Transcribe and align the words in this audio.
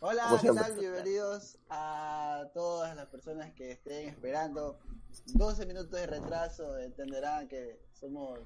Hola, 0.00 0.38
¿qué 0.40 0.52
tal? 0.52 0.78
Bienvenidos 0.78 1.58
a 1.68 2.48
todas 2.54 2.94
las 2.94 3.06
personas 3.06 3.52
que 3.54 3.72
estén 3.72 4.08
esperando. 4.08 4.78
12 5.34 5.66
minutos 5.66 5.90
de 5.90 6.06
retraso, 6.06 6.78
entenderán 6.78 7.48
que 7.48 7.80
somos 7.94 8.38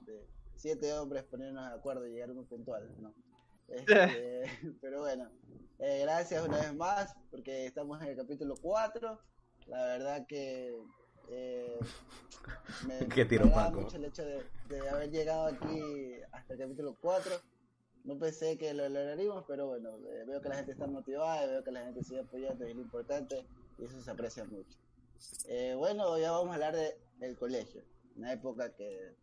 este, 0.00 0.26
siete 0.56 0.92
hombres 0.94 1.22
ponernos 1.22 1.64
de 1.68 1.74
acuerdo 1.76 2.08
y 2.08 2.10
llegar 2.10 2.34
muy 2.34 2.44
puntual, 2.44 2.92
¿no? 3.00 3.14
Este, 3.68 4.46
pero 4.80 5.02
bueno, 5.02 5.30
eh, 5.78 6.00
gracias 6.02 6.44
una 6.44 6.58
vez 6.58 6.74
más 6.74 7.14
porque 7.30 7.66
estamos 7.66 8.02
en 8.02 8.08
el 8.08 8.16
capítulo 8.16 8.56
4. 8.60 9.20
La 9.68 9.84
verdad 9.84 10.26
que 10.26 10.76
eh, 11.28 11.78
me, 12.84 13.06
Qué 13.14 13.24
tiro, 13.26 13.44
me 13.44 13.52
Paco. 13.52 13.82
mucho 13.82 13.96
el 13.96 14.06
hecho 14.06 14.24
de, 14.24 14.44
de 14.68 14.88
haber 14.88 15.10
llegado 15.12 15.46
aquí 15.46 16.20
hasta 16.32 16.54
el 16.54 16.58
capítulo 16.58 16.96
4. 17.00 17.32
No 18.06 18.18
pensé 18.18 18.56
que 18.56 18.72
lo 18.72 18.88
lograríamos, 18.88 19.44
pero 19.46 19.66
bueno, 19.66 19.98
eh, 20.08 20.24
veo 20.26 20.40
que 20.40 20.48
la 20.48 20.56
gente 20.56 20.72
está 20.72 20.86
motivada, 20.86 21.46
veo 21.46 21.64
que 21.64 21.72
la 21.72 21.84
gente 21.84 22.02
sigue 22.04 22.20
apoyando, 22.20 22.64
es 22.64 22.74
lo 22.74 22.80
importante, 22.80 23.44
y 23.78 23.84
eso 23.84 24.00
se 24.00 24.10
aprecia 24.10 24.44
mucho. 24.44 24.78
Eh, 25.48 25.74
bueno, 25.76 26.16
ya 26.18 26.30
vamos 26.30 26.50
a 26.50 26.54
hablar 26.54 26.76
de, 26.76 26.96
del 27.18 27.36
colegio, 27.36 27.82
una 28.16 28.32
época 28.32 28.72
que 28.74 29.14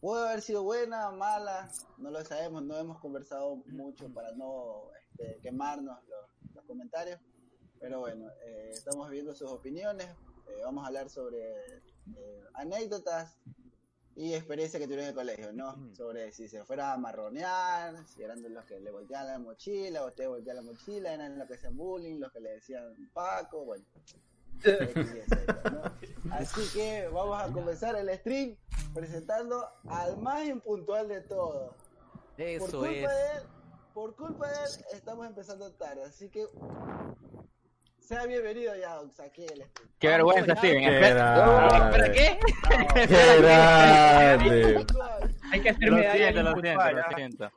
puede 0.00 0.28
haber 0.28 0.42
sido 0.42 0.62
buena, 0.62 1.10
mala, 1.10 1.70
no 1.98 2.10
lo 2.10 2.24
sabemos, 2.24 2.62
no 2.62 2.76
hemos 2.76 2.98
conversado 2.98 3.56
mucho 3.66 4.12
para 4.12 4.32
no 4.32 4.90
este, 5.02 5.38
quemarnos 5.40 5.98
los, 6.08 6.54
los 6.54 6.64
comentarios, 6.64 7.20
pero 7.80 8.00
bueno, 8.00 8.30
eh, 8.46 8.70
estamos 8.72 9.10
viendo 9.10 9.34
sus 9.34 9.50
opiniones, 9.50 10.06
eh, 10.06 10.60
vamos 10.62 10.84
a 10.84 10.88
hablar 10.88 11.10
sobre 11.10 11.54
eh, 12.16 12.44
anécdotas 12.54 13.38
y 14.16 14.32
experiencia 14.34 14.78
que 14.78 14.86
tuvieron 14.86 15.06
en 15.06 15.10
el 15.10 15.14
colegio, 15.14 15.52
¿no? 15.52 15.94
Sobre 15.94 16.32
si 16.32 16.48
se 16.48 16.64
fuera 16.64 16.92
a 16.92 16.98
marronear, 16.98 18.06
si 18.06 18.22
eran 18.22 18.42
los 18.42 18.64
que 18.64 18.78
le 18.78 18.90
volteaban 18.90 19.26
la 19.26 19.38
mochila, 19.38 20.04
o 20.04 20.08
usted 20.08 20.28
volteaba 20.28 20.60
la 20.60 20.66
mochila, 20.66 21.12
eran 21.12 21.38
los 21.38 21.48
que 21.48 21.54
hacían 21.54 21.76
bullying, 21.76 22.20
los 22.20 22.32
que 22.32 22.40
le 22.40 22.50
decían 22.50 23.10
Paco, 23.12 23.64
bueno. 23.64 23.84
Así 26.30 26.60
que 26.72 27.08
vamos 27.08 27.42
a 27.42 27.52
comenzar 27.52 27.96
el 27.96 28.08
stream 28.18 28.56
presentando 28.94 29.66
al 29.88 30.16
más 30.18 30.46
impuntual 30.46 31.08
de 31.08 31.20
todos. 31.22 31.72
Por 32.36 32.46
Eso 32.46 32.78
culpa 32.78 32.90
es. 32.90 33.02
de 33.02 33.38
él, 33.38 33.42
por 33.92 34.16
culpa 34.16 34.48
de 34.48 34.54
él, 34.54 34.84
estamos 34.92 35.26
empezando 35.26 35.72
tarde, 35.72 36.04
así 36.04 36.28
que 36.28 36.46
sea 38.04 38.26
bienvenido 38.26 38.74
ya, 38.76 39.00
Ox, 39.00 39.20
aquí 39.20 39.44
el. 39.44 39.64
Qué 39.98 40.08
vergüenza. 40.08 40.54
Steven. 40.56 40.80
Qué 40.80 40.94
Espera. 40.94 41.66
¿Espera 41.90 42.12
qué? 42.12 42.38
¡Qué 42.94 43.06
grande! 43.40 44.86
Hay 45.52 45.60
que 45.60 45.70
hacer 45.70 45.88
Lo 45.88 45.96
medalla 45.96 46.14
siento, 46.32 46.42
lo 46.42 46.60
siento, 46.60 46.90
lo 46.90 47.00
¿ah? 47.00 47.08
siento. 47.16 47.50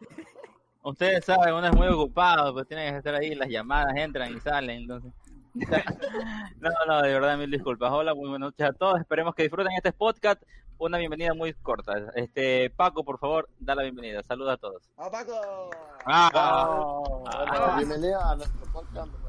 Ustedes 0.84 1.26
saben, 1.26 1.54
uno 1.54 1.67
es 1.67 1.76
muy 1.76 1.88
ocupado, 1.88 2.54
pues 2.54 2.67
tienen 2.67 2.92
que 2.94 2.98
estar 3.00 3.14
ahí, 3.16 3.36
las 3.36 3.50
llamadas 3.50 3.94
entran 3.98 4.34
y 4.36 4.39
salen, 4.39 4.81
entonces. 4.81 5.12
No, 6.59 6.70
no, 6.88 7.02
de 7.02 7.14
verdad, 7.14 7.38
mil 7.38 7.50
disculpas. 7.50 7.92
Hola, 7.92 8.14
muy 8.14 8.30
buenas 8.30 8.52
noches 8.52 8.67
a 8.70 8.73
todos. 8.73 9.00
Esperemos 9.00 9.34
que 9.36 9.44
disfruten 9.44 9.72
este 9.73 9.92
podcast. 9.92 10.42
Una 10.78 11.00
bienvenida 11.00 11.34
muy 11.34 11.54
corta. 11.56 11.94
Este, 12.16 12.70
Paco, 12.70 13.04
por 13.04 13.17
favor, 13.20 13.50
da 13.59 13.73
la 13.73 13.82
bienvenida. 13.82 14.22
Saluda 14.22 14.54
a 14.54 14.58
todos. 14.58 14.84
¡A 14.98 15.09
Paco! 15.09 15.72
Ah, 16.06 17.02
Bueno, 17.50 17.76
bienvenido 17.78 18.22
a 18.22 18.36
nuestro 18.36 18.61
podcast 18.72 19.08
número 19.11 19.17
4. 19.22 19.27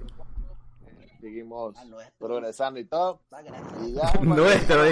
Seguimos 1.21 1.77
A 1.77 1.85
nuestro. 1.85 2.27
progresando 2.29 2.79
y 2.81 2.85
todo. 2.85 3.21
Gracias. 3.31 3.57
Y 3.85 3.93
ya, 3.95 4.13
Nuestro, 4.23 4.85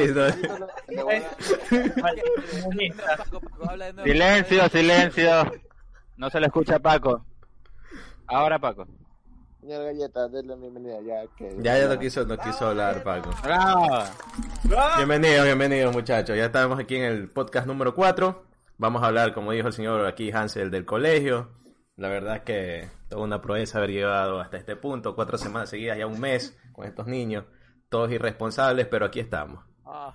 silencio, 4.05 4.68
silencio. 4.68 5.52
No 6.17 6.30
se 6.30 6.40
le 6.40 6.46
escucha 6.46 6.77
a 6.77 6.78
Paco. 6.80 7.24
Ahora, 8.27 8.58
Paco. 8.58 8.86
Señor 9.61 9.84
Galleta, 9.84 10.28
denle 10.28 10.55
bienvenida 10.56 11.01
ya 11.01 11.27
que... 11.36 11.56
Ya, 11.61 11.78
ya 11.78 11.89
no 11.89 11.98
quiso, 11.98 12.24
no 12.24 12.36
quiso 12.39 12.68
hablar, 12.68 13.02
Paco. 13.02 13.30
Bravo. 13.42 14.05
Bienvenidos, 14.96 15.45
bienvenidos, 15.45 15.92
muchachos. 15.92 16.36
Ya 16.36 16.46
estamos 16.46 16.78
aquí 16.78 16.96
en 16.96 17.02
el 17.05 17.28
podcast 17.30 17.67
número 17.67 17.95
4. 17.95 18.45
Vamos 18.78 19.02
a 19.02 19.06
hablar, 19.06 19.33
como 19.34 19.52
dijo 19.52 19.67
el 19.68 19.72
señor 19.72 20.06
aquí 20.06 20.30
Hansel, 20.30 20.70
del 20.70 20.84
colegio. 20.84 21.48
La 21.96 22.08
verdad 22.08 22.36
es 22.36 22.42
que 22.42 22.89
toda 23.08 23.22
una 23.24 23.40
proeza 23.40 23.78
haber 23.78 23.90
llegado 23.90 24.40
hasta 24.40 24.56
este 24.56 24.77
punto. 24.77 25.14
Cuatro 25.14 25.39
semanas 25.39 25.70
seguidas, 25.70 25.98
ya 25.98 26.06
un 26.06 26.20
mes 26.20 26.58
con 26.72 26.86
estos 26.86 27.06
niños. 27.06 27.44
Todos 27.89 28.11
irresponsables, 28.11 28.86
pero 28.86 29.06
aquí 29.06 29.20
estamos. 29.20 29.64
Ah, 29.84 30.14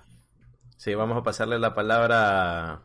Sí, 0.76 0.94
vamos 0.96 1.16
a 1.16 1.22
pasarle 1.22 1.60
la 1.60 1.74
palabra 1.74 2.72
a 2.72 2.82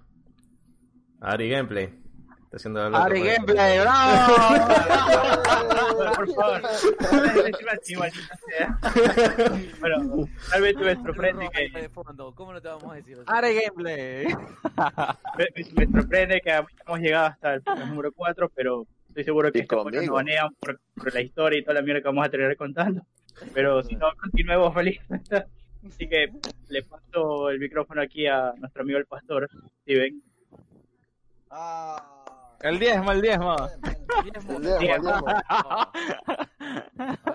Ari 1.19 1.49
Gameplay. 1.49 1.99
Está 2.43 2.57
haciendo 2.57 2.81
algo 2.83 2.95
Ari 2.95 3.23
Gameplay, 3.23 3.79
bravo. 3.79 4.33
Por 6.15 6.33
favor. 6.33 6.61
Bueno, 9.79 10.27
tal 10.51 10.61
vez 10.61 10.75
me 10.77 10.95
sorprende 10.95 11.49
que 11.49 11.81
de 11.81 11.89
fondo, 11.89 12.33
¿cómo 12.35 12.53
no 12.53 12.61
te 12.61 12.67
vamos 12.67 12.91
a 12.91 12.95
decir? 12.95 13.17
Ari 13.25 13.55
Gameplay. 13.55 14.27
me, 15.37 15.47
me 15.87 15.91
sorprende 15.99 16.41
que 16.41 16.51
hemos 16.51 16.99
llegado 16.99 17.25
hasta 17.27 17.55
el 17.55 17.63
número 17.89 18.11
4, 18.11 18.51
pero 18.55 18.85
estoy 19.17 19.23
seguro 19.23 19.51
que 19.51 19.59
este 19.59 19.75
conmigo. 19.75 20.03
nos 20.03 20.13
banean 20.13 20.53
por, 20.59 20.79
por 20.95 21.11
la 21.11 21.21
historia 21.21 21.59
y 21.59 21.63
toda 21.63 21.75
la 21.75 21.81
mierda 21.81 22.01
que 22.01 22.07
vamos 22.07 22.27
a 22.27 22.29
tener 22.29 22.55
contando. 22.55 23.01
Pero 23.51 23.81
si 23.81 23.95
no, 23.95 24.09
continuemos 24.15 24.71
feliz. 24.75 24.99
Así 25.87 26.07
que 26.07 26.27
le 26.69 26.83
paso 26.83 27.49
el 27.49 27.59
micrófono 27.59 28.01
aquí 28.01 28.27
a 28.27 28.53
nuestro 28.57 28.83
amigo 28.83 28.99
el 28.99 29.07
pastor, 29.07 29.49
Steven. 29.81 30.21
Ah. 31.49 32.13
El 32.61 32.77
diezmo, 32.77 33.11
el 33.11 33.21
diezmo. 33.21 33.55
Diezmo. 34.23 34.57
El 34.57 34.63
diezmo, 34.63 34.67
el 34.67 34.79
diezmo. 34.79 35.25
Va 35.25 35.91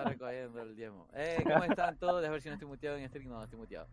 recogiendo 0.05 0.61
el 0.61 0.75
diezmo. 0.75 1.07
Eh, 1.13 1.43
¿Cómo 1.43 1.63
están 1.63 1.97
todos? 1.97 2.23
A 2.23 2.29
ver 2.29 2.41
si 2.41 2.47
no 2.47 2.53
estoy 2.53 2.67
muteado 2.67 2.97
en 2.97 3.09
stream. 3.09 3.27
No, 3.27 3.37
no 3.37 3.43
estoy 3.43 3.59
muteado. 3.59 3.87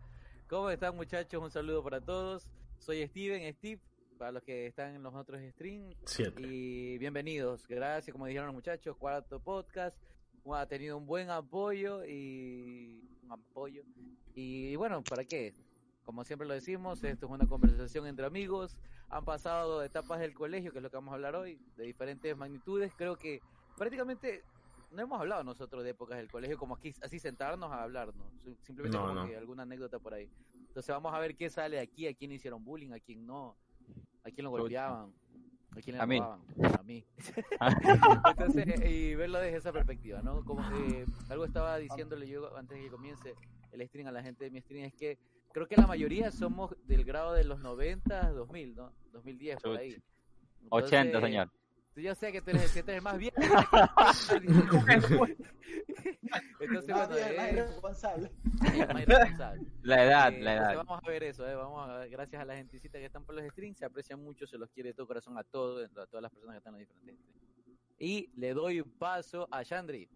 ¿Cómo 0.47 0.69
están, 0.69 0.95
muchachos? 0.95 1.41
Un 1.41 1.51
saludo 1.51 1.83
para 1.83 1.99
todos. 1.99 2.47
Soy 2.79 3.05
Steven, 3.07 3.53
Steve, 3.53 3.81
para 4.21 4.33
los 4.33 4.43
que 4.43 4.67
están 4.67 4.93
en 4.93 5.01
los 5.01 5.15
otros 5.15 5.41
streams. 5.41 5.95
Siete. 6.05 6.39
Y 6.45 6.99
bienvenidos. 6.99 7.67
Gracias, 7.67 8.13
como 8.13 8.27
dijeron 8.27 8.45
los 8.45 8.53
muchachos, 8.53 8.95
cuarto 8.95 9.39
podcast. 9.39 9.97
Ha 10.53 10.67
tenido 10.67 10.95
un 10.95 11.07
buen 11.07 11.31
apoyo 11.31 12.05
y 12.05 13.01
un 13.23 13.31
apoyo. 13.31 13.81
Y 14.35 14.75
bueno, 14.75 15.01
¿para 15.03 15.25
qué? 15.25 15.55
Como 16.05 16.23
siempre 16.23 16.47
lo 16.47 16.53
decimos, 16.53 17.03
esto 17.03 17.25
es 17.25 17.31
una 17.31 17.47
conversación 17.47 18.05
entre 18.05 18.27
amigos. 18.27 18.77
Han 19.09 19.25
pasado 19.25 19.81
etapas 19.81 20.19
del 20.19 20.35
colegio, 20.35 20.71
que 20.71 20.77
es 20.77 20.83
lo 20.83 20.91
que 20.91 20.97
vamos 20.97 21.13
a 21.13 21.15
hablar 21.15 21.35
hoy, 21.35 21.57
de 21.75 21.85
diferentes 21.85 22.37
magnitudes. 22.37 22.93
Creo 22.95 23.15
que 23.15 23.41
prácticamente 23.75 24.43
no 24.91 25.01
hemos 25.01 25.19
hablado 25.19 25.43
nosotros 25.43 25.83
de 25.83 25.89
épocas 25.89 26.19
del 26.19 26.29
colegio, 26.29 26.59
como 26.59 26.75
aquí, 26.75 26.93
así 27.01 27.17
sentarnos 27.17 27.71
a 27.71 27.81
hablar, 27.81 28.13
¿no? 28.15 28.29
Sim- 28.43 28.55
Simplemente 28.61 28.99
No, 28.99 29.07
como 29.07 29.15
no. 29.21 29.27
que 29.27 29.35
alguna 29.35 29.63
anécdota 29.63 29.97
por 29.97 30.13
ahí. 30.13 30.29
Entonces 30.67 30.93
vamos 30.93 31.11
a 31.11 31.17
ver 31.17 31.35
qué 31.35 31.49
sale 31.49 31.79
aquí, 31.79 32.05
a 32.05 32.13
quién 32.13 32.31
hicieron 32.31 32.63
bullying, 32.63 32.91
a 32.91 32.99
quién 32.99 33.25
no, 33.25 33.57
a 34.23 34.31
quién 34.31 34.45
lo 34.45 34.51
golpeaban, 34.51 35.11
a 35.71 35.81
quién 35.81 35.95
le 35.95 36.01
A 36.01 36.05
mí. 36.05 36.19
a 36.19 36.83
mí. 36.83 37.05
Entonces, 38.29 38.67
eh, 38.67 38.89
y 38.89 39.15
verlo 39.15 39.39
desde 39.39 39.57
esa 39.57 39.71
perspectiva, 39.71 40.21
¿no? 40.21 40.43
Como 40.43 40.61
eh, 40.77 41.05
algo 41.29 41.45
estaba 41.45 41.77
diciéndole 41.77 42.27
yo 42.27 42.55
antes 42.57 42.77
de 42.77 42.83
que 42.83 42.89
comience 42.89 43.35
el 43.71 43.87
stream 43.87 44.07
a 44.07 44.11
la 44.11 44.23
gente 44.23 44.45
de 44.45 44.51
mi 44.51 44.61
stream, 44.61 44.85
es 44.85 44.93
que 44.93 45.17
creo 45.51 45.67
que 45.67 45.75
la 45.75 45.87
mayoría 45.87 46.31
somos 46.31 46.75
del 46.87 47.03
grado 47.03 47.33
de 47.33 47.43
los 47.43 47.59
90, 47.59 48.31
2000, 48.31 48.75
¿no? 48.75 48.91
2010, 49.11 49.61
por 49.61 49.77
ahí. 49.77 49.97
80, 50.69 51.01
Entonces, 51.01 51.29
señor. 51.29 51.49
Yo 51.95 52.15
sé 52.15 52.31
que 52.31 52.41
tú 52.41 52.51
eres, 52.51 52.71
que 52.71 52.83
tú 52.83 52.91
eres 52.91 53.03
más 53.03 53.17
viejo. 53.17 53.35
Entonces, 56.59 56.89
Más 56.95 57.09
bueno, 57.09 57.17
eh, 57.17 57.49
irresponsable. 57.51 58.31
es 58.63 58.87
más 58.87 59.01
irresponsable. 59.01 59.65
La 59.83 60.03
edad, 60.05 60.33
Eh, 60.33 60.39
la 60.41 60.53
entonces 60.53 60.73
edad. 60.75 60.75
Vamos 60.85 61.01
a 61.03 61.09
ver 61.09 61.23
eso, 61.23 61.47
eh, 61.47 61.55
vamos 61.55 61.89
a 61.89 61.97
ver, 61.97 62.09
gracias 62.09 62.41
a 62.41 62.45
la 62.45 62.55
gentecita 62.55 62.97
que 62.99 63.05
están 63.05 63.25
por 63.25 63.35
los 63.35 63.43
streams, 63.51 63.77
se 63.77 63.85
aprecian 63.85 64.23
mucho, 64.23 64.47
se 64.47 64.57
los 64.57 64.69
quiere 64.69 64.89
de 64.89 64.93
todo 64.93 65.07
corazón 65.07 65.37
a 65.37 65.43
todos, 65.43 65.89
a 65.97 66.05
todas 66.05 66.21
las 66.21 66.31
personas 66.31 66.53
que 66.55 66.57
están 66.59 66.73
en 66.75 66.79
los 66.81 66.89
diferentes. 66.89 67.25
Y 67.99 68.29
le 68.35 68.53
doy 68.53 68.81
paso 68.83 69.47
a 69.51 69.63
Chandri. 69.63 70.07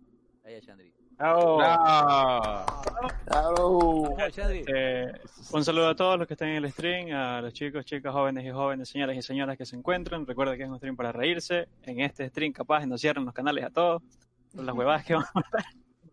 Ahí 0.44 0.56
a 0.56 0.62
Chandri. 0.62 0.94
Bravo. 1.18 1.62
Eh, 4.68 5.14
un 5.52 5.64
saludo 5.64 5.90
a 5.90 5.96
todos 5.96 6.20
los 6.20 6.28
que 6.28 6.34
están 6.34 6.50
en 6.50 6.64
el 6.64 6.72
stream, 6.72 7.16
a 7.16 7.42
los 7.42 7.54
chicos, 7.54 7.86
chicas, 7.86 8.12
jóvenes 8.12 8.46
y 8.46 8.52
jóvenes, 8.52 8.90
señoras 8.90 9.16
y 9.16 9.22
señoras 9.22 9.58
que 9.58 9.66
se 9.66 9.76
encuentran. 9.76 10.26
Recuerda 10.28 10.58
que 10.58 10.64
es 10.64 10.70
un 10.70 10.78
stream 10.78 10.96
para 10.96 11.12
reírse. 11.12 11.68
En 11.84 12.02
este 12.02 12.28
stream 12.30 12.52
capaz 12.52 12.86
nos 12.86 13.00
cierran 13.00 13.24
los 13.26 13.34
canales 13.34 13.64
a 13.64 13.70
todos, 13.70 14.02
por 14.54 14.66
las 14.66 14.76
huevadas 14.76 15.06
que 15.06 15.14
vamos 15.14 15.30
a 15.34 15.40
hablar. 15.40 15.66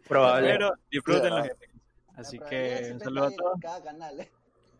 Probable. 0.08 0.52
Pero 0.52 0.72
disfruten 0.90 1.30
los. 1.30 1.48
Así 2.14 2.38
que 2.38 2.44
probabilidad 2.46 2.92
un 2.92 3.00
saludo 3.00 3.24
a 3.24 3.30
todos. 3.30 3.60
cada 3.60 3.82
canal, 3.82 4.20
¿eh? 4.20 4.30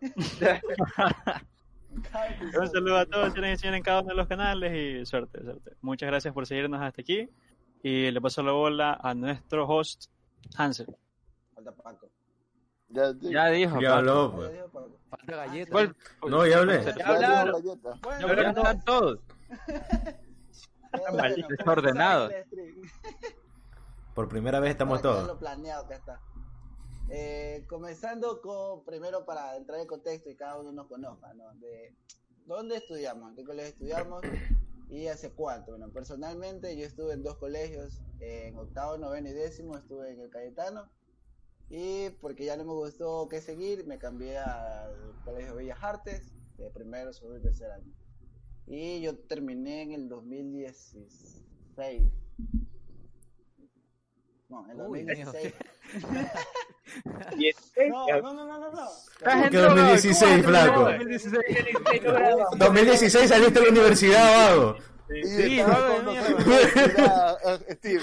Un 2.59 2.69
saludo 2.69 2.97
a 2.97 3.07
todos, 3.07 3.35
señoras 3.35 3.59
y 3.59 3.61
señores, 3.61 3.79
en 3.79 3.85
cada 3.85 4.01
uno 4.01 4.09
de 4.11 4.15
los 4.15 4.27
canales 4.27 4.73
y 4.75 5.05
suerte, 5.05 5.43
suerte. 5.43 5.73
Muchas 5.83 6.07
gracias 6.07 6.33
por 6.33 6.47
seguirnos 6.47 6.81
hasta 6.81 7.03
aquí. 7.03 7.29
Y 7.82 8.11
le 8.11 8.20
paso 8.20 8.43
la 8.43 8.52
bola 8.52 8.99
a 9.00 9.14
nuestro 9.14 9.67
host, 9.67 10.05
Hansel. 10.56 10.87
Falta 11.55 11.73
Paco. 11.73 12.08
Ya, 12.88 13.12
Ya 13.20 13.46
dijo, 13.49 13.81
Ya 13.81 13.88
Paco. 13.90 13.99
habló, 13.99 14.52
Ya 14.52 14.67
pues. 14.69 14.84
Falta 15.11 15.37
galleta. 15.37 15.70
¿Cuál? 15.73 15.96
No, 16.29 16.46
ya 16.46 16.58
hablé. 16.58 16.84
ya 16.84 16.94
Ya 16.96 17.06
hablaron. 17.08 17.62
Bueno, 18.02 18.34
Ya 18.34 18.50
hablan 18.50 18.84
todos. 18.84 19.19
stream. 22.46 22.82
Por 24.14 24.28
primera 24.28 24.61
vez 24.61 24.70
estamos 24.73 25.00
para 25.00 25.14
todos. 25.14 25.26
lo 25.26 25.38
planeado 25.38 25.88
que 25.88 25.94
está. 25.94 26.20
Eh, 27.08 27.64
comenzando 27.69 28.40
con, 28.40 28.85
primero 28.85 29.25
para 29.25 29.56
entrar 29.56 29.81
en 29.81 29.87
contexto 29.87 30.31
y 30.31 30.37
cada 30.37 30.58
uno 30.58 30.73
nos 30.73 30.87
conozca, 30.87 31.32
¿no? 31.35 31.52
De 31.55 31.94
dónde 32.46 32.76
estudiamos, 32.76 33.31
en 33.31 33.37
qué 33.37 33.44
colegio 33.44 33.70
estudiamos 33.70 34.23
y 34.93 35.09
hace 35.09 35.33
cuánto. 35.33 35.73
Bueno, 35.73 35.91
personalmente 35.91 36.77
yo 36.77 36.85
estuve 36.85 37.15
en 37.15 37.23
dos 37.23 37.39
colegios, 37.39 38.03
en 38.21 38.59
octavo, 38.59 38.99
noveno 38.99 39.31
y 39.31 39.33
décimo 39.33 39.79
estuve 39.79 40.12
en 40.12 40.21
el 40.21 40.29
Cayetano 40.29 40.87
y 41.71 42.11
porque 42.21 42.44
ya 42.44 42.59
no 42.59 42.65
me 42.65 42.75
gustó 42.75 43.27
qué 43.31 43.41
seguir, 43.41 43.87
me 43.87 43.99
cambié 43.99 44.37
al 44.37 45.15
Colegio 45.25 45.55
Bellas 45.55 45.79
Artes, 45.81 46.35
de 46.59 46.69
primero, 46.69 47.15
segundo 47.15 47.39
y 47.39 47.43
tercer 47.43 47.71
año. 47.71 47.91
Y 48.67 49.00
yo 49.00 49.17
terminé 49.17 49.81
en 49.81 49.93
el 49.93 50.11
2016. 50.11 52.03
No, 54.52 54.64
en 54.66 54.70
el 54.72 54.87
Uy, 54.87 55.02
2016. 55.04 55.54
Y 57.38 57.49
este, 57.49 57.88
No, 57.88 58.06
no, 58.06 58.20
no, 58.34 58.44
no, 58.44 58.58
no, 58.58 58.70
no. 58.70 58.88
Estás 59.19 59.44
en 59.44 59.50
¿Qué 59.50 59.56
droga, 59.56 59.75
2016, 59.76 60.43
¿cómo 60.44 60.52
vas 60.52 60.62
a 60.62 60.64
flaco? 60.66 60.84
tener 60.84 60.99
2016? 60.99 62.58
2016 62.58 63.28
saliste 63.31 63.58
de 63.60 63.64
la 63.64 63.70
universidad, 63.72 64.49
vago. 64.49 64.76
Sí, 65.08 65.49
mierda. 65.49 65.78
mira, 66.46 67.37
eh, 67.46 67.75
Steve. 67.76 68.00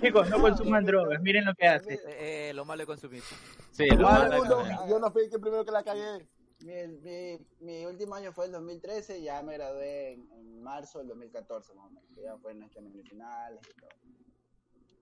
Chicos, 0.00 0.28
no 0.28 0.40
consuman 0.40 0.84
drogas, 0.84 1.20
miren 1.22 1.44
lo 1.44 1.54
que 1.54 1.66
hace. 1.68 1.94
Eh, 1.94 2.48
eh, 2.50 2.52
lo 2.54 2.64
malo 2.64 2.80
de 2.82 2.86
consumir. 2.86 3.22
Sí, 3.70 3.86
lo 3.86 4.08
malo 4.08 4.42
es 4.42 4.88
yo 4.88 4.98
no 4.98 5.10
fui 5.12 5.24
el 5.24 5.30
que 5.30 5.38
primero 5.38 5.64
que 5.64 5.70
la 5.70 5.84
cagué. 5.84 6.26
Mi, 6.60 6.72
mi, 7.02 7.38
mi 7.60 7.86
último 7.86 8.14
año 8.16 8.32
fue 8.32 8.46
el 8.46 8.52
2013, 8.52 9.22
ya 9.22 9.40
me 9.42 9.54
gradué 9.54 10.14
en, 10.14 10.28
en 10.32 10.62
marzo 10.62 10.98
del 10.98 11.08
2014, 11.08 11.74
más 11.74 11.86
o 11.86 11.90
menos. 11.90 12.04
Ya 12.16 12.36
fue 12.38 12.52
en 12.52 12.60
nuestras 12.60 12.84
semifinales 12.84 13.60
y 13.70 13.80
todo. 13.80 13.90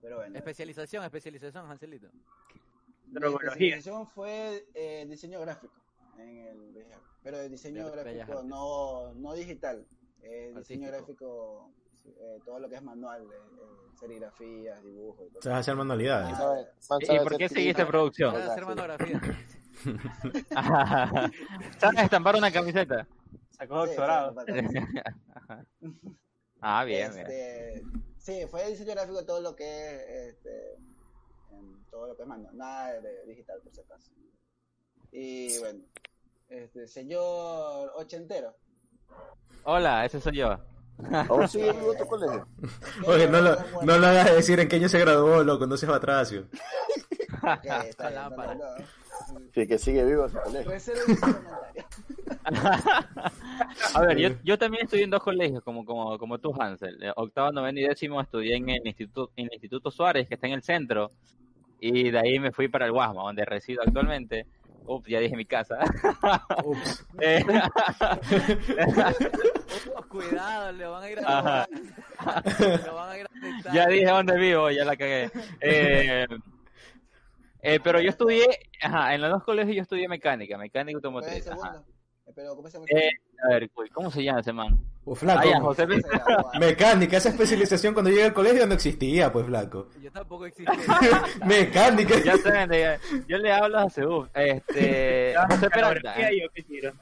Pero 0.03 0.17
bueno. 0.17 0.37
Especialización, 0.37 1.03
especialización, 1.05 1.65
Hanselito. 1.71 2.07
Mi 3.07 3.25
especialización 3.25 4.05
fue 4.09 4.65
eh, 4.75 5.05
diseño 5.09 5.39
gráfico, 5.39 5.73
en 6.17 6.37
el, 6.39 6.85
pero 7.23 7.37
de 7.37 7.47
diseño 7.49 7.85
Bellas 7.89 8.03
gráfico 8.05 8.33
Artes. 8.33 8.45
no, 8.49 9.13
no 9.13 9.33
digital, 9.33 9.85
eh, 10.21 10.51
diseño 10.57 10.87
gráfico, 10.89 11.71
eh, 12.19 12.39
todo 12.45 12.59
lo 12.59 12.67
que 12.69 12.75
es 12.75 12.83
manual, 12.83 13.21
eh, 13.23 13.27
eh, 13.61 13.95
serigrafías, 13.97 14.83
dibujos 14.83 15.25
y 15.25 15.29
cosas. 15.29 15.43
Sabes 15.43 15.59
hacer 15.59 15.75
manualidades. 15.77 16.37
¿Sabe- 16.37 16.67
man 16.89 16.99
¿Y 17.01 17.05
sabe 17.05 17.21
por 17.21 17.37
qué 17.37 17.47
seguiste 17.49 17.85
producción? 17.85 18.35
Hacer 18.35 18.65
manografía. 18.65 19.21
¿Sabes 21.79 21.99
estampar 22.03 22.35
una 22.35 22.51
camiseta? 22.51 23.07
Sacó 23.51 23.85
doctorado. 23.85 24.35
sí. 24.47 24.79
Ah, 26.65 26.85
bien, 26.85 27.11
bien. 27.13 28.02
Sí, 28.23 28.45
fue 28.49 28.69
diseño 28.69 28.93
gráfico 28.93 29.25
todo 29.25 29.41
lo 29.41 29.53
que 29.53 29.65
es, 29.65 30.33
este, 30.33 30.77
todo 31.91 32.07
lo 32.07 32.15
que 32.15 32.21
es 32.21 32.27
manual, 32.27 32.55
nada 32.57 33.01
de 33.01 33.25
digital 33.25 33.59
por 33.61 33.73
si 33.73 33.81
acaso. 33.81 34.11
Y 35.11 35.59
bueno, 35.59 35.83
este, 36.47 36.87
señor 36.87 37.91
ochentero. 37.95 38.55
Hola, 39.65 40.05
ese 40.05 40.21
soy 40.21 40.37
yo. 40.37 40.57
¿Aún 41.27 41.49
sigue 41.49 41.73
vivo 41.73 41.93
tu 41.97 42.05
colegio? 42.05 42.47
Oye, 43.07 43.27
no 43.27 43.41
lo, 43.41 43.57
no 43.81 43.97
lo 43.97 44.07
hagas 44.07 44.33
decir 44.33 44.57
en 44.61 44.69
qué 44.69 44.77
año 44.77 44.87
se 44.87 44.99
graduó, 44.99 45.43
loco, 45.43 45.67
no 45.67 45.75
seas 45.75 45.91
batracio. 45.91 46.47
Ok, 47.43 47.65
está 47.89 48.07
bien, 48.09 48.21
no, 48.37 48.55
no, 48.55 48.55
no. 48.55 48.85
Sí, 49.53 49.67
que 49.67 49.77
sigue 49.77 50.05
vivo 50.05 50.29
su 50.29 50.39
colegio. 50.39 50.71
Un 50.71 51.15
comentario. 51.17 51.72
A 53.93 54.01
ver, 54.01 54.17
yo, 54.17 54.29
yo 54.43 54.57
también 54.57 54.85
estudié 54.85 55.03
en 55.03 55.09
dos 55.09 55.23
colegios, 55.23 55.63
como, 55.63 55.85
como, 55.85 56.17
como 56.17 56.37
tú, 56.39 56.53
Hansel. 56.59 57.01
Eh, 57.03 57.11
Octavo, 57.15 57.51
noveno 57.51 57.79
y 57.79 57.83
décimo 57.83 58.21
estudié 58.21 58.55
en 58.55 58.69
el 58.69 58.85
Instituto, 58.85 59.31
en 59.35 59.45
el 59.45 59.53
Instituto 59.53 59.91
Suárez, 59.91 60.27
que 60.27 60.35
está 60.35 60.47
en 60.47 60.53
el 60.53 60.63
centro. 60.63 61.11
Y 61.79 62.11
de 62.11 62.19
ahí 62.19 62.39
me 62.39 62.51
fui 62.51 62.67
para 62.67 62.85
el 62.85 62.91
Guasma, 62.91 63.23
donde 63.23 63.45
resido 63.45 63.81
actualmente. 63.85 64.45
Ups, 64.85 65.07
ya 65.07 65.19
dije 65.19 65.35
mi 65.35 65.45
casa. 65.45 65.77
Ups. 66.63 67.05
Eh, 67.21 67.43
Oh, 69.95 70.03
cuidado, 70.03 70.71
le 70.71 70.85
van 70.85 71.03
a 71.03 71.09
ir 71.09 71.19
a 71.25 71.67
Lo 72.85 72.95
van 72.95 73.09
a 73.09 73.17
ir 73.17 73.25
a 73.25 73.29
ya 73.73 73.87
dije 73.87 74.05
dónde 74.05 74.37
vivo, 74.37 74.69
ya 74.71 74.85
la 74.85 74.95
cagué. 74.95 75.31
Eh, 75.61 76.27
eh, 77.61 77.79
pero 77.83 77.99
yo 77.99 78.09
estudié, 78.09 78.45
ajá, 78.81 79.15
en 79.15 79.21
los 79.21 79.31
dos 79.31 79.43
colegios 79.43 79.75
yo 79.75 79.81
estudié 79.81 80.07
mecánica, 80.07 80.57
mecánica 80.57 80.91
el 80.91 80.95
automotriz. 80.97 81.47
Ajá. 81.47 81.83
Eh, 82.33 82.35
Pero, 82.35 82.55
¿cómo 82.55 82.67
se 82.69 82.77
llama? 82.77 82.85
Eh, 82.89 83.09
a 83.43 83.47
ver, 83.49 83.69
uy, 83.75 83.89
¿cómo 83.89 84.09
se 84.11 84.23
llama 84.23 84.39
ese 84.39 84.53
man? 84.53 84.79
Uh, 85.05 85.15
flaco. 85.15 85.75
Ah. 85.77 86.51
Mecánica, 86.59 87.17
esa 87.17 87.29
especialización 87.29 87.93
cuando 87.93 88.09
llegué 88.09 88.23
al 88.23 88.33
colegio 88.33 88.65
no 88.65 88.73
existía, 88.73 89.31
pues, 89.31 89.45
flaco. 89.45 89.89
Yo 90.01 90.11
tampoco 90.11 90.45
existía. 90.45 90.73
Mecánica. 91.45 92.15
Ya 92.23 92.37
saben, 92.37 92.99
yo 93.27 93.37
le 93.37 93.51
hablo 93.51 93.79
a 93.79 93.89
Seúl. 93.89 94.29
Este, 94.33 95.35
José 95.49 95.69
Peralta. 95.69 96.15
En, 96.15 96.41
yo 96.41 96.47
qué 96.53 96.63
tiro. 96.63 96.93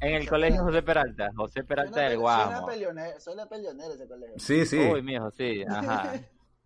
en 0.00 0.14
el 0.14 0.28
colegio 0.28 0.62
José 0.62 0.82
Peralta. 0.82 1.30
José 1.34 1.64
Peralta 1.64 2.00
del 2.02 2.18
Guamo. 2.18 2.66
peleonero, 2.66 3.18
soy 3.18 3.34
una 3.34 3.46
peleonera 3.46 3.94
ese 3.94 4.06
colegio. 4.06 4.34
Sí, 4.38 4.66
sí. 4.66 4.78
Uy, 4.78 5.02
mijo, 5.02 5.30
sí, 5.30 5.64
ajá. 5.68 6.12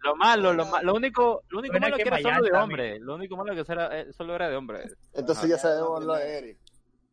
Lo 0.05 0.17
malo, 0.17 0.53
lo, 0.53 0.67
ma- 0.67 0.83
lo 0.83 0.95
único, 0.95 1.45
lo 1.51 1.61
único 1.61 1.79
malo 1.79 1.97
que 1.97 2.03
que 2.03 2.09
era 2.09 2.19
solo 2.19 2.43
de 2.43 2.51
también. 2.51 2.57
hombre. 2.61 2.99
Lo 2.99 3.15
único 3.15 3.37
malo 3.37 3.55
que 3.55 3.73
era, 3.73 4.01
eh, 4.01 4.13
solo 4.13 4.35
era 4.35 4.49
de 4.49 4.57
hombre. 4.57 4.83
Entonces 5.15 5.49
ya 5.49 5.57
sabemos 5.59 6.03
lo 6.05 6.15
de 6.15 6.39
Eric. 6.39 6.59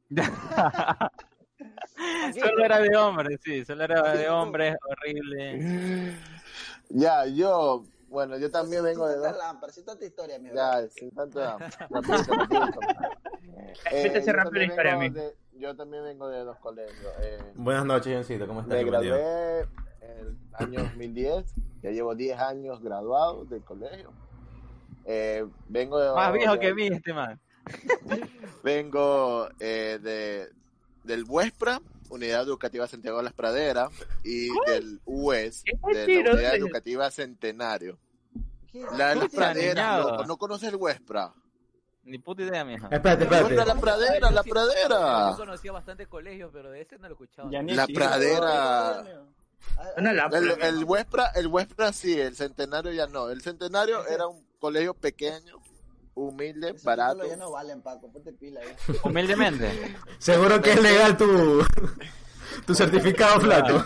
Solo 2.39 2.63
era 2.65 2.79
de 2.79 2.95
hombre, 2.95 3.37
sí, 3.43 3.65
solo 3.65 3.83
era 3.83 4.13
de 4.15 4.29
hombre, 4.29 4.75
horrible. 4.87 6.15
Ya, 6.89 7.25
yo, 7.25 7.83
bueno, 8.07 8.37
yo 8.37 8.49
también 8.49 8.83
vengo 8.83 9.07
de 9.07 9.15
Tanta 9.15 9.29
dos. 9.29 9.37
lámpara, 9.37 9.73
sí, 9.73 9.83
tanta 9.83 10.05
historia, 10.05 10.39
mi 10.39 10.49
Ya, 10.53 10.87
sin 10.89 11.11
tanto. 11.11 11.39
rapidito, 11.89 12.33
rapidito. 12.33 12.79
Eh, 13.91 14.23
yo 14.25 14.33
también 14.33 14.69
historia, 14.71 14.97
vengo 14.97 15.19
de- 15.19 15.35
Yo 15.59 15.75
también 15.75 16.03
vengo 16.03 16.27
de 16.29 16.39
dos 16.43 16.57
colegios. 16.57 17.13
Eh, 17.21 17.37
Buenas 17.55 17.85
noches, 17.85 18.13
Johncito, 18.15 18.47
¿cómo 18.47 18.61
estás? 18.61 18.77
me 18.77 18.83
gradué 18.83 19.61
en 20.01 20.17
el 20.19 20.37
año 20.53 20.83
2010. 20.83 21.53
Ya 21.83 21.91
llevo 21.91 22.15
10 22.15 22.39
años 22.39 22.81
graduado 22.81 23.45
del 23.45 23.63
colegio. 23.63 24.11
Eh, 25.05 25.45
vengo 25.67 25.99
de, 25.99 26.11
Más 26.15 26.33
viejo 26.33 26.53
de- 26.53 26.59
que 26.59 26.73
mí 26.73 26.87
este 26.87 27.13
man. 27.13 27.39
Vengo 28.63 29.49
eh, 29.59 29.99
de, 30.01 30.49
del 31.03 31.23
Huespra, 31.27 31.81
Unidad 32.09 32.43
Educativa 32.43 32.87
Santiago 32.87 33.17
de 33.17 33.23
las 33.23 33.33
Praderas, 33.33 33.89
y 34.23 34.49
del 34.67 34.99
UES, 35.05 35.63
¿Qué 35.63 35.73
de 35.93 36.23
la 36.23 36.31
Unidad. 36.33 36.55
Educativa 36.55 37.11
Centenario. 37.11 37.97
¿Qué? 38.71 38.83
La 38.97 39.09
de 39.09 39.15
las 39.15 39.25
Puta, 39.25 39.37
Praderas, 39.37 39.75
niñado. 39.75 40.11
loco, 40.11 40.25
¿no 40.25 40.37
conoces 40.37 40.69
el 40.69 40.75
Huespra? 40.75 41.33
Ni 42.03 42.17
puta 42.17 42.41
idea, 42.41 42.65
mija. 42.65 42.87
Espérate, 42.89 43.23
espérate. 43.25 43.55
la 43.55 43.75
pradera, 43.75 44.31
la 44.31 44.43
Yo 44.43 44.51
pradera. 44.51 45.33
conocía 45.37 45.71
bastantes 45.71 46.07
colegios, 46.07 46.49
pero 46.51 46.71
de 46.71 46.81
ese 46.81 46.97
no 46.97 47.07
lo 47.07 47.13
escuchaba. 47.13 47.49
La 47.51 47.85
pradera. 47.87 48.99
Ah. 48.99 49.03
El, 49.97 50.49
el 50.61 50.83
Huespra, 50.85 51.27
el 51.35 51.47
Huespra 51.47 51.91
sí, 51.93 52.19
el 52.19 52.35
Centenario 52.35 52.91
ya 52.93 53.05
no. 53.07 53.29
El 53.29 53.41
Centenario 53.41 54.07
era 54.07 54.25
un 54.27 54.43
colegio 54.59 54.93
pequeño, 54.93 55.61
humilde, 56.27 56.69
esos 56.69 56.83
barato. 56.83 57.25
ya 57.27 57.35
no 57.37 57.51
valen, 57.51 57.81
Paco, 57.81 58.11
ponte 58.11 58.33
pila 58.33 58.59
ahí. 58.61 58.67
Humildemente. 59.03 59.69
Seguro 60.17 60.61
que 60.61 60.71
es 60.73 60.81
legal 60.81 61.15
tu, 61.17 61.63
tu 62.65 62.75
certificado, 62.75 63.39
flaco. 63.41 63.83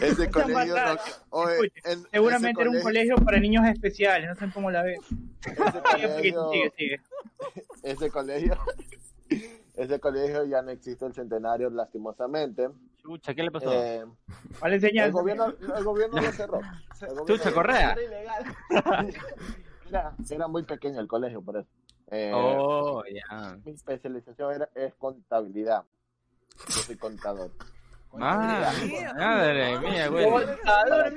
Ese 0.00 0.30
colegio 0.30 0.74
no- 0.76 0.98
oye, 1.30 1.70
Seguramente 2.12 2.60
ese 2.60 2.68
era 2.68 2.70
un 2.78 2.82
colegio 2.82 3.16
para 3.16 3.38
niños 3.40 3.66
especiales, 3.66 4.28
no 4.28 4.34
sé 4.36 4.52
cómo 4.52 4.70
la 4.70 4.82
ves. 4.82 4.98
ese 5.44 5.54
Sigue, 6.22 6.32
colegio- 6.34 6.50
sigue, 6.50 6.72
sigue. 6.76 7.00
ese 7.82 8.10
colegio, 8.10 8.58
ese 9.74 9.98
colegio 10.00 10.44
ya 10.44 10.62
no 10.62 10.70
existe 10.70 11.04
el 11.06 11.12
centenario, 11.14 11.70
lastimosamente. 11.70 12.68
Chucha, 13.02 13.34
¿qué 13.34 13.42
le 13.42 13.50
pasó? 13.50 13.70
Eh, 13.70 14.02
Vale 14.60 14.76
el 14.76 15.12
gobierno, 15.12 15.52
el 15.76 15.84
gobierno 15.84 16.20
lo 16.22 16.32
cerró. 16.32 16.60
El 17.02 17.08
gobierno 17.08 17.26
Chucha, 17.26 17.52
Correa. 17.52 17.94
Era. 19.94 20.16
Era, 20.28 20.48
muy 20.48 20.64
pequeño 20.64 21.00
el 21.00 21.06
colegio, 21.06 21.40
por 21.40 21.58
eso. 21.58 21.68
Eh, 22.10 22.32
Oh, 22.34 23.02
ya. 23.04 23.56
Mi 23.64 23.72
especialización 23.72 24.54
era, 24.54 24.68
es 24.74 24.92
contabilidad. 24.94 25.84
Yo 26.68 26.82
soy 26.82 26.96
contador. 26.96 27.50
Ah, 28.20 28.72
madre 29.16 29.78
mía, 29.80 30.08
güey. 30.08 30.24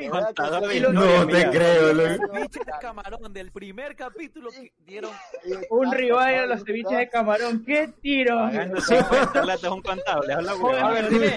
Contador, 0.09 0.73
historia, 0.73 0.89
No 0.91 1.27
te 1.27 1.49
creo, 1.49 1.93
de 1.93 2.19
camarón 2.81 3.33
del 3.33 3.51
primer 3.51 3.95
capítulo 3.95 4.49
que 4.51 4.71
dieron. 4.85 5.11
Un 5.69 5.91
rival 5.91 6.35
a 6.35 6.45
los 6.47 6.63
ceviches 6.63 6.97
de 6.97 7.09
camarón. 7.09 7.63
¡Qué 7.65 7.93
tiro! 8.01 8.35
Pagando 8.37 8.81
50 8.81 9.45
latas 9.45 9.71
un 9.71 9.81
contable. 9.81 10.33
Habla, 10.33 10.53
güey. 10.53 10.77
A 10.79 10.89
ver, 10.89 11.09
dime. 11.09 11.35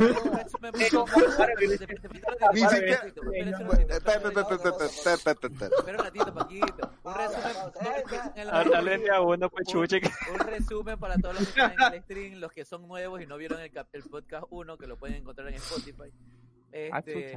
Ni 2.52 2.60
siquiera- 2.60 3.02
Pepe, 3.02 4.30
Pepe, 4.30 4.44
Pepe, 4.44 4.58
Pepe, 4.58 5.18
Pepe, 5.24 5.50
Pepe. 5.50 5.74
Espera 5.76 5.98
un 5.98 6.04
ratito, 6.04 6.34
Paquito. 6.34 6.90
Un 7.04 7.14
resumen, 7.14 7.52
no, 7.54 8.32
en 8.34 8.38
el- 8.40 8.50
Háblale 8.50 9.10
a 9.10 9.20
uno, 9.20 9.50
pues 9.50 9.74
un 9.74 10.38
resumen 10.38 10.98
para 10.98 11.16
todos 11.18 11.34
los 11.40 11.48
que 11.48 11.60
están 11.60 11.72
en 11.88 11.94
el 11.94 12.02
stream, 12.04 12.34
los 12.40 12.52
que 12.52 12.64
son 12.64 12.86
nuevos 12.88 13.20
y 13.20 13.26
no 13.26 13.36
vieron 13.36 13.60
el, 13.60 13.70
cap- 13.70 13.88
el 13.92 14.02
podcast 14.04 14.44
1, 14.50 14.76
que 14.78 14.86
lo 14.86 14.96
pueden 14.96 15.16
encontrar 15.16 15.48
en 15.50 15.56
Spotify. 15.56 16.10
Ah, 16.92 16.98
Este. 17.00 17.36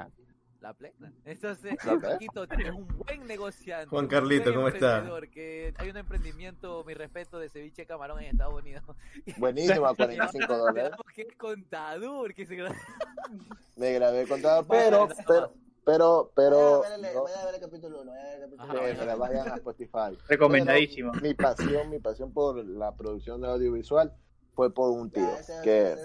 La 0.64 0.74
plena. 0.74 1.12
Entonces, 1.26 1.74
La 1.84 1.98
plena. 1.98 2.10
Paquito, 2.14 2.48
tienes 2.48 2.72
un 2.74 2.88
buen 2.88 3.28
negociante. 3.28 3.88
Juan 3.88 4.06
un 4.06 4.10
Carlito, 4.10 4.44
buen 4.44 4.56
¿cómo 4.56 4.68
está? 4.70 5.04
Que 5.30 5.74
hay 5.76 5.90
un 5.90 5.98
emprendimiento, 5.98 6.86
mi 6.86 6.94
respeto, 6.94 7.38
de 7.38 7.50
ceviche 7.50 7.86
camarón 7.86 8.22
en 8.22 8.28
Estados 8.28 8.54
Unidos. 8.54 8.84
Buenísimo, 9.38 9.88
a 9.88 9.94
45 9.96 10.58
dólares. 10.58 10.92
Que 11.14 11.24
es 11.24 11.36
contador, 11.36 12.34
que 12.34 12.46
se 12.46 12.56
Me 13.76 13.92
grabé 13.94 14.26
contado, 14.26 14.66
pero, 14.66 15.10
pero, 15.28 15.52
pero, 15.84 16.32
pero, 16.34 16.82
Vaya 16.82 17.42
a 17.42 17.46
ver 17.46 17.56
el 17.56 17.60
capítulo 17.62 18.02
1. 18.04 18.12
Vaya 18.12 18.24
a 18.24 18.26
ver 18.28 18.36
el 18.36 18.42
capítulo 18.42 18.64
Ajá, 18.64 18.74
sí, 18.74 18.92
uno. 18.92 19.00
pero 19.00 19.18
vayan 19.18 19.48
a 19.52 19.56
Spotify. 19.56 20.18
Recomendadísimo. 20.30 21.12
Pero 21.12 21.24
mi 21.24 21.34
pasión, 21.34 21.90
mi 21.90 22.00
pasión 22.00 22.32
por 22.32 22.64
la 22.64 22.96
producción 22.96 23.42
de 23.42 23.48
audiovisual 23.48 24.14
fue 24.56 24.74
por 24.74 24.92
un 24.92 25.10
tío 25.12 25.24
Ya, 25.24 25.40
ese- 25.40 25.62
que. 25.64 25.96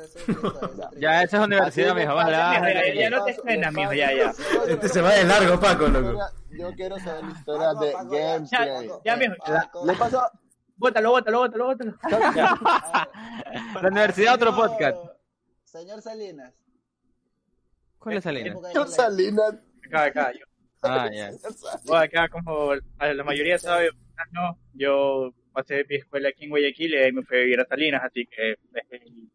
Ya, 1.00 1.22
esa 1.22 1.36
es 1.38 1.44
universidad, 1.44 1.94
mijo. 1.94 2.14
Vale, 2.14 2.36
vale. 2.36 2.74
Ya, 2.74 2.94
ya, 2.94 3.00
ya 3.02 3.10
no 3.10 3.24
te 3.24 3.36
me 3.44 3.70
mijo, 3.72 3.92
ya, 3.92 4.12
ya. 4.12 4.32
Este 4.66 4.88
se 4.88 5.00
va 5.02 5.12
de 5.12 5.24
largo, 5.24 5.60
Paco, 5.60 5.86
loco. 5.88 6.18
Yo 6.50 6.72
quiero 6.74 6.98
saber 6.98 7.24
la 7.24 7.30
historia 7.32 7.66
Paco, 7.68 7.84
de 7.84 7.92
Paco, 7.92 8.14
ya, 8.14 8.38
gameplay. 8.38 8.90
Ya, 9.04 9.16
mijo. 9.16 9.34
Le 9.86 9.92
pasó, 9.94 10.22
Bótalo, 10.76 11.10
bótalo, 11.10 11.38
bótalo, 11.40 11.64
bótalo. 11.66 11.94
La 13.82 13.88
universidad, 13.88 14.34
otro 14.34 14.52
Señor- 14.52 14.68
podcast. 14.68 14.96
Señor 15.64 16.00
Salinas. 16.02 16.54
¿Cuál 17.98 18.16
es 18.18 18.24
Salinas? 18.24 18.54
colegio. 18.54 18.86
Salinas. 18.86 19.54
Acá, 19.86 20.04
acá, 20.04 20.32
yo. 20.32 20.44
Ah, 20.82 21.08
ya. 21.12 21.32
Bueno, 21.84 22.04
acá, 22.04 22.28
como 22.28 22.74
la 22.74 23.24
mayoría 23.24 23.58
sabe, 23.58 23.90
no, 24.32 24.56
yo 24.74 25.32
pasé 25.52 25.84
mi 25.88 25.96
escuela 25.96 26.28
aquí 26.30 26.44
en 26.44 26.50
Guayaquil 26.50 26.92
y 26.94 26.96
ahí 26.96 27.12
me 27.12 27.22
fui 27.22 27.36
a 27.36 27.40
vivir 27.40 27.60
a 27.60 27.64
Salinas, 27.66 28.02
así 28.04 28.26
que 28.26 28.56
desde 28.70 29.04
el 29.04 29.28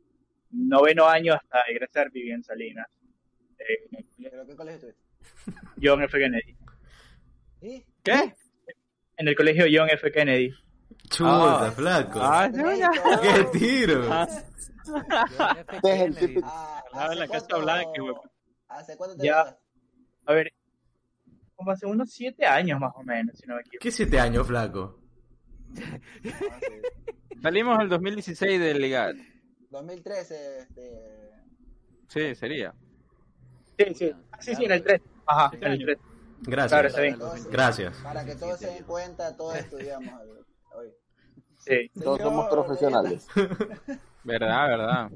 noveno 0.52 1.08
año 1.08 1.34
hasta 1.34 1.62
egresar 1.70 2.12
viví 2.12 2.32
en 2.32 2.44
Salinas. 2.44 2.88
Eh, 3.60 4.04
¿Pero 4.22 4.46
qué 4.46 4.56
colegio 4.56 4.90
estuviste? 4.90 5.04
John 5.82 6.02
F. 6.04 6.18
Kennedy. 6.20 6.56
¿Y? 7.62 7.84
¿Qué? 8.04 8.34
En 9.18 9.28
el 9.28 9.36
colegio 9.36 9.66
John 9.72 9.90
F. 9.90 10.12
Kennedy. 10.12 10.52
Chuta, 11.10 11.68
Ah. 11.68 11.72
flaco. 11.72 12.20
Ah. 12.22 12.50
¡Qué 13.22 13.58
tiro! 13.60 14.08
Ah. 14.12 14.28
Es 15.84 16.02
el 16.02 16.16
típico- 16.16 16.48
Ah, 16.52 16.84
Al 16.94 17.00
lado 17.00 17.10
de 17.10 17.14
¿hace 17.14 17.20
la 17.20 17.28
Casa 17.28 17.48
cuánto- 17.50 17.62
Blanca, 17.64 18.02
güey. 18.02 18.16
¿Hace 18.68 18.98
cuánto 18.98 19.18
te 19.18 19.26
Ya. 19.28 19.58
A 20.26 20.34
ver, 20.34 20.54
como 21.56 21.72
hace 21.72 21.86
unos 21.86 22.12
siete 22.12 22.46
años 22.46 22.80
más 22.80 22.92
o 22.96 23.04
menos, 23.04 23.38
si 23.38 23.46
no 23.48 23.56
me 23.56 23.62
equivoco. 23.62 23.80
¿Qué 23.82 23.92
siete 23.92 24.20
años, 24.20 24.48
flaco? 24.48 25.00
Salimos 27.42 27.76
en 27.76 27.82
el 27.82 27.90
2016 27.90 28.60
del 28.60 28.82
Ligat. 28.82 29.16
2013, 29.70 30.60
este... 30.60 31.32
Sí, 32.08 32.36
sería. 32.36 32.74
Sí, 33.78 33.94
sí. 33.96 34.12
Ah, 34.32 34.38
sí, 34.40 34.56
sí, 34.56 34.66
en 34.66 34.72
el 34.72 34.84
3. 34.84 35.02
Ajá, 35.26 35.52
en 35.60 35.72
el 35.72 35.80
3. 35.80 35.98
Gracias. 36.42 36.94
Claro, 36.94 37.34
Gracias. 37.50 37.98
Para 37.98 38.26
que 38.26 38.36
todos 38.36 38.60
se 38.60 38.68
den 38.68 38.84
cuenta, 38.84 39.36
todos 39.36 39.56
estudiamos 39.56 40.14
hoy. 40.76 40.88
Sí. 41.58 41.92
Todos 42.02 42.22
somos 42.22 42.50
profesionales. 42.50 43.28
Verdad, 44.24 44.68
verdad. 44.68 45.12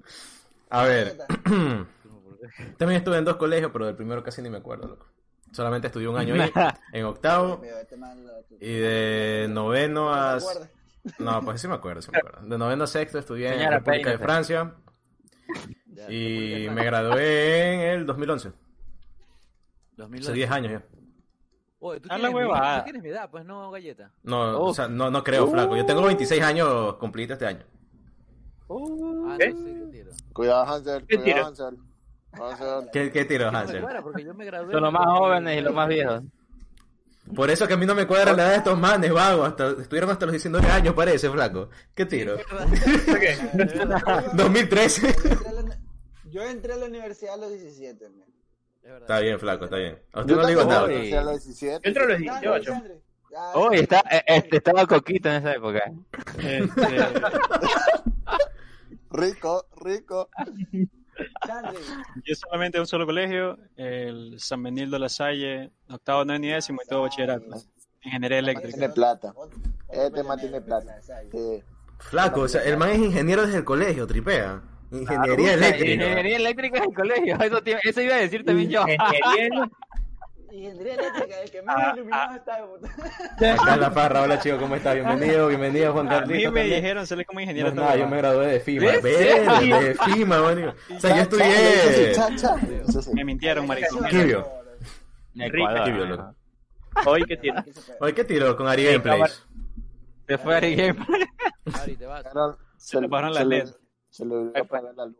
A 0.69 0.83
ver, 0.83 1.17
también 2.77 2.99
estuve 2.99 3.17
en 3.17 3.25
dos 3.25 3.37
colegios, 3.37 3.71
pero 3.71 3.85
del 3.85 3.95
primero 3.95 4.23
casi 4.23 4.41
ni 4.41 4.49
me 4.49 4.57
acuerdo, 4.57 4.87
loco. 4.87 5.07
Solamente 5.51 5.87
estudié 5.87 6.07
un 6.07 6.17
año 6.17 6.35
ahí, 6.35 6.51
en 6.93 7.05
octavo, 7.05 7.61
este 7.63 7.97
y 8.59 8.73
de 8.73 9.47
noveno 9.49 10.05
¿No 10.05 10.13
a... 10.13 10.39
No, 11.19 11.41
pues 11.41 11.61
sí 11.61 11.67
me 11.67 11.75
acuerdo, 11.75 12.01
sí 12.01 12.11
me 12.11 12.19
acuerdo. 12.19 12.47
De 12.47 12.57
noveno 12.57 12.83
a 12.83 12.87
sexto 12.87 13.17
estudié 13.17 13.47
en 13.47 13.59
Señora, 13.59 13.77
República 13.77 14.11
de. 14.11 14.17
Francia 14.17 14.75
y 16.09 16.67
me 16.71 16.83
gradué 16.83 17.73
en 17.73 17.79
el 17.81 18.05
2011. 18.05 18.51
2008. 19.95 20.29
Hace 20.29 20.33
10 20.33 20.51
años 20.51 20.71
ya. 20.71 20.83
Oye, 21.79 21.99
tú 21.99 22.07
la 22.07 22.15
tienes, 22.15 22.33
mi, 22.33 22.37
huevada. 22.37 22.79
tú 22.79 22.83
tienes 22.85 23.03
mi 23.03 23.09
edad, 23.09 23.29
pues 23.29 23.45
no, 23.45 23.71
galleta. 23.71 24.11
No, 24.23 24.63
Uf. 24.63 24.69
o 24.69 24.73
sea, 24.73 24.87
no, 24.87 25.11
no 25.11 25.23
creo, 25.23 25.47
flaco. 25.47 25.77
Yo 25.77 25.85
tengo 25.85 26.01
26 26.01 26.41
años 26.41 26.95
cumplidos 26.95 27.33
este 27.33 27.45
año. 27.45 27.63
Ah, 28.69 29.37
¿Qué? 29.39 29.53
no 29.53 29.89
tiro. 29.89 30.11
Cuidado, 30.33 30.63
Hansel. 30.65 31.05
Cuidado, 31.05 31.45
Hansel. 31.45 31.77
¿Qué, 32.91 33.11
qué 33.11 33.25
tiro, 33.25 33.45
No 33.45 33.51
me 33.51 33.57
Hansel? 33.59 33.81
cuadra, 33.81 34.01
porque 34.01 34.23
yo 34.23 34.33
me 34.33 34.45
gradué. 34.45 34.71
Son 34.73 34.83
los 34.83 34.93
más 34.93 35.05
jóvenes 35.17 35.57
y 35.57 35.61
los 35.61 35.73
más 35.73 35.87
viejos. 35.87 36.23
Por 37.35 37.49
eso 37.49 37.67
que 37.67 37.73
a 37.73 37.77
mí 37.77 37.85
no 37.85 37.93
me 37.93 38.07
cuadra 38.07 38.31
la 38.33 38.43
edad 38.43 38.51
de 38.51 38.57
estos 38.57 38.79
manes, 38.79 39.11
vago. 39.11 39.43
Hasta, 39.43 39.71
estuvieron 39.71 40.09
hasta 40.09 40.25
los 40.25 40.31
19 40.33 40.65
años, 40.71 40.93
parece, 40.93 41.29
flaco. 41.29 41.69
¿Qué 41.93 42.05
tiro? 42.05 42.35
Ok. 42.37 44.33
2013. 44.33 45.15
Yo 46.31 46.41
entré 46.43 46.73
a 46.73 46.77
la- 46.77 46.85
entré 46.85 46.87
universidad 46.87 47.33
a 47.33 47.37
los 47.37 47.51
17. 47.51 48.09
man. 48.09 48.27
Está 49.01 49.19
bien, 49.19 49.37
flaco, 49.39 49.65
está 49.65 49.75
bien. 49.75 49.99
A 50.13 50.21
usted 50.21 50.33
Yo 50.33 50.41
no 50.41 50.43
le 50.43 50.49
digo 50.49 50.63
nada. 50.63 50.85
Empecé 50.89 51.17
a 51.17 51.21
los 51.23 51.43
17. 51.45 51.79
Yo 51.83 51.87
entro 51.89 52.03
a 52.03 52.07
los 52.07 52.17
Sandri, 52.17 52.49
18. 52.49 52.71
Sandri. 52.71 52.93
Ah, 53.35 53.51
Uy, 53.55 53.75
está, 53.79 53.99
eh, 54.09 54.23
este, 54.27 54.57
estaba 54.57 54.85
Coquito 54.87 55.29
en 55.29 55.35
esa 55.35 55.53
época. 55.53 55.91
Este, 56.37 56.71
Rico, 59.11 59.65
rico. 59.81 60.29
Yo 62.25 62.35
solamente 62.35 62.79
un 62.79 62.87
solo 62.87 63.05
colegio, 63.05 63.57
el 63.75 64.39
San 64.39 64.61
Benildo 64.63 64.99
La 64.99 65.09
Salle, 65.09 65.71
octavo, 65.89 66.25
noveno 66.25 66.45
y 66.45 66.49
décimo 66.49 66.79
y 66.83 66.87
todo 66.87 67.03
bachillerato. 67.03 67.45
Ingeniería 68.03 68.39
eléctrica. 68.39 68.77
Tiene 68.77 68.93
plata. 68.93 69.33
Este 69.89 70.23
man 70.23 70.39
tiene 70.39 70.61
plata. 70.61 70.95
Flaco, 71.99 72.41
o 72.41 72.47
sea, 72.47 72.61
el 72.63 72.77
man 72.77 72.89
es 72.91 72.99
ingeniero 72.99 73.43
desde 73.45 73.57
el 73.59 73.63
colegio, 73.65 74.05
tripea. 74.07 74.61
Ingeniería 74.91 75.53
eléctrica. 75.55 75.93
Ingeniería 75.93 76.37
eléctrica 76.37 76.77
en 76.77 76.83
el 76.83 76.93
colegio. 76.93 77.37
Eso, 77.41 77.61
te- 77.61 77.77
eso 77.83 78.01
iba 78.01 78.15
a 78.15 78.19
decir 78.19 78.45
también 78.45 78.69
yo. 78.69 78.81
Ingeniería. 78.81 79.69
Ingeniería 80.57 80.95
eléctrica, 80.95 81.41
el 81.41 81.51
que 81.51 81.61
más 81.61 81.75
Ah, 81.77 81.91
iluminado 81.95 82.35
está. 82.35 82.55
Acá 83.53 83.73
en 83.75 83.79
la 83.81 83.91
farra, 83.91 84.21
hola 84.23 84.39
chico, 84.39 84.57
¿cómo 84.57 84.75
estás? 84.75 84.95
Bienvenido, 84.95 85.47
bienvenido 85.49 85.93
Juan 85.93 86.07
A 86.07 86.09
Carlito. 86.09 86.31
mí 86.33 86.37
me 86.39 86.43
también. 86.61 86.75
dijeron 86.81 87.05
salir 87.07 87.25
como 87.27 87.37
No 87.37 87.41
ingeniero 87.43 87.69
es 87.69 87.75
nada, 87.75 87.95
yo 87.95 88.07
me 88.07 88.17
gradué 88.17 88.47
de 88.47 88.59
FIMA. 88.59 88.93
¿En 88.95 89.01
Verga, 89.03 89.59
serio? 89.59 89.79
de 89.81 89.93
FIMA, 89.95 90.41
man. 90.41 90.73
O 90.95 90.99
sea, 90.99 91.15
yo 91.15 91.21
estudié... 91.21 92.13
sí. 93.03 93.11
Me 93.13 93.23
mintieron, 93.23 93.67
maricón. 93.67 94.03
Quibio. 94.05 94.47
Quibio, 95.35 96.05
loco. 96.05 96.35
Hoy 97.05 97.23
que 97.25 97.37
tiene. 97.37 97.63
Oye, 97.99 98.13
¿qué 98.15 98.23
tiro 98.23 98.55
con 98.57 98.67
Ari 98.67 98.85
Gameplays? 98.85 99.45
Se 100.27 100.37
fue 100.39 100.55
Ari 100.55 100.75
Game. 100.75 101.05
Ari, 101.83 101.95
te 101.95 102.05
vas. 102.07 102.25
Se 102.77 102.99
le 102.99 103.07
pararon 103.07 103.33
las 103.35 103.45
le- 103.45 103.59
LED. 103.59 103.69
Se 104.09 104.25
le 104.25 104.35
olvidó 104.35 104.63
apagar 104.63 104.95
la 104.95 105.05
luz. 105.05 105.17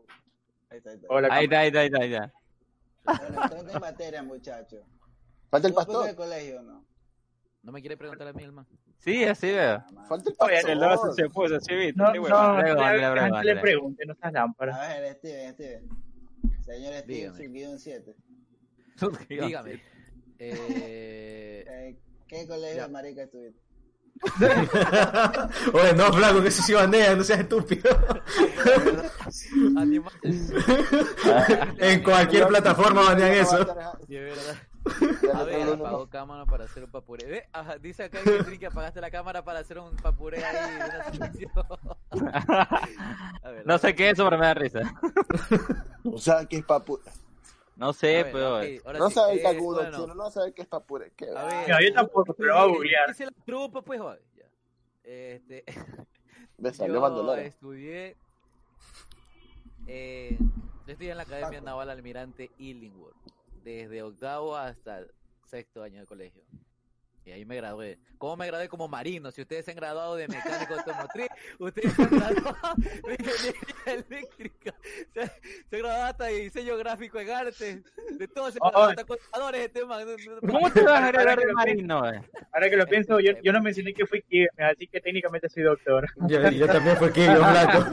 Ahí 0.70 0.78
está, 0.78 0.90
ahí 0.90 0.96
está. 0.96 1.06
Hola, 1.08 1.28
Ahí 1.30 1.44
está, 1.44 1.58
ahí 1.60 1.66
está, 1.68 1.80
ahí 1.80 1.86
está, 1.86 1.98
ahí 2.02 2.12
está. 2.14 2.32
Bueno, 3.04 3.42
entonces 3.44 3.80
materia, 3.80 4.22
muchachos. 4.22 4.80
Falta 5.50 5.68
el 5.68 5.74
¿Tú 5.74 5.80
fuiste 5.80 5.92
pastor. 5.94 6.16
colegio 6.16 6.60
o 6.60 6.62
no? 6.62 6.84
No 7.62 7.72
me 7.72 7.80
quiere 7.80 7.96
preguntar 7.96 8.28
a 8.28 8.32
mí, 8.32 8.42
el 8.44 8.52
man. 8.52 8.66
Sí, 8.98 9.24
así 9.24 9.48
veo. 9.52 9.82
Falta 10.08 10.30
el 10.30 10.36
Oye, 10.38 10.72
El 10.72 10.78
lado 10.80 10.92
pastor. 11.02 11.14
se 11.14 11.28
puso 11.30 11.56
así, 11.56 11.74
¿viste? 11.74 11.92
No, 11.96 12.12
no, 12.12 13.28
no, 13.28 13.42
le- 13.42 13.56
pregunte, 13.56 14.04
no 14.06 14.14
seas 14.14 14.32
lámpara. 14.32 14.74
A 14.76 15.00
ver, 15.00 15.14
Steven, 15.16 15.52
Steven. 15.54 15.88
Señor 16.64 16.94
Steven, 16.94 17.34
subguión 17.36 17.78
7. 17.78 18.16
Dígame. 19.28 19.82
Eh, 20.38 21.96
¿Qué 22.28 22.46
colegio 22.46 22.82
de 22.82 22.88
marica 22.88 23.22
estuviste? 23.22 23.60
Oye, 25.72 25.92
no, 25.94 26.12
flaco, 26.12 26.42
que 26.42 26.48
eso 26.48 26.62
sí 26.62 26.72
bandea, 26.72 27.14
no 27.14 27.22
seas 27.22 27.40
estúpido. 27.40 27.88
en 31.78 32.02
cualquier 32.02 32.46
plataforma 32.48 33.02
banean 33.02 33.32
eso. 33.32 33.64
Sí, 34.06 34.16
es 34.16 34.22
verdad. 34.36 34.56
A 35.34 35.42
ver, 35.44 35.68
apagó 35.68 36.08
cámara 36.08 36.46
para 36.46 36.64
hacer 36.64 36.84
un 36.84 36.90
papuré. 36.90 37.26
Ve, 37.26 37.48
ajá, 37.52 37.78
dice 37.78 38.04
acá 38.04 38.18
que 38.22 38.58
que 38.58 38.66
apagaste 38.66 39.00
la 39.00 39.10
cámara 39.10 39.44
para 39.44 39.58
hacer 39.60 39.78
un 39.78 39.94
papuré 39.96 40.42
ahí 40.44 40.72
de 40.72 41.48
una. 41.50 41.66
A 43.42 43.50
ver, 43.50 43.66
No 43.66 43.78
sé 43.78 43.94
qué 43.94 44.08
es 44.08 44.12
eso, 44.14 44.24
pero 44.24 44.38
me 44.38 44.46
da 44.46 44.54
risa. 44.54 44.80
O 46.04 46.18
sea, 46.18 46.46
que 46.46 46.56
es 46.56 46.64
papu... 46.64 46.98
No 47.76 47.92
sé, 47.92 48.24
ver, 48.24 48.32
pero. 48.32 48.56
ok, 48.58 48.64
ahora 48.86 48.98
No 48.98 49.08
sí, 49.08 49.14
sabe 49.14 49.34
eh, 49.34 49.40
que 49.40 49.46
agudo, 49.46 49.80
bueno, 49.82 49.98
chino, 50.00 50.14
no 50.14 50.30
sabe 50.30 50.52
que 50.52 50.62
es 50.62 50.68
papure. 50.68 51.12
¿Qué? 51.16 51.26
A 51.30 51.44
ver, 51.44 51.68
No, 51.68 51.80
yo 51.80 51.92
tampoco, 51.94 52.34
pero 52.34 52.54
voy 52.54 52.62
a 52.62 52.66
googlear. 52.74 53.08
dice 53.08 53.24
la 53.26 53.32
trupa, 53.46 53.82
pues, 53.82 54.00
joder. 54.00 54.20
Ya. 54.36 54.44
Este, 55.04 55.64
Me 56.58 56.72
salió 56.74 56.94
yo 56.94 57.00
bandolera. 57.00 57.42
estudié, 57.42 58.16
eh, 59.86 60.36
yo 60.40 60.92
estudié 60.92 61.12
en 61.12 61.18
la 61.18 61.22
Academia 61.22 61.60
Naval 61.60 61.88
Almirante 61.90 62.50
Illingworth, 62.58 63.14
desde 63.62 64.02
octavo 64.02 64.56
hasta 64.56 65.04
sexto 65.46 65.82
año 65.82 66.00
de 66.00 66.06
colegio. 66.06 66.42
Y 67.24 67.30
ahí 67.30 67.44
me 67.44 67.56
gradué. 67.56 67.98
¿Cómo 68.16 68.38
me 68.38 68.46
gradué 68.46 68.70
como 68.70 68.88
marino? 68.88 69.30
Si 69.30 69.42
ustedes 69.42 69.66
se 69.66 69.72
han 69.72 69.76
graduado 69.76 70.16
de 70.16 70.26
mecánico 70.28 70.72
automotriz, 70.72 71.28
ustedes 71.58 71.92
se 71.92 72.02
han 72.02 72.08
graduado 72.08 72.74
de 72.78 73.16
ingeniería 73.18 74.06
eléctrica, 74.08 74.74
se, 75.12 75.26
se 75.26 75.76
han 75.76 75.82
graduado 75.82 76.04
hasta 76.04 76.24
de 76.24 76.34
diseño 76.40 76.78
gráfico 76.78 77.20
en 77.20 77.30
arte, 77.30 77.82
de 78.12 78.28
todo 78.28 78.50
se 78.50 78.58
hasta 78.62 79.04
contadores 79.04 79.60
este 79.60 79.84
man. 79.84 80.06
¿Cómo 80.40 80.70
te 80.72 80.80
vas 80.82 81.02
a 81.02 81.12
que 81.12 81.46
de 81.46 81.52
marino? 81.52 82.10
eh? 82.10 82.22
Ahora 82.50 82.70
que 82.70 82.76
lo 82.78 82.86
pienso, 82.86 83.20
yo, 83.20 83.32
yo 83.42 83.52
no 83.52 83.60
mencioné 83.60 83.92
que 83.92 84.06
fui 84.06 84.22
química, 84.22 84.68
así 84.68 84.86
que 84.86 84.98
técnicamente 84.98 85.50
soy 85.50 85.64
doctor. 85.64 86.06
Yo, 86.28 86.48
yo 86.48 86.66
también 86.66 86.96
fue 86.96 87.12
Kibio, 87.12 87.36
flaco. 87.36 87.84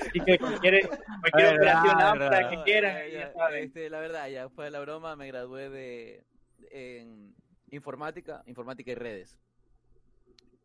Así 0.00 0.20
que 0.20 0.38
cualquier, 0.38 0.88
cualquier 0.88 1.58
Verdad, 1.58 2.12
operación 2.16 2.50
que 2.50 2.62
quieran, 2.64 2.96
ya 3.10 3.32
ya, 3.34 3.48
este, 3.58 3.90
la 3.90 4.00
verdad, 4.00 4.28
ya 4.28 4.48
fue 4.48 4.70
la 4.70 4.80
broma, 4.80 5.16
me 5.16 5.26
gradué 5.28 5.70
de 5.70 6.24
en 6.70 7.34
informática, 7.70 8.42
informática 8.46 8.90
y 8.90 8.94
redes. 8.94 9.38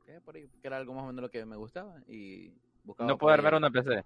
Eh, 0.07 0.19
por 0.25 0.35
ahí, 0.35 0.47
que 0.61 0.67
era 0.67 0.77
algo 0.77 0.93
más 0.93 1.03
o 1.03 1.07
menos 1.07 1.21
lo 1.21 1.29
que 1.29 1.45
me 1.45 1.55
gustaba 1.55 1.95
y 2.07 2.51
buscaba 2.83 3.07
No 3.09 3.17
puedo 3.17 3.31
ahí- 3.33 3.37
armar 3.39 3.55
una 3.55 3.69
PC. 3.69 4.03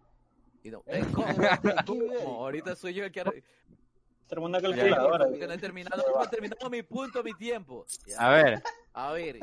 y 0.63 0.69
no, 0.71 0.83
Eh. 0.87 1.01
Ahorita 2.25 2.75
soy 2.75 2.93
yo 2.93 3.05
el 3.05 3.11
que 3.11 3.21
ar- 3.21 3.33
Ya, 3.33 4.35
calculadora. 4.61 5.25
no 5.27 5.53
he 5.53 5.57
terminado, 5.57 6.03
no 6.15 6.23
he 6.23 6.27
terminado 6.27 6.69
mi 6.69 6.81
punto, 6.83 7.23
mi 7.23 7.33
tiempo. 7.33 7.85
Ya. 8.07 8.17
A 8.19 8.29
ver, 8.33 8.63
A 8.93 9.11
ver, 9.11 9.39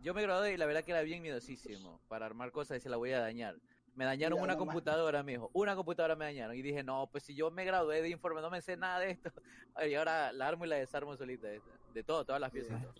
yo 0.00 0.14
me 0.14 0.22
gradué 0.22 0.54
y 0.54 0.56
la 0.56 0.66
verdad 0.66 0.82
que 0.84 0.92
era 0.92 1.02
bien 1.02 1.22
miedosísimo 1.22 2.00
para 2.08 2.26
armar 2.26 2.50
cosas 2.50 2.78
y 2.78 2.80
se 2.80 2.88
la 2.88 2.96
voy 2.96 3.12
a 3.12 3.20
dañar. 3.20 3.56
Me 3.96 4.04
dañaron 4.04 4.38
una 4.38 4.56
computadora, 4.56 5.22
mijo. 5.22 5.50
Una 5.54 5.74
computadora 5.74 6.14
me 6.14 6.26
dañaron. 6.26 6.54
Y 6.54 6.60
dije, 6.62 6.84
no, 6.84 7.08
pues 7.10 7.24
si 7.24 7.34
yo 7.34 7.50
me 7.50 7.64
gradué 7.64 8.02
de 8.02 8.10
informe, 8.10 8.42
no 8.42 8.50
me 8.50 8.60
sé 8.60 8.76
nada 8.76 9.00
de 9.00 9.12
esto. 9.12 9.32
Y 9.90 9.94
ahora 9.94 10.32
la 10.32 10.48
armo 10.48 10.64
y 10.64 10.68
la 10.68 10.76
desarmo 10.76 11.16
solita. 11.16 11.48
De 11.92 12.02
todo, 12.02 12.24
todas 12.24 12.40
las 12.40 12.50
piezas. 12.50 12.80
y 12.80 12.84
todo. 12.84 12.94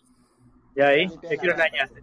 Y 0.75 0.81
ahí, 0.83 1.07
la 1.07 1.37
quiero 1.39 1.57
dañaste. 1.57 2.03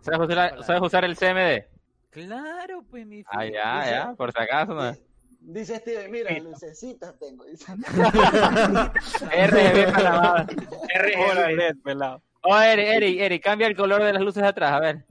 ¿sabes 0.00 0.20
usar, 0.20 0.64
¿sabes 0.64 0.82
usar 0.82 1.04
el 1.04 1.16
CMD? 1.16 1.64
Claro, 2.10 2.84
pues 2.90 3.06
mi 3.06 3.22
Ah, 3.26 3.44
ya, 3.46 3.90
ya, 3.90 4.14
por 4.14 4.32
si 4.32 4.42
acaso. 4.42 4.74
¿no? 4.74 4.92
Dice 5.40 5.76
Steven, 5.76 6.10
mira, 6.10 6.30
lucecitas 6.38 7.18
tengo. 7.18 7.44
Dice. 7.46 7.72
RGB 7.74 9.92
para 9.92 10.44
RGB. 10.44 12.20
Oh, 12.42 12.60
Eri, 12.60 12.82
Eri, 12.82 13.20
Eri, 13.20 13.40
cambia 13.40 13.66
el 13.66 13.76
color 13.76 14.02
de 14.02 14.12
las 14.12 14.22
luces 14.22 14.42
de 14.42 14.48
atrás, 14.48 14.72
a 14.72 14.80
ver. 14.80 15.04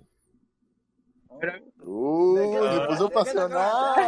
Pero- 1.39 1.53
Uh, 1.93 2.35
¿De 2.37 2.49
qué- 2.49 2.71
se 2.73 2.79
puso 2.87 3.05
apasionado. 3.07 3.95
Se 3.95 4.01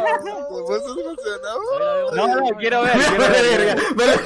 puso 0.48 1.10
apasionado. 1.10 1.60
Veo- 1.78 2.10
No, 2.14 2.22
no, 2.40 2.48
quiero 2.56 2.78
ver, 2.82 2.92
quiero 2.94 3.28
ver. 3.28 3.76
quiero 3.76 3.96
ver. 3.96 4.18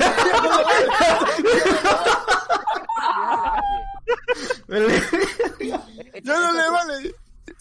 Ya 6.23 6.35
no 6.35 6.53
le 6.53 6.71
vale. 6.71 7.15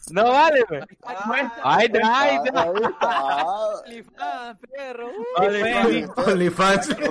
No 0.10 0.24
vale, 0.32 0.60
está. 0.62 0.88
Ahí 1.64 1.86
está. 1.88 2.72
OnlyFans, 3.86 4.60
perro. 4.72 5.12
OnlyFans. 6.26 6.96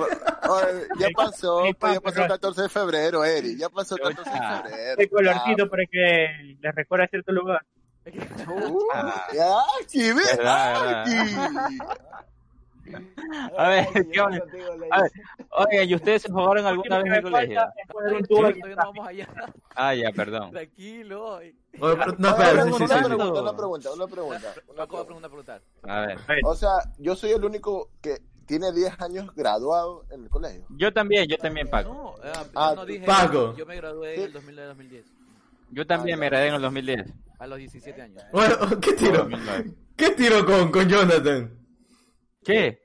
Ya 0.99 1.09
pasó, 1.13 1.63
pues, 1.77 1.93
ya 1.95 1.99
pasó 1.99 2.21
el 2.21 2.27
pero- 2.27 2.33
14 2.35 2.61
de 2.61 2.69
febrero, 2.69 3.25
Eri. 3.25 3.57
Ya 3.57 3.67
pasó 3.69 3.95
el 3.97 4.15
14 4.15 4.31
de 4.31 4.37
febrero. 4.37 5.01
El 5.01 5.09
colorcito 5.09 5.69
para 5.69 5.83
que 5.91 6.55
les 6.61 6.75
recuerde 6.75 7.07
cierto 7.09 7.33
lugar. 7.33 7.61
Uh, 8.47 8.79
ya, 9.33 9.57
aquí. 9.81 10.09
Aquí. 10.09 11.37
A 13.57 13.67
ver, 13.67 13.87
¿qué 13.93 14.01
le 14.01 14.87
A 14.91 15.01
ver. 15.01 15.11
Oigan, 15.51 15.89
¿y 15.89 15.95
ustedes 15.95 16.21
se 16.21 16.31
jugaron 16.31 16.65
alguna 16.65 16.97
vez 16.99 17.07
en 17.07 17.13
el 17.13 17.21
colegio? 17.21 17.61
no. 18.69 18.91
Ah, 19.75 19.93
ya, 19.93 20.11
perdón. 20.11 20.51
Tranquilo. 20.51 21.33
Oye, 21.35 21.53
pero- 21.79 22.15
No, 22.17 22.29
espera, 22.29 22.51
una, 22.53 22.63
sí, 22.63 22.77
sí, 22.77 22.83
una 22.83 22.97
sí. 22.97 23.03
pregunta, 23.03 23.41
una 23.41 23.55
pregunta, 23.57 23.91
una 23.93 24.07
pregunta. 24.07 24.53
una 24.69 25.27
pregunta. 25.29 25.61
A 25.83 25.99
ver. 26.01 26.17
O 26.45 26.55
sea, 26.55 26.71
yo 26.97 27.15
soy 27.15 27.31
el 27.31 27.43
único 27.43 27.89
que 28.01 28.19
tiene 28.45 28.71
10 28.71 28.99
años 29.01 29.35
graduado 29.35 30.05
en 30.09 30.23
el 30.23 30.29
colegio. 30.29 30.65
Yo 30.69 30.93
también, 30.93 31.27
yo 31.27 31.37
también, 31.37 31.69
Paco. 31.69 31.93
No, 31.93 32.15
eh, 32.25 32.31
Ah, 32.55 32.69
yo 32.69 32.75
no 32.77 32.85
dije. 32.85 33.05
Paco. 33.05 33.53
Yo 33.57 33.65
me 33.65 33.75
gradué 33.75 34.15
en 34.15 34.21
el 34.23 34.33
2009-2010. 34.33 35.03
Yo 35.71 35.85
también 35.85 36.19
me 36.19 36.27
gradué 36.27 36.47
en 36.47 36.55
el 36.55 36.61
2010. 36.61 37.13
A 37.39 37.47
los 37.47 37.57
17 37.59 38.01
años. 38.01 38.23
Bueno, 38.31 38.55
¿qué 38.81 38.93
tiro? 38.93 39.17
2009. 39.19 39.71
¿Qué 39.95 40.09
tiro 40.11 40.45
con, 40.45 40.71
con 40.71 40.87
Jonathan? 40.87 41.51
¿Qué? 42.43 42.79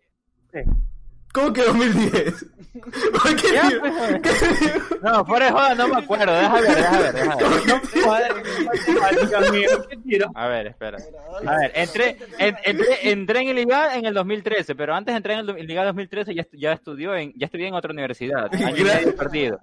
¿Cómo 1.33 1.51
que 1.53 1.62
2010? 1.62 2.47
Oye, 3.25 3.37
¿Qué 3.37 3.55
Ya, 3.55 3.68
tiro? 3.68 3.81
pues, 3.81 4.21
¿Qué 4.23 4.55
tiro? 4.59 5.01
No, 5.03 5.25
fuera 5.25 5.47
de 5.47 5.53
joda, 5.53 5.75
no 5.75 5.88
me 5.88 5.97
acuerdo. 5.97 6.35
Déjame 6.35 6.61
ver, 6.61 6.75
déjame 6.77 6.99
ver, 7.03 7.12
déjame 7.14 7.45
ver. 7.45 8.07
Madre, 8.07 8.29
qué 8.42 8.92
matemáticas, 8.92 9.51
mío, 9.53 9.68
qué 9.88 9.97
tiro. 9.99 10.27
A 10.35 10.47
ver, 10.49 10.66
espera. 10.66 10.99
A 11.47 11.57
ver, 11.57 11.73
entré, 11.75 12.16
en- 12.38 12.57
entré, 12.64 13.11
entré 13.11 13.40
en 13.40 13.49
el 13.49 13.59
IGA 13.61 13.97
en 13.97 14.05
el 14.07 14.12
2013, 14.14 14.75
pero 14.75 14.95
antes 14.95 15.12
de 15.14 15.16
entrar 15.16 15.38
en 15.40 15.49
el, 15.49 15.71
IGA 15.71 15.85
2013 15.87 16.35
ya, 16.35 16.42
estu- 16.42 16.59
ya, 16.59 16.73
estudió 16.75 17.14
en, 17.16 17.33
ya 17.37 17.47
estudié 17.47 17.68
en 17.68 17.75
otra 17.75 17.92
universidad. 17.92 18.55
Año 18.55 18.77
y 18.77 18.85
medio 18.85 19.16
perdido. 19.16 19.59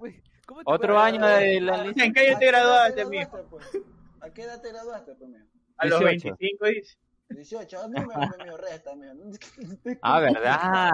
¿Cómo 0.50 0.64
te 0.64 0.72
Otro 0.72 0.98
año 0.98 1.24
de 1.24 1.60
la 1.60 1.84
¿En 1.84 1.94
qué 2.12 2.28
año 2.28 2.38
te 2.40 2.46
graduaste, 2.46 3.02
¿A 3.02 3.08
qué 3.08 3.20
edad 3.20 3.30
mijo? 3.30 3.30
te 3.30 3.36
graduaste, 3.36 3.78
pues? 3.78 3.84
¿A 4.20 4.30
qué 4.32 4.42
edad 4.42 4.60
te 4.60 4.68
graduaste, 4.70 5.14
pues, 5.14 5.30
mijo? 5.30 5.44
A 5.76 5.86
los 5.86 6.00
18. 6.00 6.36
25 6.40 6.66
dice. 6.66 6.98
18. 7.28 7.78
Ah, 7.80 7.86
no, 7.88 8.06
me, 8.08 8.56
resta, 8.56 8.96
mijo. 8.96 9.14
Ah, 10.02 10.18
verdad. 10.18 10.90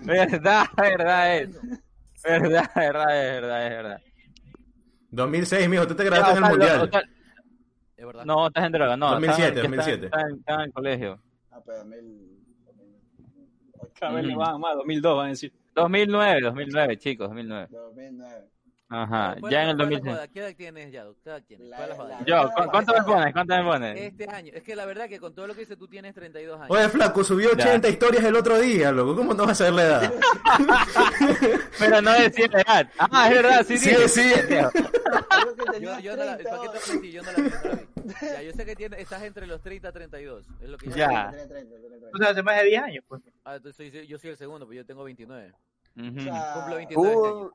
verdad, 0.02 0.64
verdad 0.78 1.36
es. 1.36 1.60
Verdad, 2.24 2.70
verdad, 2.74 3.26
es 3.26 3.32
verdad, 3.42 3.66
es 3.66 3.70
verdad. 3.70 4.00
2006, 5.10 5.68
mijo, 5.68 5.86
tú 5.86 5.94
te 5.94 6.04
graduaste 6.04 6.38
en 6.38 6.44
el 6.44 6.50
mundial. 6.50 6.90
Es 7.98 8.06
verdad. 8.06 8.24
no, 8.24 8.46
estás 8.46 8.64
en 8.64 8.72
droga, 8.72 8.96
no. 8.96 9.10
2007, 9.10 9.48
estaba 9.48 9.66
en- 9.66 9.70
que 9.70 9.76
2007. 9.76 10.06
Estaba, 10.06 10.64
en- 10.64 10.72
colegio. 10.72 11.20
Ah, 11.50 11.60
pero 11.66 11.78
2000. 11.80 12.42
2008, 12.64 13.92
Cada 14.00 14.12
vez 14.14 14.24
le 14.24 14.32
Ujú. 14.32 14.40
van 14.40 14.58
más, 14.58 14.74
2002 14.76 15.16
van 15.18 15.26
a 15.26 15.28
decir. 15.28 15.52
2009, 15.76 16.40
2009, 16.40 16.96
chicos, 16.98 17.28
2009. 17.28 17.68
2009. 17.70 18.44
Ajá, 18.88 19.34
ya 19.50 19.64
en 19.64 19.70
el 19.70 19.76
fuera 19.76 19.88
de 19.88 19.96
2006. 19.96 20.14
joda, 20.14 20.28
¿Qué 20.28 20.38
edad 20.38 20.54
tienes 20.56 20.92
ya? 20.92 21.04
¿Qué 21.24 21.28
edad 21.30 21.42
tienes? 21.44 21.66
La- 21.68 22.24
Yo, 22.24 22.50
¿cu- 22.54 22.70
¿cuánto 22.70 22.92
me 22.94 23.02
pones? 23.02 23.32
¿Cuánto 23.32 23.56
me 23.56 23.64
pones? 23.64 24.00
Este 24.00 24.30
año. 24.30 24.52
Es 24.54 24.62
que 24.62 24.76
la 24.76 24.86
verdad 24.86 25.08
que 25.08 25.18
con 25.18 25.34
todo 25.34 25.48
lo 25.48 25.54
que 25.54 25.60
dices 25.62 25.76
tú 25.76 25.88
tienes 25.88 26.14
32 26.14 26.56
años. 26.60 26.70
Oye, 26.70 26.88
flaco, 26.88 27.24
subió 27.24 27.48
Ya. 27.56 27.64
80 27.64 27.88
historias 27.88 28.22
el 28.24 28.36
otro 28.36 28.58
día, 28.60 28.92
loco. 28.92 29.16
¿Cómo 29.16 29.34
no 29.34 29.42
vas 29.44 29.60
a 29.60 29.66
saber 29.66 29.72
la 29.72 29.82
edad? 29.86 30.12
Pero 31.80 32.00
no 32.00 32.12
decía 32.12 32.46
la 32.52 32.60
edad. 32.60 32.90
Ah, 32.98 33.28
es 33.28 33.34
verdad, 33.34 33.64
sí, 33.66 33.76
Sí, 33.76 33.90
sí. 34.08 34.22
Que 34.48 34.62
Yo, 35.80 35.98
yo 35.98 36.16
no 36.16 36.24
la, 36.24 36.36
30. 36.36 36.56
Yo 37.10 37.22
no 37.22 37.32
la 37.32 37.42
vi. 37.42 37.50
Ya, 38.22 38.42
yo 38.42 38.52
sé 38.52 38.64
que 38.64 38.76
tiene, 38.76 39.00
estás 39.00 39.20
entre 39.24 39.48
los 39.48 39.60
30 39.62 39.88
y 39.88 39.92
32. 39.92 40.46
Es 40.62 40.68
lo 40.68 40.78
que 40.78 40.86
yo 40.90 40.96
Ya. 40.96 41.30
Tenía 41.32 41.48
30, 41.48 41.74
tenía 41.74 41.88
30. 41.88 42.06
O 42.14 42.18
sea, 42.18 42.28
hace 42.30 42.42
más 42.44 42.56
de 42.58 42.64
10 42.66 42.82
años, 42.82 43.04
pues. 43.08 43.20
Ah, 43.44 43.56
entonces 43.56 43.92
soy- 43.92 44.06
yo 44.06 44.16
soy 44.16 44.30
el 44.30 44.36
segundo, 44.36 44.64
pero 44.66 44.76
yo 44.80 44.86
tengo 44.86 45.02
29. 45.02 45.52
O 45.98 46.20
sea, 46.20 46.52
Cumplo 46.54 46.76
29 46.76 47.08
este 47.08 47.18
año. 47.28 47.36
Uh, 47.46 47.50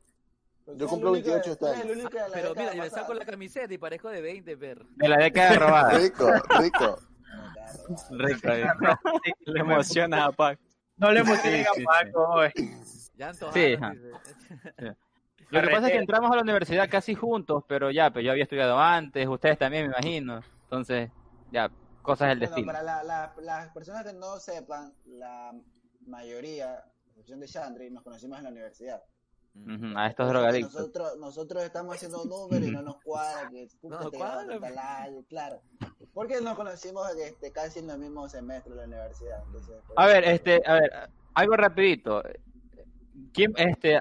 pues, 0.66 0.78
yo 0.78 0.88
cumplo 0.88 1.10
el 1.10 1.14
único 1.16 1.28
de- 1.30 1.36
28 1.36 1.52
este 1.52 1.68
año. 1.70 2.10
Pero 2.34 2.56
mira, 2.56 2.74
yo 2.74 2.84
me 2.84 2.90
saco 2.90 3.14
la 3.14 3.26
camiseta 3.26 3.74
y 3.74 3.78
parezco 3.78 4.10
de 4.10 4.22
20, 4.22 4.58
perro. 4.58 4.86
De 4.96 5.08
la 5.10 5.18
década 5.18 5.54
robada. 5.60 5.98
rico, 6.00 6.28
rico. 6.60 7.00
Rico. 8.12 8.48
eh. 8.52 8.66
Le 9.46 9.60
emociona 9.60 10.26
a 10.26 10.32
Pac. 10.32 10.60
No 10.98 11.12
le 11.12 11.24
sí, 11.26 11.62
a 11.64 11.86
Paco. 11.86 12.44
eh. 12.44 12.54
Ya 13.16 13.30
antojaron, 13.30 13.54
Sí. 13.54 13.78
Lo 15.50 15.60
que 15.60 15.68
pasa 15.68 15.88
es 15.88 15.92
que 15.92 15.98
Carretera. 15.98 16.00
entramos 16.00 16.32
a 16.32 16.36
la 16.38 16.42
universidad 16.44 16.90
casi 16.90 17.14
juntos, 17.14 17.64
pero 17.68 17.92
ya, 17.92 18.10
pues 18.12 18.24
yo 18.24 18.32
había 18.32 18.44
estudiado 18.44 18.80
antes, 18.80 19.28
ustedes 19.28 19.58
también, 19.58 19.84
me 19.84 19.90
imagino. 19.94 20.42
Entonces, 20.64 21.10
ya, 21.52 21.70
cosas 22.02 22.30
del 22.30 22.40
Bueno, 22.40 22.50
destino. 22.56 22.68
para 22.72 22.84
la- 22.84 23.04
la- 23.04 23.34
las 23.42 23.70
personas 23.74 24.06
que 24.06 24.14
no 24.14 24.38
sepan, 24.40 24.94
la 25.08 25.52
mayoría, 26.08 26.84
excepción 27.22 27.40
de 27.40 27.48
Chandri, 27.48 27.90
nos 27.92 28.04
conocimos 28.04 28.38
en 28.40 28.44
la 28.46 28.50
universidad. 28.50 29.02
Ujú, 29.54 29.98
A 29.98 30.08
estos 30.08 30.30
drogadictos. 30.30 30.74
Nosotros, 30.74 31.18
nosotros 31.20 31.64
estamos 31.64 31.96
haciendo 31.96 32.24
números 32.24 32.68
y 32.68 32.72
no 32.72 32.82
nos 32.82 33.02
cuadra 33.04 33.50
que 33.50 33.68
No 33.84 34.10
te 34.10 34.18
cuadra, 34.18 34.60
pues. 34.60 34.78
año, 34.78 35.24
claro. 35.28 35.62
Porque 36.14 36.40
nos 36.42 36.56
conocimos 36.56 37.10
este, 37.18 37.52
casi 37.52 37.80
en 37.80 37.90
el 37.90 38.00
mismo 38.00 38.28
semestre 38.30 38.72
de 38.72 38.78
la 38.82 38.88
universidad. 38.88 39.44
Entonces, 39.46 39.76
A 39.96 40.06
ver, 40.08 40.24
este, 40.24 40.62
a 40.66 40.74
ver, 40.76 40.92
algo 41.34 41.56
rapidito. 41.58 42.24
¿Quién, 43.34 43.54
este, 43.58 44.00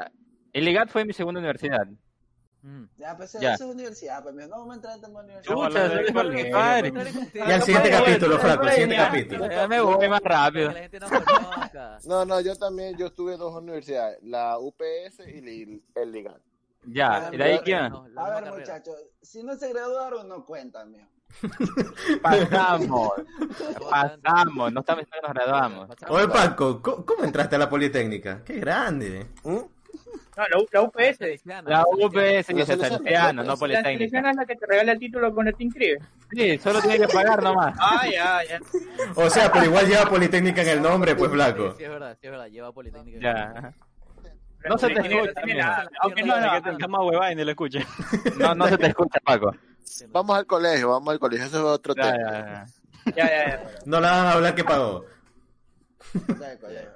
el 0.53 0.69
IGAT 0.69 0.89
fue 0.89 1.05
mi 1.05 1.13
segunda 1.13 1.41
universidad. 1.41 1.87
Mm. 2.63 2.85
Ya, 2.99 3.17
pues 3.17 3.33
Ya. 3.41 3.55
eso 3.55 3.65
es 3.65 3.75
universidad, 3.75 4.23
pues 4.23 4.35
no 4.35 4.49
vamos 4.49 4.73
a 4.73 4.75
entrar 4.75 4.95
en 4.97 5.01
tema 5.01 5.21
universidad. 5.21 6.85
Y 7.35 7.53
al 7.53 7.63
siguiente 7.63 7.91
capítulo, 7.91 8.39
flaco, 8.39 8.65
el 8.65 8.71
siguiente 8.71 8.97
capítulo. 8.97 9.51
Ya 9.51 9.67
me 9.69 9.81
voy 9.81 10.09
más 10.09 10.21
rápido. 10.23 10.73
No. 12.05 12.25
No, 12.25 12.41
yo 12.41 12.57
también, 12.57 12.97
yo 12.97 13.07
estuve 13.07 13.35
en 13.35 13.39
dos 13.39 13.55
universidades, 13.55 14.19
la 14.23 14.59
UPS 14.59 15.21
y 15.27 15.39
el, 15.39 15.83
el 15.95 16.13
Ligan. 16.13 16.41
Ya, 16.85 17.31
¿y 17.33 17.37
de 17.37 17.45
ahí 17.45 17.59
quién? 17.61 17.93
A 18.17 18.41
ver, 18.41 18.53
muchachos, 18.53 18.97
si 19.21 19.43
no 19.43 19.55
se 19.57 19.73
graduaron, 19.73 20.29
no 20.29 20.45
cuentan, 20.45 20.91
mijo. 20.91 21.07
Pasamos, 22.23 23.13
pasamos, 23.89 24.73
no 24.73 24.81
estamos 24.81 25.05
nos 25.23 25.33
graduamos. 25.33 25.89
Oye, 26.09 26.29
Paco, 26.29 26.83
¿cómo, 26.83 27.07
cómo 27.07 27.25
entraste 27.25 27.55
a 27.55 27.59
la 27.61 27.71
Politécnica? 27.71 28.43
¡Qué 28.45 28.59
grande! 28.59 29.29
¿Mm? 29.45 29.59
No, 30.37 30.45
la, 30.49 30.59
U- 30.59 30.69
la 30.73 30.83
UPS. 30.83 31.21
La 31.45 31.85
UPS 31.87 32.51
y 32.51 32.55
La 32.55 32.61
el 32.61 32.67
Salesiano, 32.67 33.43
no 33.43 33.49
La 33.51 33.57
Politécnica. 33.57 33.91
selección 33.99 34.27
es 34.27 34.37
la 34.37 34.47
que 34.47 34.57
te 34.57 34.67
regala 34.67 34.93
el 34.93 34.99
título 34.99 35.35
cuando 35.35 35.53
te 35.53 35.65
inscribes. 35.65 36.03
Sí, 36.31 36.59
solo 36.59 36.81
tiene 36.81 36.99
que 37.01 37.09
pagar 37.09 37.43
nomás. 37.43 37.75
Ah, 37.81 38.07
ya, 38.11 38.41
ya. 38.49 38.61
O 39.17 39.29
sea, 39.29 39.51
pero 39.53 39.65
igual 39.67 39.87
lleva 39.89 40.05
Politécnica 40.09 40.63
en 40.63 40.69
el 40.69 40.83
nombre, 40.83 41.17
pues, 41.17 41.31
flaco. 41.31 41.75
Sí, 41.77 41.85
es 41.85 41.91
verdad, 41.91 42.17
sí, 42.21 42.27
es 42.27 42.31
verdad. 42.31 42.47
Lleva 42.47 42.73
Politécnica. 42.73 43.19
Ya. 43.21 43.75
No 44.69 44.77
se 44.79 44.89
te 44.89 44.95
No 44.95 45.25
escucha, 45.25 45.43
no. 45.85 45.89
Aunque 46.03 46.23
no, 46.23 46.37
no, 46.39 47.35
ni 47.35 47.45
lo 47.45 47.51
escuche. 47.51 47.85
No, 48.39 48.55
no 48.55 48.69
se 48.69 48.79
te 48.79 48.87
escucha, 48.89 49.19
Paco. 49.25 49.55
Vamos 50.09 50.37
al 50.39 50.47
colegio, 50.47 50.91
vamos 50.91 51.13
al 51.13 51.19
colegio, 51.19 51.47
eso 51.47 51.57
es 51.59 51.65
otro 51.65 51.95
tema. 51.95 52.17
ya, 52.17 52.31
ya. 52.31 52.67
Ya, 53.17 53.27
ya, 53.27 53.49
ya. 53.49 53.65
No 53.87 53.99
la 54.01 54.11
van 54.13 54.27
a 54.27 54.33
hablar 54.33 54.55
que 54.55 54.63
pagó. 54.65 55.05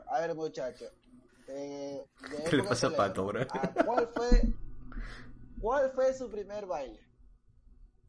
A 0.08 0.20
ver, 0.20 0.34
muchachos. 0.34 0.90
Eh, 1.46 2.06
de 2.30 2.44
¿Qué 2.44 2.56
le 2.56 2.64
pasa 2.64 2.88
a 2.88 2.90
colegio, 2.90 2.96
Pato, 2.96 3.26
bro? 3.26 3.46
¿a 3.48 3.78
¿Cuál 3.84 4.08
fue, 4.08 4.42
¿Cuál 5.60 5.92
fue 5.92 6.14
su 6.14 6.30
primer 6.30 6.66
baile? 6.66 7.00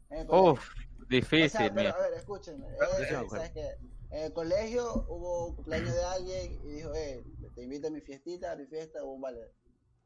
En 0.09 0.27
colegio. 0.27 0.53
Uf, 0.53 0.69
difícil, 1.09 1.45
O 1.45 1.49
sea, 1.49 1.73
pero, 1.73 1.75
mira. 1.75 1.91
a 1.91 1.99
ver, 1.99 2.13
escúchenme. 2.13 2.67
Me 2.67 2.75
Eh, 2.75 3.15
acuerdo. 3.15 3.29
¿sabes 3.29 3.51
qué? 3.51 3.71
En 4.11 4.23
el 4.25 4.33
colegio 4.33 5.05
hubo 5.09 5.47
un 5.47 5.55
cumpleaños 5.55 5.93
de 5.93 6.03
alguien 6.03 6.53
y 6.63 6.71
dijo, 6.75 6.93
eh, 6.95 7.23
te 7.55 7.63
invito 7.63 7.87
a 7.87 7.91
mi 7.91 8.01
fiestita, 8.01 8.51
a 8.51 8.55
mi 8.55 8.65
fiesta, 8.67 9.03
hubo 9.03 9.13
un 9.15 9.21
baile. 9.21 9.51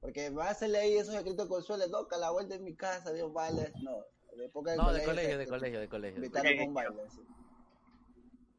Porque 0.02 0.30
va 0.30 0.48
a 0.48 0.52
hacerle 0.52 0.80
ahí 0.80 0.94
esos 0.98 1.14
escritos 1.14 1.48
con 1.48 1.62
suelo, 1.62 1.86
no, 1.88 2.08
que 2.08 2.16
a 2.16 2.20
la 2.20 2.32
vuelta 2.32 2.56
en 2.56 2.64
mi 2.64 2.76
casa, 2.76 3.12
dio 3.12 3.32
baile. 3.32 3.72
No, 3.84 3.98
de 4.36 4.46
época 4.46 4.76
No, 4.76 4.92
de 4.94 5.04
colegio. 5.04 5.10
colegio, 5.10 5.38
de 5.38 5.48
colegio, 5.48 5.80
de 5.82 5.90
colegio. 5.90 6.18
Invitaron 6.18 6.60
a 6.60 6.64
un 6.64 6.74
baile, 6.74 7.10
sí. 7.10 7.22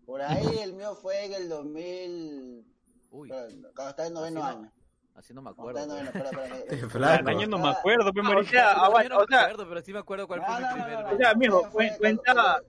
Por 0.07 0.21
ahí 0.23 0.59
el 0.59 0.75
mío 0.75 0.95
fue 0.97 1.25
en 1.25 1.33
el 1.35 1.49
2000, 1.49 2.67
Uy, 3.11 3.29
cuando 3.29 3.91
estaba 3.91 4.07
en 4.07 4.15
noveno 4.15 4.45
Así 4.45 4.55
no. 4.55 4.61
año. 4.61 4.73
así 5.17 5.35
no 5.35 5.43
me 5.43 5.53
Cuando 5.55 5.81
estaba 5.81 5.83
acuerdo. 5.83 5.83
en 5.83 5.89
noveno, 5.89 6.29
espera, 6.29 6.31
espera, 6.31 6.57
espera. 6.75 6.89
Flaco. 6.91 7.21
El 7.31 7.37
año 7.37 7.47
no 7.49 7.59
me 7.59 7.69
acuerdo, 7.71 8.07
Ah, 8.07 8.11
o 8.21 8.23
marica. 8.23 8.51
sea, 8.51 8.75
Yo 8.75 8.85
aguanta, 8.85 9.09
no 9.09 9.17
o 9.17 9.21
me 9.21 9.27
sea, 9.27 9.41
acuerdo, 9.43 9.69
pero 9.69 9.83
sí 9.83 9.93
me 9.93 9.99
acuerdo 9.99 10.27
cuál 10.27 10.41
No, 10.41 10.47
fue 10.47 10.55
mi 10.57 10.61
no, 10.63 10.69
no, 10.69 10.75
primer 10.85 11.05
no. 11.05 11.11
O 11.13 11.17
sea, 11.19 11.35
mijo, 11.35 11.61
Fue 11.61 11.71
fue- 11.71 11.99
cuando- 11.99 12.23
cuenta, 12.23 12.63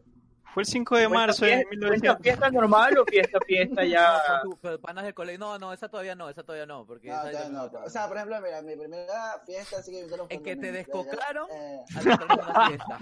Fue 0.53 0.63
el 0.63 0.67
5 0.67 0.97
de 0.97 1.07
marzo 1.07 1.45
de 1.45 1.51
¿Cuenta 1.51 1.69
fiesta, 1.69 1.85
1900. 1.87 2.21
fiesta 2.23 2.49
normal 2.51 2.97
o 2.97 3.05
fiesta, 3.05 3.39
fiesta 3.47 3.85
ya? 3.85 4.11
No, 4.11 4.19
con 4.41 4.51
tu- 4.51 4.57
pero 4.61 4.79
panas 4.81 5.03
del 5.05 5.13
colegio. 5.13 5.39
No, 5.39 5.57
no, 5.57 5.71
esa 5.71 5.87
todavía 5.87 6.13
no, 6.13 6.27
esa 6.29 6.43
todavía 6.43 6.65
no. 6.65 6.85
Porque 6.85 7.07
No, 7.07 7.23
esa 7.25 7.47
no, 7.47 7.69
no- 7.69 7.79
O 7.85 7.89
sea, 7.89 8.07
por 8.09 8.17
ejemplo, 8.17 8.41
mira, 8.41 8.61
mi 8.61 8.75
primera 8.75 9.39
fiesta 9.45 9.77
así 9.77 9.91
que 9.91 9.99
invitaron 9.99 10.27
fue 10.27 10.35
En 10.35 10.43
que 10.43 10.55
te 10.57 10.71
mi- 10.71 10.77
descocaron. 10.77 11.47
eh, 11.51 11.85
al 11.95 12.07
entrar 12.07 12.31
en 12.39 12.45
una 12.49 12.67
fiesta. 12.67 12.97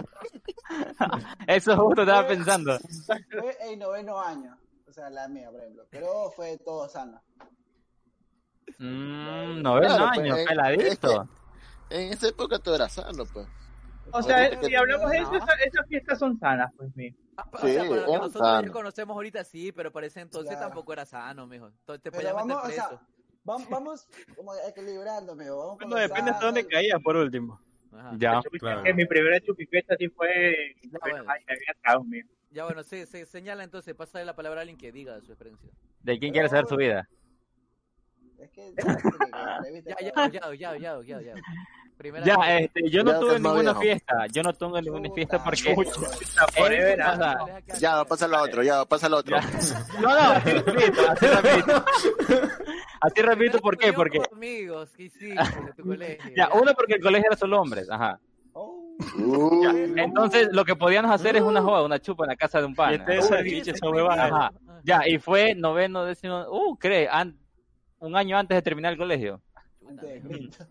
Eso 1.48 1.76
justo 1.76 2.02
estaba 2.02 2.26
pensando. 2.28 2.78
fue 2.78 3.56
en 3.62 3.78
noveno 3.80 4.20
año. 4.20 4.56
O 4.90 4.92
sea, 4.92 5.08
la 5.08 5.28
mía, 5.28 5.48
por 5.50 5.60
ejemplo. 5.60 5.86
Pero 5.90 6.30
fue 6.34 6.58
todo 6.58 6.88
sano. 6.88 7.22
Mmm, 8.78 9.62
noveno 9.62 9.86
Claro, 9.96 10.06
pues, 10.14 10.18
año, 10.18 10.36
eh, 10.36 10.44
peladito. 10.48 11.28
En 11.90 12.12
esa 12.12 12.28
época 12.28 12.58
todo 12.58 12.74
era 12.74 12.88
sano, 12.88 13.24
pues. 13.32 13.46
O 14.12 14.22
sea, 14.22 14.60
si 14.62 14.74
hablamos 14.74 15.10
de 15.10 15.18
eso, 15.18 15.34
esas, 15.34 15.60
esas 15.64 15.86
fiestas 15.86 16.18
son 16.18 16.38
sanas, 16.40 16.72
pues, 16.76 16.94
mijo. 16.96 17.16
Ah, 17.36 17.46
o 17.52 17.58
Sí, 17.58 17.72
sea, 17.72 17.82
para 17.88 17.94
lo 18.00 18.06
que 18.06 18.12
nosotros 18.18 18.48
sano. 18.48 18.72
conocemos 18.72 19.14
ahorita 19.14 19.44
sí, 19.44 19.70
pero 19.72 19.92
para 19.92 20.06
ese 20.08 20.20
entonces 20.20 20.50
Claro. 20.52 20.66
tampoco 20.66 20.92
era 20.92 21.04
sano, 21.06 21.46
mijo. 21.46 21.68
Entonces 21.68 22.02
te 22.02 22.10
podías 22.10 22.34
meter 22.34 22.48
vamos, 22.48 22.64
o 22.64 22.70
sea, 22.72 22.88
preso. 22.88 23.02
vamos, 23.44 23.68
vamos 23.70 24.08
como 24.36 24.52
equilibrando, 24.68 25.32
amigo. 25.32 25.56
Vamos 25.58 25.78
Bueno, 25.78 25.96
depende 25.96 26.30
hasta 26.32 26.46
dónde 26.46 26.66
caías 26.66 27.00
por 27.02 27.16
último. 27.16 27.60
Ajá. 27.92 28.12
Ya. 28.18 28.40
Claro. 28.58 28.82
que 28.82 28.94
mi 28.94 29.04
primera 29.04 29.40
chupifiesta 29.40 29.94
sí 29.98 30.08
fue... 30.08 30.74
Bueno, 30.84 30.98
bueno. 31.00 31.24
ay, 31.28 31.44
me 31.46 31.54
había 31.54 31.72
atrás, 31.78 32.04
mijo. 32.06 32.28
Ya 32.50 32.64
bueno, 32.64 32.82
se, 32.82 33.06
se 33.06 33.26
señala 33.26 33.62
entonces, 33.64 33.94
pásale 33.94 34.24
la 34.24 34.34
palabra 34.34 34.60
a 34.60 34.62
alguien 34.62 34.76
que 34.78 34.90
diga 34.90 35.20
su 35.20 35.32
experiencia. 35.32 35.70
¿De 36.02 36.18
quién 36.18 36.32
quiere 36.32 36.48
saber 36.48 36.66
su 36.66 36.76
vida? 36.76 37.08
Es 38.38 38.50
que, 38.50 38.72
ya, 39.84 39.96
Ya, 40.00 40.00
ya, 40.00 40.54
ya, 40.54 40.54
ya, 40.54 40.76
ya, 40.78 41.00
ya, 41.02 41.20
ya. 41.20 41.34
Primera 41.96 42.24
Ya, 42.24 42.34
fiesta. 42.36 42.58
este, 42.58 42.90
yo 42.90 43.04
no 43.04 43.12
Ya 43.12 43.18
tuve 43.20 43.34
ninguna 43.34 43.60
viejo. 43.62 43.80
fiesta. 43.82 44.26
Yo 44.32 44.42
no 44.42 44.52
tuve 44.54 44.80
ninguna 44.82 45.10
fiesta 45.14 45.44
porque. 45.44 45.74
Forever, 46.56 46.98
Ya, 47.78 48.04
pasa 48.06 48.24
al 48.24 48.34
otro, 48.34 48.62
ya, 48.62 48.84
pasa 48.86 49.06
al 49.06 49.14
otro. 49.14 49.36
No, 50.00 50.08
no, 50.08 50.30
así 50.32 50.50
rapidito, 50.52 51.10
así 51.10 51.26
rapidito. 51.26 51.84
Así 53.02 53.22
rapidito, 53.22 53.58
¿por 53.60 53.78
qué? 53.78 53.94
Porque, 53.94 54.20
amigos, 54.30 54.90
¿qué 54.94 55.04
hiciste 55.04 55.30
en 55.40 55.74
tu 55.74 55.84
colegio? 55.84 56.32
ya, 56.36 56.50
uno 56.52 56.74
porque 56.74 56.94
el 56.96 57.00
colegio 57.00 57.28
era 57.30 57.36
solo 57.36 57.58
hombres, 57.58 57.88
ajá. 57.88 58.20
Uh, 59.18 59.64
Entonces, 59.96 60.48
lo 60.52 60.64
que 60.64 60.76
podíamos 60.76 61.10
hacer 61.10 61.36
es 61.36 61.42
una 61.42 61.62
joda, 61.62 61.82
una 61.84 61.98
chupa 61.98 62.24
en 62.24 62.28
la 62.30 62.36
casa 62.36 62.60
de 62.60 62.66
un 62.66 62.72
Y 62.72 62.74
pana. 62.74 62.92
este 62.96 63.18
es 63.18 63.30
esa. 63.68 63.86
Ajá. 64.12 64.52
Ya, 64.84 65.06
y 65.06 65.18
fue 65.18 65.54
noveno, 65.54 66.04
décimo, 66.04 66.44
uh, 66.50 66.76
cree, 66.76 67.08
an- 67.10 67.38
un 67.98 68.16
año 68.16 68.36
antes 68.38 68.56
de 68.56 68.62
terminar 68.62 68.92
el 68.92 68.98
colegio, 68.98 69.40
antes 69.88 70.08
de 70.12 70.20
Cristo. 70.22 70.66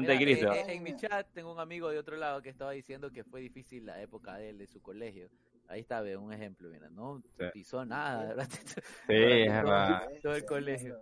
Mira, 0.00 0.16
Cristo. 0.16 0.52
eh, 0.52 0.64
eh, 0.68 0.72
en 0.74 0.82
mi 0.82 0.96
chat 0.96 1.26
tengo 1.34 1.52
un 1.52 1.60
amigo 1.60 1.90
de 1.90 1.98
otro 1.98 2.16
lado 2.16 2.40
que 2.40 2.48
estaba 2.48 2.70
diciendo 2.72 3.10
que 3.10 3.24
fue 3.24 3.40
difícil 3.40 3.84
la 3.86 4.00
época 4.00 4.36
de 4.36 4.48
él, 4.50 4.58
de 4.58 4.66
su 4.66 4.80
colegio. 4.80 5.28
Ahí 5.68 5.80
está, 5.80 6.00
ve, 6.00 6.16
un 6.16 6.32
ejemplo, 6.32 6.68
mira, 6.70 6.88
no 6.90 7.22
Sí. 7.38 7.44
pisó 7.52 7.84
nada, 7.84 8.24
¿verdad? 8.28 8.48
Sí, 8.50 8.72
es 9.08 9.52
verdad. 9.52 10.02
Todo 10.22 10.34
el 10.34 10.44
colegio. 10.44 10.98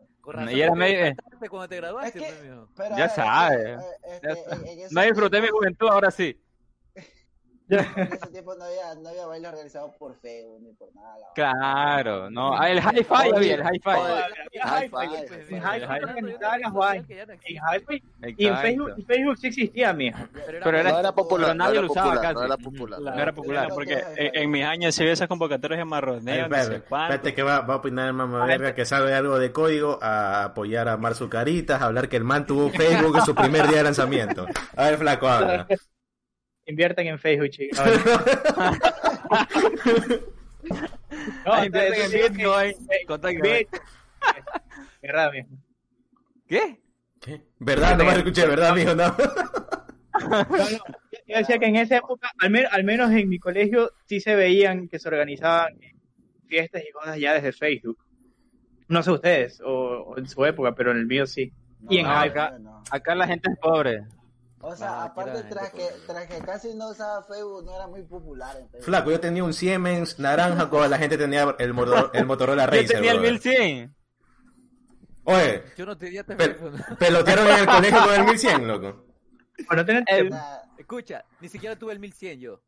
Y 0.51 0.61
era 0.61 0.75
medio- 0.75 1.15
cuando 1.49 1.69
te 1.69 1.77
graduaste, 1.77 2.19
Es 2.19 2.25
que- 2.25 2.47
pues. 2.49 2.69
Pero, 2.77 2.97
Ya 2.97 3.05
a 3.05 3.07
ver, 3.07 3.11
sabe. 3.11 3.75
es 3.75 4.21
que, 4.21 4.29
eh, 4.29 4.77
Ya 4.77 4.83
este, 4.85 4.95
No 4.95 5.03
disfruté 5.03 5.41
mi 5.41 5.49
juventud, 5.49 5.89
ahora 5.89 6.11
sí. 6.11 6.39
En 7.71 7.79
ese 8.13 8.27
tiempo 8.33 8.55
no 8.57 8.65
había, 8.65 8.95
no 9.01 9.09
había 9.09 9.27
baile 9.27 9.49
organizado 9.49 9.95
por 9.99 10.15
Facebook 10.21 10.61
ni 10.63 10.73
por 10.73 10.89
nada. 10.95 11.17
Claro, 11.35 12.31
no. 12.31 12.59
Ah, 12.59 12.71
el 12.71 12.79
hi-fi 12.79 13.07
había, 13.35 13.55
el 13.55 13.61
hi-fi. 13.63 13.91
Había 13.91 14.81
Sí, 14.81 14.85
en 14.85 15.39
sí, 15.49 15.55
hi-fi 15.55 15.99
sí. 15.99 16.05
organizaban 16.05 16.61
las 16.61 16.73
vainas. 16.73 17.07
y 18.37 18.47
en 18.47 18.57
Facebook, 18.59 18.91
en 18.99 19.07
Facebook 19.07 19.37
sí 19.39 19.47
existía, 19.47 19.93
mijo. 19.93 20.19
Pero 20.33 20.61
Pero 20.65 20.79
era- 20.79 20.91
no 20.93 20.99
era 20.99 21.13
popular, 21.13 21.47
pero 21.47 21.55
no 21.59 21.65
nadie 21.65 21.81
lo 21.81 21.91
usaba 21.91 22.11
popular, 22.13 22.35
no 22.35 22.41
casi. 22.41 22.47
era 22.47 22.57
popular. 22.59 23.01
La- 23.01 23.11
No 23.15 23.23
era 23.23 23.33
popular. 23.33 23.69
Porque 23.73 24.05
en, 24.17 24.31
en 24.43 24.51
mis 24.51 24.65
años 24.65 24.95
se 24.95 25.05
ve 25.05 25.13
esas 25.13 25.29
convocatorias 25.29 25.79
de 25.79 25.85
marroneo, 25.85 26.47
Espérate, 26.47 27.35
que 27.35 27.43
va, 27.43 27.61
va 27.61 27.75
a 27.75 27.77
opinar 27.79 28.07
el 28.09 28.15
mamá 28.15 28.45
verga 28.47 28.75
que 28.75 28.85
sabe 28.85 29.15
algo 29.15 29.39
de 29.39 29.53
código 29.53 29.99
a 30.03 30.45
apoyar 30.45 30.89
a 30.89 30.97
Mar 30.97 31.15
Zucaritas, 31.15 31.81
a 31.81 31.87
hablar 31.87 32.09
que 32.09 32.17
el 32.17 32.25
man 32.25 32.47
tuvo 32.47 32.71
Facebook 32.71 33.17
en 33.17 33.25
su 33.25 33.35
primer 33.35 33.67
día 33.69 33.79
de 33.79 33.85
lanzamiento. 33.85 34.47
A 34.77 34.85
ver, 34.85 34.99
flaco, 34.99 35.29
habla. 35.29 35.67
Inviertan 36.71 37.07
en 37.07 37.19
Facebook, 37.19 37.51
chicos. 37.51 37.79
No, 41.45 41.53
Ah, 41.53 41.67
invierten 41.67 42.03
en 42.23 42.33
Bitcoin. 42.37 42.75
Contacto. 43.07 43.43
Bit- 43.43 43.69
Verdad, 45.03 45.33
mijo. 45.33 45.49
¿Qué? 46.47 46.81
¿Qué? 47.21 47.43
¿Verdad? 47.59 47.97
No 47.99 48.05
me 48.05 48.13
escuché, 48.13 48.47
¿verdad, 48.47 48.75
mijo? 48.75 48.95
No. 48.95 49.09
No, 50.21 50.45
no, 50.49 50.85
Yo 51.27 51.37
decía 51.39 51.59
que 51.59 51.67
en 51.67 51.77
esa 51.77 51.97
época, 51.99 52.31
al, 52.41 52.69
al 52.71 52.85
menos 52.85 53.11
en 53.13 53.29
mi 53.29 53.39
colegio, 53.39 53.93
sí 54.07 54.21
se 54.21 54.35
veían 54.35 54.89
que 54.89 54.99
se 54.99 55.09
organizaban 55.09 55.79
fiestas 56.47 56.83
y 56.87 56.93
cosas 56.93 57.19
ya 57.19 57.35
desde 57.35 57.53
Facebook. 57.53 57.99
No 58.89 59.03
sé 59.03 59.13
ustedes, 59.13 59.61
o, 59.65 59.71
o 59.73 60.19
en 60.19 60.27
su 60.29 60.45
época, 60.45 60.75
pero 60.75 60.91
en 60.91 60.99
el 60.99 61.07
mío 61.07 61.27
sí. 61.27 61.53
Y 61.89 61.99
en 61.99 62.07
No, 62.07 62.13
acá-. 62.13 62.59
Acá 62.91 63.15
la 63.15 63.27
gente 63.27 63.51
es 63.51 63.59
pobre. 63.59 64.03
O 64.63 64.77
sea, 64.77 65.05
aquí 65.05 65.11
aparte, 65.13 65.43
tras 65.45 65.71
que, 65.71 65.89
tras 66.07 66.27
que 66.27 66.39
casi 66.41 66.75
no 66.75 66.91
usaba 66.91 67.23
Facebook, 67.25 67.65
no 67.65 67.75
era 67.75 67.87
muy 67.87 68.03
popular 68.03 68.57
en 68.59 68.69
Facebook. 68.69 68.85
Flaco, 68.85 69.11
yo 69.11 69.19
tenía 69.21 69.43
un 69.43 69.55
Siemens 69.55 70.19
naranja 70.19 70.69
cuando 70.69 70.89
la 70.89 70.99
gente 70.99 71.17
tenía 71.17 71.55
el, 71.59 71.73
motor- 71.75 72.11
el 72.13 72.27
Motorola 72.27 72.65
Yo 72.67 72.71
Razer. 72.71 72.87
tenía 72.89 73.13
el 73.13 73.19
brother. 73.21 73.33
1100. 73.33 73.97
Oye, 75.25 75.63
Yo 75.77 75.87
no 75.87 75.97
tenía 75.97 76.25
teléfono. 76.25 76.79
pelotearon 76.99 77.47
en 77.49 77.59
el 77.59 77.67
colegio 77.75 78.03
con 78.05 78.15
el 78.15 78.25
1100, 78.25 78.67
loco. 78.69 79.05
O 79.71 79.75
no 79.75 79.85
tener 79.85 80.05
El- 80.07 80.31
Escucha, 80.79 81.25
ni 81.41 81.49
siquiera 81.49 81.77
tuve 81.77 81.93
el 81.93 81.99
1100 82.01 82.41
yo. 82.41 82.61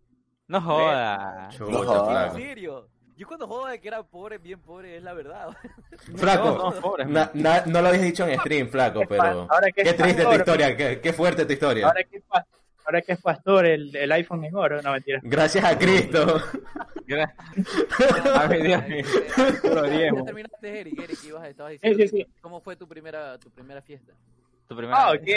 No 0.49 0.61
joda. 0.61 1.49
Chuta, 1.51 1.73
No 1.73 1.79
jodas. 1.85 2.35
En 2.37 2.43
serio. 2.43 2.89
Yo 3.17 3.27
cuando 3.27 3.47
jodo 3.47 3.67
de 3.67 3.81
que 3.81 3.89
era 3.89 4.03
pobre, 4.03 4.39
bien 4.39 4.59
pobre, 4.61 4.97
es 4.97 5.03
la 5.03 5.13
verdad. 5.13 5.49
Flaco, 6.17 6.45
No, 6.57 6.71
no, 6.71 6.81
pobre. 6.81 7.05
na- 7.05 7.31
na- 7.35 7.65
no 7.67 7.83
lo 7.83 7.89
habías 7.89 8.03
dicho 8.03 8.27
en 8.27 8.39
stream, 8.41 8.69
flaco, 8.69 9.03
pero... 9.09 9.47
Ahora 9.51 9.71
que 9.71 9.83
Qué 9.83 9.93
triste 9.93 10.25
tu 10.25 10.33
historia, 10.33 10.77
qué, 10.77 11.01
qué 11.01 11.13
fuerte 11.13 11.45
tu 11.47 11.53
historia. 11.53 11.87
Ahora 11.87 12.03
que 12.05 12.23
ahora 12.85 13.01
que 13.03 13.13
es 13.13 13.21
pastor, 13.21 13.67
el, 13.67 13.95
el 13.95 14.11
iPhone 14.13 14.45
es 14.45 14.53
oro. 14.55 14.81
No, 14.83 14.93
mentira. 14.93 15.21
Gracias 15.23 15.65
a 15.65 15.79
Cristo. 15.79 16.41
Dios 17.07 17.19
mío. 18.89 20.15
Ya 20.17 20.25
terminaste, 20.25 20.81
Eric, 20.81 20.99
Eric, 21.01 21.19
ibas, 21.25 21.49
estabas 21.49 21.73
diciendo 21.73 21.99
sí, 22.01 22.09
sí. 22.09 22.27
cómo 22.41 22.61
fue 22.61 22.77
tu 22.77 22.87
primera, 22.89 23.39
tu 23.39 23.51
primera 23.51 23.83
fiesta. 23.83 24.13
Tu 24.69 24.77
primera 24.77 25.07
Ah, 25.09 25.13
vez. 25.13 25.21
ok. 25.21 25.29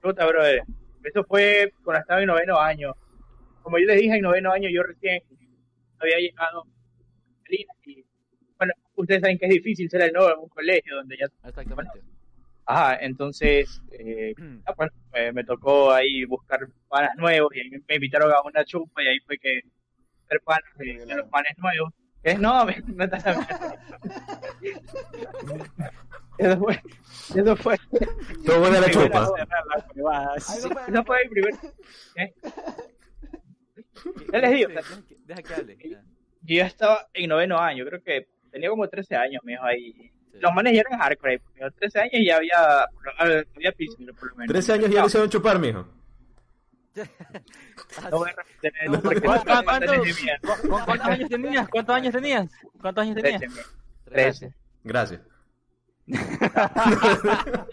Puta, 0.00 0.26
brother. 0.26 0.62
Eso 1.04 1.24
fue 1.24 1.72
cuando 1.84 2.00
estaba 2.00 2.20
en 2.20 2.26
noveno 2.26 2.58
año. 2.58 2.94
Como 3.62 3.78
yo 3.78 3.86
les 3.86 4.00
dije, 4.00 4.16
en 4.16 4.22
noveno 4.22 4.52
año 4.52 4.68
yo 4.70 4.82
recién 4.82 5.22
había 5.98 6.18
llegado 6.18 6.64
a 7.42 7.46
Salinas 7.46 7.76
y, 7.86 8.04
bueno, 8.58 8.72
ustedes 8.96 9.20
saben 9.20 9.38
que 9.38 9.46
es 9.46 9.52
difícil 9.52 9.90
ser 9.90 10.02
el 10.02 10.12
nuevo 10.12 10.30
en 10.32 10.38
un 10.40 10.48
colegio 10.48 10.96
donde 10.96 11.16
ya... 11.18 11.26
Exactamente. 11.48 12.00
Ajá, 12.64 12.96
entonces, 13.00 13.82
eh, 13.90 14.34
ah, 14.66 14.72
bueno, 14.76 14.92
eh, 15.14 15.32
me 15.32 15.42
tocó 15.44 15.90
ahí 15.92 16.24
buscar 16.24 16.60
panas 16.88 17.10
nuevos 17.16 17.54
y 17.56 17.60
ahí 17.60 17.70
me 17.70 17.80
me 17.88 17.94
invitaron 17.96 18.30
a 18.32 18.40
una 18.42 18.64
chupa 18.64 19.02
y 19.02 19.08
ahí 19.08 19.18
fue 19.26 19.36
que 19.38 19.62
ser 20.28 20.40
panas 20.44 20.62
de, 20.76 21.04
de 21.04 21.14
los 21.16 21.28
panes 21.28 21.52
nuevos. 21.58 21.92
¿Qué? 22.22 22.36
No, 22.36 22.64
me- 22.64 22.80
no 22.86 23.04
está 23.04 23.18
la 23.18 23.78
Eso 26.38 26.58
fue, 26.58 26.80
eso 27.34 27.56
fue, 27.56 27.76
Todo 28.46 28.60
buena 28.60 28.80
la 28.80 28.90
chupa. 28.90 29.08
para- 29.10 30.34
eso 30.36 31.04
fue 31.04 31.18
mi 31.24 31.30
primer... 31.30 31.54
¿Qué? 32.14 32.32
Ya 34.32 34.38
les 34.38 34.50
digo, 34.52 34.70
deja 35.26 35.42
que 35.42 35.54
hable. 35.54 35.76
Yo 36.42 36.56
ya 36.56 36.66
estaba 36.66 37.08
en 37.14 37.28
noveno 37.30 37.58
año, 37.58 37.84
creo 37.86 38.02
que 38.02 38.28
tenía 38.50 38.68
como 38.70 38.88
13 38.88 39.16
años, 39.16 39.42
mijo, 39.44 39.64
ahí. 39.64 39.92
Sí. 40.32 40.38
Los 40.40 40.52
manes 40.54 40.72
ya 40.74 40.80
eran 40.80 40.98
hardcore, 41.00 41.40
mijo, 41.54 41.70
13 41.72 42.00
años 42.00 42.12
y 42.14 42.26
ya 42.26 42.36
había, 42.36 42.86
había 43.18 43.72
piscina, 43.72 44.12
por 44.12 44.30
lo 44.30 44.36
menos. 44.36 44.52
13 44.52 44.72
años 44.72 44.90
ya 44.90 45.00
le 45.00 45.06
hicieron 45.06 45.28
chupar, 45.30 45.58
mijo. 45.58 45.86
No 48.10 48.18
voy 48.18 48.30
a 48.30 48.34
No, 48.86 48.94
eso 48.94 49.02
porque 49.02 49.20
¿cuánto- 49.20 49.44
son 49.54 49.64
cuánto- 49.64 49.86
bastantes 49.86 50.16
de 50.16 50.22
mierda. 50.22 50.56
¿Cu- 50.62 50.68
¿Cuántos 50.84 51.06
años 51.08 51.28
tenías? 51.30 51.68
¿Cuántos 51.68 51.94
años 51.96 52.12
tenías? 52.12 52.50
¿Cuántos 52.80 53.02
años 53.02 53.16
tenías? 53.16 53.40
Trece, 53.40 53.60
Trece. 54.04 54.54
Gracias. 54.84 55.20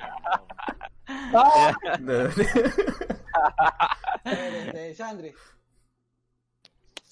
A 5.00 5.59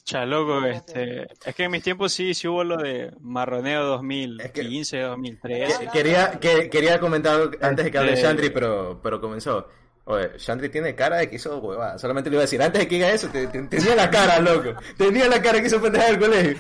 Shandri. 0.07 0.31
Chaloco, 0.31 0.65
este, 0.65 1.27
es 1.45 1.55
que 1.55 1.63
en 1.65 1.71
mis 1.71 1.83
tiempos 1.83 2.13
sí, 2.13 2.33
sí 2.33 2.47
hubo 2.47 2.63
lo 2.63 2.77
de 2.77 3.11
marroneo 3.19 3.83
2015, 3.83 4.99
2013. 5.01 5.89
quería, 5.91 6.39
que- 6.39 6.69
quería 6.69 6.99
comentar 6.99 7.49
antes 7.61 7.85
de 7.85 7.91
que 7.91 7.97
hable 7.97 8.15
Shandri, 8.15 8.49
pero, 8.49 8.99
pero 9.03 9.19
comenzó. 9.19 9.67
Oye, 10.05 10.29
Shandri 10.37 10.69
tiene 10.69 10.95
cara 10.95 11.17
de 11.17 11.29
que 11.29 11.35
hizo 11.35 11.57
huevada. 11.59 11.97
Solamente 11.97 12.29
le 12.29 12.35
iba 12.37 12.41
a 12.41 12.45
decir, 12.45 12.61
antes 12.61 12.79
de 12.79 12.87
que 12.87 12.95
diga 12.95 13.11
eso, 13.11 13.27
te- 13.27 13.47
te- 13.47 13.63
tenía 13.63 13.93
la 13.95 14.09
cara, 14.09 14.39
loco. 14.39 14.73
Tenía 14.97 15.27
la 15.27 15.41
cara 15.41 15.59
que 15.59 15.67
hizo 15.67 15.81
pendeja 15.81 16.05
del 16.07 16.19
colegio. 16.19 16.57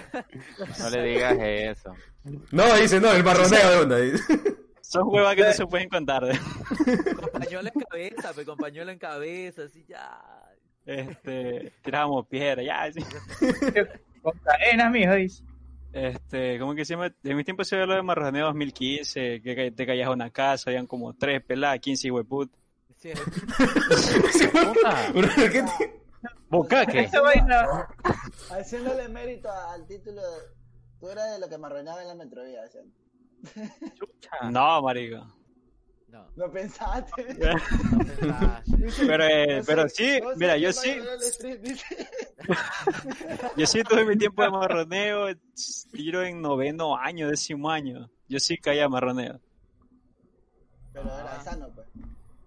No 0.79 0.89
le 0.89 1.03
digas 1.03 1.37
eso. 1.39 1.95
No, 2.51 2.75
dice, 2.75 2.99
no, 2.99 3.13
el 3.13 3.23
marroneo 3.23 3.69
de 3.71 3.77
onda. 3.77 3.97
dice. 3.99 4.23
Son 4.81 5.03
huevas 5.05 5.33
que 5.35 5.43
no 5.43 5.53
se 5.53 5.65
pueden 5.65 5.87
contar. 5.87 6.23
Con 6.27 7.29
pañuelo 7.41 7.69
en 7.73 7.81
cabeza, 7.81 8.31
pues, 8.33 8.45
con 8.45 8.57
pañuelo 8.57 8.91
en 8.91 8.99
cabeza, 8.99 9.63
así 9.63 9.85
ya. 9.87 10.19
Este, 10.87 11.73
tirábamos 11.83 12.25
piedra, 12.27 12.63
ya. 12.63 12.91
sí. 12.91 13.01
Con 14.21 14.37
cadenas, 14.39 14.89
mijo, 14.91 15.13
dice. 15.13 15.43
Este, 15.93 16.57
¿cómo 16.59 16.73
que 16.75 16.85
se 16.85 16.93
llama? 16.93 17.13
En 17.23 17.35
mis 17.35 17.45
tiempos 17.45 17.67
se 17.67 17.75
ve 17.75 17.85
lo 17.85 17.93
de 17.95 18.01
marroneo 18.03 18.45
2015, 18.47 19.41
que 19.41 19.71
te 19.71 19.85
caías 19.85 20.07
a 20.07 20.11
una 20.11 20.29
casa, 20.29 20.69
habían 20.69 20.87
como 20.87 21.13
tres 21.13 21.43
peladas, 21.43 21.79
15 21.79 22.11
hueput. 22.11 22.51
Sí. 22.95 23.11
Uno, 25.13 25.27
¿qué 25.35 25.63
te- 25.63 26.01
Bucaque. 26.49 26.99
Esa 27.01 27.21
vaina. 27.21 27.67
Haciéndole 28.51 29.07
mérito 29.09 29.49
al 29.51 29.85
título, 29.85 30.21
tú 30.99 31.09
eras 31.09 31.33
de 31.33 31.39
lo 31.39 31.49
que 31.49 31.57
marronaba 31.57 32.01
en 32.01 32.07
la 32.07 32.15
metrovía. 32.15 32.61
No, 34.49 34.81
marico. 34.81 35.25
No, 36.07 36.25
¿Lo 36.35 36.51
pensaste? 36.51 37.11
no 37.91 37.99
pensaste. 37.99 39.05
Pero, 39.05 39.23
eh, 39.25 39.57
No 39.59 39.63
pero 39.65 39.89
sí, 39.89 40.19
no 40.21 40.29
mira, 40.35 40.57
yo 40.57 40.71
sí, 40.71 40.97
yo 43.55 43.67
sí 43.67 43.83
tuve 43.83 44.05
mi 44.05 44.17
tiempo 44.17 44.41
de 44.43 44.49
marroneo, 44.51 45.27
tiro 45.91 46.23
en 46.23 46.41
noveno 46.41 46.95
año, 46.97 47.27
décimo 47.29 47.69
año. 47.69 48.09
Yo 48.27 48.39
sí 48.39 48.57
caía 48.57 48.87
marroneo. 48.89 49.39
Pero 50.93 51.19
era 51.19 51.43
sano, 51.43 51.69
pues. 51.73 51.87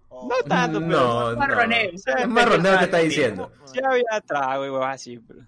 No 0.09 0.35
tanto, 0.47 0.79
pero 0.79 0.91
No, 0.91 1.31
no. 1.31 1.37
marroneo, 1.37 1.91
Es 1.93 2.27
marroneo 2.27 2.77
te 2.79 2.85
está 2.85 2.97
diciendo. 2.97 3.51
sí 3.65 3.79
había 3.83 4.21
trago 4.25 4.65
y 4.65 4.69
huevas 4.69 4.95
así, 4.95 5.17
pero 5.19 5.39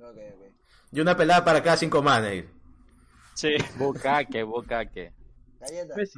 Ok, 0.00 0.16
ok. 0.16 0.52
Y 0.92 1.00
una 1.00 1.16
pelada 1.16 1.44
para 1.44 1.62
cada 1.62 1.76
cinco 1.76 2.02
manes. 2.02 2.44
sí. 3.34 3.54
Bucaque, 3.78 4.42
bucaque. 4.42 5.12
Galleta. 5.62 5.94
Pues. 5.94 6.12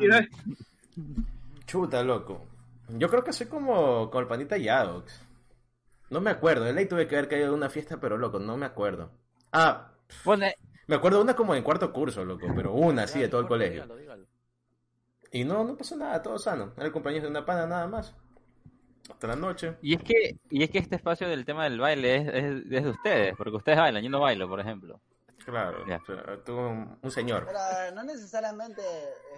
Chuta, 1.67 2.03
loco. 2.03 2.47
Yo 2.89 3.09
creo 3.09 3.25
que 3.25 3.33
soy 3.33 3.47
como 3.47 4.11
con 4.11 4.23
el 4.23 4.29
panita 4.29 4.57
Yadox. 4.57 5.23
No 6.11 6.21
me 6.21 6.31
acuerdo. 6.31 6.65
De 6.65 6.73
ley 6.73 6.87
tuve 6.87 7.07
que 7.09 7.17
haber 7.17 7.29
caído 7.29 7.47
en 7.49 7.55
una 7.55 7.71
fiesta, 7.71 7.99
pero 7.99 8.19
loco, 8.19 8.39
no 8.39 8.57
me 8.57 8.67
acuerdo. 8.67 9.11
Ah, 9.53 9.93
Bueno, 10.25 10.47
eh, 10.47 10.57
me 10.87 10.97
acuerdo 10.97 11.19
de 11.19 11.25
una 11.25 11.35
como 11.37 11.55
en 11.55 11.63
cuarto 11.63 11.93
curso, 11.93 12.25
loco, 12.25 12.47
pero 12.55 12.73
una 12.75 13.05
así 13.05 13.21
de 13.21 13.29
todo 13.29 13.41
el 13.41 13.47
colegio. 13.47 13.83
dígalo, 13.83 13.97
dígalo. 13.97 14.27
Y 15.33 15.45
no, 15.45 15.65
no 15.65 15.77
pasó 15.77 15.97
nada, 15.97 16.23
todo 16.23 16.39
sano. 16.39 16.73
Era 16.77 16.87
el 16.87 16.93
cumpleaños 16.93 17.25
de 17.25 17.31
una 17.31 17.45
pana 17.45 17.67
nada 17.67 17.87
más. 17.89 18.15
Hasta 19.11 19.27
la 19.27 19.37
noche. 19.37 19.75
y 19.83 19.95
es 19.95 20.03
que 20.03 20.37
y 20.49 20.63
es 20.63 20.71
que 20.71 20.79
este 20.79 20.97
espacio 20.97 21.29
del 21.29 21.45
tema 21.45 21.65
del 21.65 21.79
baile 21.79 22.17
es, 22.17 22.27
es, 22.29 22.45
es 22.71 22.85
de 22.85 22.91
ustedes, 22.91 23.35
porque 23.37 23.57
ustedes 23.57 23.79
bailan, 23.79 24.03
yo 24.03 24.11
no 24.11 24.21
bailo, 24.21 24.49
por 24.49 24.61
ejemplo. 24.61 25.01
Claro, 25.45 25.85
tuvo 26.43 26.69
un, 27.03 27.11
señor. 27.11 27.45
Pero 27.45 27.95
no 27.95 28.03
necesariamente. 28.05 28.81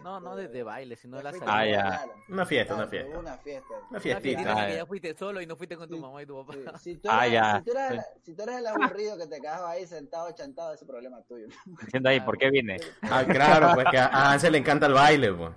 No, 0.04 0.20
no 0.20 0.36
de, 0.36 0.46
de 0.46 0.62
baile, 0.62 0.94
sino 0.94 1.16
de 1.16 1.24
la 1.24 1.32
salida. 1.32 1.52
Ah, 1.58 1.66
ya. 1.66 2.04
Una 2.28 2.46
fiesta, 2.46 2.74
una 2.74 2.88
Claro, 2.88 2.90
fiesta. 2.90 3.10
hubo 3.10 3.20
Una 3.20 3.36
fiesta. 3.38 3.74
Una 3.74 3.88
Una 3.90 4.00
fiestita. 4.00 4.20
fiestita 4.22 4.62
Ah, 4.62 4.66
que 4.68 4.76
ya. 4.76 4.86
fuiste 4.86 5.16
solo 5.16 5.40
y 5.40 5.46
no 5.46 5.56
fuiste 5.56 5.76
con 5.76 5.88
tu 5.88 5.96
Sí. 5.96 6.00
mamá 6.00 6.22
y 6.22 6.26
tu 6.26 6.44
papá. 6.46 6.78
Sí, 6.78 6.92
Si 6.94 6.96
tú 6.98 7.08
Ah, 7.10 7.26
eres, 7.26 7.32
ya. 7.32 7.58
Si 7.58 7.64
tú 7.64 7.70
eres, 7.78 8.04
si 8.22 8.34
tú 8.34 8.42
eres 8.44 8.56
el 8.56 8.66
aburrido 8.68 9.18
que 9.18 9.26
te 9.26 9.40
quedas 9.40 9.60
ahí 9.62 9.86
sentado, 9.86 10.30
chantado, 10.32 10.74
ese 10.74 10.86
problema 10.86 11.18
es 11.18 11.26
tuyo. 11.26 11.46
Diciendo 11.82 12.08
ahí, 12.08 12.20
¿por 12.20 12.38
qué 12.38 12.50
vine? 12.50 12.76
Ah, 13.02 13.24
claro, 13.24 13.70
pues 13.74 13.86
que 13.90 13.98
a 13.98 14.06
a 14.06 14.32
Hansel 14.32 14.52
le 14.52 14.58
encanta 14.58 14.86
el 14.86 14.92
baile, 14.92 15.32
pues. 15.32 15.50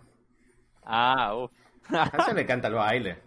Ah, 0.83 1.35
uff. 1.35 1.51
A 1.93 2.03
Hansel 2.03 2.35
le 2.35 2.41
encanta 2.41 2.67
el 2.69 2.73
baile. 2.73 3.19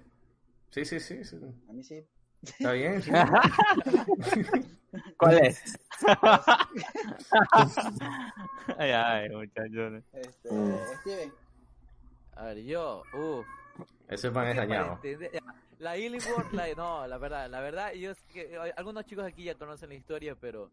Sí, 0.71 0.85
sí, 0.85 0.99
sí, 0.99 1.25
sí. 1.25 1.37
A 1.69 1.73
mí 1.73 1.85
sí. 1.85 2.05
Está 2.43 2.73
bien, 2.73 3.01
sí. 3.01 3.13
¿Cuál 5.23 5.39
es? 5.39 5.63
ay, 8.77 8.91
ay, 8.91 9.29
muchachones. 9.31 10.03
Este, 10.13 10.51
Mm. 10.51 10.97
Steven, 10.99 11.33
A 12.35 12.45
ver, 12.47 12.65
yo, 12.65 13.05
uff. 13.13 13.47
Pan 14.35 14.49
es 14.49 14.57
dañado. 14.57 15.01
La 15.79 15.97
Illingworth, 15.97 16.53
la, 16.53 16.75
no, 16.75 17.07
la 17.07 17.19
verdad, 17.19 17.49
la 17.49 17.61
verdad, 17.61 17.93
yo 17.93 18.13
sé 18.15 18.23
que 18.33 18.41
eh, 18.53 18.73
algunos 18.77 19.05
chicos 19.07 19.25
aquí 19.25 19.45
ya 19.45 19.55
conocen 19.55 19.91
la 19.91 19.95
historia, 19.95 20.35
pero 20.35 20.73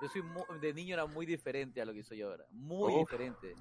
yo 0.00 0.08
soy 0.08 0.22
mu- 0.22 0.46
de 0.60 0.72
niño 0.72 0.94
era 0.94 1.06
muy 1.06 1.26
diferente 1.26 1.80
a 1.80 1.84
lo 1.84 1.92
que 1.92 2.04
soy 2.04 2.22
ahora, 2.22 2.44
muy 2.52 2.92
Uf. 2.92 3.00
diferente. 3.10 3.56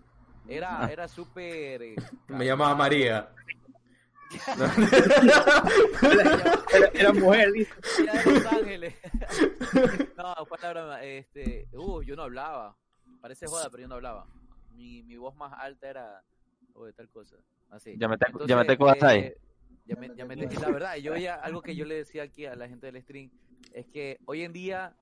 Era, 0.47 0.87
era 0.91 1.07
súper. 1.07 1.81
eh, 1.81 1.95
Me 2.27 2.45
llamaba 2.45 2.75
María. 2.75 3.33
Era, 6.73 6.87
era 6.93 7.13
mujer, 7.13 7.51
dice. 7.51 7.73
Ya 8.05 8.23
de 8.23 8.31
Los 8.31 8.45
Ángeles. 8.45 8.95
no, 10.17 10.45
fue 10.45 10.57
la 10.61 10.69
broma. 10.71 11.03
Este, 11.03 11.67
uh, 11.73 12.01
yo 12.01 12.15
no 12.15 12.23
hablaba. 12.23 12.75
Parece 13.21 13.47
joda, 13.47 13.69
pero 13.69 13.81
yo 13.81 13.87
no 13.87 13.95
hablaba. 13.95 14.27
Mi, 14.71 15.03
mi 15.03 15.17
voz 15.17 15.35
más 15.35 15.53
alta 15.59 15.89
era 15.89 16.23
o 16.73 16.85
de 16.85 16.93
tal 16.93 17.09
cosa. 17.09 17.35
Así. 17.69 17.97
Yamete- 17.97 18.25
Entonces, 18.27 18.47
Yamete 18.49 18.77
Kudasai. 18.77 19.19
eh, 19.19 19.37
Yame- 19.87 20.15
Yamete- 20.15 20.53
y 20.53 20.57
la 20.57 20.69
verdad, 20.69 20.95
yo 20.97 21.15
ya, 21.17 21.35
algo 21.35 21.61
que 21.61 21.75
yo 21.75 21.85
le 21.85 21.95
decía 21.95 22.23
aquí 22.23 22.45
a 22.45 22.55
la 22.55 22.67
gente 22.67 22.91
del 22.91 23.01
stream 23.01 23.31
es 23.73 23.87
que 23.87 24.19
hoy 24.25 24.43
en 24.43 24.53
día 24.53 24.95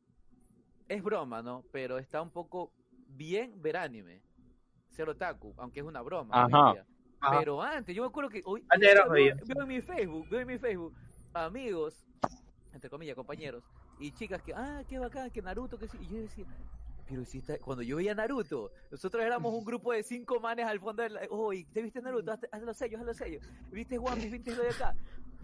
es 0.87 1.03
broma, 1.03 1.41
¿no? 1.41 1.63
Pero 1.71 1.97
está 1.97 2.21
un 2.21 2.29
poco 2.31 2.71
bien 3.09 3.61
ver 3.61 3.77
anime. 3.77 4.21
Ser 4.89 5.09
otaku, 5.09 5.53
aunque 5.57 5.81
es 5.81 5.85
una 5.85 6.01
broma. 6.01 6.45
hoy 6.45 6.49
en 6.49 6.55
Ajá. 6.55 6.85
Ajá. 7.19 7.39
Pero 7.39 7.61
antes, 7.61 7.95
yo 7.95 8.03
me 8.03 8.09
acuerdo 8.09 8.29
que 8.29 8.41
hoy 8.45 8.63
veo, 8.79 9.09
veo 9.09 9.61
en 9.61 9.67
mi 9.67 9.81
Facebook, 9.81 10.29
veo 10.29 10.41
en 10.41 10.47
mi 10.47 10.57
Facebook 10.57 10.93
amigos, 11.33 12.05
entre 12.73 12.89
comillas, 12.89 13.15
compañeros, 13.15 13.63
y 13.99 14.11
chicas 14.11 14.41
que, 14.41 14.53
ah, 14.53 14.83
qué 14.87 14.99
bacán, 14.99 15.29
que 15.31 15.41
Naruto, 15.41 15.77
que 15.77 15.87
sí. 15.87 15.97
Y 16.01 16.07
yo 16.07 16.17
decía, 16.17 16.45
pero 17.07 17.23
si 17.23 17.37
está, 17.37 17.57
cuando 17.59 17.83
yo 17.83 17.97
veía 17.97 18.15
Naruto, 18.15 18.71
nosotros 18.91 19.23
éramos 19.23 19.53
un 19.53 19.63
grupo 19.63 19.91
de 19.91 20.03
cinco 20.03 20.39
manes 20.39 20.65
al 20.65 20.79
fondo 20.79 21.03
del, 21.03 21.17
oh, 21.29 21.53
¿y 21.53 21.63
¿te 21.65 21.81
viste 21.81 22.01
Naruto? 22.01 22.31
Haz, 22.31 22.39
haz 22.51 22.61
los 22.63 22.77
sellos, 22.77 22.99
haz 22.99 23.05
los 23.05 23.17
sellos. 23.17 23.43
¿Viste 23.71 23.97
One 23.97 24.15
Piece? 24.15 24.29
¿Viste 24.29 24.55
lo 24.55 24.63
de 24.63 24.69
acá? 24.69 24.95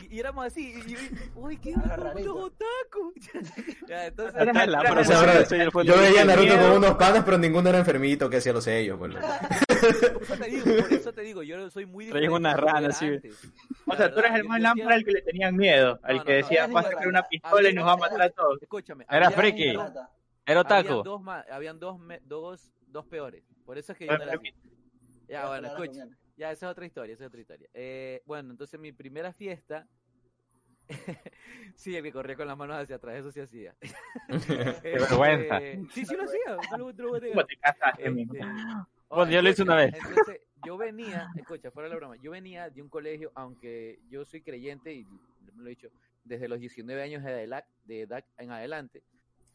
Y, 0.10 0.16
y 0.16 0.20
éramos 0.20 0.46
así, 0.46 0.74
y, 0.74 0.92
y, 0.92 0.98
uy, 1.36 1.58
qué 1.58 1.74
los 1.74 2.28
otaku. 2.28 3.14
ya, 3.88 4.08
entonces, 4.08 4.42
Era- 4.42 4.54
La 4.54 4.62
era- 4.62 4.80
O 4.80 4.82
sea, 4.84 4.92
profesora 4.94 5.34
bro, 5.34 5.46
soy 5.46 5.60
el 5.60 5.72
yo 5.86 5.98
veía 6.00 6.26
Naruto 6.26 6.58
con 6.58 6.72
unos 6.72 6.96
panas, 6.96 7.24
pero 7.26 7.38
ninguno 7.38 7.70
era 7.70 7.80
enfermito 7.80 8.30
que 8.30 8.38
hacía 8.38 8.54
los 8.54 8.64
sellos, 8.64 8.98
pues. 8.98 9.14
por 9.82 10.24
eso 10.24 10.38
te 10.38 10.50
digo, 10.50 10.66
por 10.82 10.94
eso 10.94 11.14
te 11.14 11.22
digo, 11.22 11.44
yo 11.44 11.70
soy 11.70 11.86
muy 11.86 12.06
diferente 12.06 12.34
una 12.36 12.56
rana, 12.56 12.92
sí. 12.92 13.10
O 13.88 13.96
sea, 13.96 14.14
tú 14.14 14.20
eres 14.20 14.34
el 14.36 14.44
yo- 14.44 14.48
más 14.50 14.60
yo 14.60 14.64
lámpara 14.64 14.96
al 14.96 15.04
que 15.04 15.12
le 15.12 15.22
tenían 15.22 15.56
miedo, 15.56 16.00
al 16.04 16.24
que 16.24 16.34
decía, 16.34 16.68
vas 16.68 16.86
a 16.86 16.90
sacar 16.92 17.08
una 17.08 17.24
pistola 17.24 17.70
y 17.70 17.74
nos 17.74 17.88
va 17.88 17.94
a 17.94 17.98
matar 17.98 18.22
a 18.22 18.30
todos. 18.30 18.62
Escúchame. 18.62 19.06
Era 19.10 19.32
friki. 19.32 19.70
Era 19.70 19.94
Habían 20.46 20.58
otaku. 20.58 21.04
dos, 21.04 21.22
habían 21.52 21.80
dos, 21.80 22.00
me- 22.00 22.20
dos, 22.26 22.72
dos 22.88 23.06
peores. 23.06 23.44
Por 23.66 23.78
eso 23.78 23.92
es 23.92 23.98
que 23.98 24.08
yo 24.08 24.18
no. 24.18 24.26
Ya, 25.28 25.48
bueno, 25.48 25.68
escucha. 25.68 26.08
Ya, 26.38 26.52
esa 26.52 26.65
es 26.67 26.72
otra 26.72 26.86
historia, 26.86 27.13
esa 27.13 27.24
es 27.26 27.28
otra 27.30 27.41
historia. 27.41 27.70
Eh, 27.74 28.22
bueno, 28.26 28.52
entonces 28.52 28.80
mi 28.80 28.91
primera 28.91 29.32
fiesta... 29.34 29.88
sí, 31.76 31.96
el 31.96 32.04
que 32.04 32.12
corría 32.12 32.36
con 32.36 32.48
las 32.48 32.58
manos 32.58 32.78
hacia 32.78 32.98
atrás, 32.98 33.15
eso 33.17 33.32
sí 33.32 33.39
hacía. 33.39 33.76
Qué 34.82 34.98
vergüenza. 35.00 35.60
Sí, 35.94 36.06
sí 36.06 36.15
lo 36.15 36.24
hacía. 36.24 36.58
no 36.72 36.78
lo- 36.78 36.94
no 36.94 37.04
lo 37.04 37.10
voy 37.10 37.17
a 37.17 37.22
negar. 37.22 37.36
¿Cómo 37.36 37.46
te 37.48 37.58
casaste, 37.58 38.02
Este, 38.04 38.12
mijo? 38.12 38.34
Bueno, 39.10 39.32
yo 39.32 39.41
lo 39.41 39.50
hice 39.50 39.63
una 39.63 39.76
vez. 39.76 39.94
Entonces, 39.94 40.41
yo 40.65 40.78
venía, 40.78 41.28
escucha, 41.36 41.72
fuera 41.72 41.89
la 41.89 41.96
broma, 41.96 42.15
yo 42.22 42.32
venía 42.32 42.70
de 42.70 42.82
un 42.82 42.89
colegio, 42.89 43.32
aunque 43.36 44.00
yo 44.10 44.26
soy 44.26 44.41
creyente, 44.41 44.94
y 44.94 45.06
me 45.06 45.63
lo 45.63 45.65
he 45.67 45.70
dicho, 45.72 45.89
desde 46.24 46.48
los 46.48 46.60
19 46.60 47.02
años 47.02 47.24
de 47.24 47.44
edad, 47.44 47.65
de 47.86 48.02
edad 48.02 48.24
en 48.38 48.52
adelante, 48.52 49.04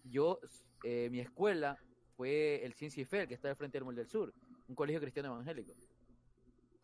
yo, 0.05 0.41
eh, 0.85 1.09
mi 1.11 1.21
escuela 1.21 1.79
fue 2.17 2.65
el 2.65 2.75
Ciencio 2.75 3.07
que 3.29 3.35
está 3.35 3.49
al 3.49 3.57
frente 3.57 3.79
del 3.79 3.85
Mall 3.85 3.95
del 3.97 4.09
Sur, 4.09 4.33
un 4.69 4.75
colegio 4.75 5.01
cristiano 5.01 5.33
evangélico. 5.33 5.73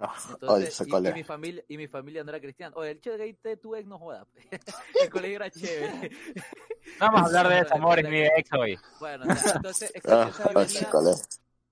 Oye, 0.48 0.64
Entonces, 0.64 0.82
y, 0.86 1.08
y 1.08 1.12
mi 1.12 1.22
familia, 1.24 1.64
y 1.68 1.76
mi 1.76 1.88
familia 1.88 2.24
no 2.24 2.30
era 2.30 2.40
cristiana. 2.40 2.74
Oye, 2.76 2.90
el 2.92 2.96
hecho 2.98 3.16
de 3.16 3.34
te- 3.34 3.56
tu 3.56 3.74
ex 3.74 3.86
no 3.86 3.98
joda. 3.98 4.26
el 5.00 5.10
colegio 5.10 5.36
era 5.36 5.50
chévere. 5.50 6.10
Vamos 7.00 7.22
a 7.22 7.24
hablar 7.26 7.48
de 7.48 7.54
desamores 7.56 8.04
de 8.04 8.26
ex 8.36 8.52
hoy. 8.52 8.78
Bueno, 8.98 9.24
entonces, 9.26 9.90
Ah, 10.08 10.30
entonces 10.36 10.86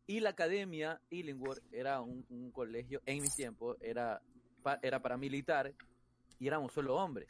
y 0.06 0.20
la 0.20 0.30
academia 0.30 1.00
Illingworth 1.10 1.62
era 1.72 2.00
un, 2.00 2.24
un 2.28 2.50
colegio, 2.50 3.00
en 3.06 3.22
mis 3.22 3.34
tiempos, 3.34 3.76
era, 3.80 4.20
pa- 4.62 4.78
era 4.82 5.00
paramilitar 5.00 5.72
y 6.38 6.46
éramos 6.48 6.72
solo 6.72 6.96
hombres. 6.96 7.28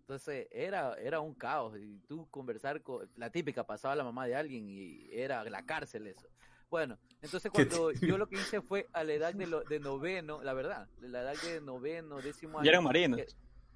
Entonces 0.00 0.48
era, 0.50 0.94
era 0.94 1.20
un 1.20 1.34
caos. 1.34 1.76
Y 1.78 2.00
tú 2.08 2.28
conversar 2.30 2.82
con 2.82 3.08
la 3.16 3.30
típica, 3.30 3.64
pasaba 3.64 3.94
la 3.94 4.04
mamá 4.04 4.26
de 4.26 4.34
alguien 4.34 4.68
y 4.68 5.08
era 5.12 5.44
la 5.44 5.62
cárcel 5.64 6.08
eso. 6.08 6.26
Bueno, 6.70 6.98
entonces 7.20 7.50
cuando 7.50 7.90
yo 7.92 8.16
lo 8.16 8.28
que 8.28 8.36
hice 8.40 8.62
fue 8.62 8.88
a 8.92 9.02
la 9.04 9.12
edad 9.12 9.34
de, 9.34 9.46
lo- 9.46 9.64
de 9.64 9.80
noveno, 9.80 10.42
la 10.42 10.52
verdad, 10.54 10.88
de 11.00 11.08
la 11.08 11.22
edad 11.22 11.34
de 11.42 11.60
noveno, 11.60 12.20
décimo 12.22 12.58
año. 12.58 12.64
Ya 12.64 12.70
eran 12.70 12.84
marinos. 12.84 13.20
que- 13.20 13.26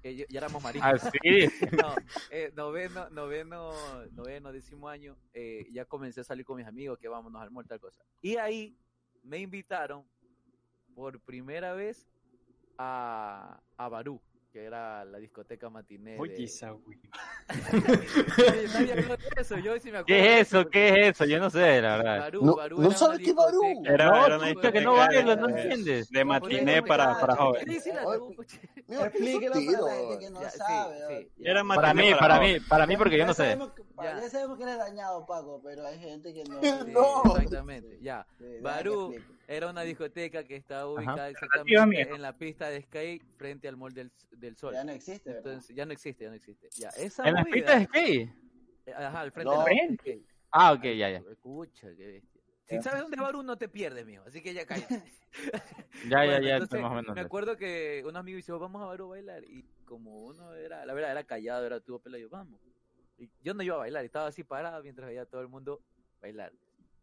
que 0.01 0.15
yo- 0.15 0.25
ya 0.29 0.37
éramos 0.39 0.63
marinos. 0.63 0.87
Ah, 1.03 1.11
sí. 1.11 1.19
No, 1.83 1.95
eh, 2.29 2.51
noveno, 2.55 3.09
noveno, 3.09 3.73
noveno, 4.11 4.51
décimo 4.51 4.87
año, 4.87 5.17
eh, 5.33 5.65
ya 5.71 5.83
comencé 5.85 6.21
a 6.21 6.23
salir 6.23 6.45
con 6.45 6.57
mis 6.57 6.67
amigos, 6.67 6.97
que 6.99 7.07
vámonos 7.07 7.41
al 7.41 7.51
mall, 7.51 7.67
tal 7.67 7.79
cosa. 7.79 8.01
Y 8.21 8.37
ahí 8.37 8.77
me 9.23 9.39
invitaron 9.39 10.05
por 10.93 11.19
primera 11.19 11.73
vez 11.73 12.07
a, 12.77 13.59
a 13.77 13.89
Barú, 13.89 14.21
que 14.53 14.63
era 14.63 15.03
la 15.05 15.17
discoteca 15.17 15.69
matiné. 15.69 16.17
Oye, 16.19 16.35
de... 16.35 16.43
esa 16.45 16.73
nadie 18.73 18.93
habló 18.93 19.17
de 19.17 19.27
eso, 19.41 19.57
yo 19.59 19.77
sí 19.79 19.91
me 19.91 19.99
acuerdo. 19.99 20.05
¿Qué 20.07 20.39
es 20.39 20.47
eso? 20.47 20.67
¿Qué 20.69 20.89
es 20.89 21.07
eso? 21.15 21.25
Yo 21.25 21.39
no 21.39 21.49
sé, 21.49 21.81
la 21.81 21.97
verdad. 21.97 22.19
Barú, 22.21 22.45
No- 22.45 22.55
Barú 22.55 22.81
no 22.81 22.91
sabes 22.91 23.19
qué 23.19 23.33
Barú. 23.33 23.61
Era, 23.85 24.05
No, 24.09 24.25
era 24.25 24.37
una 24.39 24.53
pucha, 24.53 24.71
que 24.71 24.81
no 24.81 24.93
bailas, 24.93 25.37
no 25.37 25.47
de- 25.47 25.61
entiendes. 25.61 26.09
De 26.09 26.25
matiné 26.25 26.81
Pues, 26.81 26.89
para, 26.89 27.13
ya, 27.13 27.19
para 27.19 27.33
ya, 27.33 27.39
jóvenes. 27.41 27.85
Explíquelo 28.87 29.53
para 29.53 29.85
la 29.85 29.95
gente 29.95 30.19
que 30.19 30.29
no 30.31 30.41
sabe. 30.49 31.29
Era 31.39 31.63
Para 31.63 31.93
matiné 31.93 31.93
mí, 32.13 32.15
para 32.19 32.39
mí, 32.39 32.59
para 32.61 32.87
mí, 32.87 32.97
porque 32.97 33.17
yo 33.17 33.25
no 33.25 33.33
sé. 33.33 33.57
Ya. 34.01 34.29
Sabemos 34.29 34.57
que 34.57 34.63
eres 34.63 34.77
dañado, 34.77 35.25
Paco, 35.25 35.61
pero 35.63 35.85
hay 35.85 35.99
gente 35.99 36.33
que 36.33 36.43
no. 36.43 36.59
Sí, 36.85 36.91
No. 36.91 37.23
Exactamente, 37.35 37.99
ya. 38.01 38.25
Barú 38.61 39.13
era 39.47 39.69
una 39.69 39.81
discoteca 39.81 40.43
que 40.43 40.55
estaba 40.55 40.87
ubicada 40.87 41.29
exactamente 41.29 42.01
en 42.15 42.21
la 42.21 42.33
pista 42.33 42.67
de 42.69 42.81
skate 42.81 43.21
frente 43.37 43.67
al 43.67 43.77
Mall 43.77 43.93
del, 43.93 44.11
del 44.31 44.55
Sol. 44.57 44.73
Ya 44.73 44.83
no 44.83 44.91
existe, 44.91 45.29
¿verdad? 45.29 45.45
Entonces, 45.53 45.75
ya 45.75 45.85
no 45.85 45.93
existe, 45.93 46.23
ya 46.23 46.29
no 46.31 46.35
existe. 46.35 46.69
Ya, 46.77 46.89
esa 46.89 47.23
¿En 47.39 47.43
las 47.43 47.45
movida- 47.47 47.53
pistas 47.53 47.79
de 47.79 47.85
skate? 47.85 48.95
Ajá, 48.95 49.19
al 49.21 49.31
frente 49.31 49.51
No. 49.53 49.63
de 49.63 49.75
la 49.75 49.87
pista. 49.87 50.11
Ah, 50.51 50.73
ok, 50.73 50.83
ya, 50.83 51.09
ya. 51.09 51.17
Escucha, 51.31 51.87
qué 51.97 52.05
bestia. 52.07 52.41
Si 52.67 52.81
sabes 52.81 53.01
dónde 53.01 53.15
es 53.15 53.21
Barú, 53.21 53.43
no 53.43 53.57
te 53.57 53.67
pierdes, 53.69 54.05
mijo. 54.05 54.23
Así 54.25 54.41
que 54.41 54.53
ya 54.53 54.65
cállate. 54.65 55.03
Ya, 56.05 56.23
ya, 56.23 56.25
Bueno, 56.25 56.47
ya, 56.47 56.53
entonces, 56.55 56.81
más 56.81 56.91
o 56.91 56.95
menos. 56.95 57.15
Me 57.15 57.21
acuerdo 57.21 57.57
que 57.57 58.03
un 58.05 58.15
amigo 58.15 58.35
dice, 58.37 58.51
"Oh, 58.51 58.59
vamos 58.59 58.81
a 58.81 58.85
Barú 58.85 59.05
a 59.05 59.09
bailar. 59.09 59.43
Y 59.43 59.63
como 59.85 60.17
uno 60.25 60.53
era, 60.53 60.85
la 60.85 60.93
verdad, 60.93 61.11
era 61.11 61.23
callado, 61.25 61.65
era 61.65 61.79
tuvo 61.79 61.99
pelo, 61.99 62.17
yo, 62.17 62.29
vamos. 62.29 62.59
Y 63.17 63.29
yo 63.41 63.53
no 63.53 63.63
iba 63.63 63.75
a 63.75 63.79
bailar, 63.79 64.03
estaba 64.05 64.27
así 64.27 64.43
parado 64.43 64.81
mientras 64.83 65.07
veía 65.07 65.21
a 65.23 65.25
todo 65.25 65.41
el 65.41 65.47
mundo 65.47 65.81
bailar. 66.21 66.51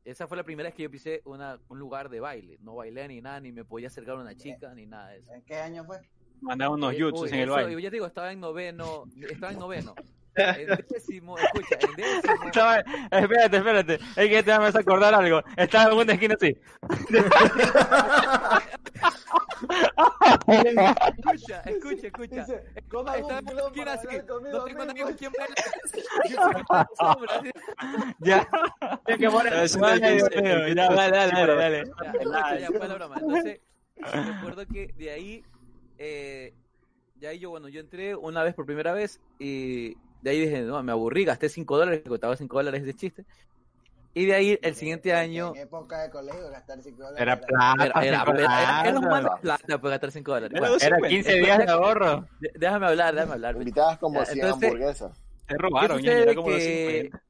Esa 0.05 0.27
fue 0.27 0.37
la 0.37 0.45
primera 0.45 0.69
vez 0.69 0.75
que 0.75 0.83
yo 0.83 0.91
pisé 0.91 1.21
una, 1.25 1.61
un 1.69 1.79
lugar 1.79 2.09
de 2.11 2.21
baile. 2.21 2.59
No 2.61 2.75
bailé 2.77 3.07
ni 3.09 3.21
nada, 3.21 3.39
ni 3.41 3.53
me 3.53 3.65
podía 3.65 3.87
acercar 3.89 4.17
a 4.17 4.21
una 4.21 4.35
chica, 4.35 4.75
ni 4.75 4.87
nada 4.87 5.09
de 5.11 5.19
eso. 5.19 5.33
¿En 5.33 5.43
qué 5.43 5.57
año 5.57 5.85
fue? 5.85 5.99
Mandaba 6.41 6.75
unos 6.75 6.93
Eh, 6.95 7.01
jutsus 7.03 7.23
uy, 7.23 7.29
en 7.37 7.41
el 7.45 7.51
baile. 7.51 7.73
Yo 7.83 7.91
te 7.91 7.97
digo, 7.97 8.07
estaba 8.07 8.33
en 8.33 8.41
noveno, 8.41 9.05
estaba 9.31 9.53
en 9.53 9.59
noveno. 9.59 9.95
En 10.35 10.67
décimo, 10.89 11.37
escucha, 11.39 11.79
en 11.81 11.95
décimo. 11.97 12.35
Espérate, 13.11 13.57
espérate. 13.57 13.95
Es 14.17 14.29
que 14.29 14.43
te 14.43 14.59
me 14.59 14.67
hace 14.67 14.79
acordar 14.79 15.15
algo. 15.15 15.43
Estaba 15.57 15.93
en 15.93 15.99
una 15.99 16.13
esquina 16.13 16.35
así. 16.35 16.57
Escucha, 20.47 21.63
escucha, 21.67 22.07
escucha. 22.07 22.43
Estaba 22.43 23.17
en 23.17 23.25
una 23.25 23.67
esquina 23.67 23.93
así. 23.93 24.09
No 24.29 24.65
tengo 24.65 25.17
quien. 25.17 25.33
Ya. 28.21 28.49
Que 29.07 29.27
jutsu, 29.27 29.79
dale, 29.81 30.01
dale. 31.55 31.85
Ya, 32.61 32.69
fue 32.69 32.89
la 32.89 32.95
broma. 32.95 33.17
Entonces, 33.21 33.61
recuerdo 33.97 34.67
que 34.67 34.93
de 34.97 35.11
ahí, 35.11 35.45
eh, 35.99 36.55
de 37.17 37.29
ahí 37.29 37.39
yo, 37.39 37.51
bueno, 37.51 37.69
yo 37.69 37.81
entré 37.81 38.15
una 38.15 38.43
vez 38.43 38.55
por 38.55 38.67
primera 38.67 38.93
vez 38.93 39.21
y 39.39 39.97
de 40.23 40.31
ahí 40.31 40.41
dije, 40.41 40.63
no, 40.63 40.83
me 40.83 40.93
aburrí, 40.93 41.25
gasté 41.25 41.49
5 41.49 41.77
dólares, 41.77 42.01
que 42.03 42.09
costaba 42.09 42.37
5 42.37 42.57
dólares 42.57 42.85
de 42.85 42.95
chiste. 42.95 43.25
Y 44.15 44.27
de 44.27 44.35
ahí, 44.35 44.59
el 44.63 44.75
siguiente 44.75 45.15
año, 45.15 45.53
En 45.55 45.63
época 45.63 46.03
de 46.03 46.11
colegio, 46.11 46.51
gastar 46.51 46.81
5 46.83 46.97
dólares. 47.03 47.21
Era 47.21 47.41
plata, 47.41 47.85
era, 47.87 48.05
era, 48.05 48.25
plata. 48.25 48.41
era- 48.63 48.89
era 48.91 48.99
un 48.99 49.05
mal 49.07 49.25
de 49.25 49.31
plata 49.41 49.79
por 49.81 49.91
gastar 49.91 50.11
5 50.13 50.33
dólares. 50.33 50.51
Era 50.57 50.61
Bueno, 50.61 50.75
Era 50.77 50.97
50. 50.97 51.09
15 51.09 51.33
días 51.41 51.59
de 51.59 51.73
ahorro. 51.73 52.27
déjame 52.55 52.87
hablar, 52.87 53.15
déjame 53.15 53.33
hablar. 53.35 53.57
Invitabas 53.57 53.99
como 53.99 54.21
Ya, 54.21 54.27
100 54.27 54.39
entonces- 54.45 54.69
hamburguesas. 54.69 55.23
Te 55.47 55.55
¿Qué 55.55 55.59
robaron, 55.59 55.99
sucede 55.99 56.23
era 56.23 56.35
como 56.35 56.49
que 56.49 57.01
50. 57.11 57.23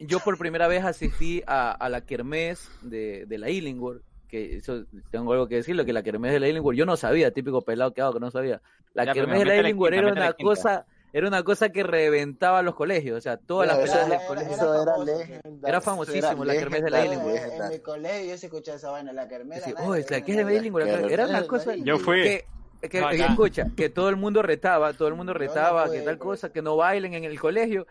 yo 0.00 0.20
por 0.20 0.36
primera 0.36 0.68
vez 0.68 0.84
asistí 0.84 1.42
a, 1.46 1.70
a 1.72 1.88
la 1.88 2.00
kermés 2.02 2.68
de, 2.82 3.24
de 3.26 3.38
la 3.38 3.48
Illingworth, 3.48 4.02
que 4.28 4.56
eso 4.56 4.84
tengo 5.10 5.32
algo 5.32 5.48
que 5.48 5.56
decirlo, 5.56 5.84
que 5.84 5.92
la 5.92 6.02
kermés 6.02 6.32
de 6.32 6.40
la 6.40 6.48
Illingworth, 6.48 6.76
yo 6.76 6.86
no 6.86 6.96
sabía, 6.96 7.30
típico 7.32 7.62
pelado 7.62 7.92
que 7.94 8.02
hago 8.02 8.12
que 8.14 8.20
no 8.20 8.30
sabía. 8.30 8.60
La 8.94 9.04
Ya, 9.06 9.12
kermés 9.14 9.38
de 9.40 9.44
la 9.46 9.56
Illingworth 9.56 9.94
era 9.94 10.12
una 10.12 10.32
cosa, 10.34 10.86
era 11.12 11.26
una 11.28 11.42
cosa 11.42 11.70
que 11.70 11.82
reventaba 11.82 12.62
los 12.62 12.74
colegios, 12.74 13.18
o 13.18 13.20
sea, 13.20 13.36
todas 13.36 13.66
las 13.68 13.78
eso 13.80 13.98
del 13.98 14.12
era- 14.12 14.26
colegio. 14.26 14.52
Eso 14.54 14.74
era 14.74 14.84
famoso, 14.92 15.04
legendario. 15.18 15.68
Era 15.68 15.80
famosísimo, 15.80 16.44
la 16.44 16.52
kermés 16.54 16.82
de 16.84 16.90
la 16.90 17.00
legendario, 17.02 17.64
En, 17.64 17.68
mi 17.70 17.78
colegio 17.80 18.30
yo 18.30 18.38
se 18.38 18.46
escuchaba 18.46 18.76
esa 18.76 18.90
vaina, 18.90 19.12
la 19.12 19.28
kermés. 19.28 19.62
"Oh, 19.84 19.94
es 19.94 20.10
la 20.10 20.20
que 20.20 20.32
es 20.32 20.38
de 20.38 20.44
la- 20.44 20.52
Illingworth", 20.54 20.86
Kermés 20.86 21.12
era 21.12 21.26
una 21.26 21.46
cosa 21.46 21.74
Yo 21.76 21.98
fui. 21.98 22.22
que, 22.22 22.44
que, 22.88 23.00
Bacán. 23.00 23.16
que 23.18 23.24
escucha, 23.24 23.66
que 23.76 23.88
todo 23.88 24.08
el 24.08 24.16
mundo 24.16 24.42
retaba, 24.42 24.92
todo 24.92 25.08
el 25.08 25.14
mundo 25.14 25.32
no 25.34 25.38
retaba, 25.38 25.90
que 25.90 25.98
tal 26.02 26.16
pues. 26.18 26.40
cosa, 26.40 26.52
que 26.52 26.62
no 26.62 26.76
bailen 26.76 27.14
en 27.14 27.24
el 27.24 27.38
colegio, 27.40 27.86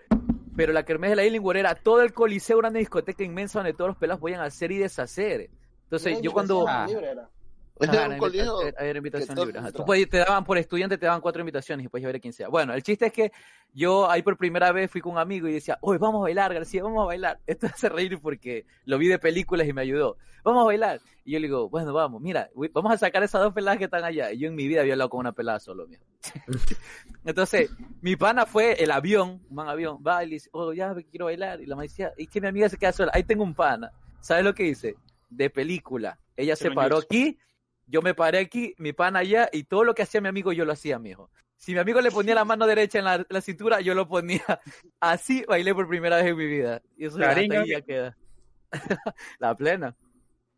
pero 0.56 0.74
la 0.74 0.84
kermés 0.84 1.10
de 1.12 1.16
la 1.18 1.26
Illingworth 1.26 1.58
era 1.60 1.76
todo 1.76 2.02
el 2.02 2.14
coliseo, 2.14 2.60
era 2.60 2.70
una 2.70 2.80
discoteca 2.80 3.24
inmensa 3.24 3.60
donde 3.60 3.74
todos 3.74 3.90
los 3.90 3.98
pelados 3.98 4.20
podían 4.22 4.42
hacer 4.42 4.72
y 4.72 4.78
deshacer. 4.78 5.50
Entonces, 5.84 6.22
yo 6.22 6.32
cuando... 6.32 6.66
libre 6.88 7.12
era. 7.12 7.30
Era 7.80 8.06
Ajá, 8.06 8.10
un 8.10 8.18
colegio 8.18 8.60
invitación 8.96 9.38
libre. 9.38 9.60
ajá. 9.60 9.72
Tú 9.72 9.86
te 10.10 10.18
daban 10.18 10.44
por 10.44 10.58
estudiante, 10.58 10.98
te 10.98 11.06
daban 11.06 11.22
cuatro 11.22 11.39
invitaciones 11.42 11.86
y 11.86 11.89
puedes 11.89 12.04
llevar 12.04 12.18
a 12.18 12.20
quien 12.20 12.34
sea. 12.34 12.50
Bueno, 12.50 12.74
el 12.74 12.84
chiste 12.84 13.06
es 13.06 13.13
que 13.13 13.32
yo 13.74 14.10
ahí 14.10 14.22
por 14.22 14.38
primera 14.38 14.72
vez 14.72 14.92
fui 14.92 15.00
con 15.02 15.13
un 15.13 15.18
amigo 15.18 15.48
y 15.48 15.54
decía, 15.54 15.78
hoy 15.82 15.98
vamos 15.98 16.20
a 16.20 16.24
bailar, 16.24 16.54
García, 16.54 16.84
vamos 16.84 17.04
a 17.04 17.06
bailar. 17.06 17.39
Esto 17.48 17.68
hace 17.68 17.88
reír 17.88 18.20
porque 18.22 18.65
lo 18.86 18.98
vi 18.98 19.08
de 19.08 19.20
películas 19.20 19.68
y 19.68 19.74
me 19.74 19.82
ayudó. 19.82 20.18
Vamos 20.44 20.63
a 20.63 20.65
bailar. 20.65 21.00
Y 21.24 21.34
yo 21.34 21.39
le 21.39 21.48
digo, 21.48 21.70
bueno, 21.70 21.94
vamos, 21.94 22.22
mira, 22.22 22.50
vamos 22.74 22.94
a 22.94 22.98
sacar 22.98 23.24
esas 23.24 23.42
dos 23.42 23.54
peladas 23.54 23.78
que 23.78 23.86
están 23.86 24.04
allá. 24.04 24.32
Y 24.32 24.39
yo 24.39 24.48
en 24.48 24.56
mi 24.56 24.68
vida 24.68 24.82
había 24.82 24.94
hablado 24.94 25.10
con 25.10 25.20
una 25.22 25.32
pelada 25.32 25.60
solo, 25.60 25.88
mío. 25.88 26.00
Entonces, 27.26 27.70
mi 28.02 28.15
pana 28.15 28.46
fue 28.46 28.82
el 28.84 28.92
avión, 28.92 29.42
un 29.50 29.56
man 29.56 29.68
avión, 29.70 30.00
va 30.06 30.24
y 30.24 30.28
le 30.28 30.34
dice, 30.36 30.50
oh, 30.54 30.74
ya 30.74 30.94
quiero 31.12 31.26
bailar. 31.26 31.62
Y 31.62 31.65
la 31.65 31.76
mamá 31.76 31.84
decía, 31.84 32.13
y 32.18 32.28
que 32.28 32.42
mi 32.42 32.48
amiga 32.48 32.68
se 32.70 32.78
queda 32.78 32.92
sola. 32.92 33.12
Ahí 33.13 33.24
tengo 33.24 33.44
un 33.44 33.54
pana. 33.54 33.92
¿Sabes 34.22 34.44
lo 34.44 34.54
que 34.54 34.65
hice? 34.65 34.96
De 35.30 35.50
película. 35.50 36.20
Ella 36.36 36.56
se 36.56 36.72
paró 36.72 36.98
aquí, 36.98 37.38
yo 37.89 38.02
me 38.02 38.13
paré 38.13 38.39
aquí, 38.39 38.73
mi 38.78 38.93
pana 38.93 39.19
allá, 39.19 39.49
y 39.52 39.63
todo 39.63 39.84
lo 39.84 39.93
que 39.95 40.04
hacía 40.04 40.21
mi 40.21 40.28
amigo 40.28 40.52
yo 40.54 40.65
lo 40.65 40.71
hacía, 40.73 40.99
mijo. 40.99 41.30
Si 41.58 41.73
mi 41.73 41.80
amigo 41.80 41.99
le 41.99 42.12
ponía 42.12 42.36
la 42.36 42.45
mano 42.45 42.65
derecha 42.67 42.99
en 42.99 43.06
la, 43.06 43.25
la 43.28 43.41
cintura, 43.41 43.82
yo 43.82 43.93
lo 43.93 44.08
ponía. 44.08 44.43
Así 44.99 45.43
bailé 45.47 45.73
por 45.75 45.88
primera 45.89 46.17
vez 46.17 46.28
en 46.28 46.38
mi 46.38 46.45
vida. 46.45 46.82
Y 46.95 47.06
eso 47.06 47.19
ya, 47.19 47.28
Cariño, 47.28 47.63
queda. 47.86 48.17
la 49.39 49.56
plena. 49.56 49.95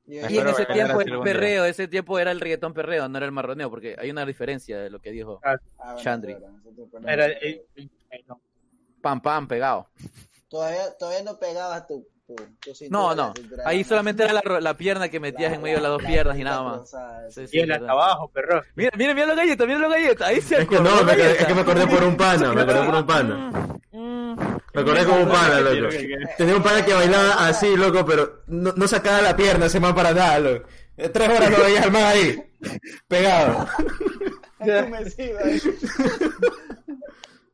Y, 0.06 0.16
Y 0.18 0.38
en 0.38 0.48
ese 0.48 0.66
tiempo 0.66 1.02
el 1.02 1.20
perreo, 1.22 1.66
ese 1.66 1.88
tiempo 1.88 2.20
era 2.20 2.32
el 2.32 2.40
reggaetón 2.40 2.74
perreo, 2.74 3.08
no 3.08 3.18
era 3.18 3.26
el 3.26 3.32
marroneo, 3.32 3.70
porque 3.70 3.96
hay 3.98 4.12
una 4.12 4.26
diferencia 4.26 4.80
de 4.80 4.90
lo 4.90 5.00
que 5.00 5.12
dijo 5.12 5.40
Ah, 5.44 5.56
bueno, 5.78 6.00
Chandri. 6.02 6.36
Era 7.08 7.26
el- 7.28 7.38
el- 7.76 7.92
el- 8.10 8.26
no. 8.28 8.42
pam 9.02 9.22
pam 9.22 9.48
pegado. 9.48 9.90
Todavía, 10.50 10.96
todavía 11.00 11.24
no 11.24 11.40
pegabas 11.40 11.88
cintura. 11.88 12.06
No, 12.90 13.14
no. 13.16 13.34
Ahí 13.66 13.84
solamente 13.84 14.24
más- 14.24 14.32
era 14.32 14.42
la, 14.42 14.42
ro- 14.42 14.60
la 14.60 14.76
pierna 14.78 15.10
que 15.10 15.20
metías 15.20 15.52
la- 15.52 15.56
en 15.58 15.62
medio 15.62 15.78
de 15.78 15.82
las 15.84 15.92
dos 15.92 16.02
la- 16.04 16.08
piernas 16.10 16.38
y 16.38 16.44
nada 16.44 16.64
más. 16.64 16.90
Sí, 17.30 17.48
sí. 17.48 17.58
Y 17.58 17.60
el 17.62 17.72
hasta 17.72 17.92
abajo, 17.92 18.28
perro. 18.30 18.62
Mira, 18.76 18.92
mira, 18.98 19.14
mira 19.14 19.28
la 19.28 19.36
galleta, 19.36 19.66
mira 19.66 19.80
la 19.80 19.88
galleta. 19.90 20.28
Ahí 20.28 20.42
se 20.42 20.62
Es 20.62 20.68
que 20.68 20.80
no, 20.80 21.04
me, 21.04 21.12
es 21.14 21.46
que 21.46 21.54
me 21.54 21.62
acordé 21.62 21.88
por 21.88 22.04
un 22.04 22.16
pana, 22.18 22.54
me 22.54 22.62
acordé 22.62 22.84
por 22.86 22.96
un 22.96 23.06
pana. 23.06 23.52
Mm, 23.92 24.34
Me 24.74 24.82
acordé 24.82 25.06
como 25.06 25.22
un 25.24 25.30
pana, 25.30 25.60
loco. 25.60 25.90
Tenía 26.38 26.56
un 26.56 26.64
pana 26.64 26.86
que 26.86 26.94
bailaba 26.94 27.48
así, 27.48 27.76
loco, 27.76 28.06
pero 28.06 28.44
no, 28.48 28.72
no 28.76 28.88
sacaba 28.88 29.22
la 29.22 29.36
pierna 29.36 29.66
ese 29.66 29.80
man 29.80 29.94
para 29.94 30.14
nada, 30.14 30.40
loco. 30.40 30.68
Eh, 30.98 31.10
Tres 31.10 31.30
horas 31.30 31.50
lo 31.52 31.64
veías 31.64 31.84
al 31.86 31.92
man 31.92 32.04
ahí, 32.04 32.44
pegado. 33.08 33.68
Ahí. 34.60 34.70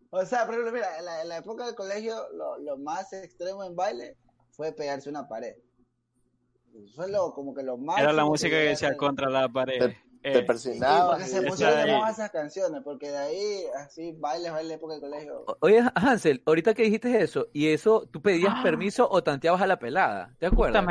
O 0.10 0.26
sea, 0.26 0.46
por 0.46 0.56
ejemplo, 0.56 0.72
mira, 0.74 0.98
en 0.98 1.06
la, 1.06 1.22
en 1.22 1.28
la 1.30 1.38
época 1.38 1.66
del 1.66 1.76
colegio, 1.76 2.16
lo, 2.34 2.58
lo 2.60 2.78
más 2.78 3.12
extremo 3.14 3.64
en 3.64 3.76
baile 3.76 4.16
fue 4.58 4.74
pegarse 4.74 5.10
una 5.10 5.28
pared. 5.28 5.56
Fue 6.96 7.10
lo, 7.10 7.34
como 7.34 7.54
que 7.56 7.64
lo 7.64 7.78
más. 7.78 8.00
Era 8.00 8.12
la 8.12 8.26
música 8.26 8.50
que 8.58 8.66
decía 8.66 8.98
contra 8.98 9.30
la 9.30 9.48
pared. 9.48 9.80
Te- 9.80 10.08
Eh, 10.24 10.42
Te 10.42 10.58
Sí, 10.58 10.74
se 10.78 10.86
ahí. 10.86 11.92
moda 11.92 12.10
esas 12.12 12.32
canciones, 12.32 12.82
porque 12.84 13.10
de 13.12 13.18
ahí, 13.18 13.64
así, 13.78 14.14
bailes, 14.20 14.52
baile 14.52 14.74
época 14.74 14.96
del 14.96 15.02
colegio. 15.02 15.46
Oye, 15.62 15.82
Hansel, 15.96 16.42
ahorita 16.46 16.74
que 16.74 16.84
dijiste 16.84 17.22
eso, 17.22 17.48
y 17.54 17.68
eso, 17.68 18.10
tú 18.12 18.22
pedías 18.22 18.62
permiso 18.62 19.08
o 19.10 19.24
tanteabas 19.24 19.62
a 19.62 19.68
la 19.68 19.80
pelada, 19.80 20.36
¿te 20.40 20.48
acuerdas? 20.48 20.84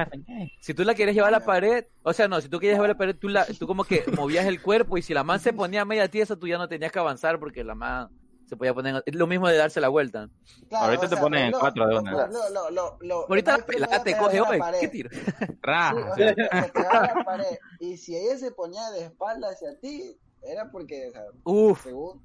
Si 0.61 0.73
tú 0.73 0.85
la 0.85 0.95
querías 0.95 1.14
llevar 1.17 1.35
a 1.35 1.39
la 1.41 1.45
pared, 1.45 1.85
o 2.03 2.12
sea, 2.14 2.29
no, 2.29 2.41
si 2.41 2.49
tú 2.49 2.59
querías 2.59 2.77
llevar 2.77 2.91
a 2.91 2.95
la 2.95 2.99
pared, 2.99 3.17
tú, 3.17 3.29
la, 3.29 3.45
tú 3.45 3.67
como 3.67 3.85
que 3.85 4.05
movías 4.17 4.47
el 4.47 4.62
cuerpo 4.62 4.97
y 4.97 5.03
si 5.03 5.12
la 5.12 5.25
man 5.25 5.41
se 5.41 5.53
ponía 5.53 5.85
media 5.85 6.09
tiesa, 6.09 6.37
tú 6.37 6.47
ya 6.47 6.57
no 6.57 6.69
tenías 6.69 6.93
que 6.93 6.99
avanzar 7.01 7.39
porque 7.39 7.62
la 7.62 7.75
man 7.75 8.09
se 8.47 8.57
podía 8.57 8.72
poner... 8.74 9.03
Es 9.07 9.14
lo 9.14 9.26
mismo 9.26 9.49
de 9.49 9.57
darse 9.57 9.80
la 9.80 9.88
vuelta. 9.88 10.28
Claro, 10.68 10.84
Ahorita 10.86 11.09
te 11.09 11.16
ponen 11.16 11.47
pero 11.49 11.61
cuatro 11.61 11.86
de 11.86 11.94
lo- 11.94 12.01
una. 12.01 12.12
lo- 12.26 12.51
lo- 12.51 12.70
lo- 12.70 12.99
lo- 13.01 13.26
Ahorita 13.28 13.53
lo 13.53 13.59
la 13.59 13.66
pelada 13.66 14.03
te 14.03 14.16
coge, 14.16 14.40
oye. 14.40 14.61
¿qué 14.80 14.88
tiro? 14.88 15.11
Sí, 15.38 15.47
Ra. 15.62 15.94
o 15.94 16.14
sea, 16.14 16.28
se 16.64 16.72
pegaba 16.72 16.99
a 17.01 17.14
la 17.16 17.24
pared. 17.24 17.59
Y 17.80 17.97
si 17.97 18.16
ella 18.16 18.38
se 18.38 18.51
ponía 18.53 18.88
de 18.90 19.05
espalda 19.05 19.49
hacia 19.51 19.78
ti, 19.80 20.16
era 20.42 20.70
porque, 20.70 21.09
o 21.09 21.12
sea, 21.12 21.22
Uf. 21.44 21.82
según, 21.82 22.22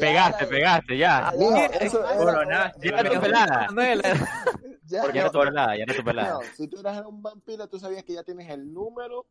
Pegaste, 0.00 0.46
pegaste, 0.46 0.98
ya. 0.98 1.32
ya, 1.38 1.64
era- 1.66 3.10
tu 3.10 3.20
pelada. 3.20 3.68
Ya, 3.76 3.94
Ya 5.12 5.20
era 5.20 5.30
tu 5.30 5.38
pelada, 5.38 5.76
ya 5.76 5.82
era 5.84 5.94
tu 5.94 6.02
pelada. 6.04 6.30
no, 6.34 6.40
si 6.56 6.66
tú 6.66 6.80
eras 6.80 7.04
un 7.06 7.22
vampiro, 7.22 7.68
tú 7.68 7.78
sabías 7.78 8.02
que 8.02 8.14
ya 8.14 8.24
tienes 8.24 8.50
el 8.50 8.72
número 8.72 9.24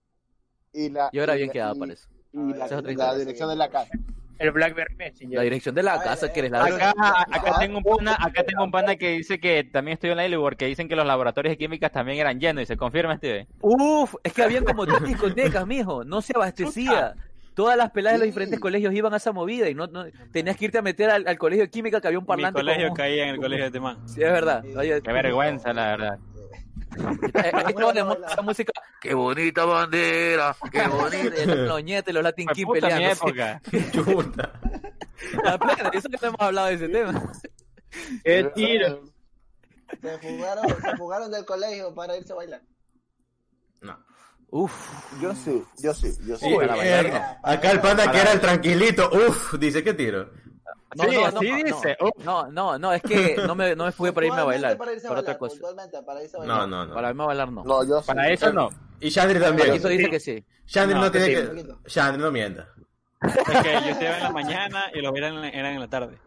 y 0.71 0.89
la. 0.89 1.09
Yo 1.11 1.23
era 1.23 1.33
bien 1.33 1.49
quedado 1.49 1.75
para 1.75 1.91
eso. 1.93 2.07
Y 2.31 2.37
Ah, 2.53 2.67
la, 2.95 3.15
dirección 3.15 3.49
de 3.49 3.55
la 3.55 3.69
casa. 3.69 3.91
El 4.39 4.51
Blackberry 4.51 4.95
Messenger. 4.95 5.37
La 5.37 5.43
dirección 5.43 5.75
de 5.75 5.83
la 5.83 6.01
casa 6.01 6.27
ya, 6.27 6.33
que 6.33 6.39
eres 6.39 6.51
la 6.51 6.63
Acá, 6.63 6.93
acá 7.29 7.59
tengo 7.59 7.79
un 7.79 7.83
pana, 7.83 8.17
acá 8.19 8.43
tengo 8.43 8.63
un 8.63 8.71
pana 8.71 8.95
que 8.95 9.11
dice 9.11 9.39
que 9.39 9.65
también 9.65 9.93
estudió 9.93 10.13
en 10.13 10.17
la 10.17 10.25
Ilibor, 10.25 10.55
que 10.55 10.65
dicen 10.65 10.87
que 10.87 10.95
los 10.95 11.05
laboratorios 11.05 11.51
de 11.51 11.57
químicas 11.57 11.91
también 11.91 12.19
eran 12.19 12.39
llenos 12.39 12.63
y 12.63 12.65
se 12.65 12.77
confirma 12.77 13.15
este. 13.15 13.47
Uf, 13.61 14.15
es 14.23 14.33
que 14.33 14.41
habían 14.41 14.63
como 14.63 14.85
tres 14.85 15.03
discotecas, 15.03 15.67
mijo. 15.67 16.03
No 16.03 16.21
se 16.21 16.33
abastecía. 16.35 17.15
Todas 17.59 17.75
las 17.75 17.91
peladas 17.91 18.13
de 18.19 18.25
los 18.25 18.31
diferentes 18.33 18.57
colegios 18.57 18.93
iban 18.93 19.13
a 19.13 19.17
esa 19.17 19.33
movida 19.33 19.67
y 19.67 19.75
no, 19.75 19.85
no 19.87 20.05
tenías 20.31 20.55
que 20.55 20.63
irte 20.63 20.77
a 20.77 20.81
meter 20.81 21.09
al, 21.09 21.27
al 21.27 21.37
colegio 21.37 21.65
de 21.65 21.69
química 21.69 21.99
que 21.99 22.07
había 22.07 22.17
un 22.19 22.23
Mi 22.23 22.27
parlante. 22.27 22.57
colegio 22.61 22.87
con- 22.87 22.95
caía 22.95 23.23
en 23.25 23.29
el 23.31 23.37
colegio 23.41 23.65
de 23.65 23.71
Temán. 23.71 24.07
Sí, 24.07 24.23
es 24.23 24.31
verdad. 24.31 24.63
Oye, 24.77 25.01
Qué 25.01 25.11
vergüenza, 25.11 25.73
la 25.73 25.85
verdad. 25.97 26.19
eh, 27.33 27.73
moda 27.77 28.17
esa 28.31 28.41
música. 28.41 28.71
Qué 29.01 29.13
bonita 29.13 29.65
bandera, 29.65 30.55
qué 30.71 30.87
bonita. 30.87 31.45
Los 31.55 31.83
ñetes, 31.83 32.13
los 32.13 32.23
Latin 32.23 32.47
King 32.47 32.65
puta 32.65 32.87
mi 32.87 32.93
peleando. 32.93 33.27
época. 33.27 33.61
Chuta. 33.91 34.53
La 35.43 35.57
plena, 35.59 35.89
eso 35.93 36.07
que 36.09 36.17
no 36.21 36.27
hemos 36.29 36.39
hablado 36.39 36.67
de 36.67 36.73
ese 36.75 36.87
tema. 36.87 37.31
¡Qué 38.23 38.43
tiro! 38.55 39.03
Se 40.01 40.17
fugaron, 40.19 40.65
se 40.81 40.95
fugaron 40.95 41.29
del 41.29 41.43
colegio 41.45 41.93
para 41.93 42.15
irse 42.15 42.31
a 42.31 42.35
bailar. 42.37 42.61
No. 43.81 43.99
Uf. 44.51 44.73
Yo 45.21 45.33
sí, 45.35 45.63
yo 45.77 45.93
sí, 45.93 46.11
yo 46.25 46.35
sí. 46.37 46.45
Sí, 46.45 46.55
bailar, 46.55 46.79
eh, 47.05 47.11
no. 47.11 47.49
acá 47.49 47.71
el 47.71 47.79
panda 47.81 48.11
que 48.11 48.17
era 48.19 48.31
el 48.31 48.39
tranquilo. 48.41 48.85
Uf, 49.27 49.53
dice 49.59 49.83
que 49.83 49.93
tiro. 49.93 50.29
No, 50.95 51.03
Sí, 51.03 51.15
no, 51.15 51.25
así 51.27 51.51
no, 51.51 51.63
dice. 51.63 51.97
No, 51.99 52.11
no, 52.23 52.51
no, 52.51 52.79
no, 52.79 52.93
es 52.93 53.01
que 53.03 53.37
no 53.45 53.53
me, 53.53 53.75
no 53.75 53.85
me 53.85 53.91
fui 53.91 54.11
para 54.11 54.25
irme 54.25 54.39
a 54.41 54.43
bailar. 54.43 54.75
Para 54.77 54.93
irse 54.93 55.05
a 55.05 55.11
bailar, 55.11 55.23
otra 55.23 55.37
cosa. 55.37 55.55
para 56.05 56.23
irse 56.23 56.35
a 56.35 56.39
bailar. 56.39 56.57
No, 56.61 56.67
no, 56.67 56.85
no. 56.87 56.93
Para 56.95 57.09
irme 57.09 57.23
a 57.23 57.25
bailar 57.27 57.51
no. 57.51 57.63
No, 57.63 57.83
yo 57.87 58.01
sí. 58.01 58.07
Para 58.07 58.29
eso 58.31 58.51
no. 58.51 58.69
Y 58.99 59.11
Chandri 59.11 59.39
también. 59.39 59.67
Paquito 59.69 59.87
dice 59.87 60.09
que 60.09 60.19
sí. 60.19 60.43
Chandri 60.65 60.95
no, 60.95 61.05
No, 61.05 61.11
tiene 61.11 61.27
sí, 61.27 61.33
que. 61.33 61.89
Chandri 61.89 62.21
no 62.23 62.31
mienta. 62.31 62.67
Es 63.21 63.33
que 63.61 63.71
yo 63.73 63.89
estudiaba 63.91 64.17
en 64.17 64.23
la 64.23 64.31
mañana 64.31 64.85
y 64.93 65.01
los 65.01 65.15
eran, 65.15 65.43
eran 65.45 65.73
en 65.73 65.79
la 65.79 65.87
tarde. 65.87 66.17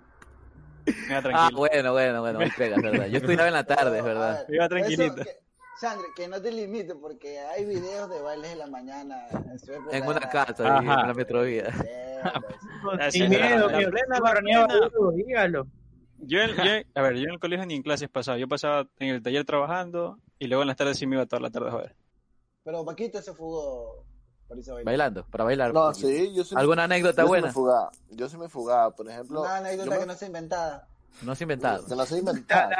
Me 0.86 0.92
iba 1.08 1.18
Ah, 1.18 1.22
tranquilo. 1.22 1.58
bueno, 1.58 1.92
bueno, 1.92 2.20
bueno, 2.20 2.38
me 2.38 2.50
pegas, 2.50 2.80
verdad. 2.82 3.06
Yo 3.06 3.18
estudiaba 3.18 3.48
en 3.48 3.54
la 3.54 3.64
tarde, 3.64 3.98
es 3.98 4.04
verdad. 4.04 4.44
ver, 4.46 4.54
Iba 4.56 4.68
por 4.68 4.78
eso 4.78 4.86
tranquilito. 4.88 5.14
que- 5.24 5.41
Sandra, 5.82 6.06
que 6.14 6.28
no 6.28 6.40
te 6.40 6.52
limites 6.52 6.94
porque 6.94 7.40
hay 7.40 7.64
videos 7.64 8.08
de 8.08 8.22
bailes 8.22 8.50
de 8.50 8.56
la 8.56 8.68
mañana 8.68 9.26
en 9.50 9.58
su 9.58 9.72
época. 9.72 9.96
En 9.96 10.06
una 10.06 10.20
casa, 10.20 10.78
en 10.78 10.86
la 10.86 11.12
metrovía. 11.12 11.72
Sí, 13.10 13.18
Sin 13.18 13.30
miedo, 13.30 13.68
duro, 13.68 15.10
dígalo. 15.10 15.66
Yo, 16.18 16.38
en- 16.38 16.54
yo- 16.54 16.88
a 16.94 17.02
ver, 17.02 17.14
yo 17.16 17.24
en 17.24 17.30
el 17.30 17.40
colegio 17.40 17.66
ni 17.66 17.74
en 17.74 17.82
clases 17.82 18.08
pasaba. 18.08 18.38
Yo 18.38 18.46
pasaba 18.46 18.86
en 19.00 19.08
el 19.08 19.22
taller 19.24 19.44
trabajando 19.44 20.20
y 20.38 20.46
luego 20.46 20.62
en 20.62 20.68
las 20.68 20.76
tardes 20.76 20.96
sí 20.98 21.04
me 21.04 21.16
iba 21.16 21.26
toda 21.26 21.40
la 21.42 21.50
tarde 21.50 21.66
a 21.70 21.72
joder. 21.72 21.96
Pero 22.62 22.84
Paquito 22.84 23.20
se 23.20 23.32
fugó 23.34 24.04
para 24.46 24.60
irse 24.60 24.70
a 24.70 24.74
bailar. 24.74 24.86
Bailando, 24.86 25.26
para 25.32 25.42
bailar. 25.42 25.74
No, 25.74 25.92
sí, 25.92 26.32
yo 26.32 26.44
sí. 26.44 26.54
¿Alguna 26.56 26.84
anécdota 26.84 27.22
yo 27.22 27.26
sí 27.26 27.28
buena? 27.28 27.46
me 27.48 27.52
fugaba. 27.52 27.90
Yo 28.10 28.28
sí 28.28 28.36
me 28.38 28.48
fugaba, 28.48 28.94
por 28.94 29.10
ejemplo. 29.10 29.40
Una 29.40 29.48
yo 29.58 29.66
anécdota 29.66 29.90
me- 29.90 29.98
que 29.98 30.06
no 30.06 30.14
se 30.14 30.26
inventada. 30.26 30.88
No 31.20 31.34
se 31.34 31.44
inventado. 31.44 31.86
Que 31.86 31.94
no 31.94 32.06
sé 32.06 32.18
inventar. 32.18 32.70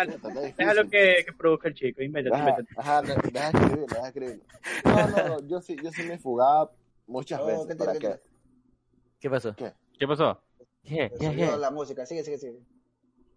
Déjalo, 0.56 0.84
qué 0.84 1.16
que, 1.18 1.24
que 1.26 1.32
produzca 1.32 1.68
el 1.68 1.74
chico. 1.74 2.02
Invéntate, 2.02 2.36
Deja, 2.36 2.48
invéntate. 2.50 2.80
ajá, 2.80 3.02
de- 3.02 3.30
deja 3.30 3.48
escribir, 3.50 3.86
deja 3.86 4.06
escribir. 4.08 4.42
No, 4.84 5.08
no, 5.08 5.28
no, 5.28 5.46
yo 5.46 5.60
sí, 5.60 5.76
yo 5.82 5.90
sí 5.92 6.02
me 6.04 6.18
fugaba 6.18 6.70
muchas 7.06 7.40
Oh, 7.40 7.46
veces. 7.46 7.66
¿qué 7.68 7.74
¿Para 7.76 7.92
qué? 7.92 7.98
qué 7.98 8.20
¿Qué 9.20 9.30
pasó? 9.30 9.54
¿Qué 9.54 10.08
pasó? 10.08 10.42
¿Qué? 10.82 11.08
Se 11.10 11.18
¿Qué? 11.18 11.26
subió 11.26 11.52
¿Qué? 11.52 11.56
la 11.58 11.70
música, 11.70 12.04
sigue, 12.06 12.24
sigue, 12.24 12.38
sigue. 12.38 12.58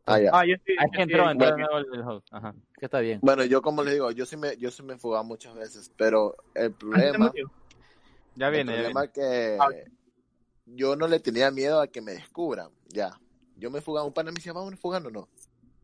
Ah, 0.08 0.20
ya. 0.20 0.30
Ah, 0.34 0.46
yo 0.46 0.56
estoy. 0.56 0.76
Ah, 0.80 0.86
es 0.86 0.92
que 0.92 0.98
yo 0.98 1.04
entró, 1.04 1.30
entró 1.32 1.48
de 1.52 1.58
nuevo 1.58 1.78
el, 1.78 1.86
el 1.94 2.02
host. 2.02 2.28
Ajá. 2.32 2.56
Que 2.80 2.86
está 2.86 3.00
bien. 3.00 3.20
Bueno, 3.22 3.44
yo 3.44 3.62
como 3.62 3.84
les 3.84 3.94
digo, 3.94 4.12
yo 4.12 4.26
sí 4.26 4.38
me, 4.38 4.56
yo 4.58 4.72
sí 4.72 4.82
me 4.84 4.98
fugaba 4.98 5.24
muchas 5.24 5.54
veces, 5.56 5.92
pero 5.98 6.36
el 6.56 6.66
Ah, 6.66 6.70
¿te 6.70 6.74
problema? 6.74 7.32
Ya 8.36 8.48
el 8.48 8.54
viene, 8.54 8.72
ya 8.72 8.78
problema 8.82 9.02
viene. 9.02 9.06
es 9.06 9.12
que 9.12 9.58
Ah. 9.60 9.90
yo 10.66 10.96
no 10.96 11.08
le 11.08 11.20
tenía 11.20 11.52
miedo 11.52 11.82
a 11.82 11.88
que 11.88 12.02
me 12.02 12.14
descubran, 12.14 12.70
ya. 12.88 13.20
Yo 13.58 13.70
me 13.72 13.82
fugaba, 13.82 14.06
un 14.08 14.14
pana 14.14 14.32
me 14.32 14.36
decía, 14.36 14.54
vámonos 14.54 14.80
fugando, 14.80 15.10
no. 15.10 15.28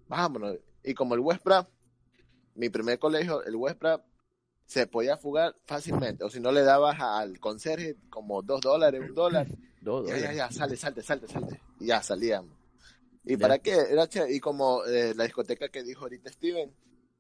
Vámonos. 0.07 0.57
Y 0.83 0.93
como 0.93 1.13
el 1.15 1.21
Westpra, 1.21 1.67
mi 2.55 2.69
primer 2.69 2.99
colegio, 2.99 3.43
el 3.43 3.55
Westpra, 3.55 4.03
se 4.65 4.87
podía 4.87 5.17
fugar 5.17 5.55
fácilmente. 5.65 6.23
O 6.23 6.29
si 6.29 6.39
no 6.39 6.51
le 6.51 6.63
dabas 6.63 6.99
al 6.99 7.39
conserje 7.39 7.97
como 8.09 8.41
dos 8.41 8.61
dólares, 8.61 9.01
un 9.01 9.13
dólar, 9.15 9.47
Dos, 9.81 10.05
ya, 10.07 10.13
dos. 10.13 10.21
ya, 10.21 10.33
ya, 10.33 10.51
sale, 10.51 10.75
salte, 10.75 11.01
salte, 11.01 11.27
salte. 11.27 11.59
Y 11.79 11.87
ya 11.87 12.01
salíamos. 12.03 12.51
¿Y 13.23 13.33
Ya. 13.35 13.39
para 13.39 13.59
qué? 13.59 13.73
Era. 13.89 14.07
Y 14.29 14.39
como 14.39 14.83
eh, 14.85 15.13
la 15.15 15.23
discoteca 15.25 15.69
que 15.69 15.83
dijo 15.83 16.03
ahorita 16.03 16.31
Steven, 16.31 16.71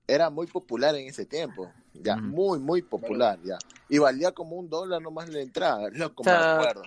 era 0.07 0.29
muy 0.29 0.47
popular 0.47 0.95
en 0.95 1.07
ese 1.07 1.25
tiempo. 1.25 1.71
Ya, 1.93 2.15
muy, 2.17 2.59
muy 2.59 2.81
popular, 2.81 3.39
ya. 3.43 3.57
Y 3.87 3.97
valía 3.99 4.31
como 4.31 4.55
un 4.55 4.69
dólar 4.69 5.01
nomás 5.01 5.29
la 5.29 5.41
entrada. 5.41 5.89
Loco, 5.91 6.21
O 6.21 6.23
sea, 6.23 6.39
me 6.39 6.45
acuerdo. 6.45 6.83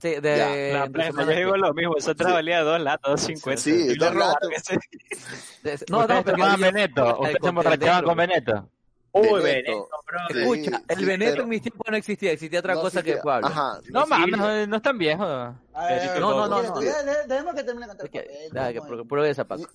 Sí, 0.00 0.14
de, 0.20 0.36
Ya. 0.36 0.86
La 0.88 1.10
yo 1.10 1.26
digo 1.26 1.56
lo 1.56 1.74
mismo. 1.74 1.96
Esa 1.96 2.12
otra 2.12 2.28
Sí. 2.28 2.32
valía 2.32 2.62
dos 2.62 2.80
latas, 2.80 3.10
dos 3.10 3.20
cincuenta. 3.20 3.60
Sí, 3.62 3.72
Y 3.90 3.94
dos 3.96 4.14
latas. 4.14 4.48
de- 4.48 4.78
¿Ustedes 5.56 5.84
No, 5.90 6.06
no, 6.06 6.22
tomaban 6.24 6.56
yo- 6.56 6.62
Veneto? 6.64 7.06
el 7.06 7.12
¿Ustedes 7.14 7.36
se 7.42 7.48
emborrachaban 7.48 8.04
con 8.04 8.16
Veneto? 8.16 8.68
Uy, 9.10 9.22
Veneto. 9.42 9.42
Veneto, 9.42 9.88
bro. 10.06 10.18
Sí, 10.30 10.38
Escucha, 10.38 10.82
el 10.86 10.98
sí, 10.98 11.04
Veneto 11.04 11.30
pero- 11.32 11.42
en 11.42 11.48
mis 11.48 11.62
tiempos 11.62 11.86
no 11.90 11.96
existía, 11.96 12.30
existía 12.32 12.60
otra 12.60 12.74
no 12.74 12.80
cosa 12.82 13.02
que. 13.02 13.16
Pablo. 13.16 13.46
Ajá. 13.48 13.80
No 13.90 14.06
mames, 14.06 14.38
no, 14.38 14.66
no 14.68 14.76
es 14.76 14.82
tan 14.82 14.98
viejo. 14.98 15.24
Pero 15.26 16.00
sí 16.14 16.20
No, 16.20 16.46
no, 16.46 16.48
no, 16.48 16.80
de- 16.80 16.86
de- 17.04 17.26
Dejemos 17.26 17.54
que 17.54 17.64
termine 17.64 17.86
de 17.86 17.96
contar 17.96 18.06
Es 18.06 18.12
que, 18.12 19.04
pruebe 19.08 19.30
esa 19.30 19.44
Paco. 19.44 19.66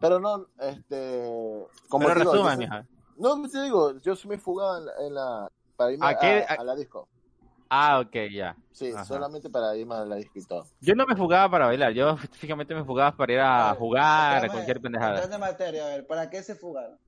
Pero 0.00 0.18
no, 0.18 0.46
este. 0.60 1.28
Como 1.88 2.08
Pero 2.08 2.34
yo- 2.34 2.56
mija. 2.56 2.84
No, 3.18 3.48
te 3.48 3.62
digo, 3.62 4.00
yo 4.00 4.16
sí 4.16 4.26
me 4.26 4.38
fugaba 4.38 4.78
en 4.78 4.86
la, 4.86 4.92
en 5.06 5.14
la- 5.14 5.48
para 5.76 5.92
irme 5.92 6.06
¿A 6.06 6.08
a, 6.08 6.18
qué? 6.18 6.44
a 6.48 6.64
la 6.64 6.74
disco. 6.74 7.08
Ah, 7.74 8.00
ok, 8.00 8.14
ya. 8.30 8.54
Sí, 8.70 8.90
Ajá. 8.92 9.02
solamente 9.06 9.48
para 9.48 9.74
irme 9.74 9.94
a 9.94 10.04
la 10.04 10.16
disco 10.16 10.38
y 10.38 10.44
todo. 10.44 10.66
Yo 10.80 10.94
no 10.94 11.06
me 11.06 11.14
jugaba 11.14 11.50
para 11.50 11.66
bailar, 11.68 11.94
yo 11.94 12.18
físicamente 12.18 12.74
me 12.74 12.82
jugaba 12.82 13.16
para 13.16 13.32
ir 13.32 13.40
a 13.40 13.68
ver, 13.70 13.78
jugar, 13.78 14.44
a 14.44 14.48
cualquier 14.50 14.78
pendejada. 14.78 15.12
entrar 15.22 15.30
de 15.30 15.38
materia, 15.38 15.86
a 15.86 15.88
ver, 15.88 16.06
¿para 16.06 16.28
qué 16.28 16.42
se 16.42 16.54
fugaron? 16.54 16.98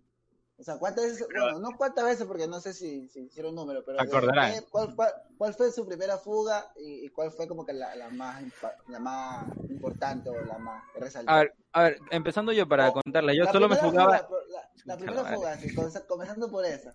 O 0.57 0.62
sea, 0.62 0.79
¿cuántas 0.79 1.05
veces? 1.05 1.27
Bueno, 1.31 1.59
no 1.59 1.77
cuántas 1.77 2.07
veces, 2.07 2.27
porque 2.27 2.49
no 2.49 2.61
sé 2.61 2.73
si, 2.73 3.09
si 3.09 3.25
hicieron 3.25 3.55
número, 3.55 3.85
pero. 3.85 4.01
Acordarán. 4.01 4.55
qué- 4.55 4.62
¿cuál, 4.71 4.95
cuál, 4.95 5.12
cuál 5.37 5.53
fue 5.53 5.71
su 5.71 5.85
primera 5.85 6.17
fuga 6.17 6.73
y, 6.77 7.05
y 7.05 7.09
cuál 7.11 7.31
fue 7.31 7.47
como 7.47 7.67
que 7.67 7.75
la, 7.75 7.95
la, 7.97 8.09
más, 8.09 8.43
la 8.89 8.99
más 9.01 9.55
importante 9.69 10.31
o 10.31 10.45
la 10.45 10.57
más 10.57 10.83
resaltada? 10.95 11.37
A 11.37 11.41
ver, 11.43 11.55
a 11.73 11.83
ver, 11.83 11.99
empezando 12.11 12.53
yo 12.53 12.67
para 12.67 12.89
Oh, 12.89 13.03
contarla, 13.03 13.35
yo 13.35 13.45
solo 13.53 13.69
me 13.69 13.77
jugaba... 13.77 14.19
fuga, 14.21 14.41
la, 14.49 14.71
la 14.87 14.97
primera 14.97 15.25
fuga, 15.27 15.59
sí, 15.59 15.69
comenzando 16.09 16.51
por 16.51 16.65
esa. 16.65 16.95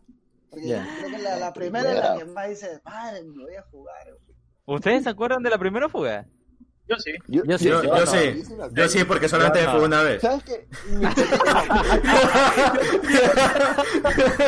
Porque 0.49 0.67
yo 0.67 0.77
creo 0.97 1.11
que 1.11 1.23
la, 1.23 1.37
la 1.37 1.53
primera 1.53 1.91
es 1.91 1.99
la 1.99 2.17
que 2.17 2.25
más 2.25 2.49
dice, 2.49 2.81
madre, 2.83 3.23
me 3.23 3.43
voy 3.43 3.55
a 3.55 3.63
jugar. 3.63 4.07
¿Ustedes 4.65 5.03
se 5.03 5.09
acuerdan 5.09 5.43
de 5.43 5.49
la 5.49 5.57
primera 5.57 5.89
fuga? 5.89 6.25
Yo 6.89 6.95
sí. 6.97 7.11
Yo, 7.27 7.43
Yo 7.45 7.57
sí. 7.59 7.65
Yo, 7.65 7.83
yo 7.83 7.89
no, 7.89 8.05
sí. 8.07 8.43
sí 8.43 8.53
acuerdo. 8.53 8.75
Yo 8.75 8.89
sí, 8.89 9.03
porque 9.03 9.29
solamente 9.29 9.59
Yo 9.61 9.67
me 9.67 9.73
no. 9.73 9.77
fue 9.77 9.87
una 9.87 10.01
vez. 10.01 10.21
¿Sabes 10.21 10.43
qué? 10.43 10.67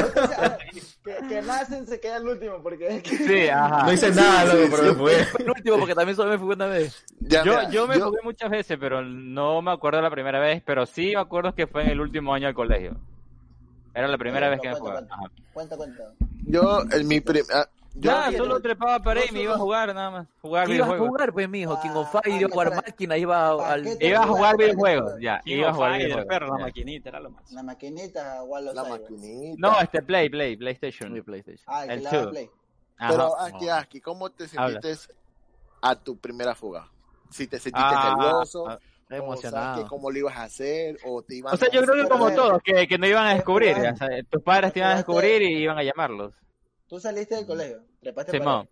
Entonces, 0.02 0.39
ver, 0.39 0.58
que, 1.04 1.28
que 1.28 1.41
nacen 1.43 1.86
se 1.86 1.99
queda 1.99 2.18
el 2.18 2.28
último, 2.28 2.64
porque 2.64 2.88
es 2.88 3.04
que... 3.04 3.16
Sí, 3.16 3.47
ajá. 3.47 3.84
No 3.84 3.93
hice 3.93 4.10
nada, 4.12 4.52
sí, 4.52 4.58
loco, 4.58 4.70
pero 4.72 4.84
sí. 4.84 4.89
me 4.89 4.95
fue. 4.95 5.26
Fue 5.26 5.41
el 5.43 5.49
último 5.52 5.78
porque 5.78 5.93
también 5.93 6.16
solo 6.16 6.32
me 6.32 6.39
fui 6.39 6.47
una 6.56 6.66
vez. 6.66 7.06
Ya, 7.20 7.43
Yo, 7.43 7.52
mira, 7.52 7.70
yo 7.70 7.88
me 7.88 7.99
jugué 7.99 8.20
muchas 8.24 8.49
veces, 8.49 8.78
pero 8.80 9.04
no 9.04 9.62
me 9.62 9.72
acuerdo 9.72 10.02
la 10.02 10.10
primera 10.10 10.39
vez, 10.39 10.64
pero 10.66 10.88
sí 10.88 11.12
me 11.14 11.22
acuerdo 11.22 11.54
que 11.54 11.68
fue 11.68 11.84
en 11.84 11.89
el 11.91 12.02
último 12.02 12.34
año 12.34 12.47
del 12.47 12.56
colegio. 12.56 12.99
Era 13.94 14.08
la 14.08 14.18
primera 14.18 14.48
Cuenta, 14.48 14.50
vez 14.50 14.62
que 14.62 14.70
me 14.70 14.76
jugaba. 14.76 15.08
cuenta. 15.54 15.76
Cuenta, 15.78 16.14
yo, 16.48 16.82
en 16.92 17.08
mi 17.08 17.20
prim- 17.20 17.46
ah, 17.54 17.68
yo, 17.96 18.12
yo- 18.32 18.38
solo 18.38 18.62
trepaba 18.62 19.00
pared 19.00 19.24
y 19.24 19.28
yo 19.28 19.34
me 19.34 19.42
iba 19.42 19.56
a 19.56 19.58
jugar 19.58 19.94
nada 19.94 20.10
más. 20.12 20.28
Jugar 20.42 20.66
¿Qué 20.68 20.76
ibas 20.76 20.89
a 20.89 20.98
jugar, 20.98 21.34
pues, 21.34 21.50
mijo? 21.50 21.80
King 21.82 21.89
of 21.89 22.10
Fire, 22.12 22.28
iba 22.39 22.48
a 22.48 22.52
jugar 22.52 22.70
para- 22.70 22.82
máquinas, 22.82 23.18
iba 23.18 23.50
a- 23.50 23.58
¿para 23.58 23.74
al... 23.74 23.88
Iba 24.02 24.20
a 24.24 24.28
jugar 24.28 24.56
¿Para 24.56 24.58
videojuegos, 24.68 25.14
ya. 25.20 25.42
King 25.42 25.58
Iba 25.58 25.70
a 25.70 25.74
jugar 25.74 25.98
videojuegos. 25.98 26.26
perro, 26.30 26.58
la 26.58 26.66
maquinita, 26.66 27.10
era 27.10 27.20
lo 27.20 27.30
más. 27.32 27.52
La 27.52 27.64
maquinita, 27.64 28.44
Wall 28.44 28.66
la 28.66 28.72
Cyber. 28.86 29.02
maquinita. 29.02 29.56
No, 29.60 29.80
este 29.82 30.02
Play, 30.02 30.30
Play, 30.30 30.56
PlayStation. 30.56 31.22
PlayStation. 31.24 31.66
Ah, 31.68 31.84
el 31.84 31.88
que 31.89 31.94
el 31.96 32.04
le 32.04 32.10
daba 32.10 32.24
two. 32.24 32.30
play. 32.32 32.50
Pero 32.98 33.36
Ajá. 33.38 33.46
aquí, 33.48 33.70
aquí, 33.70 34.00
¿cómo 34.02 34.30
te 34.30 34.46
Habla. 34.56 34.80
sentiste 34.82 35.14
a 35.82 35.96
tu 35.96 36.18
primera 36.18 36.56
fuga? 36.56 36.88
Si 37.30 37.48
te 37.48 37.60
sentiste 37.60 37.88
Ah, 37.89 38.16
nervioso, 38.18 38.70
ah, 38.70 38.80
Emocionado. 39.18 39.66
sabes 39.74 39.84
que 39.84 39.89
cómo 39.89 40.12
lo 40.12 40.18
ibas 40.18 40.38
a 40.38 40.43
hacer, 40.43 40.97
o 41.05 41.22
te 41.24 41.36
iban 41.36 41.53
O 41.53 41.57
sea, 41.57 41.68
a 41.68 41.72
yo 41.72 41.82
creo 41.84 42.03
que 42.03 42.09
como 42.09 42.32
todos, 42.32 42.62
que, 42.64 42.88
que 42.88 42.97
no 42.97 43.07
iban 43.07 43.28
a 43.28 43.34
descubrir. 43.36 43.76
pero, 43.76 43.93
o 43.93 43.97
sea, 43.97 44.07
tus 44.30 44.41
padres 44.43 44.74
te 44.74 44.80
iban 44.80 44.91
a 44.91 44.95
descubrir 44.95 45.41
y 45.41 45.57
iban 45.57 45.78
a 45.78 45.84
llamarlos. 45.84 46.34
Tú 46.88 46.99
saliste 46.99 47.36
del 47.36 47.45
colegio, 47.45 47.82
trepaste 48.01 48.32
Simón. 48.38 48.68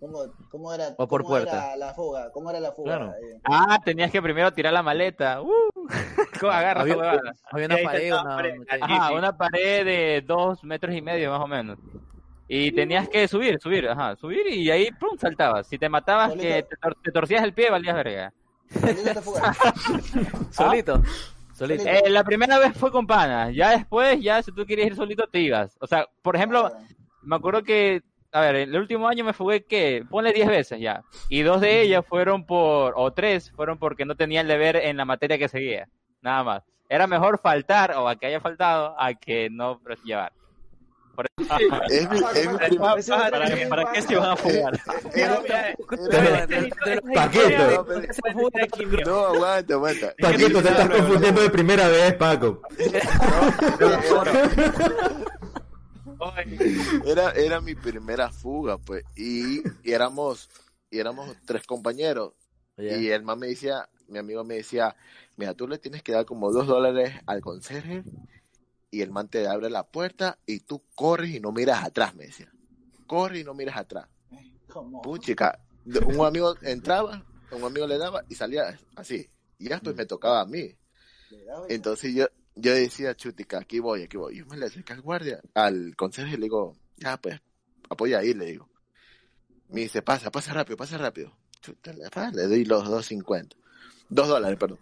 ¿Cómo, 0.00 0.18
cómo 0.50 0.74
era, 0.74 0.88
O 0.98 1.06
por 1.06 1.22
cómo 1.22 1.36
era 1.36 1.48
puerta. 1.48 1.76
la 1.76 1.94
fuga? 1.94 2.30
¿Cómo 2.32 2.50
era 2.50 2.58
la 2.58 2.72
fuga? 2.72 2.96
Claro. 2.96 3.12
Eh, 3.12 3.38
Ah, 3.44 3.78
tenías 3.84 4.10
que 4.10 4.20
primero 4.20 4.52
tirar 4.52 4.72
la 4.72 4.82
maleta. 4.82 5.40
Uh, 5.42 5.52
había 6.50 7.66
una 7.66 7.76
pared, 7.84 8.12
una... 8.12 8.36
Ajá, 8.80 9.12
una 9.12 9.36
pared 9.36 9.84
de 9.84 10.22
dos 10.26 10.64
metros 10.64 10.94
y 10.96 11.00
medio 11.02 11.30
más 11.30 11.40
o 11.40 11.46
menos. 11.46 11.78
Y 12.48 12.72
tenías 12.72 13.08
que 13.08 13.28
subir, 13.28 13.60
subir, 13.60 13.88
ajá, 13.88 14.16
subir 14.16 14.46
y 14.48 14.70
ahí 14.70 14.90
pum, 14.90 15.16
saltabas. 15.16 15.68
Si 15.68 15.78
te 15.78 15.88
matabas, 15.88 16.34
que 16.34 16.64
te, 16.64 16.76
tor- 16.76 16.96
te 17.02 17.12
torcías 17.12 17.42
el 17.44 17.54
pie, 17.54 17.70
valías 17.70 17.94
verga. 17.94 18.32
Solito 18.80 19.22
fugas. 19.22 19.56
Solito. 20.50 21.02
Solito. 21.54 21.84
Eh, 21.86 22.10
la 22.10 22.24
primera 22.24 22.58
vez 22.58 22.76
fue 22.76 22.90
con 22.90 23.06
panas, 23.06 23.54
ya 23.54 23.70
después, 23.70 24.20
ya 24.20 24.42
si 24.42 24.52
tú 24.52 24.64
querías 24.66 24.88
ir 24.88 24.96
solito, 24.96 25.26
te 25.26 25.40
ibas. 25.40 25.76
O 25.80 25.86
sea, 25.86 26.06
por 26.22 26.36
ejemplo, 26.36 26.66
Ah, 26.66 26.78
me 27.22 27.36
acuerdo 27.36 27.62
que, 27.62 28.02
a 28.32 28.40
ver, 28.40 28.56
el 28.56 28.76
último 28.76 29.08
año 29.08 29.24
me 29.24 29.32
fugué 29.32 29.64
que, 29.64 30.04
ponle 30.10 30.32
10 30.32 30.48
veces 30.48 30.80
ya. 30.80 31.02
Y 31.28 31.42
dos 31.42 31.60
de 31.60 31.82
ellas 31.82 32.04
fueron 32.06 32.44
por, 32.44 32.94
o 32.96 33.12
tres, 33.12 33.52
fueron 33.52 33.78
porque 33.78 34.04
no 34.04 34.16
tenía 34.16 34.40
el 34.40 34.48
deber 34.48 34.76
en 34.76 34.96
la 34.96 35.04
materia 35.04 35.38
que 35.38 35.48
seguía. 35.48 35.88
Nada 36.20 36.42
más. 36.44 36.62
Era 36.88 37.06
mejor 37.06 37.38
faltar 37.38 37.92
o 37.92 38.08
a 38.08 38.16
que 38.16 38.26
haya 38.26 38.40
faltado 38.40 38.94
a 38.98 39.14
que 39.14 39.48
no 39.50 39.80
llevar. 40.04 40.32
Es 41.90 42.08
mi, 42.10 42.18
es 42.34 42.48
mi 42.50 42.56
primer- 42.58 42.78
¿Para, 43.30 43.44
¿Para 43.68 43.92
qué 43.92 44.02
se 44.02 44.16
van 44.16 44.30
a 44.30 44.36
fugar? 44.36 44.80
Paquito. 47.14 47.84
No, 49.06 49.26
aguanta, 49.26 49.74
aguanta. 49.74 50.14
Paquito, 50.20 50.62
te 50.62 50.68
estás 50.68 50.88
confundiendo 50.88 51.42
de 51.42 51.50
primera 51.50 51.88
vez, 51.88 52.14
Paco. 52.14 52.62
Era, 57.04 57.30
era 57.32 57.60
mi 57.60 57.74
primera 57.74 58.30
fuga, 58.30 58.78
pues. 58.78 59.04
Y, 59.16 59.60
y 59.82 59.92
éramos, 59.92 60.48
y 60.90 60.98
éramos 60.98 61.36
tres 61.44 61.66
compañeros. 61.66 62.32
Y 63.00 63.08
el 63.10 63.22
man 63.22 63.38
me 63.38 63.48
decía, 63.48 63.88
mi 64.08 64.18
amigo 64.18 64.44
me 64.44 64.54
decía, 64.54 64.96
mira, 65.36 65.54
tú 65.54 65.68
le 65.68 65.78
tienes 65.78 66.02
que 66.02 66.12
dar 66.12 66.24
como 66.24 66.50
dos 66.52 66.66
dólares 66.66 67.12
al 67.26 67.40
conserje 67.40 68.02
y 68.92 69.00
el 69.00 69.10
man 69.10 69.28
te 69.28 69.48
abre 69.48 69.70
la 69.70 69.84
puerta 69.84 70.38
y 70.46 70.60
tú 70.60 70.84
corres 70.94 71.30
y 71.30 71.40
no 71.40 71.50
miras 71.50 71.82
atrás, 71.82 72.14
me 72.14 72.26
decía. 72.26 72.52
Corre 73.06 73.40
y 73.40 73.44
no 73.44 73.54
miras 73.54 73.78
atrás. 73.78 74.06
Puchica, 75.02 75.58
un 76.06 76.24
amigo 76.24 76.54
entraba, 76.62 77.24
un 77.50 77.64
amigo 77.64 77.86
le 77.86 77.98
daba 77.98 78.22
y 78.28 78.34
salía 78.34 78.78
así. 78.94 79.28
Y 79.58 79.70
ya 79.70 79.80
pues 79.80 79.96
me 79.96 80.04
tocaba 80.04 80.42
a 80.42 80.46
mí. 80.46 80.76
Entonces 81.70 82.14
yo, 82.14 82.26
yo 82.54 82.74
decía, 82.74 83.16
chutica, 83.16 83.58
aquí 83.58 83.80
voy, 83.80 84.02
aquí 84.02 84.18
voy. 84.18 84.36
Yo 84.36 84.46
me 84.46 84.58
le 84.58 84.66
acerqué 84.66 84.92
al 84.92 85.00
guardia, 85.00 85.40
al 85.54 85.96
conserje 85.96 86.34
y 86.34 86.36
le 86.36 86.44
digo, 86.44 86.76
ya 86.98 87.16
pues, 87.16 87.40
apoya 87.88 88.18
ahí, 88.18 88.34
le 88.34 88.44
digo. 88.44 88.68
Me 89.70 89.80
dice, 89.80 90.02
pasa, 90.02 90.30
pasa 90.30 90.52
rápido, 90.52 90.76
pasa 90.76 90.98
rápido. 90.98 91.34
Chuta, 91.62 91.94
le, 91.94 92.42
doy 92.46 92.66
los 92.66 92.84
dos 92.90 93.06
cincuenta. 93.06 93.56
Dos 94.10 94.28
dólares, 94.28 94.58
perdón. 94.58 94.80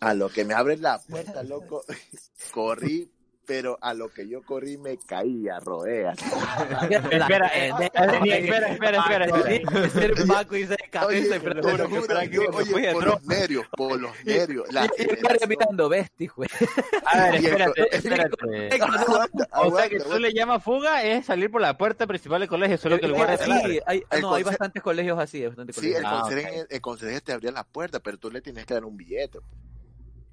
A 0.00 0.14
lo 0.14 0.28
que 0.28 0.44
me 0.44 0.54
abre 0.54 0.76
la 0.76 1.00
puerta, 1.00 1.42
loco, 1.42 1.84
corrí, 2.52 3.10
pero 3.50 3.76
a 3.80 3.94
lo 3.94 4.10
que 4.10 4.28
yo 4.28 4.44
corrí 4.44 4.78
me 4.78 4.96
caía, 4.96 5.58
rodé 5.58 6.06
así. 6.06 6.24
Espera, 7.10 7.50
eh, 7.52 7.72
espera, 7.80 8.68
espera, 8.68 8.98
espera, 9.00 9.24
espera. 9.26 9.90
Ser 9.90 10.14
Paco 10.28 10.56
y 10.56 10.66
se 10.66 10.76
de 10.76 10.88
cabeza, 10.88 11.34
Oye, 11.34 11.40
pero 11.40 11.60
te 11.60 11.70
juro 11.72 11.88
que 11.88 11.98
espera 11.98 12.20
oye, 12.20 12.92
por 12.92 13.06
los 13.06 13.24
nervios, 13.24 13.66
por 13.76 14.00
los 14.00 14.24
nervios. 14.24 14.72
La 14.72 14.88
guardia 15.20 15.48
mirando 15.48 15.88
bestia, 15.88 16.30
güey. 16.36 16.48
A 17.06 17.18
ver, 17.18 17.34
espérate, 17.34 17.96
espérate. 17.96 18.36
O 19.50 19.76
sea, 19.76 19.88
que 19.88 19.98
tú 19.98 20.18
le 20.20 20.32
llamas 20.32 20.62
fuga 20.62 21.02
es 21.02 21.26
salir 21.26 21.50
por 21.50 21.60
la 21.60 21.76
puerta 21.76 22.06
principal 22.06 22.38
del 22.38 22.48
colegio, 22.48 22.78
solo 22.78 23.00
que 23.00 23.06
el 23.06 23.14
guardia 23.14 23.36
te 23.36 23.46
sí, 23.46 23.80
hay, 23.84 24.04
El 24.12 24.20
no, 24.20 24.32
hay 24.32 24.44
bastantes 24.44 24.80
colegios 24.80 25.18
así, 25.18 25.38
hay 25.38 25.48
bastantes 25.48 25.74
Sí, 25.74 25.92
Ah, 26.04 26.20
conserje, 26.22 26.66
el 26.70 26.80
conserje 26.80 27.20
te 27.20 27.32
abría 27.32 27.50
la 27.50 27.64
puerta, 27.64 27.98
pero 27.98 28.16
tú 28.16 28.30
le 28.30 28.42
tienes 28.42 28.64
que 28.64 28.74
dar 28.74 28.84
un 28.84 28.96
billete. 28.96 29.40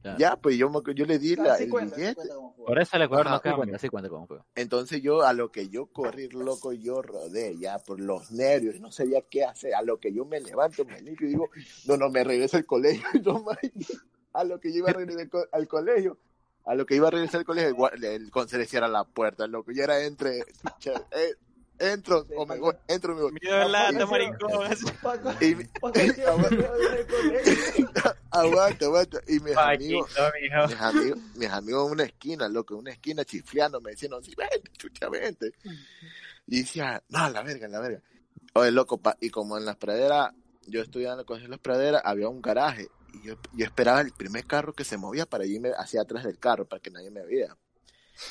Claro. 0.02 0.18
Ya, 0.20 0.36
pues 0.36 0.58
yo, 0.58 0.70
me- 0.70 0.82
yo 0.94 1.06
le 1.06 1.20
di 1.20 1.36
la, 1.36 1.54
Así 1.54 1.64
el 1.64 1.70
cuenta, 1.70 1.96
así 1.96 2.02
billete. 2.06 2.30
Por 2.66 2.80
eso 2.80 2.96
el 2.98 3.04
Ecuador 3.04 3.28
Ajá, 3.28 3.36
no 3.36 3.42
cambia. 3.42 3.80
sí 3.80 3.90
cuenta 3.90 4.10
como 4.10 4.28
juego. 4.28 4.46
Entonces 4.56 5.02
yo, 5.02 5.24
a 5.24 5.34
lo 5.34 5.52
que 5.52 5.70
yo 5.70 5.88
corrí, 5.88 6.30
loco, 6.30 6.72
yo 6.74 7.02
rodé 7.02 7.58
ya 7.58 7.80
por 7.80 8.00
los 8.00 8.32
nervios, 8.32 8.80
no 8.80 8.92
sabía 8.92 9.22
qué 9.22 9.44
hacer. 9.46 9.74
A 9.76 9.82
lo 9.82 10.00
que 10.00 10.14
yo 10.14 10.26
me 10.26 10.40
levanto, 10.40 10.86
me 10.86 11.02
limpio 11.02 11.28
y 11.28 11.32
digo, 11.32 11.50
no, 11.86 11.98
no, 11.98 12.10
me 12.10 12.24
regreso 12.24 12.58
al 12.58 12.66
colegio. 12.66 13.04
No, 13.24 13.44
a 14.34 14.44
lo 14.44 14.60
que 14.60 14.72
yo 14.72 14.78
iba 14.80 14.90
a 14.92 14.94
regresar 14.94 15.22
al 15.22 15.30
co- 15.30 15.48
al 15.52 15.68
colegio, 15.68 16.18
a 16.66 16.76
lo 16.76 16.86
que 16.86 16.96
iba 16.96 17.08
a 17.08 17.12
regresar 17.12 17.40
al 17.40 17.46
colegio, 17.46 17.90
el, 17.92 18.04
el 18.04 18.32
conserje 18.32 18.68
cierra 18.68 18.88
la 18.88 19.04
puerta, 19.04 19.48
loco. 19.48 19.72
Yo 19.72 19.84
era 19.84 20.04
entre, 20.06 20.40
eh, 20.40 21.36
entro 21.80 22.26
o 22.36 22.46
me 22.46 22.58
voy, 22.60 22.74
entro 22.88 23.14
o 23.14 23.16
me 23.16 23.22
voy. 23.24 23.32
Miedo 23.42 23.56
de 23.58 23.70
lata, 23.70 24.06
maricón. 24.12 24.50
Y, 25.42 25.56
Paco, 25.80 25.94
tío, 26.16 26.28
aguanta, 26.30 26.72
aguanta, 28.32 28.86
aguanta. 28.86 29.22
Y 29.28 29.40
mis 29.40 29.54
amigos, 29.76 30.12
mis 30.68 30.80
amigos, 30.82 31.20
mis 31.36 31.50
amigos 31.50 31.86
en 31.88 31.92
una 31.92 32.04
esquina, 32.04 32.48
loco, 32.50 32.74
en 32.76 32.80
una 32.82 32.92
esquina 32.92 33.26
chifleando, 33.26 33.82
me 33.82 33.92
decían, 33.92 34.12
sí, 34.24 34.34
vente, 34.36 34.72
chucha, 34.78 35.10
vente. 35.10 35.52
Y 36.48 36.62
decía, 36.62 37.04
no, 37.10 37.30
la 37.30 37.42
verga, 37.44 37.68
la 37.68 37.80
verga. 37.80 38.02
Oye, 38.54 38.72
loco, 38.72 38.98
pa- 38.98 39.18
y 39.20 39.30
como 39.30 39.58
en 39.58 39.66
las 39.66 39.76
praderas, 39.76 40.32
yo 40.66 40.82
estudiaba 40.82 41.14
en 41.16 41.20
el 41.22 41.26
colegio 41.26 41.48
de 41.48 41.52
las 41.52 41.60
praderas, 41.60 42.02
había 42.06 42.28
un 42.30 42.42
garaje, 42.42 42.88
y 43.14 43.22
yo, 43.28 43.36
yo 43.54 43.66
esperaba 43.66 44.02
el 44.02 44.12
primer 44.12 44.46
carro 44.46 44.74
que 44.74 44.84
se 44.84 44.98
movía 44.98 45.26
para 45.26 45.46
irme 45.46 45.72
hacia 45.78 46.02
atrás 46.02 46.24
del 46.24 46.40
carro, 46.40 46.66
para 46.66 46.82
que 46.82 46.90
nadie 46.90 47.12
me 47.12 47.26
viera. 47.26 47.56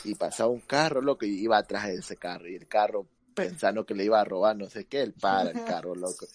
Y 0.05 0.15
pasaba 0.17 0.51
un 0.51 0.61
carro, 0.61 1.01
loco, 1.01 1.25
y 1.27 1.41
iba 1.43 1.57
atrás 1.59 1.87
de 1.87 1.95
ese 1.97 2.17
carro, 2.17 2.49
y 2.49 2.57
el 2.57 2.67
carro 2.67 3.07
pensando 3.37 3.85
que 3.85 3.95
le 3.95 4.05
iba 4.05 4.21
a 4.21 4.25
robar, 4.25 4.57
no 4.57 4.69
sé 4.69 4.87
qué, 4.87 5.03
él 5.03 5.13
para 5.13 5.51
el 5.51 5.65
carro, 5.65 5.95
loco. 5.95 6.27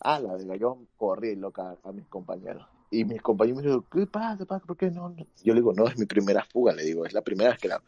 Ah, 0.00 0.20
la 0.20 0.34
verga, 0.34 0.54
yo 0.56 0.78
corrí, 0.96 1.34
loca, 1.34 1.76
a 1.82 1.92
mis 1.92 2.06
compañeros. 2.06 2.64
Y 2.90 3.04
mis 3.04 3.22
compañeros 3.22 3.56
me 3.56 3.62
dijeron, 3.62 3.86
¿qué 3.90 4.06
pasa, 4.06 4.44
Paco? 4.44 4.66
¿Por 4.66 4.76
qué 4.76 4.90
no? 4.90 5.08
no?". 5.08 5.26
Yo 5.42 5.54
le 5.54 5.60
digo, 5.60 5.72
no, 5.72 5.86
es 5.86 5.98
mi 5.98 6.04
primera 6.04 6.44
fuga, 6.44 6.72
le 6.74 6.84
digo, 6.84 7.06
es 7.06 7.12
la 7.12 7.22
primera 7.22 7.50
vez 7.50 7.58
que 7.58 7.68
la. 7.68 7.82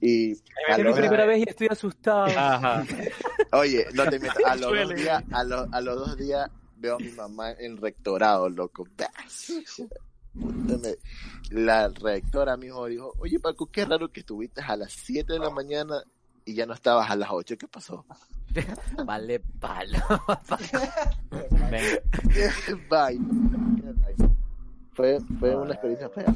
Y 0.00 0.32
Es 0.32 0.78
mi 0.78 0.92
primera 0.92 1.24
vez 1.24 1.38
y 1.38 1.48
estoy 1.48 1.68
asustado. 1.68 2.26
Ajá. 2.26 2.84
Oye, 3.52 3.86
no 3.94 4.04
te 4.04 4.18
mientas, 4.18 4.44
a 4.44 4.54
los 4.56 4.70
dos 4.70 4.94
días, 4.94 5.24
a 5.32 5.44
los, 5.44 5.72
a 5.72 5.80
los 5.80 5.96
dos 5.96 6.16
días 6.18 6.50
veo 6.76 6.96
a 6.96 6.98
mi 6.98 7.10
mamá 7.12 7.52
en 7.52 7.76
rectorado, 7.78 8.48
loco. 8.50 8.86
La 11.50 11.88
rectora 11.88 12.56
mismo 12.56 12.86
dijo, 12.86 13.14
oye 13.18 13.40
Paco, 13.40 13.66
qué 13.66 13.84
raro 13.84 14.12
que 14.12 14.20
estuviste 14.20 14.60
a 14.60 14.76
las 14.76 14.92
7 14.92 15.32
de 15.32 15.38
la 15.38 15.50
mañana 15.50 16.02
y 16.48 16.54
ya 16.54 16.64
no 16.66 16.72
estabas 16.72 17.10
a 17.10 17.16
las 17.16 17.28
8, 17.30 17.56
¿qué 17.58 17.68
pasó? 17.68 18.04
Vale, 19.04 19.40
palo. 19.60 19.98
Venga. 21.70 22.02
Bye. 22.90 23.20
Fue, 24.94 25.18
fue 25.38 25.54
una 25.54 25.72
experiencia 25.74 26.08
fea. 26.08 26.34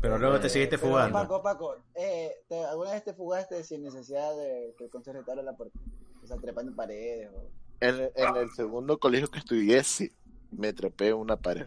Pero 0.00 0.18
luego 0.18 0.40
te 0.40 0.48
seguiste 0.48 0.76
fugando. 0.76 1.18
Paco, 1.18 1.42
Paco, 1.42 1.76
eh, 1.94 2.32
¿te- 2.48 2.64
¿alguna 2.64 2.90
vez 2.92 3.04
te 3.04 3.14
fugaste 3.14 3.62
sin 3.64 3.82
necesidad 3.82 4.36
de 4.36 4.74
que 4.76 4.84
el 4.84 4.90
conserje 4.90 5.22
te 5.22 5.30
abra 5.30 5.42
la 5.42 5.56
puerta? 5.56 5.78
O 6.22 6.26
sea, 6.26 6.36
trepando 6.36 6.70
en 6.72 6.76
paredes 6.76 7.30
o... 7.32 7.48
En, 7.80 8.10
en 8.14 8.36
el 8.36 8.50
segundo 8.50 8.98
colegio 8.98 9.28
que 9.28 9.38
estudié, 9.38 9.82
sí, 9.84 10.12
me 10.50 10.72
trepé 10.72 11.08
en 11.08 11.14
una 11.16 11.36
pared. 11.36 11.66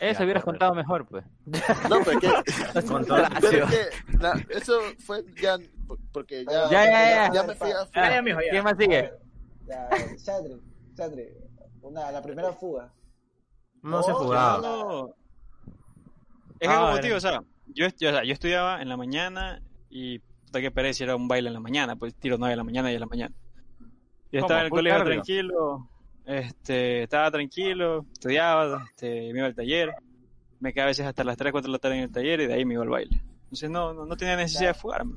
Eso 0.00 0.18
Ya, 0.20 0.24
hubieras 0.24 0.44
correcto. 0.44 0.66
contado 0.66 0.74
mejor, 0.74 1.06
pues. 1.06 1.24
No, 1.88 1.98
pero 2.04 2.18
es 2.18 2.18
que, 2.74 2.82
Con 2.86 3.04
todo- 3.06 3.22
pero 3.40 3.64
es 3.66 3.70
que 3.70 4.16
la- 4.18 4.44
eso 4.50 4.78
fue 4.98 5.24
ya, 5.40 5.56
porque 6.12 6.44
ya, 6.44 6.70
Ya, 6.70 6.84
ya, 6.86 7.32
ya. 7.32 7.42
me 7.44 7.54
fui 7.54 7.70
a 7.70 7.84
Ya, 7.94 8.14
ya, 8.14 8.22
mijo, 8.22 8.40
ya. 8.40 8.50
¿Quién 8.50 8.64
más 8.64 8.76
sigue? 8.78 9.10
Ya, 9.66 9.88
Chandri, 10.22 10.60
Chandri, 10.96 11.28
una, 11.82 12.10
la 12.12 12.22
primera 12.22 12.52
fuga. 12.52 12.92
No 13.82 14.02
se 14.02 14.12
Oh, 14.12 14.14
jugaba. 14.16 14.58
No. 14.60 15.06
Es 16.60 16.68
que 16.68 16.74
Ah, 16.74 16.98
digo, 17.02 17.16
o 17.16 17.20
sea, 17.20 17.42
yo, 17.66 17.86
yo, 17.98 18.08
o 18.08 18.12
sea, 18.12 18.24
yo 18.24 18.32
estudiaba 18.32 18.80
en 18.80 18.88
la 18.88 18.96
mañana 18.96 19.60
y 19.90 20.18
puta 20.20 20.60
que 20.60 20.70
pereza 20.70 21.04
era 21.04 21.16
un 21.16 21.28
baile 21.28 21.48
en 21.48 21.54
la 21.54 21.60
mañana, 21.60 21.96
pues 21.96 22.14
tiro 22.14 22.36
9 22.38 22.52
de 22.52 22.56
la 22.56 22.64
mañana 22.64 22.90
y 22.90 22.94
en 22.94 23.00
la 23.00 23.06
mañana. 23.06 23.34
Yo 24.32 24.40
estaba 24.40 24.60
en 24.60 24.66
el 24.66 24.70
colegio 24.70 24.98
cardio. 24.98 25.12
tranquilo, 25.14 25.90
este, 26.24 27.02
estaba 27.04 27.30
tranquilo, 27.30 28.06
estudiaba, 28.12 28.84
este, 28.90 29.32
me 29.32 29.38
iba 29.38 29.46
al 29.46 29.54
taller, 29.54 29.92
me 30.60 30.72
quedaba 30.72 30.86
a 30.86 30.90
veces 30.90 31.06
hasta 31.06 31.22
las 31.24 31.36
3, 31.36 31.52
4 31.52 31.68
de 31.68 31.72
la 31.72 31.78
tarde 31.78 31.96
en 31.98 32.02
el 32.04 32.12
taller 32.12 32.40
y 32.40 32.46
de 32.46 32.54
ahí 32.54 32.64
me 32.64 32.74
iba 32.74 32.82
al 32.82 32.88
baile. 32.88 33.20
Entonces 33.44 33.70
no, 33.70 33.92
no, 33.92 34.06
no 34.06 34.16
tenía 34.16 34.36
necesidad 34.36 34.70
de 34.70 34.74
fugarme. 34.74 35.16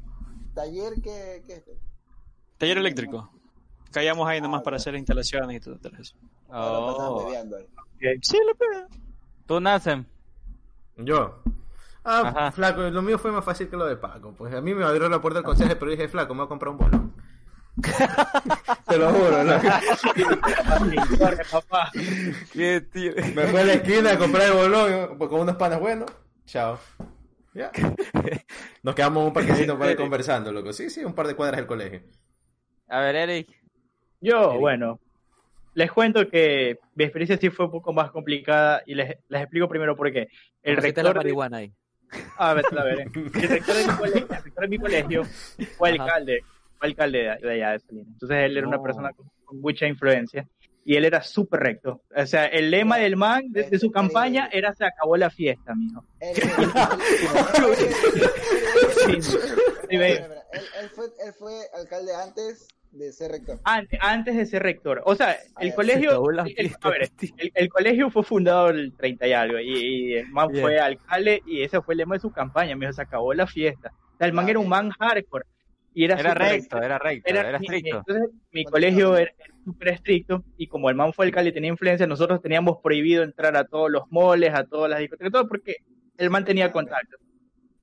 ¿Taller 0.58 0.94
qué, 1.04 1.44
qué 1.46 1.54
es? 1.54 1.64
Taller 2.58 2.80
eléctrico. 2.80 3.30
Caíamos 3.92 4.28
ahí 4.28 4.42
nomás 4.42 4.62
Ah, 4.62 4.64
para 4.64 4.78
hacer 4.78 4.96
instalaciones 4.96 5.58
y 5.58 5.60
todo, 5.60 5.78
todo 5.78 5.94
eso. 6.00 6.16
Ahora 6.50 6.94
pasan 6.94 7.06
Oh. 7.12 7.30
ahí. 8.02 8.18
Sí, 8.24 8.38
lo 8.44 8.56
pega. 8.56 8.88
Tú, 9.46 9.60
Nacen. 9.60 10.08
Yo. 10.98 11.44
Ah, 12.04 12.22
Ajá. 12.26 12.52
flaco, 12.52 12.82
lo 12.82 13.02
mío 13.04 13.20
fue 13.20 13.32
más 13.32 13.46
fácil 13.46 13.70
que 13.70 13.78
lo 13.78 13.86
de 13.86 13.98
Paco. 13.98 14.34
Pues 14.36 14.52
a 14.56 14.60
mí 14.62 14.74
me 14.74 14.84
abrió 14.84 15.08
la 15.10 15.22
puerta 15.22 15.38
del 15.40 15.46
consejo, 15.46 15.76
pero 15.78 15.92
dije, 15.92 16.08
flaco, 16.08 16.34
me 16.34 16.40
voy 16.40 16.46
a 16.46 16.50
comprar 16.50 16.72
un 16.72 16.78
bolón. 16.80 17.14
Te 18.88 18.98
lo 18.98 19.12
juro, 19.12 19.38
papá. 21.52 21.92
Tío. 22.54 23.12
Me 23.36 23.48
fui 23.48 23.60
a 23.60 23.64
la 23.64 23.74
esquina 23.74 24.12
a 24.14 24.18
comprar 24.18 24.48
el 24.48 24.54
bolón 24.54 25.18
pues, 25.20 25.30
con 25.30 25.42
unos 25.42 25.56
panas 25.56 25.80
buenos. 25.80 26.10
Chao. 26.48 26.80
Nos 28.84 28.96
quedamos 28.96 29.28
un 29.28 29.34
parquecito 29.34 29.78
para 29.78 29.92
ir 29.92 29.98
conversando, 29.98 30.52
loco. 30.52 30.74
Sí, 30.74 30.90
sí, 30.90 31.04
un 31.04 31.14
par 31.14 31.28
de 31.28 31.36
cuadras 31.36 31.58
del 31.58 31.68
colegio. 31.68 32.02
A 32.88 33.02
ver, 33.02 33.16
Eric. 33.16 33.50
Yo, 34.22 34.58
bueno, 34.60 35.00
les 35.74 35.92
cuento 35.92 36.28
que 36.28 36.80
mi 36.96 37.04
experiencia 37.04 37.38
sí 37.38 37.50
fue 37.50 37.66
un 37.66 37.72
poco 37.72 37.94
más 37.94 38.12
complicada 38.12 38.82
y 38.86 38.96
les, 38.96 39.16
les 39.30 39.42
explico 39.42 39.68
primero 39.68 39.96
por 39.96 40.12
qué. 40.12 40.28
El 40.64 40.78
rector, 40.78 41.06
de, 41.06 41.14
marihuana 41.14 41.58
ahí. 41.58 41.72
a 42.38 42.54
ver, 42.54 42.66
a 42.76 42.84
ver, 42.84 43.00
el 43.02 43.50
rector 43.50 43.76
de 43.76 43.88
mi 43.88 43.94
colegio, 43.98 44.28
el 44.30 44.44
rector 44.44 44.64
de 44.64 44.68
mi 44.68 44.78
colegio 44.78 45.24
fue 45.78 45.92
Ajá. 45.92 46.04
alcalde 46.04 46.44
fue 46.78 46.88
alcalde 46.90 47.18
de, 47.20 47.48
de 47.48 47.54
allá 47.54 47.72
de 47.72 47.80
Salinas. 47.80 48.08
Entonces 48.08 48.38
él 48.38 48.58
era 48.58 48.68
una 48.68 48.82
persona 48.82 49.12
con, 49.14 49.30
con 49.44 49.60
mucha 49.60 49.88
influencia 49.88 50.48
y 50.90 50.96
él 50.96 51.04
era 51.04 51.22
súper 51.22 51.60
recto. 51.60 52.02
O 52.16 52.26
sea, 52.26 52.46
el 52.46 52.72
lema 52.72 52.98
del 52.98 53.18
man 53.18 53.44
de, 53.50 53.64
de 53.70 53.78
su 53.78 53.92
campaña 53.92 54.48
era 54.54 54.74
se 54.74 54.86
acabó 54.86 55.18
la 55.18 55.30
fiesta, 55.30 55.76
mijo. 55.76 56.06
Él, 59.90 60.90
fue, 61.38 61.56
alcalde 61.78 62.12
antes 62.16 62.68
de 62.92 63.12
ser 63.12 63.32
rector. 63.32 63.60
Antes, 63.64 64.00
antes 64.02 64.36
de 64.36 64.46
ser 64.46 64.64
rector. 64.64 65.02
O 65.06 65.16
sea, 65.16 65.36
el 65.60 65.74
colegio, 65.74 66.30
el- 66.30 66.40
a 66.40 66.90
ver, 66.90 67.10
el, 67.38 67.52
el 67.54 67.70
colegio 67.70 68.10
fue 68.10 68.24
fundado 68.24 68.70
el 68.70 68.94
30 68.96 69.28
y 69.28 69.34
algo, 69.34 69.60
y, 69.60 69.74
y 69.78 70.14
el 70.16 70.30
man 70.30 70.48
Bien. 70.50 70.62
fue 70.64 70.80
alcalde, 70.80 71.42
y 71.46 71.64
ese 71.64 71.82
fue 71.82 71.94
el 71.94 72.00
lema 72.00 72.16
de 72.16 72.22
su 72.22 72.32
campaña, 72.32 72.76
mijo, 72.76 72.94
se 72.94 73.02
acabó 73.02 73.34
la 73.34 73.46
fiesta. 73.48 73.92
O 74.14 74.18
sea, 74.18 74.28
el 74.28 74.34
man 74.34 74.48
era 74.50 74.60
un 74.60 74.70
man 74.70 74.90
hardcore, 74.92 75.46
y 75.94 76.06
era, 76.06 76.20
Era 76.20 76.32
súper- 76.34 76.50
recto, 76.50 76.82
era 76.82 76.98
recto, 76.98 77.30
era- 77.30 77.50
era 77.50 77.60
mi- 77.60 77.66
estricto. 77.66 77.98
Entonces, 78.08 78.30
mi 78.52 78.64
colegio 78.66 79.18
era 79.18 79.32
súper 79.68 79.90
estricto, 79.90 80.44
y 80.58 80.68
como 80.68 80.90
el 80.90 80.96
man 80.96 81.12
fue 81.12 81.26
alcalde 81.26 81.50
y 81.50 81.54
tenía 81.54 81.70
influencia, 81.70 82.08
nosotros 82.08 82.42
teníamos 82.42 82.78
prohibido 82.82 83.22
entrar 83.24 83.58
a 83.58 83.66
todos 83.66 83.92
los 83.92 84.04
moles, 84.10 84.54
a 84.54 84.64
todas 84.64 84.90
las 84.90 85.00
discotecas, 85.00 85.32
todo 85.34 85.48
porque 85.50 85.76
el 86.18 86.30
man 86.30 86.46
tenía 86.46 86.72
contacto. 86.72 87.18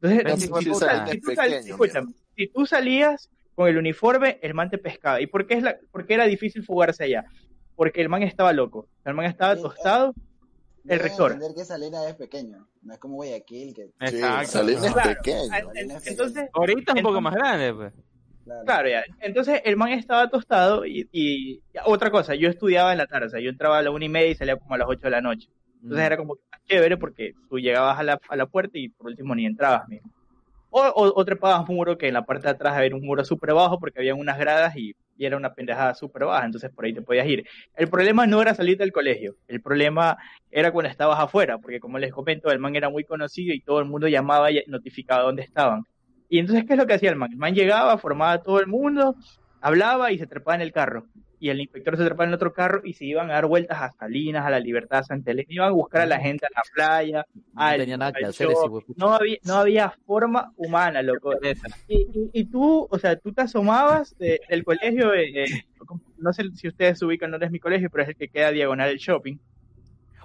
Entonces, 0.01 0.41
si, 0.41 0.49
tú 0.49 0.55
puta. 0.73 0.87
sal- 0.87 1.09
si 1.11 1.21
tú 1.21 1.31
sal- 1.35 1.51
Pequeño, 1.51 1.73
escúchame, 1.75 2.13
si 2.37 2.47
tú 2.49 2.65
salías 2.67 3.31
con 3.55 3.69
el 3.69 3.77
uniforme, 3.77 4.39
el 4.43 4.55
man 4.55 4.71
te 4.71 4.79
pescaba. 4.79 5.21
¿Y 5.21 5.27
por 5.27 5.47
qué, 5.47 5.55
es 5.55 5.63
la, 5.63 5.77
por 5.93 6.07
qué 6.07 6.15
era 6.15 6.25
difícil 6.25 6.65
fugarse 6.65 7.05
allá? 7.05 7.25
Porque 7.77 8.01
el 8.01 8.09
man 8.09 8.23
estaba 8.23 8.53
loco, 8.55 8.89
el 9.05 9.13
man 9.15 9.27
estaba 9.27 9.55
tostado, 9.57 10.15
el 10.85 10.89
Deben 10.89 11.03
rector. 11.05 11.33
entender 11.33 11.55
que 11.57 11.65
Salinas 11.67 12.07
es 12.09 12.15
pequeño, 12.15 12.67
no 12.83 12.93
es 12.95 12.99
como 12.99 13.17
Guayaquil, 13.17 13.75
que 13.75 13.85
Sí, 13.87 14.17
Exacto. 14.17 14.51
Salinas 14.53 14.85
es 14.85 14.93
Claro. 14.95 15.11
pequeño. 15.17 15.51
Ah, 15.53 15.61
en- 15.75 15.91
Entonces, 16.07 16.49
Ahorita 16.55 16.93
es 16.93 16.97
un 16.99 17.03
poco 17.03 17.19
Entonces- 17.19 17.23
más 17.23 17.35
grande, 17.35 17.75
pues. 17.75 17.93
Claro, 18.45 18.65
Claro, 18.65 18.89
ya. 18.89 19.03
Entonces 19.21 19.61
el 19.65 19.77
man 19.77 19.91
estaba 19.91 20.29
tostado 20.31 20.87
y, 20.87 21.07
y- 21.13 21.63
otra 21.85 22.11
cosa, 22.11 22.35
yo 22.35 22.49
estudiaba 22.49 22.93
en 22.93 22.99
la 22.99 23.07
tarde, 23.07 23.27
o 23.27 23.29
sea, 23.31 23.41
yo 23.41 23.51
entraba 23.51 23.79
a 23.79 23.83
la 23.83 23.91
una 23.91 24.07
y 24.07 24.09
media 24.09 24.31
y 24.31 24.35
salía 24.37 24.57
como 24.57 24.75
a 24.75 24.79
las 24.79 24.89
ocho 24.89 25.03
de 25.07 25.11
la 25.11 25.21
noche. 25.21 25.49
Entonces 25.83 26.05
Mm. 26.05 26.07
era 26.07 26.17
como 26.17 26.39
chévere 26.67 26.97
porque 26.97 27.35
tú 27.49 27.59
llegabas 27.59 27.99
a 27.99 28.03
la, 28.03 28.19
a 28.29 28.37
la 28.37 28.47
puerta 28.47 28.79
y 28.79 28.89
por 28.89 29.09
último 29.09 29.35
ni 29.35 29.45
entrabas 29.45 29.87
mismo. 29.89 30.11
O, 30.71 30.81
o, 30.83 31.21
o 31.21 31.25
trepabas 31.25 31.69
un 31.69 31.77
muro 31.77 31.99
que 31.99 32.09
en 32.09 32.15
la 32.15 32.25
parte 32.25 32.45
de 32.49 32.51
atrás 32.53 32.77
había 32.77 32.95
un 32.97 33.03
muro 33.07 33.25
súper 33.25 33.55
bajo 33.55 33.79
porque 33.81 34.01
había 34.01 34.15
unas 34.15 34.39
gradas 34.39 34.77
y, 34.77 34.93
y 35.17 35.25
era 35.27 35.37
una 35.37 35.55
pendejada 35.55 35.95
súper 35.95 36.25
baja, 36.25 36.47
entonces 36.47 36.71
por 36.73 36.85
ahí 36.87 36.95
te 36.95 37.03
podías 37.03 37.27
ir. 37.29 37.45
El 37.75 37.89
problema 37.89 38.27
no 38.27 38.43
era 38.43 38.55
salir 38.55 38.79
del 38.79 38.93
colegio, 38.93 39.37
el 39.49 39.63
problema 39.63 40.17
era 40.51 40.73
cuando 40.73 40.91
estabas 40.91 41.21
afuera, 41.21 41.59
porque 41.59 41.81
como 41.81 41.99
les 41.99 42.13
comento, 42.13 42.51
el 42.51 42.59
man 42.61 42.77
era 42.77 42.91
muy 42.91 43.05
conocido 43.05 43.55
y 43.55 43.63
todo 43.63 43.81
el 43.81 43.87
mundo 43.87 44.09
llamaba 44.09 44.51
y 44.53 44.63
notificaba 44.67 45.23
dónde 45.25 45.43
estaban. 45.43 45.85
Y 46.29 46.39
entonces, 46.39 46.65
¿qué 46.67 46.73
es 46.75 46.79
lo 46.79 46.87
que 46.87 46.95
hacía 46.95 47.11
el 47.11 47.17
man? 47.17 47.31
El 47.33 47.39
man 47.39 47.55
llegaba, 47.55 47.99
formaba 47.99 48.33
a 48.33 48.43
todo 48.43 48.61
el 48.61 48.67
mundo, 48.67 49.15
hablaba 49.61 50.11
y 50.13 50.19
se 50.19 50.27
trepaba 50.27 50.55
en 50.57 50.63
el 50.63 50.73
carro. 50.73 51.07
Y 51.41 51.51
el 51.51 51.61
inspector 51.61 51.97
se 51.99 52.05
trepaba 52.05 52.25
en 52.27 52.33
otro 52.35 52.55
carro 52.55 52.81
y 52.85 52.95
se 52.95 53.05
iban 53.05 53.31
a 53.31 53.35
dar 53.35 53.47
vueltas 53.47 53.79
a 53.83 53.91
Salinas, 53.93 54.47
a 54.47 54.51
la 54.51 54.59
Libertad, 54.59 55.01
a 55.01 55.05
Santa 55.05 55.31
Elena, 55.33 55.47
iban 55.51 55.69
a 55.69 55.73
buscar 55.73 56.01
a 56.03 56.07
la 56.07 56.19
gente 56.19 56.47
a 56.47 56.49
la 56.55 56.63
playa. 56.73 57.27
No 57.53 57.61
al- 57.63 57.79
tenía 57.81 57.97
nada 57.99 58.13
que 58.13 58.25
al 58.25 58.31
hacer 58.31 58.47
ese 58.47 58.55
show. 58.57 58.73
huepucha. 58.75 58.95
no 59.05 59.13
había, 59.13 59.37
no 59.45 59.55
había 59.57 59.91
forma 60.07 60.53
humana, 60.57 61.03
loco. 61.03 61.33
Esa. 61.43 61.67
Y, 61.87 61.97
y, 62.15 62.31
y 62.33 62.45
tú, 62.47 62.89
o 62.91 62.99
sea, 62.99 63.17
tú 63.17 63.33
te 63.35 63.43
asomabas 63.43 64.17
de- 64.17 64.41
del 64.49 64.65
colegio, 64.65 65.13
eh, 65.13 65.45
eh, 65.45 65.47
no 66.17 66.33
sé 66.33 66.45
si 66.55 66.69
ustedes 66.69 66.99
se 66.99 67.05
ubican, 67.05 67.31
no 67.31 67.37
es 67.37 67.51
mi 67.51 67.59
colegio, 67.61 67.91
pero 67.91 68.05
es 68.05 68.09
el 68.09 68.17
que 68.17 68.29
queda 68.29 68.51
diagonal 68.51 68.89
del 68.89 68.99
shopping. 68.99 69.37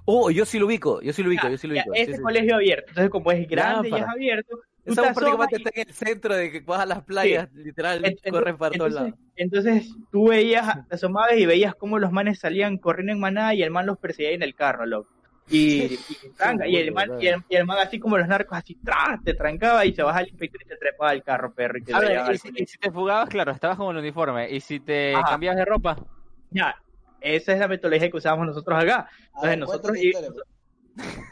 Oh, 0.05 0.31
yo 0.31 0.45
sí 0.45 0.57
lo 0.57 0.65
ubico, 0.67 1.01
yo 1.01 1.11
sí 1.11 1.21
lo 1.21 1.29
ubico, 1.29 1.43
Ya, 1.47 1.51
yo 1.51 1.57
sí 1.57 1.67
lo 1.67 1.75
ya, 1.75 1.81
ubico. 1.81 1.93
este 1.95 2.11
sí, 2.13 2.17
sí. 2.17 2.23
colegio 2.23 2.55
abierto, 2.55 2.85
entonces 2.87 3.09
como 3.11 3.31
es 3.31 3.47
grande 3.47 3.89
y 3.89 3.93
es 3.95 4.01
abierto, 4.07 4.59
Esa 4.85 5.01
te 5.01 5.07
es 5.09 5.13
prácticamente 5.13 5.55
y- 5.55 5.57
está 5.59 5.69
en 5.81 5.87
el 5.87 5.93
centro 5.93 6.35
de 6.35 6.51
que 6.51 6.59
vas 6.61 6.79
a 6.79 6.85
las 6.85 7.03
playas, 7.03 7.51
literal, 7.53 8.03
En- 8.05 8.15
en- 8.23 8.31
corres 8.31 8.55
para 8.55 8.75
todos 8.75 8.89
entonces, 8.91 9.13
lados. 9.13 9.19
entonces 9.35 9.95
tú 10.11 10.29
veías, 10.29 10.87
te 10.87 10.95
asomabas 10.95 11.37
y 11.37 11.45
veías 11.45 11.75
cómo 11.75 11.99
los 11.99 12.11
manes 12.11 12.39
salían 12.39 12.77
corriendo 12.77 13.13
en 13.13 13.19
manada 13.19 13.53
y 13.53 13.61
el 13.63 13.71
man 13.71 13.85
los 13.85 13.97
perseguía 13.97 14.31
en 14.31 14.43
el 14.43 14.55
carro, 14.55 14.85
loco. 14.85 15.09
Y, 15.51 15.81
y, 15.83 16.29
tranca, 16.37 16.67
y 16.67 16.75
el 16.75 16.91
man, 16.91 17.09
y 17.19 17.27
el, 17.27 17.41
y 17.49 17.55
el 17.55 17.65
man 17.65 17.79
así 17.79 17.99
como 17.99 18.17
los 18.19 18.27
narcos, 18.27 18.55
así, 18.57 18.75
¡tra! 18.83 19.19
te 19.23 19.33
trancaba 19.33 19.83
y 19.83 19.93
se 19.93 20.03
baja 20.03 20.21
el 20.21 20.27
inspector 20.29 20.61
y 20.63 20.67
te 20.67 20.77
trepaba 20.77 21.11
el 21.11 21.23
carro, 21.23 21.51
perro. 21.53 21.79
Y 21.79 21.83
te 21.83 21.93
ver, 21.99 22.11
y 22.11 22.15
al 22.15 22.37
si, 22.37 22.49
colegio. 22.49 22.63
y 22.63 22.67
si 22.67 22.77
te 22.77 22.91
fugabas, 22.91 23.29
claro, 23.29 23.51
estabas 23.51 23.77
con 23.77 23.95
el 23.95 24.01
uniforme. 24.01 24.49
Y 24.51 24.61
si 24.61 24.79
te 24.79 25.15
Ajá. 25.15 25.29
cambiabas 25.31 25.57
de 25.57 25.65
ropa, 25.65 25.97
Ya, 26.51 26.75
esa 27.19 27.53
es 27.53 27.59
la 27.59 27.67
metodología 27.67 28.11
que 28.11 28.17
usábamos 28.17 28.45
nosotros 28.45 28.77
acá. 28.83 29.09
Ver, 29.41 29.53
Entonces 29.53 29.57
nosotros, 29.57 29.97
pues. 29.97 30.43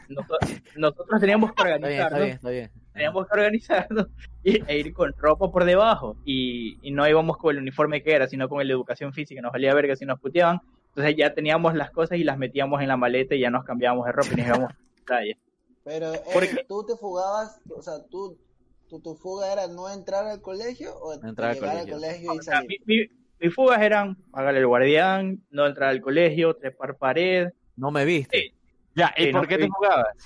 nosotros, 0.08 0.38
nosotros 0.74 1.20
teníamos 1.20 1.52
que 1.52 1.62
Está 1.62 1.64
bien, 1.64 2.00
está 2.00 2.16
organizarnos, 2.16 2.20
bien, 2.20 2.34
está 2.36 2.50
bien. 2.50 2.70
Teníamos 2.98 3.26
que 3.26 3.32
organizarnos 3.34 4.06
y, 4.44 4.62
e 4.70 4.78
ir 4.78 4.92
con 4.92 5.12
ropa 5.16 5.50
por 5.50 5.64
debajo. 5.64 6.16
Y, 6.24 6.78
y 6.82 6.90
no 6.90 7.08
íbamos 7.08 7.36
con 7.38 7.54
el 7.56 7.62
uniforme 7.62 8.02
que 8.02 8.12
era, 8.12 8.28
sino 8.28 8.48
con 8.48 8.60
el 8.60 8.68
de 8.68 8.74
educación 8.74 9.12
física. 9.12 9.40
Nos 9.40 9.52
valía 9.52 9.72
verga 9.74 9.96
si 9.96 10.04
nos 10.04 10.20
puteaban. 10.20 10.60
Entonces 10.88 11.16
ya 11.16 11.32
teníamos 11.32 11.74
las 11.74 11.90
cosas 11.90 12.18
y 12.18 12.24
las 12.24 12.36
metíamos 12.38 12.82
en 12.82 12.88
la 12.88 12.96
maleta 12.96 13.34
y 13.34 13.40
ya 13.40 13.50
nos 13.50 13.64
cambiábamos 13.64 14.06
de 14.06 14.12
ropa 14.12 14.28
y 14.32 14.36
nos 14.36 14.46
íbamos 14.46 14.70
a 14.70 14.72
la 14.74 15.04
playa. 15.04 15.36
Pero 15.84 16.12
eh, 16.14 16.20
Porque- 16.34 16.64
tú 16.68 16.84
te 16.84 16.96
fugabas, 16.96 17.60
o 17.74 17.80
sea, 17.80 17.94
tú, 18.10 18.36
tu, 18.90 19.00
tu 19.00 19.14
fuga 19.14 19.52
era 19.52 19.66
no 19.68 19.88
entrar 19.90 20.26
al 20.26 20.40
colegio 20.42 20.94
o 20.98 21.14
entrar 21.14 21.50
al 21.52 21.58
colegio. 21.58 21.80
al 21.80 21.88
colegio 21.90 22.34
y 22.34 22.38
O 22.38 22.42
sea, 22.42 22.54
salir. 22.56 22.80
mi- 22.86 22.96
mi- 22.96 23.06
mis 23.40 23.54
fugas 23.54 23.80
eran 23.80 24.16
pagarle 24.32 24.58
el 24.60 24.66
guardián, 24.66 25.40
no 25.50 25.66
entrar 25.66 25.90
al 25.90 26.00
colegio, 26.00 26.54
trepar 26.56 26.96
pared. 26.96 27.50
No 27.76 27.90
me 27.92 28.04
viste. 28.04 28.52
ya, 28.96 29.14
¿y 29.16 29.26
Sí, 29.26 29.32
por 29.32 29.42
no, 29.42 29.48
qué 29.48 29.54
sí. 29.54 29.60
te 29.62 29.68
jugabas? 29.68 30.16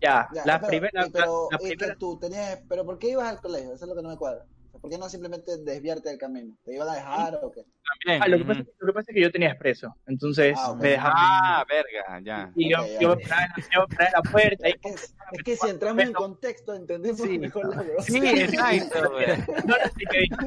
Ya, 0.00 0.28
Ya, 0.34 0.42
la 0.44 0.58
pero, 0.60 0.68
primera. 0.68 1.06
pero, 1.12 1.48
la- 1.50 1.58
la 1.58 1.64
y 1.64 1.70
que 1.70 1.76
primera- 1.76 1.96
tú 1.98 2.18
tenías, 2.18 2.60
pero 2.68 2.84
¿por 2.84 2.98
qué 2.98 3.10
ibas 3.10 3.28
al 3.28 3.40
colegio? 3.40 3.72
Eso 3.74 3.84
es 3.84 3.88
lo 3.88 3.96
que 3.96 4.02
no 4.02 4.08
me 4.10 4.16
cuadra. 4.16 4.44
¿Por 4.80 4.90
qué 4.90 4.98
no 4.98 5.08
simplemente 5.08 5.56
desviarte 5.56 6.10
del 6.10 6.18
camino? 6.18 6.54
¿Te 6.64 6.74
iban 6.74 6.86
a 6.88 6.94
dejar 6.94 7.40
o 7.42 7.50
qué? 7.50 7.62
También. 8.04 8.22
Ah, 8.22 8.28
lo, 8.28 8.36
que 8.38 8.44
pasa, 8.44 8.60
lo 8.78 8.86
que 8.86 8.92
pasa 8.92 9.10
es 9.10 9.14
que 9.14 9.20
yo 9.22 9.32
tenía 9.32 9.48
expreso. 9.48 9.96
Entonces 10.06 10.54
Ah, 10.56 10.74
me 10.78 10.90
dejaban. 10.90 11.14
Ah, 11.16 11.64
verga, 11.66 12.20
ya. 12.22 12.52
Y 12.54 12.70
yo, 12.70 12.82
Ok, 12.82 12.88
yo, 13.00 13.12
ok. 13.12 13.18
me 13.18 13.22
paraba 13.26 13.44
en 13.46 13.50
la- 13.56 13.68
yo 13.74 13.80
me 13.80 13.96
paraba 13.96 14.06
en 14.06 14.12
la 14.12 14.30
puerta 14.30 14.68
y 14.68 14.72
Es 14.72 14.76
que, 14.80 14.88
es 14.90 15.42
que 15.44 15.56
si 15.56 15.68
entramos 15.70 16.04
en 16.04 16.12
contexto 16.12 16.74
entendemos 16.74 17.20
Sí. 17.20 17.38
mejor 17.38 17.68
la 17.74 17.80
huevada. 17.82 18.02
Sí, 18.02 18.18
exacto. 18.18 19.10
güey. 19.12 19.26
No, 19.26 19.34
no, 19.64 19.74
sí 19.96 20.04
preso 20.06 20.36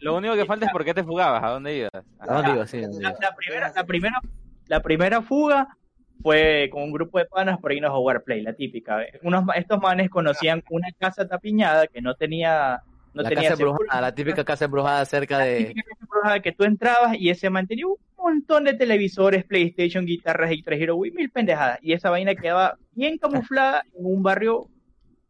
lo- 0.00 0.16
único 0.16 0.34
que 0.34 0.46
falta 0.46 0.66
es 0.66 0.72
por 0.72 0.84
qué 0.84 0.94
te 0.94 1.04
fugabas, 1.04 1.42
¿a 1.44 1.48
dónde 1.48 1.76
ibas? 1.76 1.90
¿A 2.18 2.34
dónde 2.34 2.52
ibas? 2.52 2.70
Sí, 2.70 2.80
la, 2.80 2.88
ibas? 2.88 3.20
la 3.20 3.34
primera, 3.36 3.72
la, 3.74 3.84
primera, 3.84 4.20
la 4.66 4.80
primera 4.82 5.22
fuga 5.22 5.76
fue 6.22 6.68
con 6.70 6.82
un 6.82 6.92
grupo 6.92 7.18
de 7.18 7.26
panas 7.26 7.58
por 7.58 7.72
irnos 7.72 7.90
a 7.90 7.94
jugar 7.94 8.22
play, 8.22 8.42
la 8.42 8.52
típica. 8.52 8.98
Unos, 9.22 9.44
estos 9.56 9.80
manes 9.80 10.10
conocían 10.10 10.62
una 10.70 10.88
casa 10.98 11.26
tapiñada 11.26 11.86
que 11.86 12.00
no 12.00 12.14
tenía, 12.14 12.82
no 13.14 13.22
la 13.22 13.28
tenía 13.28 13.44
casa 13.44 13.56
seguro. 13.56 13.76
embrujada, 13.80 14.00
la 14.00 14.14
típica 14.14 14.44
casa 14.44 14.64
embrujada 14.64 15.04
cerca 15.04 15.38
La 15.38 15.44
de... 15.44 15.56
típica 15.66 15.82
casa 15.88 16.02
embrujada 16.02 16.40
que 16.40 16.52
tú 16.52 16.64
entrabas 16.64 17.16
y 17.18 17.30
ese 17.30 17.50
mantenía 17.50 17.86
un 17.86 17.96
montón 18.16 18.64
de 18.64 18.74
televisores, 18.74 19.44
PlayStation, 19.44 20.04
guitarras 20.04 20.52
y 20.52 20.62
3 20.62 20.80
Hero 20.80 20.96
Wii, 20.96 21.12
mil 21.12 21.30
pendejadas. 21.30 21.78
Y 21.82 21.92
esa 21.92 22.10
vaina 22.10 22.34
quedaba 22.34 22.76
bien 22.92 23.18
camuflada 23.18 23.82
en 23.96 24.04
un 24.04 24.22
barrio 24.22 24.68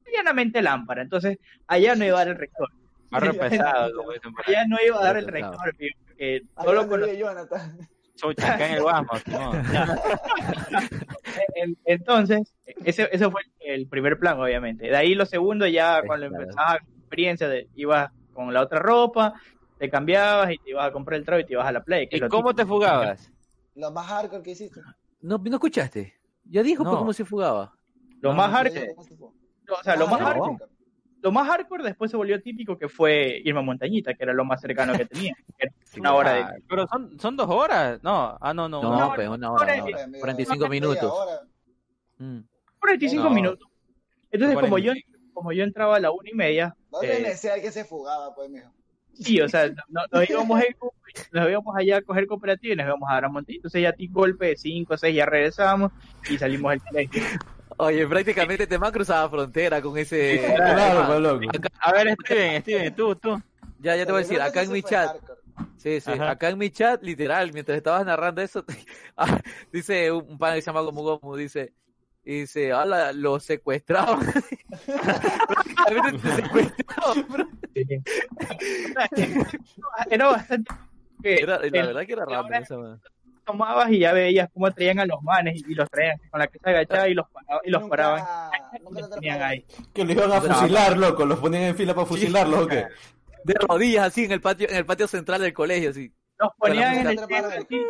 medianamente 0.04 0.62
lámpara. 0.62 1.02
Entonces, 1.02 1.38
allá 1.66 1.94
no 1.94 2.04
iba 2.04 2.16
a 2.16 2.24
dar 2.24 2.28
el 2.28 2.38
rector. 2.38 2.70
Barrio 3.10 3.32
pesado, 3.38 3.94
como 3.94 4.12
dicen 4.12 4.32
por 4.32 4.44
ahí. 4.46 4.54
Allá 4.54 4.66
no 4.66 4.76
iba 4.84 4.98
a 4.98 5.04
dar 5.04 5.16
el 5.18 5.26
rector, 5.26 5.74
Ahí 6.20 6.42
solo 6.56 7.06
Jonathan. 7.14 7.88
Chucha, 8.18 8.54
acá 8.54 8.66
en 8.66 8.72
el 8.74 8.82
Guasmo, 8.82 9.12
no. 9.30 9.52
En- 11.54 11.76
Entonces, 11.84 12.52
ese, 12.84 13.08
ese 13.12 13.30
fue 13.30 13.40
el 13.60 13.86
primer 13.88 14.18
plan, 14.18 14.38
obviamente. 14.40 14.86
De 14.88 14.96
ahí 14.96 15.14
lo 15.14 15.24
segundo, 15.26 15.66
ya 15.66 16.02
cuando 16.06 16.28
claro. 16.28 16.42
empezabas 16.42 16.72
la 16.82 16.98
experiencia, 17.00 17.48
de, 17.48 17.68
ibas 17.74 18.10
con 18.32 18.52
la 18.52 18.62
otra 18.62 18.78
ropa, 18.80 19.34
te 19.78 19.88
cambiabas 19.88 20.50
y 20.52 20.58
te 20.58 20.70
ibas 20.70 20.88
a 20.88 20.92
comprar 20.92 21.18
el 21.18 21.24
trago 21.24 21.40
y 21.40 21.46
te 21.46 21.52
ibas 21.52 21.66
a 21.66 21.72
la 21.72 21.82
play. 21.84 22.08
que 22.08 22.16
¿Y 22.16 22.20
cómo 22.28 22.54
te 22.54 22.66
fugabas? 22.66 23.30
Lo 23.74 23.90
más 23.92 24.06
hardcore 24.06 24.42
que 24.42 24.50
hiciste. 24.50 24.80
¿No, 25.20 25.38
¿no 25.38 25.54
escuchaste? 25.56 26.14
Ya 26.44 26.62
dijo 26.62 26.82
pues, 26.82 26.92
No. 26.92 26.98
cómo 26.98 27.12
se 27.12 27.24
fugaba. 27.24 27.72
Lo 28.20 28.30
No, 28.30 28.36
más 28.36 28.50
hardcore, 28.50 28.94
o 28.96 29.82
sea, 29.84 29.94
lo 29.96 30.06
Ah, 30.06 30.10
más 30.10 30.20
no. 30.20 30.26
hardcore, 30.26 30.56
lo 31.22 31.32
más 31.32 31.48
hardcore 31.48 31.84
después 31.84 32.10
se 32.10 32.16
volvió 32.16 32.40
típico 32.40 32.78
que 32.78 32.88
fue 32.88 33.40
irme 33.44 33.60
a 33.60 33.62
Montañita, 33.62 34.14
que 34.14 34.22
era 34.24 34.32
lo 34.32 34.44
más 34.44 34.60
cercano 34.60 34.92
que 34.96 35.04
tenía. 35.06 35.34
que 35.58 35.66
era 35.66 35.72
una 35.98 36.14
hora 36.14 36.32
de 36.52 36.62
Pero 36.68 36.86
son, 36.86 37.18
son 37.18 37.36
dos 37.36 37.48
horas. 37.50 38.00
No, 38.02 38.36
ah, 38.40 38.54
no, 38.54 38.68
no. 38.68 38.82
No, 38.82 38.90
una 38.96 39.14
pues 39.14 39.28
una 39.28 39.50
hora, 39.52 39.76
no, 39.76 39.84
una 39.84 39.90
hora. 39.90 40.04
amigo, 40.04 40.20
45 40.20 40.68
media 40.68 40.80
minutos. 40.80 41.12
hora. 41.12 41.40
Mm. 42.18 42.40
45 42.80 43.24
No. 43.24 43.30
minutos. 43.30 43.68
Entonces, 44.30 44.54
como 44.58 44.78
yo, 44.78 44.92
45. 44.92 45.18
como 45.34 45.52
yo 45.52 45.64
entraba 45.64 45.96
a 45.96 46.00
la 46.00 46.10
una 46.12 46.30
y 46.30 46.34
media, 46.34 46.76
No 46.92 47.02
Eh, 47.02 47.34
que 47.62 47.70
se 47.72 47.84
fugaba, 47.84 48.34
pues, 48.34 48.48
mijo. 48.50 48.70
Sí, 49.14 49.40
o 49.40 49.48
sea, 49.48 49.68
no- 49.88 50.02
nos 50.12 50.30
íbamos, 50.30 50.60
y 50.62 50.66
nos 51.36 51.48
íbamos 51.50 51.74
allá 51.76 51.96
a 51.96 52.02
coger 52.02 52.26
cooperativa 52.28 52.74
y 52.74 52.76
nos 52.76 52.86
íbamos 52.86 53.10
a 53.10 53.14
dar 53.14 53.24
a 53.24 53.28
Monte. 53.28 53.52
Entonces 53.54 53.82
ya 53.82 53.92
ti 53.92 54.06
golpe 54.06 54.46
de 54.46 54.56
5 54.56 54.94
o 54.94 54.96
6 54.96 55.16
ya 55.16 55.26
regresamos 55.26 55.90
y 56.30 56.38
salimos 56.38 56.70
del 56.70 56.82
colegio. 56.82 57.22
Oye, 57.80 58.08
prácticamente 58.08 58.64
este 58.64 58.76
man 58.78 58.90
cruzaba 58.90 59.30
frontera 59.30 59.80
con 59.80 59.96
ese... 59.96 60.52
Claro, 60.56 61.20
loco. 61.20 61.46
A 61.80 61.92
ver, 61.92 62.16
Steven, 62.24 62.60
Steven, 62.62 62.92
tú, 62.94 63.14
tú. 63.14 63.40
ya, 63.78 63.94
ya 63.94 64.04
te 64.04 64.10
voy 64.10 64.22
a 64.22 64.24
decir, 64.24 64.42
acá 64.42 64.62
en 64.62 64.72
mi 64.72 64.82
chat, 64.82 65.16
sí, 65.76 66.00
sí, 66.00 66.10
Ajá. 66.10 66.30
acá 66.30 66.48
en 66.48 66.58
mi 66.58 66.70
chat, 66.70 67.00
literal, 67.04 67.52
mientras 67.52 67.76
estabas 67.76 68.04
narrando 68.04 68.42
eso, 68.42 68.64
ah, 69.16 69.40
dice 69.72 70.10
un 70.10 70.28
un 70.28 70.38
pan 70.38 70.56
que 70.56 70.62
se 70.62 70.66
llama 70.66 70.84
como 70.84 71.04
Gomu, 71.04 71.36
dice, 71.36 71.72
dice, 72.24 72.74
hola, 72.74 73.12
lo 73.12 73.38
secuestraban. 73.38 74.26
Prácticamente 74.86 76.18
te 76.18 76.34
secuestraban, 76.34 77.26
bro. 77.28 77.48
Era 80.10 80.26
bastante. 80.26 80.74
Era, 81.22 81.58
la 81.58 81.70
verdad 81.70 82.06
que 82.06 82.12
era 82.12 82.24
hora 82.24 82.58
esa 82.58 82.76
man. 82.76 83.00
Tomabas 83.48 83.90
y 83.90 83.98
ya 84.00 84.12
veías 84.12 84.48
cómo 84.52 84.70
traían 84.72 85.00
a 85.00 85.06
los 85.06 85.22
manes 85.22 85.62
y 85.66 85.74
los 85.74 85.88
traían 85.90 86.18
con 86.30 86.38
la 86.40 86.46
cabeza 86.46 86.70
agachada 86.70 87.08
y 87.08 87.14
los, 87.14 87.26
paraban- 87.26 87.60
y 87.64 87.70
los 87.70 87.80
Nunca- 87.82 87.96
paraban. 87.96 88.24
nunca 88.84 89.00
los 89.00 89.10
tenían 89.10 89.42
ahí. 89.42 89.64
Que 89.94 90.04
lo 90.04 90.12
iban 90.12 90.32
a 90.32 90.40
fusilar, 90.40 90.96
loco. 90.96 91.24
Los 91.26 91.38
ponían 91.38 91.62
en 91.64 91.76
fila 91.76 91.94
para 91.94 92.06
fusilarlos, 92.06 92.64
¿o 92.64 92.66
qué? 92.68 92.84
De 93.44 93.54
rodillas 93.54 94.06
así 94.06 94.24
en 94.24 94.32
el 94.32 94.40
patio, 94.40 94.68
en 94.68 94.76
el 94.76 94.86
patio 94.86 95.06
central 95.08 95.40
del 95.40 95.52
colegio, 95.52 95.90
así. 95.90 96.12
Los 96.38 96.50
ponían 96.58 96.94
en 96.98 97.06
el 97.08 97.18
así. 97.18 97.80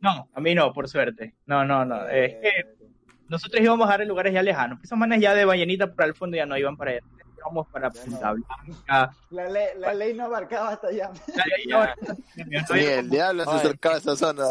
No, 0.00 0.28
a 0.34 0.40
mí 0.40 0.54
no, 0.54 0.72
por 0.72 0.88
suerte. 0.88 1.34
No, 1.46 1.64
no, 1.64 1.84
no. 1.84 2.06
Es 2.08 2.34
que 2.42 2.50
nosotros 3.28 3.60
íbamos 3.62 3.86
a 3.88 3.92
dar 3.92 4.02
en 4.02 4.08
lugares 4.08 4.32
ya 4.34 4.42
lejanos. 4.42 4.78
Esos 4.82 4.98
manes 4.98 5.20
ya 5.20 5.34
de 5.34 5.44
Vallenita 5.44 5.92
por 5.92 6.04
el 6.04 6.14
fondo 6.14 6.36
ya 6.36 6.46
no 6.46 6.56
iban 6.58 6.76
para 6.76 6.92
allá. 6.92 7.00
Íbamos 7.44 7.68
para 7.68 7.88
no. 7.88 7.94
Punta 7.94 8.32
Blanca. 8.32 9.16
La 9.30 9.48
ley, 9.48 9.66
la 9.78 9.94
ley 9.94 10.14
no 10.14 10.24
abarcaba 10.24 10.70
hasta 10.70 10.88
allá. 10.88 11.10
Sí, 12.72 12.78
el 12.78 13.10
diablo 13.10 13.44
se 13.44 13.50
acercaba 13.50 13.96
a 13.96 13.98
esa 13.98 14.16
zona. 14.16 14.44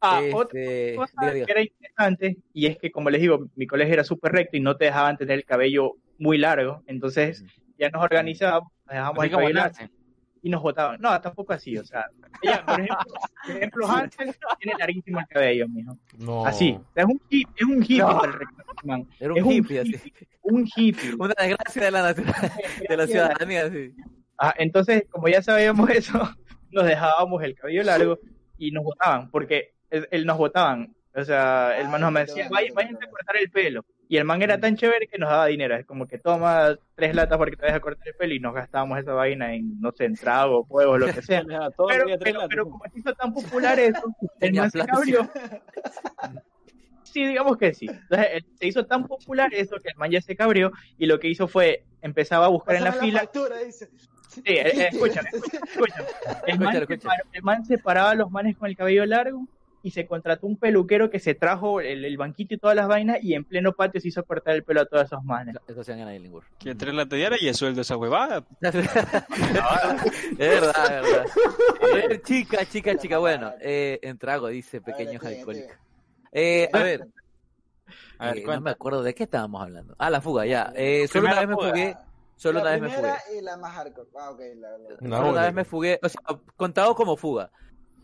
Ah, 0.00 0.20
Este, 0.20 0.34
otra 0.34 0.96
cosa 0.96 1.12
diga, 1.20 1.32
diga. 1.32 1.46
que 1.46 1.52
era 1.52 1.62
interesante, 1.62 2.36
y 2.52 2.66
es 2.66 2.76
que, 2.78 2.90
como 2.90 3.08
les 3.10 3.20
digo, 3.20 3.46
mi 3.54 3.66
colegio 3.68 3.94
era 3.94 4.04
súper 4.04 4.32
recto 4.32 4.56
y 4.56 4.60
no 4.60 4.76
te 4.76 4.86
dejaban 4.86 5.16
tener 5.16 5.38
el 5.38 5.44
cabello 5.44 5.92
muy 6.18 6.38
largo. 6.38 6.82
Entonces, 6.86 7.44
ya 7.78 7.88
nos 7.90 8.02
organizábamos, 8.02 8.72
nos 8.86 8.94
dejábamos 8.94 9.24
el 9.24 9.30
cabello 9.30 9.54
largo. 9.54 9.76
Y 10.42 10.50
nos 10.50 10.60
votaban. 10.62 11.00
No, 11.00 11.20
tampoco 11.20 11.52
así, 11.52 11.76
o 11.78 11.84
sea. 11.84 12.06
ella, 12.42 12.64
por 12.66 12.80
ejemplo, 12.80 12.96
por 13.46 13.56
ejemplo, 13.56 13.88
Hansel 13.88 14.36
tiene 14.58 14.78
larguísimo 14.78 15.20
el 15.20 15.26
cabello, 15.26 15.68
mijo. 15.68 15.96
No. 16.18 16.44
Así. 16.46 16.72
O 16.78 16.92
sea, 16.94 17.04
es 17.04 17.08
un 17.08 17.20
hippie, 17.28 17.52
es 17.56 17.66
un 17.66 17.82
hippie 17.82 18.02
para 18.02 18.32
el 18.32 18.38
man. 18.88 19.08
Era 19.20 19.32
un 19.32 19.38
Es 19.38 19.44
un 19.44 19.52
hippie, 19.52 19.78
así. 19.80 20.12
Un 20.42 20.68
hippie. 20.76 21.14
Una 21.18 21.34
desgracia 21.38 21.84
de 21.84 21.90
la 21.90 22.02
naturaleza, 22.02 22.54
de 22.88 22.96
la 22.96 23.06
ciudadanía, 23.06 23.64
así. 23.66 23.94
Ah, 24.38 24.54
entonces, 24.58 25.04
como 25.10 25.28
ya 25.28 25.40
sabíamos 25.42 25.88
eso, 25.90 26.18
nos 26.72 26.84
dejábamos 26.84 27.42
el 27.44 27.54
cabello 27.54 27.82
largo 27.84 28.18
y 28.58 28.72
nos 28.72 28.82
votaban, 28.84 29.30
porque 29.30 29.74
él, 29.90 30.08
él 30.10 30.26
nos 30.26 30.38
votaban. 30.38 30.94
O 31.14 31.22
sea, 31.24 31.78
el 31.78 31.88
man 31.88 32.00
nos 32.00 32.14
decía, 32.14 32.48
bueno, 32.48 32.50
"Vaya- 32.54 32.66
qué 32.68 32.72
váyanse 32.74 33.04
a 33.04 33.10
cortar 33.10 33.36
el 33.36 33.50
pelo. 33.50 33.84
Y 34.12 34.18
el 34.18 34.26
man 34.26 34.42
era 34.42 34.60
tan 34.60 34.76
chévere 34.76 35.06
que 35.06 35.16
nos 35.16 35.30
daba 35.30 35.46
dinero. 35.46 35.74
Es 35.74 35.86
como 35.86 36.06
que 36.06 36.18
toma 36.18 36.76
tres 36.94 37.14
latas 37.14 37.38
porque 37.38 37.56
te 37.56 37.64
vas 37.64 37.74
a 37.76 37.80
cortar 37.80 38.06
el 38.06 38.14
pelo 38.14 38.34
y 38.34 38.40
nos 38.40 38.52
gastábamos 38.52 38.98
esa 38.98 39.14
vaina 39.14 39.54
en, 39.54 39.80
no 39.80 39.90
sé, 39.90 40.04
en 40.04 40.16
trago, 40.16 40.66
huevos, 40.68 41.00
lo 41.00 41.06
que 41.06 41.22
sea. 41.22 41.42
Pero, 41.88 42.04
pero, 42.22 42.40
pero 42.46 42.64
como 42.68 42.84
se 42.92 42.98
hizo 42.98 43.14
tan 43.14 43.32
popular 43.32 43.80
eso, 43.80 44.02
el 44.22 44.28
Tenía 44.38 44.60
man 44.62 44.70
se 44.70 44.84
cabrió. 44.84 45.26
Sí, 47.04 47.26
digamos 47.26 47.56
que 47.56 47.72
sí. 47.74 47.86
Entonces, 47.88 48.44
se 48.58 48.66
hizo 48.66 48.84
tan 48.86 49.06
popular 49.06 49.52
eso 49.54 49.76
que 49.82 49.88
el 49.90 49.96
man 49.96 50.10
ya 50.10 50.20
se 50.20 50.36
cabrió 50.36 50.72
y 50.98 51.06
lo 51.06 51.18
que 51.18 51.28
hizo 51.28 51.46
fue 51.48 51.84
empezaba 52.02 52.46
a 52.46 52.48
buscar 52.48 52.76
en 52.76 52.84
la 52.84 52.90
Pásame 52.90 53.06
fila 53.08 53.20
factura, 53.20 53.58
dice. 53.58 53.88
Sí, 54.28 54.42
eh, 54.46 54.62
eh, 54.66 54.88
escúchame, 54.92 55.28
escúchame, 55.32 55.66
escúchame. 55.72 56.08
El 56.46 56.58
man, 56.58 56.76
Escúchalo, 56.76 56.82
escúchalo. 56.84 57.14
separó- 57.14 57.28
el 57.32 57.42
man 57.42 57.64
separaba 57.64 58.10
a 58.10 58.14
los 58.14 58.30
manes 58.30 58.56
con 58.58 58.68
el 58.68 58.76
cabello 58.76 59.04
largo 59.06 59.46
y 59.82 59.90
se 59.90 60.06
contrató 60.06 60.46
un 60.46 60.56
peluquero 60.56 61.10
que 61.10 61.18
se 61.18 61.34
trajo 61.34 61.80
el, 61.80 62.04
el 62.04 62.16
banquito 62.16 62.54
y 62.54 62.58
todas 62.58 62.76
las 62.76 62.86
vainas 62.88 63.18
y 63.22 63.34
en 63.34 63.44
pleno 63.44 63.72
patio 63.72 64.00
se 64.00 64.08
hizo 64.08 64.22
cortar 64.24 64.54
el 64.54 64.62
pelo 64.64 64.80
a 64.82 64.86
todos 64.86 65.04
esos 65.06 65.24
manes. 65.24 65.56
Eso 65.66 65.80
hacían 65.80 65.98
en 66.00 66.08
Ailenburg. 66.08 66.46
Que 66.58 66.74
tres 66.74 66.94
latas 66.94 67.16
diarias 67.18 67.42
y 67.42 67.48
es 67.48 67.56
sueldo 67.56 67.80
esa 67.80 67.96
huevada. 67.96 68.44
es 68.62 68.72
verdad, 70.38 71.04
es 71.04 71.12
verdad. 71.12 71.26
Eh, 72.10 72.22
chica, 72.22 72.64
chica, 72.66 72.96
chica. 72.96 73.18
Bueno, 73.18 73.52
eh, 73.60 73.98
en 74.02 74.18
trago, 74.18 74.48
dice 74.48 74.80
pequeños 74.80 75.22
alcohólicos. 75.24 75.76
Eh, 76.32 76.68
a 76.72 76.78
ver, 76.78 77.06
A 78.18 78.26
ver, 78.28 78.38
eh, 78.38 78.44
no 78.46 78.60
me 78.60 78.70
acuerdo 78.70 79.02
de 79.02 79.14
qué 79.14 79.24
estábamos 79.24 79.60
hablando. 79.62 79.94
Ah, 79.98 80.10
la 80.10 80.20
fuga, 80.20 80.46
ya. 80.46 80.72
Eh, 80.74 81.06
solo 81.08 81.26
una 81.26 81.40
vez 81.40 81.48
me 81.48 81.54
fugué. 81.54 81.96
Solo 82.36 82.58
la 82.58 82.62
una 82.62 82.70
vez 82.72 82.80
me 82.80 82.90
fugué. 82.90 83.12
y 83.38 83.42
la 83.42 83.56
más 83.56 83.72
hardcore. 83.74 84.08
Ah, 84.18 84.30
ok, 84.30 84.40
la, 84.56 84.70
la- 84.78 84.88
No, 85.00 85.16
Solo 85.18 85.30
una 85.30 85.42
vez 85.42 85.54
me 85.54 85.64
fugué. 85.64 86.00
O 86.02 86.08
sea, 86.08 86.20
contado 86.56 86.94
como 86.94 87.16
fuga. 87.16 87.50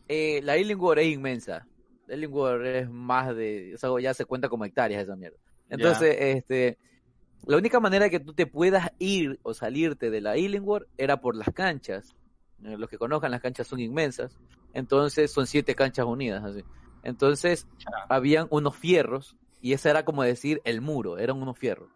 Eh, 0.09 0.41
la 0.43 0.57
Illingworth 0.57 1.01
es 1.01 1.07
inmensa. 1.07 1.67
La 2.07 2.17
Illingworth 2.17 2.65
es 2.65 2.91
más 2.91 3.35
de. 3.37 3.75
O 3.75 3.79
sea, 3.79 3.91
ya 4.01 4.15
se 4.15 4.25
cuenta 4.25 4.49
como 4.49 4.65
hectáreas 4.65 5.03
esa 5.03 5.17
mierda. 5.17 5.37
Entonces, 5.69 6.17
este. 6.19 6.79
La 7.47 7.57
única 7.57 7.79
manera 7.79 8.11
que 8.11 8.19
tú 8.19 8.35
te 8.35 8.47
puedas 8.47 8.91
ir 8.99 9.39
o 9.43 9.55
salirte 9.55 10.11
de 10.11 10.21
la 10.21 10.37
Illingworth 10.37 10.89
era 10.97 11.21
por 11.21 11.37
las 11.37 11.51
canchas. 11.53 12.17
Eh, 12.65 12.77
Los 12.77 12.91
que 12.91 12.99
conozcan, 12.99 13.31
las 13.31 13.41
canchas 13.41 13.67
son 13.67 13.81
inmensas. 13.81 14.37
Entonces, 14.75 15.33
son 15.33 15.47
siete 15.47 15.75
canchas 15.75 16.05
unidas, 16.07 16.45
así. 16.45 16.65
Entonces, 17.03 17.67
habían 18.09 18.49
unos 18.51 18.77
fierros, 18.77 19.37
y 19.61 19.73
ese 19.73 19.91
era 19.91 20.05
como 20.05 20.23
decir 20.23 20.61
el 20.65 20.81
muro, 20.81 21.19
eran 21.19 21.41
unos 21.41 21.59
fierros. 21.59 21.89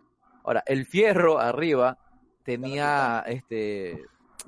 Ahora, 0.45 0.63
el 0.67 0.87
fierro 0.87 1.39
arriba 1.39 1.99
tenía, 2.45 3.25
este, 3.27 4.03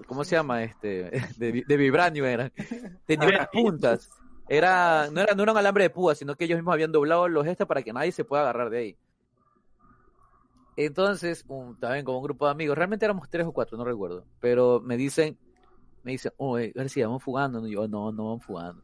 ¿cómo 0.06 0.24
se 0.24 0.36
llama? 0.36 0.62
Este, 0.64 1.10
de, 1.38 1.64
de 1.66 1.76
vibranio 1.76 2.26
era. 2.26 2.50
Tenía 3.06 3.28
unas 3.28 3.48
puntas. 3.48 4.10
Era, 4.48 5.08
no 5.10 5.20
era, 5.22 5.34
no 5.34 5.42
era 5.42 5.52
un 5.52 5.58
alambre 5.58 5.84
de 5.84 5.90
púa, 5.90 6.14
sino 6.14 6.34
que 6.34 6.44
ellos 6.44 6.58
mismos 6.58 6.74
habían 6.74 6.92
doblado 6.92 7.28
los 7.28 7.44
gestos 7.44 7.66
para 7.66 7.82
que 7.82 7.92
nadie 7.92 8.12
se 8.12 8.24
pueda 8.24 8.42
agarrar 8.42 8.70
de 8.70 8.78
ahí. 8.78 8.98
Entonces, 10.76 11.44
un- 11.48 11.78
también 11.78 12.04
como 12.04 12.18
un 12.18 12.24
grupo 12.24 12.46
de 12.46 12.50
amigos, 12.52 12.76
realmente 12.76 13.04
éramos 13.04 13.28
tres 13.30 13.46
o 13.46 13.52
cuatro, 13.52 13.78
no 13.78 13.84
recuerdo, 13.84 14.26
pero 14.40 14.80
me 14.80 14.96
dicen, 14.96 15.38
me 16.02 16.12
dicen, 16.12 16.32
oye, 16.36 16.72
García, 16.74 17.06
vamos 17.06 17.22
fugando. 17.22 17.66
Y 17.66 17.72
yo, 17.72 17.86
no, 17.88 18.12
no 18.12 18.24
vamos 18.26 18.44
fugando. 18.44 18.82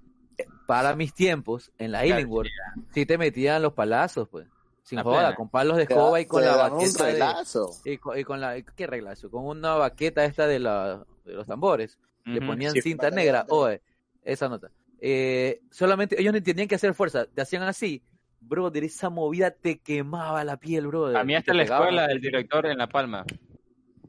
Para 0.67 0.95
mis 0.95 1.13
tiempos, 1.13 1.71
en 1.79 1.93
la 1.93 2.07
Illingworth, 2.07 2.49
sí 2.95 3.05
te 3.05 3.19
metían 3.19 3.61
los 3.61 3.73
palazos, 3.75 4.29
pues. 4.29 4.47
Sin 4.83 4.97
La 4.97 5.03
joda, 5.03 5.19
plena. 5.19 5.35
con 5.37 5.49
palos 5.49 5.77
de 5.77 5.85
escoba 5.85 6.21
y 6.21 6.27
con 6.27 6.43
la 6.43 6.71
un 6.73 6.79
baqueta 6.79 7.05
de, 7.07 7.93
y 7.93 7.99
con, 7.99 8.19
y 8.19 8.25
con 8.25 8.41
la, 8.41 8.61
¿qué 8.63 8.87
reglazo? 8.87 9.31
Con 9.31 9.45
una 9.47 9.75
baqueta 9.75 10.25
esta 10.25 10.47
de, 10.47 10.59
la, 10.59 11.05
de 11.25 11.35
los 11.35 11.47
tambores. 11.47 11.99
Le 12.25 12.41
ponían 12.41 12.73
sí, 12.73 12.83
cinta 12.83 13.11
negra. 13.11 13.47
Oye, 13.49 13.83
esa 14.23 14.49
nota. 14.49 14.71
Eh, 15.01 15.61
solamente 15.71 16.21
ellos 16.21 16.33
no 16.33 16.43
tenían 16.43 16.69
que 16.69 16.75
hacer 16.75 16.95
fuerza. 16.95 17.27
Te 17.27 17.41
hacían 17.41 17.63
así. 17.63 18.03
Brother, 18.41 18.85
esa 18.85 19.11
movida 19.11 19.51
te 19.51 19.79
quemaba 19.79 20.45
la 20.45 20.57
piel, 20.57 20.87
brother. 20.87 21.17
A 21.17 21.25
mí 21.25 21.35
hasta 21.35 21.53
la 21.55 21.65
escuela 21.65 22.07
del 22.07 22.21
director 22.21 22.67
en 22.67 22.79
La 22.79 22.89
Palma. 22.89 23.25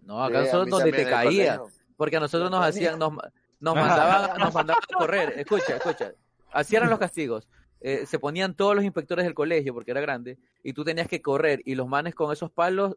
No, 0.03 0.24
acá 0.24 0.45
Sí, 0.45 0.57
donde 0.69 0.91
te 0.91 1.05
caía. 1.05 1.61
Porque 1.97 2.17
a 2.17 2.19
nosotros 2.19 2.49
nos 2.49 2.65
hacían, 2.65 2.97
nos, 2.97 3.13
nos 3.59 3.76
mandaban, 3.76 4.39
nos 4.39 4.53
mandaban 4.53 4.84
a 4.84 4.97
correr. 4.97 5.34
Escucha, 5.38 5.78
escucha. 5.78 6.13
Así 6.51 6.76
eran 6.76 6.89
los 6.89 6.99
castigos. 6.99 7.47
Eh, 7.82 8.05
se 8.05 8.19
ponían 8.19 8.55
todos 8.55 8.75
los 8.75 8.84
inspectores 8.86 9.25
del 9.25 9.34
colegio, 9.34 9.73
porque 9.73 9.91
era 9.91 10.01
grande, 10.01 10.38
y 10.63 10.73
tú 10.73 10.84
tenías 10.84 11.07
que 11.07 11.21
correr, 11.21 11.61
y 11.65 11.75
los 11.75 11.88
manes 11.88 12.13
con 12.13 12.32
esos 12.32 12.51
palos, 12.51 12.95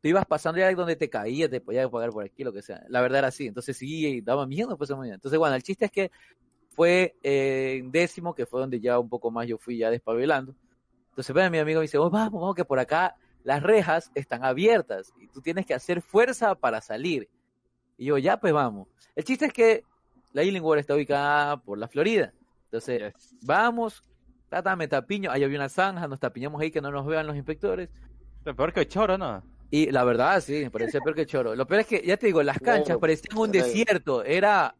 tú 0.00 0.08
ibas 0.08 0.26
pasando 0.26 0.58
ya 0.58 0.72
donde 0.74 0.96
te 0.96 1.08
caías, 1.08 1.50
te 1.50 1.60
podías 1.60 1.88
pagar 1.88 2.10
por 2.10 2.24
aquí, 2.24 2.42
lo 2.42 2.52
que 2.52 2.62
sea. 2.62 2.82
La 2.88 3.00
verdad 3.00 3.20
era 3.20 3.28
así. 3.28 3.46
Entonces 3.46 3.76
sí, 3.76 4.20
daba 4.20 4.46
miedo, 4.46 4.76
pues 4.76 4.90
muy 4.90 5.06
bien. 5.06 5.14
Entonces, 5.14 5.38
bueno, 5.38 5.54
el 5.54 5.62
chiste 5.62 5.84
es 5.84 5.90
que 5.92 6.10
fue 6.70 7.14
eh, 7.22 7.76
en 7.78 7.92
décimo, 7.92 8.34
que 8.34 8.46
fue 8.46 8.60
donde 8.60 8.80
ya 8.80 8.98
un 8.98 9.08
poco 9.08 9.30
más 9.30 9.46
yo 9.46 9.58
fui 9.58 9.78
ya 9.78 9.90
despabilando. 9.90 10.54
Entonces, 11.10 11.34
ven, 11.34 11.52
mi 11.52 11.58
amigo 11.58 11.78
me 11.78 11.82
dice, 11.82 11.98
oh, 11.98 12.10
vamos, 12.10 12.40
vamos, 12.40 12.54
que 12.56 12.64
por 12.64 12.78
acá 12.78 13.14
las 13.44 13.62
rejas 13.62 14.10
están 14.14 14.44
abiertas 14.44 15.12
y 15.20 15.28
tú 15.28 15.40
tienes 15.40 15.66
que 15.66 15.74
hacer 15.74 16.00
fuerza 16.02 16.54
para 16.54 16.80
salir. 16.80 17.28
Y 17.98 18.06
yo, 18.06 18.18
ya, 18.18 18.40
pues 18.40 18.52
vamos. 18.52 18.88
El 19.14 19.24
chiste 19.24 19.46
es 19.46 19.52
que 19.52 19.84
la 20.32 20.42
Illingworth 20.42 20.80
está 20.80 20.94
ubicada 20.94 21.58
por 21.58 21.78
la 21.78 21.86
Florida. 21.86 22.32
Entonces, 22.64 23.12
Yes. 23.12 23.36
vamos, 23.42 24.02
tata, 24.52 24.76
me 24.76 24.86
tapiño, 24.86 25.30
ahí 25.30 25.42
había 25.42 25.56
una 25.56 25.70
zanja, 25.70 26.06
nos 26.06 26.20
tapiñamos 26.20 26.60
ahí 26.60 26.70
que 26.70 26.82
no 26.82 26.90
nos 26.90 27.06
vean 27.06 27.26
los 27.26 27.36
inspectores. 27.36 27.88
Lo 28.44 28.54
peor 28.54 28.74
que 28.74 28.86
choro, 28.86 29.16
¿no? 29.16 29.42
Y 29.70 29.90
la 29.90 30.04
verdad, 30.04 30.42
sí, 30.42 30.68
parecía 30.68 31.00
peor 31.00 31.16
que 31.16 31.24
choro. 31.24 31.56
Lo 31.56 31.66
peor 31.66 31.80
es 31.80 31.86
que, 31.86 32.02
ya 32.04 32.18
te 32.18 32.26
digo, 32.26 32.42
las 32.42 32.58
canchas 32.58 32.88
Bueno, 32.88 33.00
parecían 33.00 33.38
un 33.38 33.50
desierto, 33.50 34.22
era, 34.22 34.76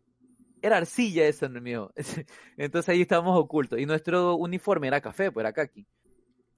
era 0.60 0.76
arcilla 0.76 1.26
eso, 1.26 1.48
mío. 1.48 1.90
Entonces 2.58 2.90
ahí 2.90 3.00
estábamos 3.00 3.38
ocultos. 3.38 3.78
Y 3.78 3.86
nuestro 3.86 4.34
uniforme 4.36 4.88
era 4.88 5.00
café, 5.00 5.32
pues 5.32 5.42
era 5.42 5.54
kaki. 5.54 5.86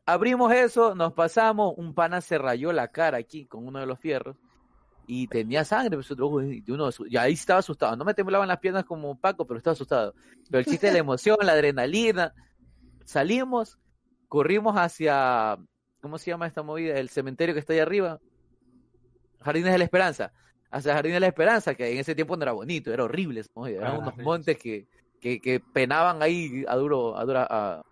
Abrimos 0.06 0.52
eso, 0.52 0.96
nos 0.96 1.12
pasamos, 1.12 1.74
un 1.76 1.94
pana 1.94 2.20
se 2.20 2.36
rayó 2.36 2.72
la 2.72 2.88
cara 2.88 3.18
aquí 3.18 3.46
con 3.46 3.64
uno 3.64 3.78
de 3.78 3.86
los 3.86 4.00
fierros 4.00 4.36
y 5.06 5.28
tenía 5.28 5.64
sangre, 5.64 5.96
pues, 5.96 6.10
uno, 6.10 6.90
y 7.08 7.16
ahí 7.16 7.34
estaba 7.34 7.60
asustado. 7.60 7.94
No 7.96 8.04
me 8.04 8.14
temblaban 8.14 8.48
las 8.48 8.58
piernas 8.58 8.84
como 8.84 9.16
Paco, 9.16 9.46
pero 9.46 9.58
estaba 9.58 9.72
asustado. 9.72 10.14
Pero 10.50 10.58
el 10.58 10.66
chiste 10.66 10.88
de 10.88 10.94
la 10.94 10.98
emoción, 10.98 11.36
la 11.42 11.52
adrenalina. 11.52 12.34
Salimos, 13.04 13.78
corrimos 14.28 14.74
hacia, 14.76 15.58
¿cómo 16.00 16.18
se 16.18 16.30
llama 16.30 16.46
esta 16.46 16.62
movida? 16.62 16.98
El 16.98 17.08
cementerio 17.08 17.54
que 17.54 17.60
está 17.60 17.72
ahí 17.72 17.78
arriba. 17.80 18.20
Jardines 19.40 19.72
de 19.72 19.78
la 19.78 19.84
Esperanza. 19.84 20.32
Hacia 20.70 20.94
Jardines 20.94 21.16
de 21.16 21.20
la 21.20 21.26
Esperanza, 21.28 21.74
que 21.74 21.92
en 21.92 21.98
ese 21.98 22.14
tiempo 22.14 22.36
no 22.36 22.42
era 22.42 22.52
bonito, 22.52 22.92
era 22.92 23.04
horrible. 23.04 23.40
esa 23.40 23.50
movida. 23.54 23.78
Eran 23.78 23.94
Ah, 23.96 23.98
unos 23.98 24.14
sí. 24.16 24.22
montes 24.22 24.58
que, 24.58 24.86
que, 25.20 25.40
que 25.40 25.60
penaban 25.60 26.22
ahí 26.22 26.64
a 26.66 26.74
duro, 26.76 27.16
a, 27.16 27.24
dura, 27.24 27.46
a, 27.48 27.82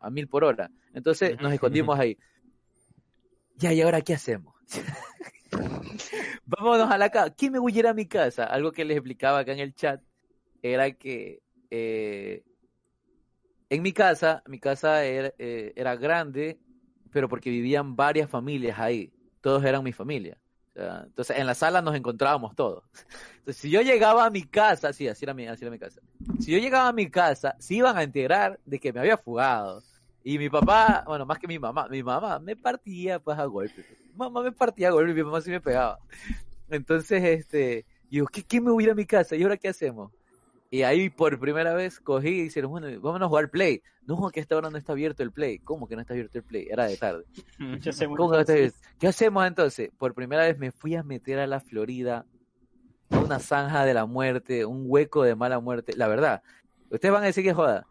a 0.00 0.10
mil 0.10 0.28
por 0.28 0.44
hora. 0.44 0.70
Entonces 0.94 1.40
nos 1.40 1.52
escondimos 1.52 1.98
ahí. 1.98 2.16
Ya, 3.56 3.72
¿y 3.72 3.80
ahora 3.82 4.00
qué 4.02 4.14
hacemos? 4.14 4.54
Vámonos 6.46 6.90
a 6.90 6.98
la 6.98 7.10
casa. 7.10 7.34
¿Quién 7.34 7.52
me 7.52 7.58
voy 7.58 7.74
a 7.74 7.78
ir 7.78 7.86
a 7.86 7.94
mi 7.94 8.06
casa? 8.06 8.44
Algo 8.44 8.72
que 8.72 8.84
les 8.84 8.96
explicaba 8.96 9.40
acá 9.40 9.52
en 9.52 9.58
el 9.60 9.74
chat 9.74 10.00
era 10.62 10.90
que 10.92 11.40
eh, 11.70 12.42
en 13.70 13.82
mi 13.82 13.92
casa, 13.92 14.42
mi 14.46 14.58
casa 14.58 15.04
era, 15.04 15.32
eh, 15.38 15.72
era 15.76 15.96
grande, 15.96 16.58
pero 17.10 17.28
porque 17.28 17.50
vivían 17.50 17.96
varias 17.96 18.30
familias 18.30 18.78
ahí. 18.78 19.12
Todos 19.40 19.64
eran 19.64 19.84
mi 19.84 19.92
familia. 19.92 20.38
Entonces, 20.74 21.36
en 21.36 21.46
la 21.46 21.54
sala 21.54 21.82
nos 21.82 21.96
encontrábamos 21.96 22.54
todos. 22.54 22.84
Entonces, 23.38 23.56
si 23.56 23.70
yo 23.70 23.82
llegaba 23.82 24.24
a 24.24 24.30
mi 24.30 24.42
casa, 24.42 24.92
sí, 24.92 25.08
así 25.08 25.24
era 25.24 25.34
mi, 25.34 25.46
así 25.46 25.64
era 25.64 25.70
mi 25.70 25.78
casa. 25.78 26.00
Si 26.38 26.52
yo 26.52 26.58
llegaba 26.58 26.88
a 26.88 26.92
mi 26.92 27.10
casa, 27.10 27.56
se 27.58 27.74
iban 27.74 27.96
a 27.96 28.02
enterar 28.02 28.60
de 28.64 28.78
que 28.78 28.92
me 28.92 29.00
había 29.00 29.16
fugado. 29.16 29.82
Y 30.22 30.38
mi 30.38 30.48
papá, 30.48 31.04
bueno, 31.06 31.26
más 31.26 31.38
que 31.38 31.48
mi 31.48 31.58
mamá, 31.58 31.88
mi 31.88 32.02
mamá 32.02 32.38
me 32.38 32.54
partía 32.54 33.18
pues 33.18 33.38
a 33.38 33.44
golpes. 33.46 33.86
Mamá 34.14 34.42
me 34.42 34.52
partía 34.52 34.88
a 34.88 34.90
golpes, 34.92 35.14
mi 35.14 35.22
mamá 35.22 35.40
sí 35.40 35.50
me 35.50 35.60
pegaba. 35.60 35.98
Entonces, 36.68 37.24
este, 37.24 37.86
yo, 38.10 38.26
¿qué, 38.26 38.42
qué 38.44 38.60
me 38.60 38.70
voy 38.70 38.84
a 38.84 38.86
ir 38.86 38.90
a 38.92 38.94
mi 38.94 39.06
casa? 39.06 39.36
¿Y 39.36 39.42
ahora 39.42 39.56
qué 39.56 39.68
hacemos? 39.68 40.12
Y 40.70 40.82
ahí 40.82 41.08
por 41.08 41.38
primera 41.40 41.72
vez 41.74 41.98
cogí 41.98 42.28
y 42.28 42.42
dijeron, 42.44 42.70
bueno, 42.70 42.88
vámonos 43.00 43.26
a 43.26 43.28
jugar 43.28 43.50
Play. 43.50 43.82
No, 44.02 44.28
que 44.30 44.40
a 44.40 44.42
esta 44.42 44.56
hora 44.56 44.68
no 44.70 44.76
está 44.76 44.92
abierto 44.92 45.22
el 45.22 45.32
Play. 45.32 45.58
¿Cómo 45.60 45.88
que 45.88 45.94
no 45.94 46.02
está 46.02 46.12
abierto 46.14 46.36
el 46.38 46.44
Play? 46.44 46.66
Era 46.70 46.84
de 46.86 46.96
tarde. 46.96 47.24
Yo 47.80 47.92
sé 47.92 48.06
muy 48.08 48.16
¿Cómo 48.16 48.30
que 48.30 48.36
no 48.36 48.40
está 48.42 48.52
abierto? 48.52 48.76
¿Qué 48.98 49.06
hacemos 49.08 49.46
entonces? 49.46 49.90
Por 49.98 50.14
primera 50.14 50.42
vez 50.44 50.58
me 50.58 50.70
fui 50.70 50.94
a 50.94 51.02
meter 51.02 51.38
a 51.38 51.46
la 51.46 51.60
Florida, 51.60 52.26
a 53.10 53.18
una 53.18 53.38
zanja 53.38 53.84
de 53.86 53.94
la 53.94 54.04
muerte, 54.04 54.66
un 54.66 54.84
hueco 54.86 55.22
de 55.22 55.34
mala 55.34 55.58
muerte. 55.60 55.94
La 55.96 56.06
verdad, 56.08 56.42
ustedes 56.90 57.12
van 57.12 57.22
a 57.22 57.26
decir 57.26 57.44
que 57.44 57.54
joda. 57.54 57.86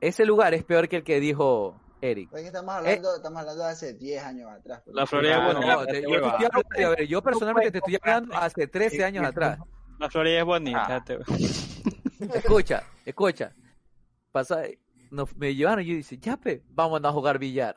Ese 0.00 0.24
lugar 0.24 0.54
es 0.54 0.64
peor 0.64 0.88
que 0.88 0.96
el 0.96 1.04
que 1.04 1.20
dijo 1.20 1.78
Eric. 2.00 2.32
Es 2.32 2.40
que 2.40 2.46
estamos 2.46 2.74
hablando, 2.74 3.14
estamos 3.14 3.40
hablando 3.40 3.62
de 3.64 3.70
hace 3.70 3.92
10 3.94 4.22
años 4.24 4.50
atrás. 4.50 4.80
pues. 4.84 4.96
La 4.96 5.06
Florida 5.06 5.32
es 5.34 5.38
Ah, 5.38 5.52
bonita. 5.52 5.74
No, 5.76 5.86
te- 5.86 6.02
yo, 6.02 6.08
te 6.08 6.14
estoy 6.16 6.44
hablando- 6.46 6.86
a 6.86 6.88
ver, 6.96 7.06
yo 7.06 7.22
personalmente 7.22 7.70
te 7.72 7.78
estoy 7.78 7.98
hablando 8.02 8.34
hace 8.36 8.66
13 8.66 9.04
años 9.04 9.24
atrás. 9.26 9.58
La 9.98 10.08
Florida 10.10 10.38
es 10.40 10.44
bonita. 10.44 10.96
Ah. 10.96 11.04
Escucha, 12.34 12.84
escucha. 13.04 13.52
Pasa, 14.30 14.62
nos, 15.10 15.34
me 15.36 15.54
llevaron 15.54 15.84
y 15.84 15.88
yo 15.88 15.94
dice, 15.94 16.18
ya 16.18 16.36
pe, 16.36 16.62
vámonos 16.70 17.10
a 17.10 17.12
jugar 17.12 17.38
billar. 17.38 17.76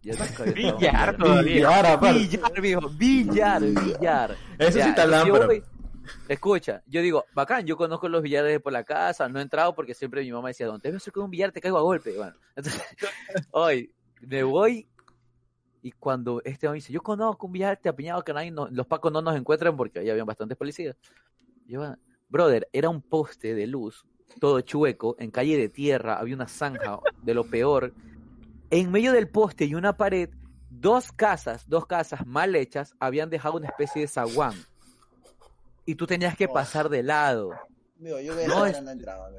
Ya 0.00 0.14
Billar 0.54 1.16
todavía. 1.16 1.42
Billar. 1.54 2.00
Billar, 2.00 2.60
mijo, 2.62 2.88
billar, 2.90 3.62
billar. 3.62 4.36
Eso 4.58 4.72
sí 4.72 4.88
está 4.88 5.06
lámpara. 5.06 5.48
Escucha, 6.28 6.82
yo 6.86 7.02
digo, 7.02 7.24
bacán, 7.34 7.66
yo 7.66 7.76
conozco 7.76 8.08
los 8.08 8.22
billares 8.22 8.50
de 8.52 8.60
por 8.60 8.72
la 8.72 8.82
casa, 8.84 9.28
no 9.28 9.38
he 9.38 9.42
entrado 9.42 9.74
porque 9.74 9.92
siempre 9.92 10.22
mi 10.22 10.32
mamá 10.32 10.48
decía, 10.48 10.66
donde 10.66 10.80
te 10.82 10.90
ves 10.90 11.10
con 11.12 11.24
un 11.24 11.30
billar 11.30 11.52
te 11.52 11.60
caigo 11.60 11.76
a 11.76 11.82
golpe. 11.82 12.16
Bueno, 12.16 12.34
entonces, 12.56 12.82
hoy 13.50 13.92
me 14.22 14.42
voy 14.42 14.88
y 15.82 15.92
cuando 15.92 16.40
este 16.44 16.66
hombre 16.66 16.76
dice, 16.78 16.92
yo 16.92 17.02
conozco 17.02 17.46
un 17.46 17.52
billar 17.52 17.76
te 17.76 17.88
apiñado 17.90 18.22
que 18.24 18.32
nadie 18.32 18.50
no- 18.50 18.68
los 18.70 18.86
pacos 18.86 19.12
no 19.12 19.20
nos 19.20 19.36
encuentran 19.36 19.76
porque 19.76 19.98
ahí 19.98 20.08
habían 20.08 20.26
bastantes 20.26 20.56
policías. 20.56 20.96
Yo, 21.66 21.82
"Ah, 21.82 21.98
brother, 22.28 22.68
era 22.72 22.88
un 22.88 23.02
poste 23.02 23.54
de 23.54 23.66
luz, 23.66 24.04
todo 24.40 24.60
chueco, 24.60 25.16
en 25.18 25.30
calle 25.30 25.56
de 25.56 25.68
tierra, 25.68 26.18
había 26.18 26.34
una 26.34 26.48
zanja 26.48 27.00
de 27.22 27.34
lo 27.34 27.44
peor. 27.44 27.92
En 28.70 28.90
medio 28.92 29.12
del 29.12 29.28
poste 29.28 29.64
y 29.64 29.74
una 29.74 29.96
pared, 29.96 30.28
dos 30.68 31.10
casas, 31.12 31.68
dos 31.68 31.86
casas 31.86 32.26
mal 32.26 32.54
hechas, 32.54 32.94
habían 33.00 33.30
dejado 33.30 33.56
una 33.56 33.68
especie 33.68 34.02
de 34.02 34.08
zaguán. 34.08 34.54
Y 35.86 35.94
tú 35.94 36.06
tenías 36.06 36.36
que 36.36 36.48
pasar 36.48 36.88
de 36.90 37.02
lado. 37.02 37.50
Digo, 37.96 38.20
yo 38.20 38.34
No, 38.34 38.58
no, 38.60 38.66
es- 38.66 38.82
no 38.82 38.90
entraba. 38.90 39.26
a. 39.26 39.30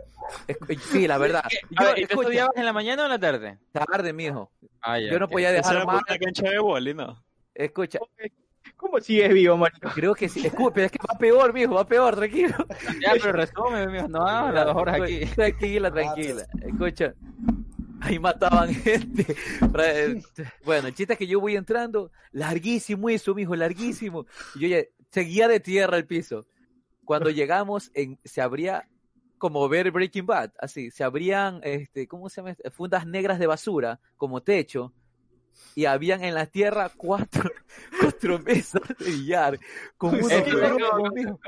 Es- 0.47 0.57
Sí, 0.91 1.07
la 1.07 1.17
verdad. 1.17 1.43
A 1.45 1.83
Yo, 1.83 1.89
ver, 1.89 1.99
¿y 1.99 2.05
tú 2.07 2.21
estudiabas 2.21 2.55
en 2.57 2.65
la 2.65 2.73
mañana 2.73 3.03
o 3.03 3.05
en 3.05 3.11
la 3.11 3.19
tarde? 3.19 3.59
tarde, 3.71 4.11
mijo. 4.13 4.51
Ah, 4.81 4.99
ya, 4.99 5.11
Yo 5.11 5.19
no 5.19 5.29
podía 5.29 5.51
dejar 5.51 5.85
más. 5.85 6.01
una 6.07 6.17
cancha 6.17 6.49
de 6.49 6.59
boli, 6.59 6.93
¿no? 6.93 7.23
Escucha, 7.53 7.99
¿Cómo 8.79 8.97
sigues 9.01 9.33
vivo, 9.33 9.57
marico? 9.57 9.89
creo 9.93 10.15
que 10.15 10.29
sí. 10.29 10.47
Escucha, 10.47 10.73
pero 10.73 10.85
es 10.85 10.91
que 10.93 10.99
va 10.99 11.17
peor, 11.17 11.53
mijo, 11.53 11.73
va 11.73 11.85
peor, 11.85 12.15
tranquilo. 12.15 12.55
Ya, 13.01 13.11
pero 13.11 13.33
resume, 13.33 13.87
mijo, 13.87 14.07
no 14.07 14.51
las 14.53 14.65
dos 14.65 14.75
horas 14.75 15.01
aquí. 15.01 15.25
Tranquila, 15.35 15.91
tranquila. 15.91 16.45
Escucha, 16.61 17.13
ahí 17.99 18.17
mataban 18.19 18.73
gente. 18.73 19.35
Bueno, 20.63 20.87
el 20.87 20.95
chiste 20.95 21.13
es 21.13 21.19
que 21.19 21.27
yo 21.27 21.41
voy 21.41 21.57
entrando, 21.57 22.09
larguísimo 22.31 23.09
eso, 23.09 23.35
mijo, 23.35 23.53
larguísimo. 23.53 24.25
Y 24.55 24.61
yo 24.61 24.67
ya 24.69 24.85
seguía 25.11 25.49
de 25.49 25.59
tierra 25.59 25.97
el 25.97 26.07
piso. 26.07 26.47
Cuando 27.03 27.31
llegamos, 27.31 27.91
en, 27.93 28.17
se 28.23 28.41
abría 28.41 28.87
como 29.37 29.67
ver 29.67 29.91
Breaking 29.91 30.25
Bad, 30.25 30.51
así, 30.57 30.89
se 30.89 31.03
abrían, 31.03 31.59
este, 31.63 32.07
¿cómo 32.07 32.29
se 32.29 32.41
llama? 32.41 32.55
Fundas 32.71 33.05
negras 33.05 33.39
de 33.39 33.47
basura, 33.47 33.99
como 34.15 34.41
techo, 34.41 34.93
y 35.75 35.85
habían 35.85 36.23
en 36.23 36.33
la 36.33 36.45
tierra 36.45 36.91
cuatro, 36.95 37.49
cuatro 38.01 38.39
mesas 38.39 38.81
de 38.97 39.05
billar, 39.05 39.59
con 39.97 40.15
unos 40.15 40.31
Es 40.31 40.43
que 40.43 40.51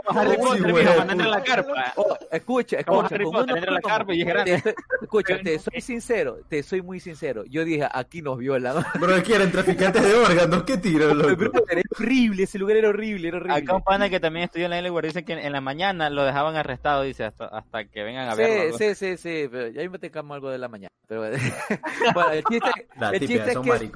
Harry 0.07 0.37
Potter, 0.37 1.17
la 1.17 1.43
carpa. 1.43 1.93
Oh, 1.97 2.17
escucha, 2.31 2.79
escucha, 2.79 3.15
Harry 3.15 3.25
Potter, 3.25 3.71
la 3.71 3.81
carpa 3.81 4.13
y 4.13 4.21
es 4.21 4.27
grande. 4.27 4.61
te 4.61 4.75
escucha, 5.01 5.37
te 5.41 5.59
soy 5.59 5.81
sincero, 5.81 6.39
te 6.47 6.63
soy 6.63 6.81
muy 6.81 6.99
sincero. 6.99 7.43
Yo 7.49 7.65
dije, 7.65 7.87
aquí 7.91 8.21
nos 8.21 8.37
violan. 8.37 8.83
Bro, 8.99 9.21
¿qué 9.23 9.35
eran 9.35 9.51
traficantes 9.51 10.03
de 10.03 10.13
órganos? 10.13 10.63
¿Qué 10.63 10.77
tiro, 10.77 11.13
loco? 11.13 11.65
Era 11.69 11.81
horrible, 11.97 12.43
ese 12.43 12.57
lugar 12.57 12.77
era 12.77 12.89
horrible, 12.89 13.27
era 13.27 13.37
horrible. 13.37 13.57
Acá 13.57 13.75
un 13.75 13.83
pana 13.83 14.09
que 14.09 14.19
también 14.19 14.45
estudió 14.45 14.65
en 14.65 14.71
la 14.71 14.79
L 14.79 14.91
dice 15.01 15.25
que 15.25 15.33
en 15.33 15.51
la 15.51 15.61
mañana 15.61 16.09
lo 16.09 16.23
dejaban 16.23 16.55
arrestado, 16.55 17.03
dice, 17.03 17.25
hasta, 17.25 17.45
hasta 17.45 17.85
que 17.85 18.03
vengan 18.03 18.29
a 18.29 18.35
verlo. 18.35 18.77
Sí, 18.77 18.95
sí, 18.95 18.95
sí, 18.95 19.17
sí, 19.17 19.49
pero 19.51 19.67
ya 19.69 19.89
me 19.89 19.99
tecamos 19.99 20.35
algo 20.35 20.49
de 20.49 20.57
la 20.57 20.67
mañana. 20.67 20.91
Pero 21.07 21.21
bueno, 22.13 22.31
el 22.31 22.43
chiste, 22.45 22.69
La 22.97 23.09
el 23.09 23.19
típica, 23.19 23.43
chiste 23.45 23.51
es 23.51 23.81
que 23.81 23.90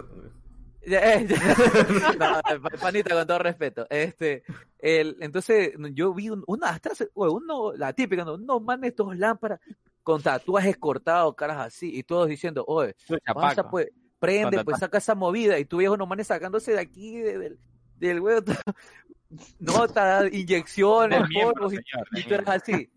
Ya, 0.88 1.16
eh. 1.16 1.28
No, 2.20 2.42
panita, 2.80 3.16
con 3.16 3.26
todo 3.28 3.40
respeto. 3.40 3.88
Este, 3.90 4.44
el, 4.78 5.18
entonces, 5.20 5.74
yo 5.94 6.14
vi 6.14 6.30
un, 6.30 6.44
una, 6.48 6.70
hasta 6.70 6.92
hace- 6.92 7.10
oye, 7.16 7.32
uno, 7.34 7.74
la 7.74 7.92
típica, 7.94 8.24
no, 8.24 8.38
no 8.38 8.60
mames, 8.60 8.92
estos 8.92 9.18
lámparas 9.18 9.60
con 10.04 10.22
tatuajes 10.22 10.78
cortados, 10.78 11.34
caras 11.34 11.58
así, 11.58 11.98
y 11.98 12.04
todos 12.04 12.28
diciendo, 12.28 12.64
oye, 12.68 12.96
pasa 13.34 13.64
pues, 13.72 13.88
prende, 14.20 14.58
pues 14.64 14.76
saca 14.80 14.98
esa 15.00 15.16
movida, 15.16 15.58
y 15.58 15.66
tú 15.66 15.78
ves 15.78 15.90
unos 15.90 16.08
manes 16.08 16.28
sacándose 16.28 16.74
de 16.74 16.80
aquí, 16.80 17.18
de- 17.18 17.38
del, 17.40 17.60
del 17.98 18.20
huevo, 18.20 18.46
notas, 19.60 20.32
inyecciones, 20.32 21.22
polvos, 21.44 21.74
y, 21.74 21.78
y 22.20 22.24
tú 22.24 22.34
eres 22.36 22.48
así. 22.48 22.90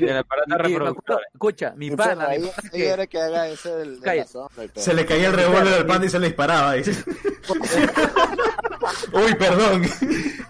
Del 0.00 0.16
aparato 0.16 0.48
Y- 0.48 0.52
y 0.52 0.56
me 0.56 0.58
reproductor. 0.68 1.02
acuerdo- 1.16 1.20
escucha, 1.32 1.74
mi 1.76 1.90
pana, 1.90 2.28
mi 2.28 2.46
pana 2.46 3.06
que- 3.06 3.18
haga 3.20 3.48
ese 3.48 3.70
del, 3.76 4.00
de 4.00 4.16
la 4.16 4.24
sombra. 4.26 4.68
Se 4.76 4.94
le 4.94 5.04
caía 5.06 5.28
el 5.28 5.34
revólver 5.34 5.74
al 5.74 5.86
pan 5.86 6.04
y 6.04 6.08
se 6.08 6.18
le 6.18 6.26
disparaba. 6.28 6.74
Uy, 9.12 9.34
perdón. 9.38 9.82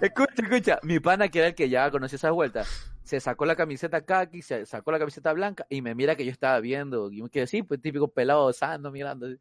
Escucha, 0.01 0.33
escucha. 0.43 0.79
Mi 0.83 1.01
pana, 1.01 1.29
que 1.29 1.39
era 1.39 1.49
el 1.49 1.55
que 1.55 1.69
ya 1.69 1.91
conoció 1.91 2.17
esas 2.17 2.33
vueltas, 2.33 2.69
se 3.03 3.21
sacó 3.21 3.45
la 3.47 3.57
camiseta 3.57 4.05
khaki, 4.05 4.43
se 4.43 4.67
sacó 4.67 4.93
la 4.93 4.99
camiseta 4.99 5.33
blanca 5.33 5.67
y 5.69 5.83
me 5.83 5.95
mira 5.95 6.15
que 6.17 6.25
yo 6.25 6.31
estaba 6.31 6.59
viendo. 6.61 7.11
Y 7.11 7.23
me 7.23 7.29
quedé 7.31 7.45
así, 7.45 7.63
pues 7.63 7.81
típico 7.81 8.09
pelado 8.09 8.53
sano 8.53 8.91
mirando. 8.91 9.29
Y 9.29 9.39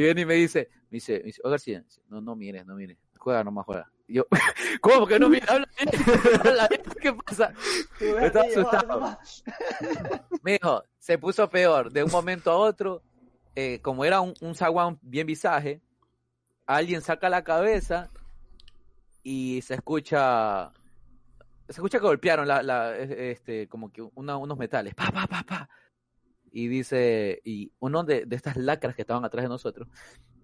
viene 0.00 0.22
y 0.22 0.26
me 0.26 0.34
dice, 0.34 0.68
me 0.90 0.96
dice, 0.96 1.18
me 1.18 1.24
dice, 1.26 1.40
oh 1.44 1.50
García, 1.50 1.84
no, 2.08 2.20
no 2.20 2.34
mires, 2.36 2.66
no 2.66 2.74
mires. 2.74 2.98
Juega 3.18 3.44
nomás, 3.44 3.64
juega. 3.66 3.90
Yo, 4.08 4.24
¿cómo 4.80 5.06
que 5.06 5.18
no 5.18 5.28
mires? 5.28 5.48
Habla 6.40 6.68
bien, 6.68 6.82
¿qué 7.00 7.12
pasa? 7.12 7.52
Estaba 8.00 8.46
asustado. 8.46 9.18
Me 10.42 10.58
se 10.98 11.18
puso 11.18 11.48
peor. 11.50 11.90
De 11.92 12.04
un 12.04 12.10
momento 12.10 12.50
a 12.50 12.56
otro, 12.56 13.02
eh, 13.54 13.80
como 13.82 14.04
era 14.04 14.20
un, 14.20 14.34
un 14.40 14.54
zaguán 14.54 14.98
bien 15.02 15.26
visaje, 15.26 15.80
alguien 16.66 17.00
saca 17.02 17.28
la 17.28 17.42
cabeza 17.42 18.10
y 19.22 19.60
se 19.62 19.74
escucha. 19.74 20.70
Se 21.68 21.72
escucha 21.72 21.98
que 21.98 22.06
golpearon 22.06 22.46
la, 22.46 22.62
la- 22.62 22.96
este, 22.96 23.66
como 23.68 23.90
que 23.90 24.02
una- 24.14 24.36
unos 24.36 24.56
metales. 24.56 24.94
Pa, 24.94 25.10
pa, 25.10 25.26
pa, 25.26 25.42
pa. 25.42 25.68
Y 26.52 26.68
dice, 26.68 27.40
y 27.44 27.72
uno 27.80 28.04
de, 28.04 28.24
de 28.24 28.36
estas 28.36 28.56
lacras 28.56 28.94
que 28.94 29.02
estaban 29.02 29.24
atrás 29.24 29.42
de 29.42 29.48
nosotros, 29.48 29.88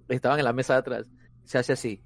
estaban 0.09 0.39
en 0.41 0.45
la 0.45 0.53
mesa 0.53 0.75
de 0.75 0.79
atrás, 0.81 1.07
se 1.45 1.59
hace 1.59 1.73
así. 1.73 2.03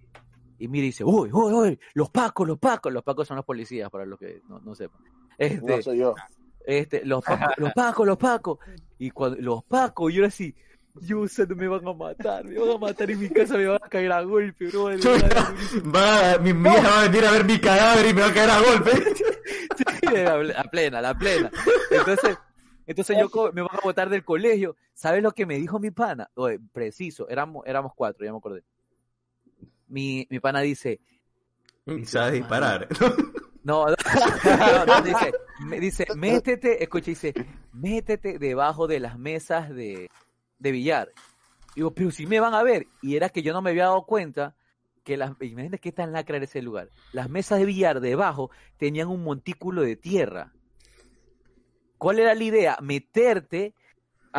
Y 0.59 0.69
mira 0.69 0.85
y 0.85 0.89
dice, 0.89 1.05
uy, 1.05 1.31
uy, 1.33 1.53
uy, 1.53 1.81
los 1.95 2.11
pacos, 2.11 2.47
los 2.47 2.59
pacos. 2.59 2.93
Los 2.93 3.03
pacos 3.03 3.29
son 3.29 3.37
los 3.37 3.45
policías, 3.45 3.91
para 3.91 4.07
los 4.07 4.19
que 4.19 4.43
no, 4.49 4.61
no 4.61 4.75
sepan. 4.75 5.01
Este, 5.39 5.77
No 5.77 5.83
soy 5.83 5.99
yo. 5.99 6.15
este, 6.65 7.05
los 7.05 7.23
pacos, 7.25 7.55
los 7.59 7.73
pacos, 7.73 8.07
los 8.07 8.17
pacos. 8.17 8.59
Y 8.99 9.11
cuando 9.11 9.39
los 9.41 9.65
pacos, 9.65 10.13
yo 10.13 10.21
era 10.21 10.29
así, 10.29 10.55
yo 11.03 11.29
sé, 11.29 11.47
me 11.47 11.69
van 11.69 11.87
a 11.87 11.93
matar, 11.93 12.45
me 12.45 12.59
van 12.59 12.71
a 12.71 12.79
matar 12.79 13.11
en 13.11 13.21
mi 13.21 13.29
casa, 13.29 13.57
me 13.57 13.67
van 13.67 13.79
a 13.83 13.89
caer 13.89 14.13
a 14.13 14.23
golpe, 14.23 14.69
bro. 14.69 14.85
Va, 15.95 16.39
mi, 16.39 16.53
mi 16.53 16.71
hija 16.71 16.89
va 16.89 17.01
a 17.01 17.09
venir 17.09 17.25
a 17.27 17.31
ver 17.33 17.45
mi 17.45 17.59
cadáver 17.61 18.07
y 18.07 18.15
me 18.15 18.23
va 18.23 18.29
a 18.29 18.35
caer 18.35 18.51
a 18.51 18.61
golpe. 18.61 18.91
Sí, 19.77 20.07
la, 20.15 20.65
plena, 20.65 21.03
la 21.03 21.15
plena. 21.15 21.51
Entonces, 21.91 22.39
entonces 22.87 23.17
yo 23.19 23.53
me 23.53 23.61
van 23.61 23.77
a 23.77 23.81
botar 23.83 24.09
del 24.09 24.25
colegio. 24.25 24.77
¿Sabes 24.95 25.23
lo 25.23 25.33
que 25.33 25.45
me 25.45 25.57
dijo 25.57 25.79
mi 25.79 25.91
pana? 25.91 26.31
Oye, 26.35 26.59
preciso, 26.73 27.29
éramos, 27.29 27.67
éramos 27.67 27.93
cuatro, 27.95 28.25
ya 28.25 28.33
me 28.33 28.39
acordé. 28.39 28.63
Mi, 29.89 30.26
mi 30.30 30.41
pana 30.41 30.61
dice, 30.61 31.01
Sabes 32.05 32.32
disparar. 32.32 32.89
No, 33.62 33.87
no, 33.87 33.95
no, 34.45 34.87
no, 34.87 35.03
dice, 35.03 35.32
me 35.61 35.80
dice, 35.80 36.07
métete, 36.16 36.82
escucha, 36.82 37.07
dice, 37.07 37.32
métete 37.72 38.39
debajo 38.39 38.89
de 38.89 38.99
las 38.99 39.18
mesas 39.18 39.70
de, 39.70 40.11
de 40.59 40.72
billar. 40.72 41.12
Digo, 41.76 41.93
pero 41.93 42.11
si 42.11 42.26
me 42.26 42.41
van 42.41 42.55
a 42.55 42.64
ver. 42.64 42.89
Y 43.03 43.16
era 43.16 43.28
que 43.28 43.43
yo 43.43 43.53
no 43.53 43.62
me 43.62 43.70
había 43.70 43.84
dado 43.84 44.05
cuenta 44.05 44.57
que 45.05 45.16
las, 45.16 45.32
imagínate 45.41 45.78
qué 45.78 45.93
tan 45.93 46.12
lacra 46.12 46.37
era 46.37 46.45
ese 46.45 46.61
lugar. 46.61 46.91
Las 47.12 47.30
mesas 47.30 47.61
de 47.61 47.66
billar 47.66 48.01
debajo 48.01 48.51
tenían 48.78 49.07
un 49.07 49.22
montículo 49.22 49.82
de 49.82 49.95
tierra. 49.95 50.53
¿Cuál 51.99 52.18
era 52.18 52.34
la 52.34 52.43
idea? 52.43 52.78
Meterte 52.82 53.74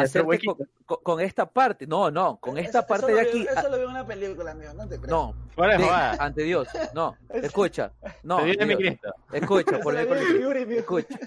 hacerte 0.04 0.40
con, 0.46 0.58
con- 0.86 0.98
con 1.04 1.20
esta 1.22 1.50
parte. 1.50 1.86
No, 1.88 2.10
no, 2.12 2.38
con 2.38 2.58
esta 2.58 2.80
Eso- 2.80 2.88
parte 2.88 3.06
eso 3.08 3.16
de 3.16 3.24
vi- 3.24 3.30
aquí. 3.30 3.48
Eso 3.60 3.70
lo 3.70 3.78
vi 3.78 3.84
en 3.84 3.90
una 3.90 4.06
película, 4.08 4.52
amigo, 4.52 4.74
no 4.74 4.88
te 4.88 4.96
creas. 4.98 5.10
No, 5.10 5.36
de 5.58 5.90
ante 6.20 6.44
Dios. 6.44 6.68
No, 6.94 7.16
escucha. 7.30 7.92
No, 8.24 8.38
Te 8.38 8.44
viene 8.46 8.66
mi 8.66 8.76
Dios, 8.76 8.90
Cristo. 9.00 9.14
escucha, 9.34 9.80
por 9.80 9.94
lo 9.94 10.00
el 10.00 10.06
vi 10.08 10.12
en 10.14 10.18
miércoles. 10.20 10.46
Fury, 10.46 10.64
amigo. 10.64 10.80
Escucha. 10.80 11.20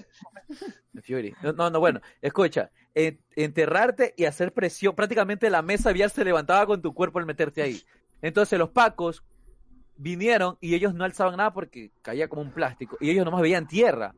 Fury. 1.03 1.35
No, 1.41 1.53
no, 1.53 1.69
no, 1.69 1.79
bueno, 1.79 2.01
escucha. 2.21 2.71
En- 2.93 3.19
enterrarte 3.35 4.13
y 4.17 4.25
hacer 4.25 4.53
presión. 4.53 4.95
Prácticamente 4.95 5.49
la 5.49 5.61
mesa 5.61 5.91
vial 5.93 6.11
se 6.11 6.25
levantaba 6.25 6.65
con 6.65 6.81
tu 6.81 6.93
cuerpo 6.93 7.19
al 7.19 7.25
meterte 7.25 7.61
ahí. 7.61 7.81
Entonces 8.21 8.59
los 8.59 8.69
pacos 8.69 9.23
vinieron 9.95 10.57
y 10.59 10.75
ellos 10.75 10.93
no 10.93 11.03
alzaban 11.05 11.37
nada 11.37 11.53
porque 11.53 11.91
caía 12.01 12.27
como 12.27 12.41
un 12.41 12.51
plástico. 12.51 12.97
Y 12.99 13.09
ellos 13.09 13.23
nomás 13.25 13.41
veían 13.41 13.67
tierra. 13.67 14.13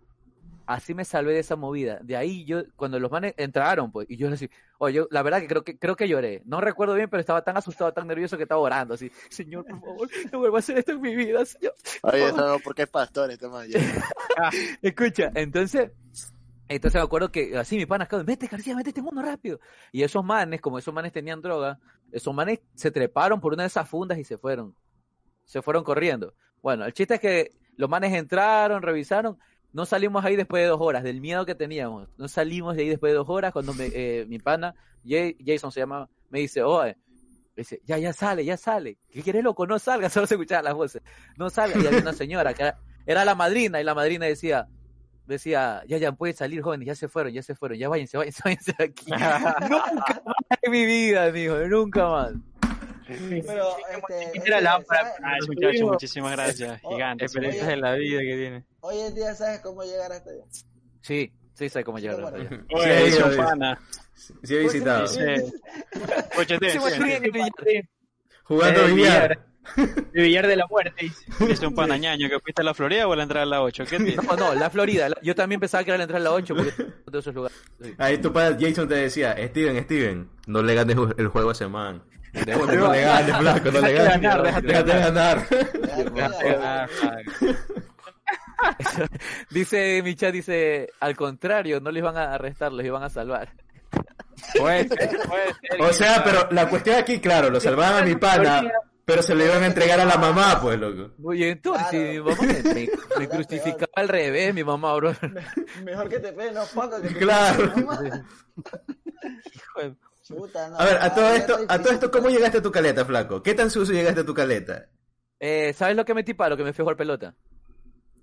Así 0.65 0.93
me 0.93 1.03
salvé 1.03 1.33
de 1.33 1.39
esa 1.39 1.55
movida. 1.55 1.99
De 2.01 2.15
ahí 2.15 2.45
yo, 2.45 2.63
cuando 2.75 2.99
los 2.99 3.11
manes 3.11 3.33
entraron, 3.37 3.91
pues, 3.91 4.09
y 4.09 4.15
yo 4.15 4.29
les 4.29 4.39
decía, 4.39 4.55
oye, 4.77 4.95
yo, 4.95 5.07
la 5.11 5.21
verdad 5.21 5.41
que 5.41 5.47
creo 5.47 5.63
que 5.63 5.77
creo 5.77 5.95
que 5.95 6.07
lloré. 6.07 6.41
No 6.45 6.61
recuerdo 6.61 6.93
bien, 6.95 7.09
pero 7.09 7.19
estaba 7.19 7.43
tan 7.43 7.57
asustado, 7.57 7.91
tan 7.91 8.07
nervioso 8.07 8.37
que 8.37 8.43
estaba 8.43 8.61
orando 8.61 8.93
así. 8.93 9.11
Señor, 9.29 9.65
por 9.65 9.79
favor, 9.81 10.09
no 10.31 10.39
vuelva 10.39 10.57
a 10.57 10.59
hacer 10.59 10.77
esto 10.77 10.93
en 10.93 11.01
mi 11.01 11.15
vida, 11.15 11.45
señor. 11.45 11.73
Oye, 12.03 12.27
eso 12.27 12.37
no, 12.37 12.59
porque 12.59 12.83
es 12.83 12.89
pastor 12.89 13.31
este 13.31 13.47
man. 13.47 13.67
ya. 13.67 13.79
Escucha, 14.81 15.31
entonces, 15.35 15.91
entonces 16.67 16.99
me 16.99 17.05
acuerdo 17.05 17.31
que 17.31 17.57
así 17.57 17.75
mi 17.75 17.85
pana, 17.85 18.07
vete 18.25 18.47
García, 18.47 18.75
vete 18.75 18.89
este 18.89 19.01
mundo 19.01 19.21
rápido. 19.21 19.59
Y 19.91 20.03
esos 20.03 20.23
manes, 20.23 20.61
como 20.61 20.79
esos 20.79 20.93
manes 20.93 21.11
tenían 21.11 21.41
droga, 21.41 21.79
esos 22.11 22.33
manes 22.33 22.61
se 22.73 22.91
treparon 22.91 23.41
por 23.41 23.53
una 23.53 23.63
de 23.63 23.67
esas 23.67 23.87
fundas 23.89 24.17
y 24.17 24.23
se 24.23 24.37
fueron. 24.37 24.75
Se 25.43 25.61
fueron 25.61 25.83
corriendo. 25.83 26.33
Bueno, 26.61 26.85
el 26.85 26.93
chiste 26.93 27.15
es 27.15 27.19
que 27.19 27.51
los 27.75 27.89
manes 27.89 28.13
entraron, 28.13 28.81
revisaron. 28.81 29.37
No 29.73 29.85
salimos 29.85 30.23
ahí 30.23 30.35
después 30.35 30.61
de 30.63 30.67
dos 30.69 30.79
horas, 30.81 31.03
del 31.03 31.19
miedo 31.19 31.45
que 31.45 31.55
teníamos. 31.55 32.07
No 32.17 32.27
salimos 32.27 32.75
de 32.75 32.83
ahí 32.83 32.89
después 32.89 33.11
de 33.11 33.17
dos 33.17 33.27
horas 33.29 33.51
cuando 33.51 33.73
me, 33.73 33.87
eh, 33.93 34.25
mi 34.29 34.37
pana, 34.39 34.75
Jay- 35.05 35.35
Jason 35.45 35.71
se 35.71 35.79
llama, 35.81 36.07
me 36.29 36.39
dice, 36.39 36.61
oye, 36.63 36.95
dice, 37.55 37.81
ya, 37.85 37.97
ya 37.97 38.13
sale, 38.13 38.45
ya 38.45 38.55
sale. 38.55 38.97
¿Qué 39.11 39.21
quieres, 39.23 39.43
loco? 39.43 39.65
No 39.65 39.79
salga, 39.79 40.09
solo 40.11 40.27
se 40.27 40.35
escuchaban 40.35 40.65
las 40.65 40.75
voces. 40.75 41.01
No 41.37 41.49
salga. 41.49 41.79
Y 41.81 41.87
había 41.87 41.99
una 41.99 42.13
señora 42.13 42.53
que 42.53 42.61
era, 42.63 42.79
era 43.05 43.25
la 43.25 43.35
madrina 43.35 43.81
y 43.81 43.83
la 43.83 43.95
madrina 43.95 44.25
decía, 44.27 44.67
decía, 45.25 45.81
ya, 45.87 45.97
ya 45.97 46.11
pueden 46.11 46.35
salir 46.35 46.61
jóvenes, 46.61 46.85
ya 46.85 46.95
se 46.95 47.07
fueron, 47.07 47.33
ya 47.33 47.41
se 47.41 47.55
fueron, 47.55 47.77
ya 47.77 47.89
váyanse, 47.89 48.17
váyanse, 48.17 48.41
váyanse 48.45 48.73
de 48.77 48.83
aquí. 48.83 49.05
nunca 49.69 50.21
más 50.25 50.59
en 50.61 50.71
mi 50.71 50.85
vida, 50.85 51.25
amigo, 51.25 51.57
nunca 51.67 52.07
más. 52.09 52.31
Pero, 53.45 53.75
este, 53.91 54.23
Era 54.23 54.57
este, 54.57 54.61
lámpara. 54.61 55.13
Ah, 55.23 55.37
hijo. 55.73 55.87
muchísimas 55.87 56.31
gracias. 56.33 56.79
Oh, 56.83 56.93
Gigante. 56.95 57.25
Experiencias 57.25 57.67
de 57.67 57.77
la 57.77 57.93
vida 57.95 58.19
que 58.19 58.35
tiene. 58.35 58.63
Hoy 58.81 58.99
en 58.99 59.15
día 59.15 59.33
sabes 59.35 59.59
cómo 59.61 59.83
llegar 59.83 60.11
hasta 60.11 60.29
allá. 60.31 60.43
Sí, 61.01 61.31
sí 61.53 61.69
sé 61.69 61.83
cómo 61.83 61.99
llegar. 61.99 62.23
Hasta 62.23 62.37
allá. 62.37 62.49
Sí, 62.49 62.55
Oye, 62.75 63.17
un 63.17 63.23
oye. 63.29 63.37
pana. 63.37 63.79
Sí 64.43 64.55
he 64.55 64.59
visitado. 64.59 65.01
Dice, 65.07 65.33
Escúchate, 66.29 66.69
Sí, 66.69 66.79
en 67.01 67.31
billar. 67.31 67.51
Jugando 68.43 68.85
Eh, 68.87 68.93
billar. 68.93 69.39
De 70.11 70.21
billar 70.21 70.45
de 70.47 70.57
la 70.57 70.67
muerte. 70.67 71.09
dice 71.47 71.65
un 71.67 71.73
pana 71.73 71.95
ñaño 71.97 72.27
que 72.29 72.37
fuiste 72.41 72.61
a 72.61 72.65
la 72.65 72.73
Florida 72.73 73.07
o 73.07 73.13
a 73.13 73.15
la 73.15 73.23
entrada 73.23 73.43
a 73.43 73.45
la 73.45 73.61
8. 73.61 73.85
¿Qué? 73.89 73.97
No, 73.99 74.35
no, 74.35 74.53
la 74.53 74.69
Florida. 74.69 75.07
la- 75.07 75.17
yo 75.21 75.33
también 75.35 75.61
pensaba 75.61 75.83
que 75.85 75.91
era 75.91 75.97
la 75.97 76.03
entrada 76.03 76.19
a 76.19 76.29
la 76.31 76.33
8 76.35 76.53
porque 76.53 76.71
de 77.11 77.19
esos 77.19 77.33
lugares. 77.33 77.57
Sí. 77.81 77.93
Ahí 77.97 78.17
tu 78.17 78.33
padre 78.33 78.57
Jason 78.59 78.87
te 78.89 78.95
decía, 78.95 79.35
Steven, 79.47 79.81
Steven, 79.83 80.29
no 80.47 80.61
le 80.61 80.75
ganes 80.75 80.97
el 81.17 81.27
juego 81.29 81.49
a 81.49 81.51
ese 81.53 81.67
man. 81.67 82.03
No, 82.33 82.91
le 82.91 83.01
ganes, 83.01 83.37
flaco, 83.37 83.71
no 83.71 83.81
le 83.81 83.93
Déjate 83.93 84.19
ganes. 84.19 84.21
ganar, 84.21 84.61
déjate 84.63 84.99
ganar. 84.99 85.49
Déjate 85.49 86.49
ganar. 86.51 86.89
Dice 89.49 90.01
mi 90.03 90.15
chat, 90.15 90.31
dice, 90.31 90.89
al 90.99 91.15
contrario, 91.15 91.79
no 91.79 91.91
les 91.91 92.03
van 92.03 92.17
a 92.17 92.33
arrestar, 92.33 92.71
los 92.71 92.85
iban 92.85 93.03
a 93.03 93.09
salvar. 93.09 93.49
Puede 94.57 94.87
ser, 94.87 95.09
puede 95.27 95.53
ser. 95.53 95.81
O 95.81 95.93
sea, 95.93 96.23
pero 96.23 96.47
la 96.51 96.67
cuestión 96.69 96.97
aquí, 96.97 97.19
claro, 97.19 97.49
lo 97.49 97.59
salvaban 97.59 98.03
a 98.03 98.05
mi 98.05 98.15
pana, 98.15 98.63
pero 99.05 99.21
se 99.21 99.35
lo 99.35 99.45
iban 99.45 99.63
a 99.63 99.67
entregar 99.67 99.99
a 99.99 100.05
la 100.05 100.17
mamá, 100.17 100.59
pues, 100.61 100.79
loco. 100.79 101.11
Oye, 101.23 101.49
entonces, 101.49 101.87
Claro. 101.89 102.07
mi 102.07 102.19
mamá 102.19 102.41
me, 102.41 102.73
me- 102.73 102.89
me 103.19 103.29
crucificaba 103.29 103.91
al 103.95 104.07
revés, 104.07 104.53
mi 104.53 104.63
mamá, 104.63 104.95
bro. 104.95 105.13
Mejor 105.83 106.09
que 106.09 106.19
te 106.19 106.31
peguen 106.33 106.55
los 106.55 106.69
pacos 106.69 107.01
que 107.01 107.09
te 107.09 107.19
Claro. 107.19 107.73
peguen 107.73 107.85
los 107.85 107.99
no, 110.29 110.45
A 110.77 110.85
ver, 110.85 110.97
a 111.01 111.13
todo 111.13 111.29
esto, 111.33 111.59
a 111.67 111.79
todo 111.81 111.93
esto, 111.93 112.11
¿cómo 112.11 112.29
llegaste 112.29 112.59
a 112.59 112.61
tu 112.61 112.71
caleta, 112.71 113.05
flaco? 113.05 113.43
¿Qué 113.43 113.53
tan 113.53 113.69
sucio 113.69 113.93
llegaste 113.93 114.21
a 114.21 114.25
tu 114.25 114.33
caleta? 114.33 114.89
Eh, 115.39 115.73
¿Sabes 115.73 115.95
lo 115.97 116.05
que 116.05 116.13
metí 116.13 116.33
palo? 116.33 116.55
Que 116.55 116.63
me 116.63 116.71
fui 116.73 116.83
a 116.83 116.85
jugar 116.85 116.97
pelota. 116.97 117.35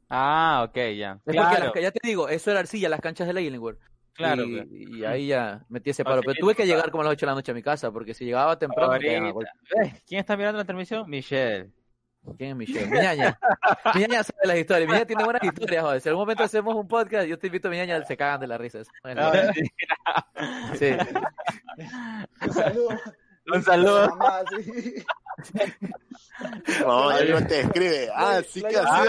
Ah, 0.09 0.67
ok, 0.69 0.77
ya. 0.97 1.13
Es 1.13 1.19
porque 1.25 1.33
Claro, 1.35 1.73
las, 1.75 1.83
ya 1.83 1.91
te 1.93 2.01
digo, 2.07 2.29
eso 2.29 2.51
era 2.51 2.61
arcilla, 2.61 2.89
las 2.89 3.01
canchas 3.01 3.27
de 3.27 3.33
la 3.35 3.41
Illingworth. 3.41 3.79
claro. 4.15 4.45
y, 4.45 4.99
y 4.99 5.05
ahí 5.05 5.29
ya 5.29 5.65
metí 5.69 5.91
ese 5.91 6.05
palo. 6.05 6.23
Pero 6.23 6.35
tuve 6.35 6.55
que 6.55 6.67
llegar 6.67 6.91
como 6.91 7.03
a 7.03 7.05
las 7.05 7.13
8 7.13 7.27
de 7.27 7.31
la 7.31 7.35
noche 7.35 7.53
a 7.53 7.55
mi 7.55 7.63
casa, 7.63 7.93
porque 7.93 8.15
si 8.15 8.25
llegaba 8.25 8.59
temprano, 8.59 8.93
me. 8.99 9.33
¿Ves? 9.33 10.03
¿Quién 10.07 10.21
está 10.21 10.37
mirando 10.37 10.59
la 10.59 10.65
transmisión? 10.65 11.09
Michelle. 11.09 11.71
¿Quién 12.37 12.51
es 12.51 12.57
Michelle? 12.57 12.87
Mi 12.87 12.99
ñaña. 12.99 13.39
Mi 13.95 14.01
ñaña 14.03 14.23
sabe 14.23 14.47
las 14.47 14.57
historias. 14.59 14.87
Mi 14.89 14.93
ñaña 14.95 15.07
tiene 15.07 15.25
buenas 15.25 15.43
historias, 15.43 15.83
joder. 15.83 16.01
Si 16.01 16.09
en 16.09 16.11
algún 16.13 16.23
momento 16.23 16.45
hacemos 16.45 16.75
un 16.75 16.87
podcast, 16.89 17.27
yo 17.27 17.39
te 17.39 17.47
invito 17.49 17.69
a 17.69 17.71
mi 17.71 17.77
ñaña, 17.79 18.05
se 18.05 18.17
cagan 18.17 18.41
de 18.41 18.47
la 18.47 18.59
risa. 18.59 18.81
Ah, 19.05 19.53
Sí. 20.79 20.97
Un 22.47 22.53
saludo. 22.53 22.89
Un 23.53 23.63
saludo. 23.63 24.09
Mamá, 24.17 24.41
sí. 24.65 25.05
No, 26.81 27.11
no 27.25 27.47
te 27.47 27.61
escribe. 27.61 28.09
Ah, 28.15 28.41
sí 28.47 28.63
que 28.63 28.77
así, 28.77 29.09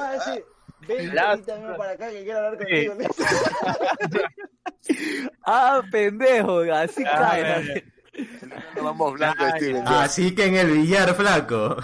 así. 0.00 0.44
Ven, 0.88 1.04
invítame 1.06 1.74
para 1.76 1.92
acá 1.92 2.10
que 2.10 2.22
quiero 2.24 2.38
hablar 2.38 2.56
contigo. 2.58 2.94
Ah, 5.44 5.82
pendejo, 5.90 6.60
así 6.72 7.02
Ah, 7.06 7.18
cae. 7.30 7.84
Vamos 8.82 9.14
blanco, 9.14 9.44
Steven. 9.56 9.86
Así 9.86 10.34
que 10.34 10.44
en 10.46 10.56
el 10.56 10.70
billar, 10.70 11.14
flaco. 11.14 11.76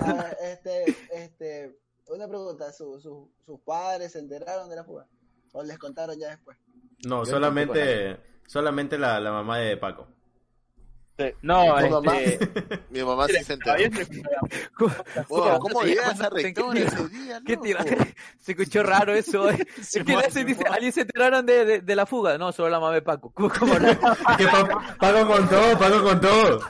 Ah, 0.00 0.26
este, 0.42 0.96
este, 1.14 1.78
una 2.08 2.26
pregunta, 2.28 2.72
¿su- 2.72 2.98
su- 3.00 3.30
¿sus 3.44 3.60
padres 3.60 4.12
se 4.12 4.18
enteraron 4.18 4.68
de 4.68 4.76
la 4.76 4.84
fuga? 4.84 5.06
¿O 5.52 5.62
les 5.62 5.78
contaron 5.78 6.18
ya 6.18 6.30
después? 6.30 6.56
No, 7.06 7.24
solamente, 7.26 8.18
solamente 8.46 8.98
la, 8.98 9.20
la 9.20 9.32
mamá 9.32 9.58
de 9.58 9.76
Paco. 9.76 10.08
No, 11.42 11.76
Mi 11.76 11.88
mamá, 11.90 12.18
este, 12.20 12.48
mi 12.90 13.02
mamá 13.04 13.28
sí 13.28 13.44
se 13.44 13.52
enteró. 13.52 13.76
Wow, 15.28 15.58
¿Cómo 15.60 15.82
Sí, 15.82 15.88
llega 15.88 16.02
cuando 16.04 16.22
esa 16.24 16.30
te 16.34 16.42
rectora 16.42 16.80
encuentras- 16.80 16.92
ese 16.94 17.08
día? 17.08 17.40
¿Qué? 17.46 18.14
Se 18.40 18.52
escuchó 18.52 18.82
raro 18.82 19.12
eso. 19.14 19.48
eh. 19.50 19.58
Es 19.78 19.92
que 20.04 20.30
se 20.30 20.44
dice. 20.44 20.64
¿alguien 20.68 20.92
se 20.92 21.02
enteraron 21.02 21.46
de, 21.46 21.64
de, 21.64 21.80
de 21.80 21.96
la 21.96 22.06
fuga? 22.06 22.38
No, 22.38 22.50
solo 22.50 22.70
la 22.70 22.80
mamá 22.80 22.94
de 22.94 23.02
Paco. 23.02 23.30
¿Cómo, 23.32 23.50
cómo 23.50 23.74
no? 23.78 23.88
Que 24.36 24.46
Pa- 24.48 24.96
Paco 24.98 25.26
con 25.26 25.48
todo, 25.48 25.78
Paco 25.78 26.02
con 26.02 26.20
todo. 26.20 26.60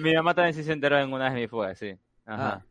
Mi 0.00 0.14
mamá 0.14 0.34
también 0.34 0.54
sí 0.54 0.62
se 0.64 0.72
enteró 0.72 0.98
en 0.98 1.12
una 1.12 1.30
de 1.30 1.40
mis 1.40 1.50
fugas, 1.50 1.78
sí. 1.78 1.94
Ajá. 2.26 2.60
Ah. 2.60 2.62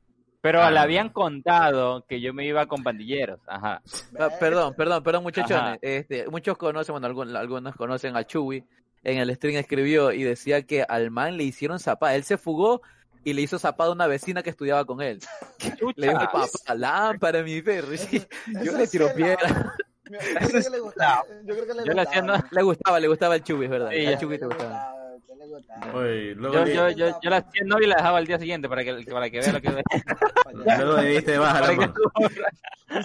Pero 0.46 0.62
Ah. 0.62 0.70
le 0.70 0.78
habían 0.80 1.10
contado 1.10 2.06
que 2.08 2.22
yo 2.22 2.32
me 2.32 2.46
iba 2.46 2.68
con 2.68 2.84
pandilleros. 2.84 3.39
Ajá. 3.48 3.82
Ah, 4.20 4.30
perdón, 4.39 4.76
perdón, 4.76 5.02
perdón, 5.02 5.24
muchachones. 5.24 5.80
Este, 5.82 6.28
muchos 6.30 6.56
conocen, 6.56 6.93
bueno, 6.93 7.08
algunos, 7.08 7.36
algunos 7.36 7.76
conocen 7.76 8.16
a 8.16 8.24
Chuy. 8.28 8.64
En 9.04 9.18
el 9.18 9.34
stream 9.36 9.56
escribió 9.58 10.12
y 10.12 10.22
decía 10.22 10.62
que 10.62 10.84
al 10.84 11.10
man 11.10 11.36
le 11.38 11.46
hicieron 11.46 11.80
zapada. 11.80 12.14
Él 12.14 12.24
se 12.24 12.38
fugó 12.38 12.84
y 13.24 13.34
le 13.34 13.41
hizo 13.41 13.58
zapada 13.58 13.89
a 13.89 13.93
una 13.93 14.06
vecina 14.06 14.43
que 14.43 14.52
estudiaba 14.52 14.86
con 14.86 15.02
él. 15.02 15.20
Le 15.96 16.10
dijo, 16.10 16.20
papá, 16.20 16.46
lámpara, 16.76 17.41
mi 17.41 17.62
perro. 17.64 17.98
Sí, 17.98 18.22
yo 18.64 18.78
le 18.78 18.86
tiro 18.88 19.12
piedra. 19.16 19.74
Yo 20.12 20.20
creo 20.20 20.62
que 20.64 20.70
le 20.70 20.80
gustaba. 20.80 21.24
Yo 21.43 21.56
creo 21.56 21.66
que 21.68 21.74
le 21.74 21.86
Yo 21.88 21.93
le 21.93 22.02
hacía, 22.04 22.22
gustaba. 22.22 22.38
no- 22.38 22.48
Le 22.52 22.62
gustaba, 22.62 23.00
le 23.00 23.08
gustaba 23.08 23.36
el 23.36 23.43
Chuy, 23.43 23.66
es 23.66 23.72
verdad. 23.72 23.89
Sí, 23.89 23.96
el 23.98 24.12
ya. 24.12 24.18
Chuy 24.20 24.38
te 24.38 24.41
Le 24.41 24.48
gustaba. 24.48 24.91
Gustaba, 25.16 25.39
le 25.39 25.47
gustaba. 25.47 25.93
Oye, 25.93 26.36
luego, 26.36 26.55
Yo, 26.55 26.66
le- 26.66 26.74
yo, 26.76 26.89
yo, 26.89 27.20
yo 27.22 27.30
la 27.30 27.38
hacía 27.38 27.61
y 27.63 27.86
la 27.88 27.95
dejaba 27.95 28.18
al 28.20 28.28
día 28.28 28.39
siguiente 28.39 28.70
para 28.70 28.84
que, 28.84 28.93
para 29.09 29.30
que 29.30 29.39
vea 29.39 29.53
lo 29.53 29.61
que 29.61 29.70
luego 30.86 30.97
le 31.01 31.09
diste 31.09 31.38
baja 31.38 31.59
para. 31.61 31.93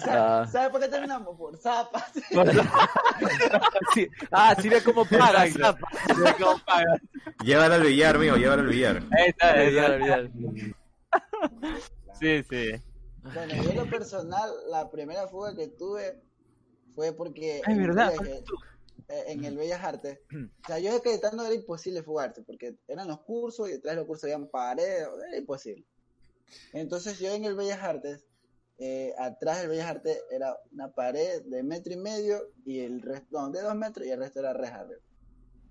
Ah. 0.07 0.47
¿Sabes 0.49 0.69
por 0.69 0.79
qué 0.79 0.87
terminamos? 0.87 1.37
Por 1.37 1.57
zapas. 1.57 2.11
Sí. 3.93 4.07
Ah, 4.31 4.55
sí 4.61 4.69
ve 4.69 4.81
cómo 4.83 5.05
paga. 5.05 5.45
zapa. 5.51 5.87
Llévala 7.43 7.75
al 7.75 7.83
billar, 7.83 8.17
mijo, 8.17 8.37
llévala 8.37 8.61
al 8.61 8.67
billar. 8.69 8.97
Ahí 9.11 9.27
está. 9.29 9.53
Olvidar, 9.53 9.91
olvidar. 9.91 10.29
Sí, 12.19 12.43
sí. 12.49 12.71
Bueno, 13.23 13.53
yo 13.63 13.69
en 13.71 13.77
lo 13.77 13.85
personal, 13.87 14.49
la 14.69 14.89
primera 14.89 15.27
fuga 15.27 15.55
que 15.55 15.67
tuve 15.67 16.21
fue 16.95 17.11
porque 17.13 17.61
el 17.67 17.81
¿verdad? 17.87 18.13
En 19.07 19.43
el 19.45 19.57
Bellas 19.57 19.83
Artes, 19.83 20.19
o 20.63 20.67
sea, 20.67 20.79
yo 20.79 20.95
acreditando 20.95 21.45
era 21.45 21.53
imposible 21.55 22.03
fugarse, 22.03 22.41
porque 22.43 22.75
eran 22.87 23.07
los 23.07 23.19
cursos 23.21 23.69
y 23.69 23.73
detrás 23.73 23.93
de 23.93 24.01
los 24.01 24.07
cursos 24.07 24.25
habían 24.25 24.47
paredes, 24.47 25.07
era 25.27 25.37
imposible. 25.37 25.85
Entonces 26.73 27.19
yo 27.19 27.33
en 27.33 27.45
el 27.45 27.55
Bellas 27.55 27.81
Artes, 27.81 28.25
eh, 28.77 29.13
atrás 29.17 29.59
del 29.59 29.69
Bellas 29.69 29.87
Artes 29.87 30.19
era 30.31 30.57
una 30.71 30.91
pared 30.91 31.43
de 31.43 31.63
metro 31.63 31.93
y 31.93 31.97
medio 31.97 32.51
y 32.65 32.79
el 32.79 33.01
resto, 33.01 33.27
no, 33.31 33.49
de 33.49 33.61
dos 33.61 33.75
metros 33.75 34.07
y 34.07 34.11
el 34.11 34.19
resto 34.19 34.39
era 34.39 34.53
reja. 34.53 34.87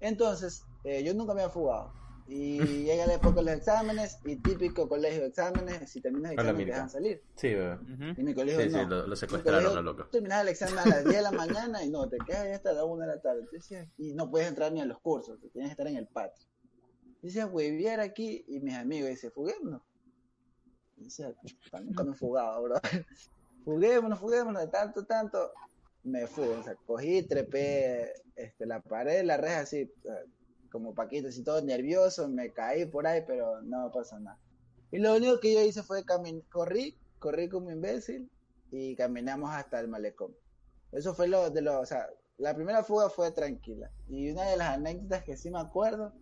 Entonces, 0.01 0.63
eh, 0.85 1.03
yo 1.03 1.13
nunca 1.15 1.35
me 1.35 1.43
había 1.43 1.53
fugado. 1.53 1.93
Y 2.33 2.61
llega 2.85 3.07
la 3.09 3.15
época 3.15 3.41
de 3.41 3.43
los 3.43 3.55
exámenes, 3.55 4.21
y 4.25 4.37
típico 4.37 4.89
colegio 4.89 5.23
de 5.23 5.27
exámenes, 5.27 5.91
si 5.91 6.01
terminas 6.01 6.31
el 6.31 6.39
examen 6.39 6.65
te 6.65 6.73
dejan 6.73 6.89
salir. 6.91 7.23
Sí, 7.35 7.49
bebé. 7.55 7.79
Y 8.17 8.23
mi 8.23 8.35
colegio 8.35 8.61
Sí, 8.63 8.71
sí, 8.71 8.77
no. 8.77 8.89
lo, 8.89 9.03
lo 9.03 9.09
Mi 9.09 9.17
secuestraron, 9.17 9.63
colegio, 9.65 9.83
lo 9.83 9.93
loco. 9.97 10.09
Terminaba 10.11 10.43
el 10.43 10.49
examen 10.49 10.79
a 10.79 10.87
las 10.87 11.05
10 11.05 11.17
de 11.17 11.23
la 11.23 11.33
mañana 11.33 11.83
y 11.85 11.91
no, 11.91 12.09
te 12.09 12.19
quedas 12.19 12.43
ahí 12.43 12.53
hasta 12.53 12.73
la 12.73 12.85
1 12.85 13.01
de 13.03 13.07
la 13.09 13.21
tarde. 13.21 13.47
Y 13.99 14.15
no 14.15 14.31
puedes 14.31 14.47
entrar 14.47 14.71
ni 14.73 14.81
a 14.81 14.85
los 14.85 15.01
cursos, 15.01 15.41
te 15.41 15.49
tienes 15.49 15.71
que 15.71 15.73
estar 15.73 15.89
en 15.89 15.97
el 15.97 16.07
patio. 16.07 16.47
Decía, 17.21 17.47
hueviar 17.49 17.99
aquí, 17.99 18.45
y 18.47 18.61
mis 18.61 18.75
amigos 18.77 19.11
dicen, 19.11 19.33
fuguémonos. 19.33 19.83
"Chuta, 21.45 21.81
nunca 21.81 22.05
me 22.05 22.15
fugaba, 22.15 22.61
bro. 22.61 22.77
fuguémonos, 23.65 24.19
fuguémonos, 24.21 24.63
de 24.63 24.69
tanto, 24.69 25.05
tanto. 25.05 25.51
Me 26.05 26.27
fugo, 26.29 26.59
o 26.61 26.63
sea, 26.63 26.77
cogí, 26.87 27.23
trepé 27.25 28.13
este, 28.37 28.65
la 28.67 28.81
pared, 28.81 29.23
la 29.25 29.37
reja 29.37 29.61
así, 29.61 29.91
como 30.71 30.95
Paquito, 30.95 31.29
así 31.29 31.43
todo 31.43 31.61
nervioso, 31.63 32.29
me 32.29 32.53
caí 32.53 32.87
por 32.87 33.07
ahí, 33.07 33.23
pero 33.27 33.61
no 33.63 33.91
pasó 33.93 34.19
nada. 34.19 34.39
Y 34.91 34.99
lo 34.99 35.15
único 35.15 35.39
que 35.41 35.55
yo 35.55 35.61
hice 35.63 35.83
fue 35.83 36.05
caminar, 36.05 36.43
corrí, 36.51 36.99
corrí 37.19 37.49
como 37.49 37.71
imbécil 37.71 38.31
y 38.71 38.95
caminamos 38.97 39.51
hasta 39.51 39.81
el 39.81 39.89
malecón. 39.89 40.35
Eso 40.93 41.15
fue 41.15 41.29
lo 41.29 41.51
de 41.51 41.63
lo, 41.63 41.81
o 41.81 41.87
sea, 41.87 42.09
la 42.39 42.55
primera 42.55 42.83
fuga 42.83 43.11
fue 43.11 43.31
tranquila. 43.31 43.91
Y 44.09 44.31
una 44.31 44.49
de 44.49 44.57
las 44.57 44.71
anécdotas 44.71 45.23
que 45.25 45.37
sí 45.37 45.51
me 45.51 45.61
acuerdo, 45.61 46.13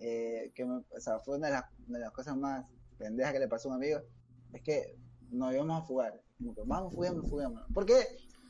eh, 0.00 0.52
que 0.54 0.64
me- 0.64 0.84
o 0.90 1.00
sea, 1.00 1.18
fue 1.18 1.36
una 1.38 1.48
de, 1.48 1.54
las, 1.54 1.64
una 1.88 1.98
de 1.98 2.04
las 2.04 2.12
cosas 2.12 2.36
más 2.36 2.64
pendejas 2.98 3.32
que 3.32 3.38
le 3.40 3.48
pasó 3.48 3.68
a 3.68 3.72
un 3.72 3.76
amigo, 3.82 4.00
es 4.52 4.62
que 4.62 4.96
nos 5.30 5.52
íbamos 5.52 5.82
a 5.82 5.86
fugar. 5.86 6.20
Como 6.38 6.54
que, 6.54 6.62
vamos, 6.64 6.94
fuguemos, 6.94 7.28
fuguemos. 7.28 7.62
Porque 7.74 8.06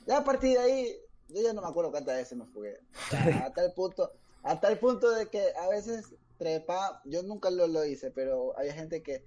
ya 0.06 0.18
a 0.18 0.24
partir 0.24 0.58
de 0.58 0.58
ahí, 0.58 0.96
yo 1.28 1.42
ya 1.42 1.52
no 1.52 1.62
me 1.62 1.68
acuerdo 1.68 1.90
cuántas 1.90 2.16
veces 2.16 2.36
me 2.36 2.44
fugué. 2.46 2.78
O 3.06 3.10
sea, 3.10 3.46
a 3.46 3.52
tal 3.52 3.72
punto, 3.74 4.12
a 4.42 4.60
tal 4.60 4.78
punto 4.78 5.10
de 5.10 5.28
que 5.28 5.52
a 5.60 5.68
veces 5.68 6.14
trepa, 6.38 7.02
yo 7.04 7.22
nunca 7.22 7.50
lo, 7.50 7.66
lo 7.66 7.84
hice, 7.84 8.10
pero 8.10 8.56
había 8.58 8.72
gente 8.72 9.02
que 9.02 9.24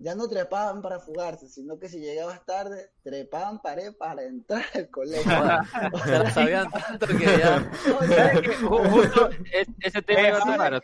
ya 0.00 0.14
no 0.16 0.28
trepaban 0.28 0.82
para 0.82 0.98
fugarse, 0.98 1.48
sino 1.48 1.78
que 1.78 1.88
si 1.88 2.00
llegabas 2.00 2.44
tarde, 2.44 2.90
trepaban 3.04 3.62
pared 3.62 3.94
para 3.96 4.24
entrar 4.24 4.64
al 4.74 4.90
colegio. 4.90 5.30
O 5.92 5.98
Se 5.98 6.18
la 6.18 6.30
sabían 6.34 6.70
tanto 6.70 7.06
que 7.06 7.24
ya. 7.24 7.70
o 8.00 8.04
sea. 8.04 8.32
Ju- 8.34 8.90
Justo 8.90 9.28
es- 9.52 9.68
ese 9.82 10.02
tema 10.02 10.20
iba 10.28 10.38
a 10.38 10.40
así, 10.40 10.50
tomar, 10.50 10.82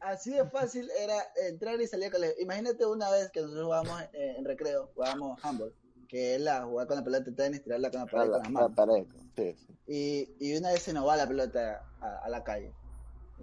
así 0.00 0.30
de 0.30 0.44
fácil 0.50 0.88
era 1.00 1.16
entrar 1.48 1.80
y 1.80 1.86
salir 1.88 2.06
al 2.06 2.12
colegio. 2.12 2.36
Imagínate 2.42 2.86
una 2.86 3.10
vez 3.10 3.30
que 3.30 3.40
nosotros 3.40 3.64
jugábamos 3.64 4.02
eh, 4.12 4.34
en 4.38 4.44
recreo, 4.44 4.90
jugábamos 4.94 5.44
handball, 5.44 5.74
que 6.08 6.36
es 6.36 6.40
la 6.40 6.62
jugar 6.64 6.86
con 6.86 6.96
la 6.96 7.04
pelota 7.04 7.24
de 7.24 7.32
tenis, 7.32 7.62
tirarla 7.62 7.90
con 7.90 8.00
la 8.00 8.04
A 8.04 8.06
pared 8.06 8.30
la, 8.30 8.32
con 8.36 8.42
las 8.42 8.50
manos. 8.52 8.70
la 8.70 8.76
pared, 8.76 9.04
sí, 9.36 9.54
sí. 9.66 9.74
Y, 9.86 10.36
y 10.52 10.56
una 10.56 10.70
vez 10.70 10.82
se 10.82 10.92
nos 10.92 11.06
va 11.06 11.16
la 11.16 11.26
pelota 11.26 11.82
a, 12.00 12.18
a 12.24 12.28
la 12.28 12.44
calle. 12.44 12.72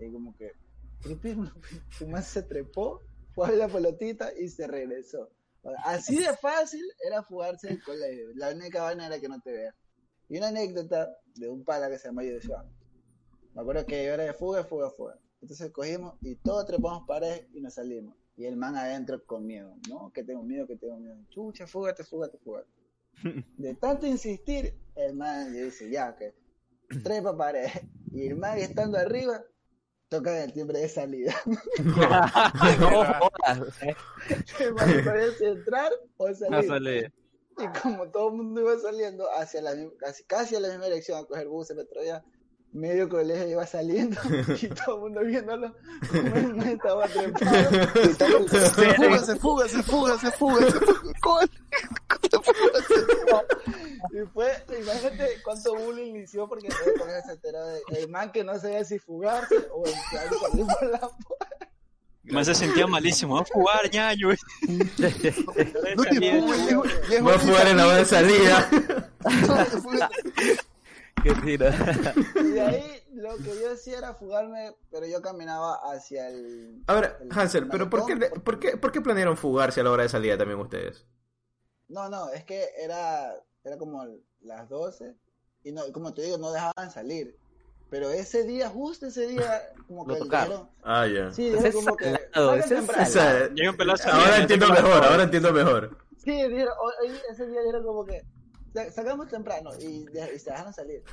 Y 0.05 0.11
como 0.11 0.35
que, 0.35 0.51
su 1.89 2.07
man 2.07 2.23
se 2.23 2.43
trepó, 2.43 3.01
fue 3.33 3.47
a 3.47 3.51
la 3.51 3.67
pelotita 3.67 4.31
y 4.37 4.49
se 4.49 4.67
regresó. 4.67 5.29
Así 5.85 6.17
de 6.17 6.35
fácil 6.37 6.83
era 7.05 7.23
fugarse 7.23 7.67
en 7.67 7.73
el 7.75 7.83
colegio. 7.83 8.29
La 8.35 8.49
única 8.49 8.83
vaina 8.83 9.07
era 9.07 9.19
que 9.19 9.29
no 9.29 9.39
te 9.41 9.51
vean. 9.51 9.75
Y 10.27 10.37
una 10.37 10.47
anécdota 10.47 11.15
de 11.35 11.49
un 11.49 11.63
pala 11.63 11.89
que 11.89 11.99
se 11.99 12.07
llama 12.07 12.23
Joshua. 12.23 12.65
Me 13.53 13.61
acuerdo 13.61 13.85
que 13.85 14.05
yo 14.05 14.13
era 14.13 14.23
de 14.23 14.33
fuga, 14.33 14.63
fuga, 14.63 14.89
fuga. 14.89 15.19
Entonces 15.41 15.71
cogimos 15.71 16.15
y 16.21 16.35
todos 16.35 16.65
trepamos 16.65 17.03
paredes 17.07 17.47
y 17.53 17.61
nos 17.61 17.73
salimos. 17.73 18.15
Y 18.37 18.45
el 18.45 18.55
man 18.55 18.75
adentro 18.75 19.23
con 19.25 19.45
miedo. 19.45 19.75
No, 19.89 20.11
que 20.13 20.23
tengo 20.23 20.43
miedo, 20.43 20.65
que 20.65 20.77
tengo 20.77 20.97
miedo. 20.97 21.17
Chucha, 21.29 21.67
fúgate, 21.67 22.03
fúgate, 22.03 22.37
fúgate. 22.37 22.69
De 23.57 23.75
tanto 23.75 24.07
insistir, 24.07 24.73
el 24.95 25.15
man 25.15 25.51
le 25.51 25.65
dice, 25.65 25.89
ya, 25.89 26.15
que 26.15 26.33
trepa 27.03 27.35
paredes. 27.35 27.81
Y 28.11 28.25
el 28.25 28.35
man 28.35 28.57
estando 28.57 28.97
arriba, 28.97 29.43
toca 30.11 30.43
el 30.43 30.51
timbre 30.51 30.79
de 30.79 30.89
salida. 30.89 31.33
No 34.61 34.77
sabía 35.03 35.31
si 35.37 35.45
entrar 35.45 35.91
o 36.17 36.27
no 36.27 36.35
salir. 36.35 36.67
sale. 36.67 37.13
Y 37.57 37.79
como 37.79 38.09
todo 38.09 38.29
el 38.29 38.35
mundo 38.35 38.61
iba 38.61 38.77
saliendo 38.77 39.25
hacia 39.37 39.61
la 39.61 39.71
casi, 39.97 40.23
casi 40.25 40.55
a 40.55 40.59
la 40.59 40.69
misma 40.69 40.85
dirección 40.85 41.17
a 41.17 41.25
coger 41.25 41.47
buses, 41.47 41.77
ya, 42.05 42.23
medio 42.73 43.07
colegio 43.09 43.47
iba 43.47 43.65
saliendo 43.65 44.19
y 44.61 44.67
todo 44.67 44.95
el 44.95 45.01
mundo 45.01 45.21
viéndolo 45.21 45.75
como 46.09 46.35
el 46.35 46.55
man 46.55 46.69
estaba 46.69 47.07
trepado. 47.07 47.47
Se 48.49 48.65
fuga, 48.65 49.19
se 49.19 49.35
fuga, 49.37 49.67
se 49.67 49.83
fuga, 49.83 50.17
se 50.17 50.31
fuga, 50.31 50.67
se 50.67 50.79
fuga. 52.39 53.43
Y 54.11 54.25
fue, 54.33 54.51
imagínate 54.79 55.41
cuánto 55.43 55.75
bullying 55.75 56.15
inició 56.15 56.47
porque 56.47 56.69
todo 56.69 57.07
el 57.07 57.23
se 57.23 57.31
enteró 57.33 57.65
de 57.65 57.81
el 57.97 58.09
man 58.09 58.31
que 58.31 58.43
no 58.43 58.57
sabía 58.59 58.83
si 58.83 58.99
fugarse 58.99 59.55
o 59.71 59.85
entrar 59.85 60.25
y 60.25 60.51
salir 60.51 60.65
por 60.65 60.89
la 60.89 60.99
puerta. 60.99 61.67
Man 62.23 62.45
se 62.45 62.55
sentía 62.55 62.87
malísimo. 62.87 63.35
Va 63.35 63.41
a 63.41 63.45
jugar, 63.45 63.91
ñaño. 63.91 64.29
No 64.67 66.03
te 66.03 66.33
fugues, 66.33 67.21
Voy 67.21 67.33
a 67.33 67.39
jugar 67.39 67.67
en 67.67 67.77
la 67.77 67.87
hora 67.87 67.97
de 67.97 68.05
salida. 68.05 68.69
Qué 71.23 71.33
tira. 71.35 71.75
Y 72.35 72.47
de 72.51 72.61
ahí 72.61 73.03
lo 73.13 73.37
que 73.37 73.59
yo 73.61 73.71
hacía 73.73 73.99
era 73.99 74.13
fugarme, 74.13 74.75
pero 74.89 75.05
yo 75.05 75.21
caminaba 75.21 75.79
hacia 75.91 76.29
el. 76.29 76.81
A 76.87 76.93
ver, 76.93 77.17
el 77.21 77.29
Hansel, 77.31 77.67
¿pero 77.67 77.89
por 77.89 78.05
qué, 78.05 78.15
por, 78.17 78.59
qué, 78.59 78.77
por 78.77 78.91
qué 78.91 79.01
planearon 79.01 79.37
fugarse 79.37 79.81
a 79.81 79.83
la 79.83 79.91
hora 79.91 80.03
de 80.03 80.09
salida 80.09 80.37
también 80.37 80.59
ustedes? 80.59 81.05
No, 81.87 82.09
no, 82.09 82.31
es 82.31 82.43
que 82.45 82.69
era, 82.79 83.35
era 83.63 83.77
como 83.77 84.05
las 84.41 84.69
12 84.69 85.15
y 85.63 85.71
no, 85.71 85.83
como 85.91 86.13
te 86.13 86.21
digo, 86.23 86.37
no 86.37 86.51
dejaban 86.51 86.91
salir. 86.91 87.37
Pero 87.89 88.09
ese 88.09 88.43
día, 88.45 88.69
justo 88.69 89.07
ese 89.07 89.27
día, 89.27 89.69
como 89.87 90.05
Lo 90.07 90.13
que 90.13 90.19
tocaron. 90.21 90.49
dijeron, 90.49 90.69
Ah, 90.83 91.07
ya. 91.07 91.31
sí, 91.31 91.47
es 91.47 91.75
como 91.75 91.95
que 91.97 92.15
ahora 92.33 92.63
entiendo 94.37 94.69
mejor, 94.69 95.03
ahora 95.03 95.23
entiendo 95.23 95.51
mejor. 95.51 95.97
Sí, 96.17 96.31
dijeron, 96.31 96.73
hoy- 96.81 97.19
ese 97.29 97.47
día 97.47 97.59
dijeron 97.61 97.83
como 97.83 98.05
que 98.05 98.23
"Sa- 98.73 98.89
sacamos 98.91 99.27
temprano 99.27 99.71
y, 99.77 100.05
se 100.39 100.51
dejaron 100.51 100.73
salir. 100.73 101.03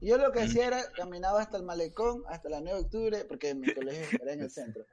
Y 0.00 0.08
yo 0.08 0.18
lo 0.18 0.32
que 0.32 0.40
hacía 0.40 0.66
era 0.66 0.90
caminaba 0.92 1.40
hasta 1.40 1.56
el 1.58 1.62
malecón, 1.62 2.24
hasta 2.28 2.48
la 2.48 2.60
9 2.60 2.78
de 2.80 2.84
octubre, 2.84 3.24
porque 3.26 3.54
mi 3.54 3.72
colegio 3.72 4.18
era 4.20 4.32
en 4.32 4.40
el 4.40 4.50
centro. 4.50 4.84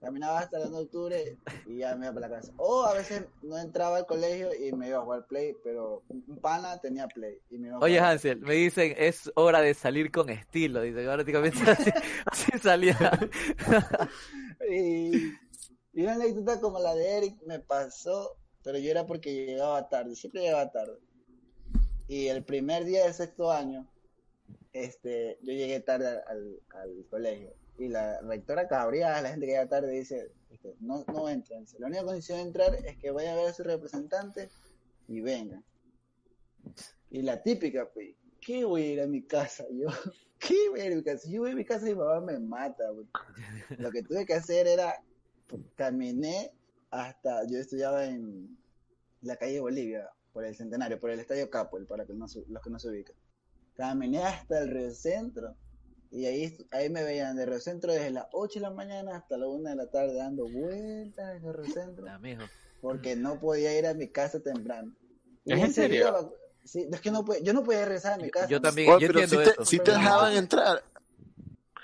Caminaba 0.00 0.40
hasta 0.40 0.58
la 0.58 0.66
9 0.66 0.76
de 0.78 0.84
octubre 0.84 1.38
y 1.66 1.78
ya 1.78 1.96
me 1.96 2.06
iba 2.06 2.14
para 2.14 2.28
la 2.28 2.36
casa. 2.36 2.52
O 2.56 2.84
a 2.84 2.94
veces 2.94 3.24
no 3.42 3.58
entraba 3.58 3.98
al 3.98 4.06
colegio 4.06 4.50
y 4.54 4.72
me 4.72 4.88
iba 4.88 4.98
a 4.98 5.02
jugar 5.02 5.26
play, 5.26 5.56
pero 5.62 6.02
un 6.08 6.24
un 6.26 6.38
pana 6.38 6.78
tenía 6.80 7.08
play. 7.08 7.38
Y 7.50 7.58
me 7.58 7.68
iba 7.68 7.76
a 7.76 7.80
Oye, 7.80 7.98
jugar. 7.98 8.12
Hansel, 8.12 8.40
me 8.40 8.54
dicen, 8.54 8.94
es 8.96 9.30
hora 9.34 9.60
de 9.60 9.74
salir 9.74 10.10
con 10.10 10.30
estilo. 10.30 10.82
Dice, 10.82 11.04
prácticamente 11.04 11.58
así, 11.70 11.90
así 12.26 12.58
salía. 12.58 12.96
Y, 14.70 15.32
y 15.92 16.02
una 16.02 16.14
anécdota 16.14 16.60
como 16.60 16.78
la 16.80 16.94
de 16.94 17.18
Eric 17.18 17.42
me 17.46 17.60
pasó, 17.60 18.36
pero 18.62 18.78
yo 18.78 18.90
era 18.90 19.06
porque 19.06 19.46
llegaba 19.46 19.88
tarde, 19.88 20.16
siempre 20.16 20.42
llegaba 20.42 20.70
tarde. 20.70 20.98
Y 22.08 22.28
el 22.28 22.44
primer 22.44 22.84
día 22.84 23.04
del 23.04 23.14
sexto 23.14 23.50
año, 23.50 23.86
este, 24.72 25.38
yo 25.42 25.52
llegué 25.52 25.80
tarde 25.80 26.20
al, 26.26 26.60
al 26.70 27.06
colegio. 27.08 27.54
Y 27.76 27.88
la 27.88 28.20
rectora 28.20 28.68
cabreada, 28.68 29.20
la 29.20 29.30
gente 29.30 29.46
que 29.46 29.52
llega 29.52 29.68
tarde, 29.68 29.90
dice, 29.90 30.30
este, 30.50 30.74
no, 30.80 31.04
no 31.12 31.28
entren. 31.28 31.66
La 31.78 31.88
única 31.88 32.04
condición 32.04 32.38
de 32.38 32.44
entrar 32.44 32.74
es 32.74 32.96
que 32.98 33.10
vayan 33.10 33.34
a 33.34 33.40
ver 33.40 33.48
a 33.48 33.52
su 33.52 33.64
representante 33.64 34.48
y 35.08 35.20
vengan. 35.20 35.64
Y 37.10 37.22
la 37.22 37.42
típica, 37.42 37.88
pues, 37.92 38.14
¿qué 38.40 38.64
voy 38.64 38.82
a 38.82 38.92
ir 38.92 39.00
a 39.00 39.06
mi 39.06 39.22
casa? 39.22 39.64
Yo, 39.70 39.88
¿qué 40.38 40.68
voy 40.70 40.80
a 40.80 40.86
ir 40.86 40.92
a 40.92 40.96
mi 40.96 41.02
casa? 41.02 41.18
Si 41.18 41.32
yo 41.32 41.42
voy 41.42 41.50
a 41.50 41.56
mi 41.56 41.64
casa, 41.64 41.84
mi 41.84 41.94
mamá 41.94 42.20
me 42.20 42.38
mata, 42.38 42.90
güey. 42.90 43.06
Lo 43.78 43.90
que 43.90 44.02
tuve 44.02 44.24
que 44.24 44.34
hacer 44.34 44.66
era, 44.66 45.02
caminé 45.74 46.52
hasta, 46.90 47.44
yo 47.46 47.58
estudiaba 47.58 48.04
en 48.06 48.56
la 49.22 49.36
calle 49.36 49.60
Bolivia, 49.60 50.08
por 50.32 50.44
el 50.44 50.56
Centenario, 50.56 50.98
por 50.98 51.10
el 51.10 51.20
Estadio 51.20 51.48
Capel, 51.50 51.86
para 51.86 52.04
que 52.06 52.12
no, 52.12 52.26
los 52.48 52.62
que 52.62 52.70
no 52.70 52.78
se 52.78 52.88
ubican. 52.88 53.16
Caminé 53.74 54.22
hasta 54.22 54.60
el 54.60 54.70
Río 54.70 54.90
Centro 54.92 55.56
y 56.14 56.26
ahí, 56.26 56.56
ahí 56.70 56.88
me 56.90 57.02
veían 57.02 57.34
de 57.36 57.44
Río 57.44 57.60
Centro 57.60 57.92
desde 57.92 58.10
las 58.12 58.26
8 58.32 58.54
de 58.54 58.60
la 58.60 58.70
mañana 58.70 59.16
hasta 59.16 59.36
la 59.36 59.48
1 59.48 59.68
de 59.70 59.74
la 59.76 59.86
tarde 59.90 60.14
dando 60.14 60.48
vueltas 60.48 61.36
en 61.36 61.44
el 61.44 61.54
Río 61.54 61.72
Centro 61.74 62.06
Ya, 62.06 62.18
mijo. 62.18 62.44
porque 62.80 63.16
no 63.16 63.40
podía 63.40 63.76
ir 63.76 63.86
a 63.86 63.94
mi 63.94 64.08
casa 64.08 64.38
temprano. 64.40 64.94
Y 65.44 65.52
¿Es 65.54 65.60
en 65.60 65.72
serio? 65.74 66.04
día, 66.06 66.28
sí, 66.64 66.88
es 66.90 67.00
que 67.00 67.10
no 67.10 67.24
yo 67.42 67.52
no 67.52 67.64
podía 67.64 67.84
regresar 67.84 68.12
a 68.12 68.22
mi 68.22 68.30
casa. 68.30 68.46
Yo 68.46 68.60
también, 68.60 68.90
Oye, 68.92 69.06
yo 69.06 69.12
pero 69.12 69.20
entiendo 69.20 69.44
si 69.44 69.50
eso. 69.50 69.60
te, 69.62 69.66
si 69.66 69.78
te 69.80 69.90
dejaban 69.90 70.32
entrar. 70.34 70.82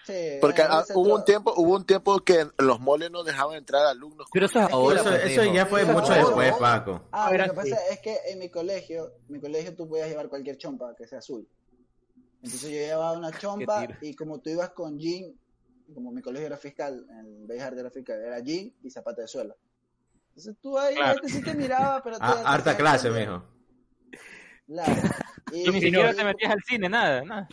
Sí, 0.07 0.39
Porque 0.40 0.62
ah, 0.62 0.85
hubo 0.94 1.15
un 1.15 1.24
tiempo, 1.24 1.52
hubo 1.57 1.77
un 1.77 1.85
tiempo 1.85 2.19
que 2.20 2.47
los 2.59 2.81
moles 2.81 3.11
no 3.11 3.23
dejaban 3.23 3.57
entrar 3.57 3.85
alumnos. 3.86 4.27
Pero 4.32 4.47
eso 4.47 4.59
es 4.61 4.73
ahora, 4.73 5.01
Eso, 5.02 5.11
pues, 5.11 5.24
eso 5.24 5.44
ya 5.52 5.66
fue 5.66 5.82
Pero 5.82 5.93
mucho 5.93 6.07
ahora- 6.12 6.24
después, 6.24 6.52
Paco. 6.55 7.02
Ah, 7.12 7.31
lo 7.32 7.44
que 7.44 7.52
pasa 7.52 7.77
es 7.90 8.01
que 8.01 8.16
en 8.28 8.39
mi 8.39 8.48
colegio, 8.48 9.12
mi 9.28 9.39
colegio 9.40 9.74
tú 9.77 9.86
podías 9.89 10.09
llevar 10.09 10.28
cualquier 10.28 10.57
chompa 10.57 10.94
que 10.97 11.07
sea 11.07 11.19
azul. 11.19 11.47
Entonces 12.43 12.62
yo 12.62 12.69
llevaba 12.79 13.12
una 13.19 13.31
chompa 13.39 13.87
y 14.01 14.15
como 14.15 14.41
tú 14.41 14.51
ibas 14.51 14.71
con 14.71 14.99
jean, 14.99 15.33
como 15.95 16.11
mi 16.12 16.23
colegio 16.23 16.47
era 16.47 16.57
fiscal, 16.57 17.07
el 17.21 17.47
Bellas 17.47 17.67
Artes 17.67 17.81
era 17.81 17.91
fiscal, 17.91 18.21
era 18.21 18.39
jean 18.41 18.73
y 18.83 18.91
zapato 18.91 19.21
de 19.21 19.29
suela. 19.29 19.55
Entonces 20.29 20.57
tú 20.62 20.79
ahí, 20.79 20.95
la 20.95 21.01
Claro. 21.03 21.21
gente 21.23 21.39
sí 21.39 21.45
te 21.45 21.55
miraba, 21.55 22.03
pero 22.03 22.17
tú 22.19 22.25
Ah, 22.25 22.43
harta 22.47 22.77
clase, 22.77 23.11
mijo. 23.11 23.43
Claro. 24.67 24.93
Y, 25.53 25.65
Tú 25.65 25.73
ni 25.73 25.81
siquiera 25.81 26.15
te 26.15 26.23
metías 26.23 26.53
al 26.53 26.61
cine, 26.65 26.89
nada, 26.89 27.23
nada. 27.25 27.49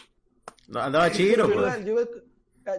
No, 0.67 0.79
andaba 0.81 1.09
chiro, 1.11 1.47
Yo 1.49 1.55
pues. 1.55 1.83
yo 1.85 1.91
iba- 1.99 2.09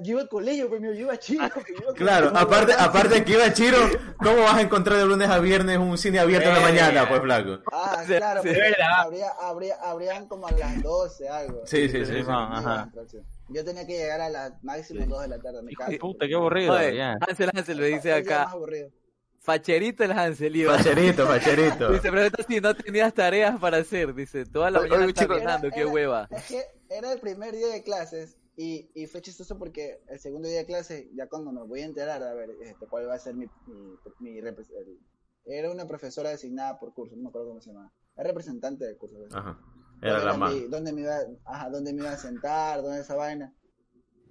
Yo 0.02 0.12
iba 0.12 0.20
al 0.20 0.28
colegio, 0.28 0.68
pues, 0.68 0.80
mío, 0.80 0.92
yo 0.92 1.00
iba 1.00 1.12
a 1.14 1.18
Chile. 1.18 1.50
pues, 1.52 1.66
yo 1.66 1.74
iba 1.80 1.88
al 1.90 1.94
Claro, 1.96 2.28
colegio. 2.28 2.46
aparte, 2.48 2.72
aparte 2.78 3.24
que 3.24 3.32
iba 3.32 3.52
Chiro, 3.52 3.78
¿cómo 4.18 4.42
vas 4.42 4.56
a 4.56 4.60
encontrar 4.60 4.98
de 4.98 5.06
lunes 5.06 5.28
a 5.28 5.38
viernes 5.38 5.78
un 5.78 5.96
cine 5.98 6.18
abierto 6.18 6.48
en 6.48 6.54
la 6.54 6.60
Eh. 6.60 6.62
mañana, 6.62 7.08
pues, 7.08 7.20
flaco? 7.22 7.58
Ah, 7.72 8.02
claro, 8.06 8.42
sí. 8.42 8.48
porque 8.48 8.60
Es 8.62 8.70
verdad. 8.70 9.00
habría, 9.00 9.28
habría, 9.40 9.74
habrían 9.82 10.28
como 10.28 10.46
a 10.46 10.52
las 10.52 10.82
12, 10.82 11.28
algo. 11.28 11.62
Sí, 11.64 11.88
sí, 11.88 12.04
sí, 12.04 12.12
sí. 12.14 12.24
Ajá. 12.28 12.90
Yo 13.48 13.64
tenía 13.64 13.86
que 13.86 13.96
llegar 13.96 14.20
a 14.20 14.28
las 14.28 14.62
máximo 14.62 15.06
2 15.06 15.22
de 15.22 15.28
la 15.28 15.38
tarde 15.38 15.58
a 15.60 15.76
casa. 15.78 15.90
de 15.90 15.98
puta, 15.98 16.26
qué 16.26 16.34
aburrido. 16.34 16.74
Oye. 16.74 17.00
Hansel 17.02 17.50
Hansel 17.54 17.78
me 17.80 17.86
dice 17.86 18.12
acá, 18.12 18.52
facherito 19.40 20.04
el 20.04 20.12
Hansel 20.12 20.54
iba. 20.56 20.76
Facherito, 20.76 21.26
facherito. 21.26 21.90
Dice, 21.92 22.10
pregunta 22.10 22.42
si 22.46 22.60
no 22.60 22.74
tenías 22.74 23.14
tareas 23.14 23.58
para 23.58 23.78
hacer. 23.78 24.14
Dice, 24.14 24.44
toda 24.44 24.70
la 24.70 24.80
Oye, 24.80 24.88
mañana 24.90 25.04
oye, 25.06 25.14
chicos, 25.14 25.36
caminando, 25.38 25.70
qué 25.70 25.80
Era- 25.80 25.88
hueva. 25.90 26.28
Es 26.30 26.44
que 26.46 26.62
era 26.90 27.12
el 27.12 27.20
primer 27.20 27.54
día 27.54 27.68
de 27.68 27.82
clases 27.82 28.36
y, 28.60 28.90
y 28.94 29.06
fue 29.06 29.22
chistoso 29.22 29.56
porque 29.56 30.02
el 30.08 30.18
segundo 30.18 30.48
día 30.48 30.58
de 30.58 30.66
clases, 30.66 31.06
ya 31.14 31.28
cuando 31.28 31.52
me 31.52 31.62
voy 31.62 31.80
a 31.80 31.84
enterar, 31.86 32.22
a 32.24 32.34
ver, 32.34 32.50
este, 32.60 32.86
cuál 32.88 33.08
va 33.08 33.14
a 33.14 33.18
ser 33.20 33.36
mi, 33.36 33.46
mi, 33.66 33.96
mi 34.18 34.38
el- 34.38 34.98
era 35.44 35.70
una 35.70 35.86
profesora 35.86 36.30
designada 36.30 36.78
por 36.80 36.92
curso, 36.92 37.14
no 37.16 37.22
me 37.22 37.28
acuerdo 37.28 37.48
cómo 37.48 37.60
se 37.60 37.70
llama, 37.72 37.92
era 38.16 38.28
representante 38.28 38.84
del 38.84 38.98
curso. 38.98 39.18
¿ves? 39.20 39.32
Ajá. 39.32 39.58
Era 40.02 40.24
la 40.24 40.36
más. 40.36 40.52
dónde 40.68 40.92
me 40.92 41.02
iba, 41.02 41.16
ajá, 41.44 41.70
dónde 41.70 41.92
me 41.92 42.00
iba 42.02 42.10
a 42.10 42.16
sentar, 42.18 42.82
dónde 42.82 43.00
esa 43.00 43.14
vaina. 43.14 43.54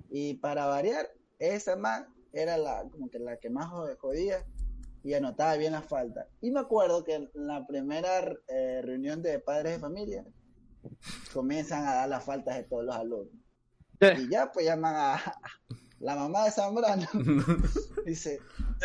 Y 0.10 0.36
para 0.36 0.66
variar, 0.68 1.10
esa 1.40 1.76
más 1.78 2.06
era 2.34 2.58
la, 2.58 2.84
como 2.92 3.10
que 3.10 3.20
la 3.20 3.38
que 3.38 3.50
más 3.50 3.68
jod- 3.70 3.98
jodía 3.98 4.46
y 5.04 5.14
anotaba 5.14 5.56
bien 5.56 5.72
las 5.72 5.86
faltas. 5.88 6.28
Y 6.42 6.52
me 6.52 6.60
acuerdo 6.60 7.04
que 7.06 7.16
en 7.16 7.30
la 7.34 7.66
primera 7.66 8.20
eh, 8.50 8.82
reunión 8.84 9.22
de 9.22 9.40
padres 9.40 9.74
de 9.74 9.80
familia 9.80 10.26
comienzan 11.34 11.86
a 11.88 11.96
dar 11.96 12.10
las 12.10 12.24
faltas 12.26 12.56
de 12.58 12.64
todos 12.64 12.84
los 12.86 12.96
alumnos. 12.96 13.34
Y 14.00 14.30
ya 14.30 14.52
pues 14.52 14.66
llaman 14.66 14.96
a 14.98 15.40
la 16.00 16.16
mamá 16.16 16.46
de 16.46 16.52
Zambrano. 16.52 17.08
Dice, 18.06 18.40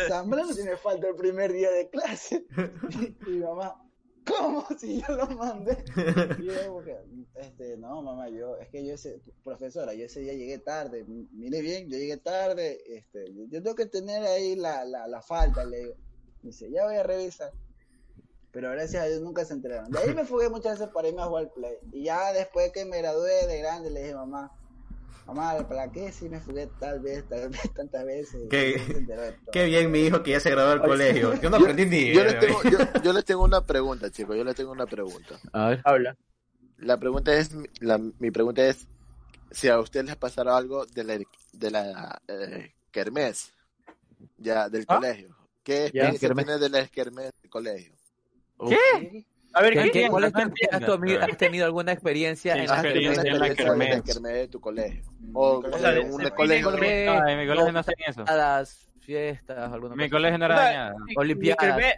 Zambrano 0.07 0.53
tiene 0.53 0.77
falta 0.77 1.07
el 1.07 1.15
primer 1.15 1.53
día 1.53 1.71
de 1.71 1.89
clase. 1.89 2.45
Y 3.27 3.29
mi 3.29 3.39
mamá, 3.39 3.81
¿cómo? 4.25 4.65
Si 4.77 5.01
yo 5.01 5.15
lo 5.15 5.27
mandé. 5.27 5.83
Y 6.39 6.45
yo 6.45 6.53
como 6.67 6.83
que, 6.83 6.97
este, 7.35 7.77
no, 7.77 8.01
mamá, 8.01 8.29
yo, 8.29 8.57
es 8.57 8.69
que 8.69 8.85
yo 8.85 8.93
ese, 8.95 9.21
profesora, 9.43 9.93
yo 9.93 10.05
ese 10.05 10.21
día 10.21 10.33
llegué 10.33 10.57
tarde, 10.57 11.05
mire 11.05 11.61
bien, 11.61 11.89
yo 11.89 11.97
llegué 11.97 12.17
tarde, 12.17 12.81
este, 12.87 13.31
yo, 13.33 13.43
yo 13.45 13.61
tengo 13.61 13.75
que 13.75 13.85
tener 13.85 14.23
ahí 14.23 14.55
la, 14.55 14.83
la, 14.85 15.07
la 15.07 15.21
falta, 15.21 15.63
le 15.63 15.77
digo. 15.79 15.95
Dice, 16.41 16.69
ya 16.69 16.83
voy 16.83 16.95
a 16.95 17.03
revisar. 17.03 17.51
Pero 18.51 18.69
gracias 18.69 19.01
a 19.01 19.07
Dios 19.07 19.21
nunca 19.21 19.45
se 19.45 19.53
enteraron. 19.53 19.89
De 19.89 19.97
ahí 19.97 20.13
me 20.13 20.25
fugué 20.25 20.49
muchas 20.49 20.77
veces 20.77 20.93
para 20.93 21.07
irme 21.07 21.21
a 21.21 21.25
jugar 21.25 21.51
play. 21.53 21.77
Y 21.91 22.03
ya 22.03 22.33
después 22.33 22.71
que 22.71 22.85
me 22.85 22.99
gradué 22.99 23.47
de 23.47 23.59
grande, 23.59 23.89
le 23.89 24.01
dije, 24.01 24.13
mamá, 24.13 24.51
mamá, 25.25 25.67
¿para 25.67 25.91
qué 25.91 26.11
si 26.11 26.29
me 26.29 26.39
fugué 26.39 26.67
tal 26.79 26.99
vez, 26.99 27.27
tal 27.27 27.49
vez, 27.49 27.73
tantas 27.73 28.05
veces? 28.05 28.47
Qué-. 28.49 28.81
Qué 29.51 29.65
bien 29.65 29.91
mi 29.91 29.99
hijo 29.99 30.23
que 30.23 30.31
ya 30.31 30.39
se 30.39 30.51
graduó 30.51 30.71
del 30.71 30.81
colegio. 30.81 31.33
Yo 31.41 31.49
no 31.49 31.57
aprendí 31.57 31.85
ni 31.85 32.13
Yo 32.13 32.23
les, 32.23 32.33
idea, 32.33 32.39
tengo, 32.39 32.63
yo, 32.63 32.77
yo 33.03 33.13
les 33.13 33.25
tengo 33.25 33.43
una 33.43 33.61
pregunta, 33.61 34.09
chicos. 34.09 34.35
Yo 34.35 34.43
les 34.43 34.55
tengo 34.55 34.71
una 34.71 34.85
pregunta. 34.85 35.39
A 35.51 35.69
ver. 35.69 35.81
Habla. 35.83 36.17
La 36.77 36.97
pregunta 36.97 37.33
es, 37.33 37.51
la, 37.79 37.97
mi 37.97 38.31
pregunta 38.31 38.65
es, 38.65 38.87
si 39.51 39.69
a 39.69 39.79
ustedes 39.79 40.05
les 40.05 40.15
pasara 40.15 40.57
algo 40.57 40.85
de 40.85 41.03
la, 41.03 41.19
de 41.53 41.71
la 41.71 42.21
eh, 42.27 42.73
kermés, 42.91 43.53
ya, 44.37 44.69
del 44.69 44.85
¿Ah? 44.87 44.95
colegio. 44.95 45.35
¿Qué 45.63 45.85
experiencia 45.85 46.33
tiene 46.33 46.57
de 46.57 46.69
la 46.69 46.87
kermés 46.87 47.31
del 47.41 47.49
colegio? 47.49 47.95
¿Sí? 48.67 49.25
A 49.55 49.61
ver, 49.61 49.73
¿Qué- 49.73 49.91
¿qué, 49.91 50.09
¿Cuál 50.09 50.23
es 50.25 50.33
tu, 50.33 50.39
¿has, 50.41 51.37
tenido 51.37 51.65
alguna 51.65 51.91
experiencia 51.91 52.53
Sí, 52.55 52.59
en 52.61 52.67
la 52.67 52.73
experiencia 52.73 53.23
kermés? 53.23 53.33
en 53.35 53.39
la 53.39 53.47
experiencia 53.47 53.85
de 53.85 54.01
kermés. 54.01 54.13
kermés 54.15 54.33
de 54.33 54.47
tu 54.47 54.59
colegio. 54.59 55.03
O, 55.33 55.59
O 55.59 55.77
sea, 55.77 55.91
de 55.91 55.99
un 55.99 56.23
de- 56.23 56.31
colegio. 56.31 56.71
No, 56.71 57.27
en 57.27 57.39
mi 57.39 57.47
colegio 57.47 57.71
no 57.71 57.79
hacen 57.79 57.95
eso. 58.05 58.25
Fiestas, 58.25 58.89
fiestas, 59.01 59.71
alguna 59.71 59.95
Mi 59.95 60.03
cosa. 60.05 60.11
colegio 60.11 60.37
no 60.39 60.45
era 60.45 60.55
dañado. 60.55 60.97
mi- 60.99 61.13
Olimpiadas. 61.17 61.63
Mi 61.63 61.71
kermés, 61.71 61.95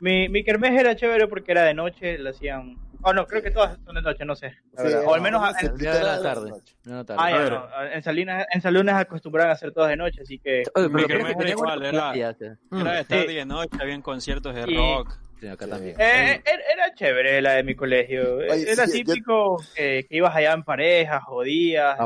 mi, 0.00 0.28
mi 0.28 0.44
kermés 0.44 0.72
era 0.80 0.96
chévere 0.96 1.28
porque 1.28 1.52
era 1.52 1.62
de 1.62 1.74
noche, 1.74 2.18
lo 2.18 2.30
hacían. 2.30 2.76
Oh, 3.06 3.12
no, 3.12 3.26
creo 3.26 3.42
que 3.42 3.50
todas 3.50 3.78
son 3.84 3.94
de 3.94 4.00
noche, 4.02 4.24
no 4.24 4.34
sé. 4.34 4.54
la 4.72 4.88
Sí, 4.88 4.94
o 5.04 5.14
al 5.14 5.20
menos 5.20 5.42
no, 5.42 5.48
en, 5.60 5.66
El 5.72 5.78
día 5.78 5.94
de 5.94 6.02
la 6.04 6.22
tarde. 6.22 6.52
No, 6.86 7.04
tarde. 7.04 7.20
ah, 7.22 7.30
ya, 7.30 7.50
no, 7.50 7.68
en 7.92 8.02
Salinas, 8.02 8.46
en 8.50 8.62
Salinas 8.62 8.96
acostumbraban 9.00 9.50
a 9.50 9.52
hacer 9.54 9.72
todas 9.72 9.90
de 9.90 9.96
noche, 9.96 10.22
así 10.22 10.38
que 10.38 10.62
Oye, 10.74 10.88
mi 10.88 10.94
pero 10.94 11.08
kermés 11.08 11.24
creo 11.26 11.36
que 11.38 11.42
era 11.44 11.50
igual, 11.50 11.84
era-. 11.84 12.12
Mm. 12.70 12.80
Era 12.80 12.92
de 12.92 13.04
tarde 13.04 13.26
Sí. 13.26 13.32
y 13.32 13.34
de 13.36 13.44
noche, 13.44 13.76
habían 13.80 14.00
conciertos 14.02 14.54
de 14.54 14.62
Y- 14.62 14.74
rock. 15.34 15.40
Sí, 15.40 15.46
acá 15.48 15.66
también. 15.66 15.94
Eh, 15.98 16.40
era, 16.44 16.62
era 16.72 16.94
chévere 16.94 17.42
la 17.42 17.52
de 17.54 17.62
mi 17.64 17.74
colegio. 17.74 18.36
Oye, 18.36 18.70
era 18.70 18.86
sí, 18.86 19.02
yo- 19.04 19.12
típico 19.12 19.62
eh, 19.76 20.06
que 20.08 20.16
ibas 20.16 20.34
allá 20.34 20.52
en 20.52 20.62
parejas, 20.62 21.22
jodías, 21.24 21.96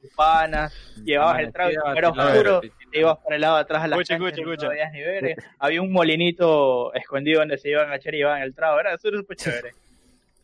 tus 0.00 0.10
panas, 0.14 0.72
llevabas 1.04 1.40
el 1.40 1.52
trago 1.52 1.70
era 1.96 2.10
oscuro, 2.10 2.60
te 2.60 2.98
ibas 3.00 3.18
para 3.18 3.34
el 3.36 3.40
lado 3.42 3.56
de 3.56 3.60
atrás 3.62 3.82
a 3.82 3.88
las 3.88 3.98
Escucha, 3.98 4.14
canchas, 4.18 4.38
escucha, 4.38 4.46
no 4.46 4.52
escucha. 4.52 4.68
veías 4.68 4.92
ni 4.92 5.00
ver. 5.00 5.36
Había 5.58 5.82
un 5.82 5.92
molinito 5.92 6.92
escondido 6.94 7.40
donde 7.40 7.58
se 7.58 7.70
iban 7.70 7.90
a 7.90 7.96
echar 7.96 8.14
y 8.14 8.18
llevaban 8.18 8.42
el 8.42 8.54
trago. 8.54 8.78
Era 8.80 8.96
súper 8.98 9.36
chévere. 9.36 9.70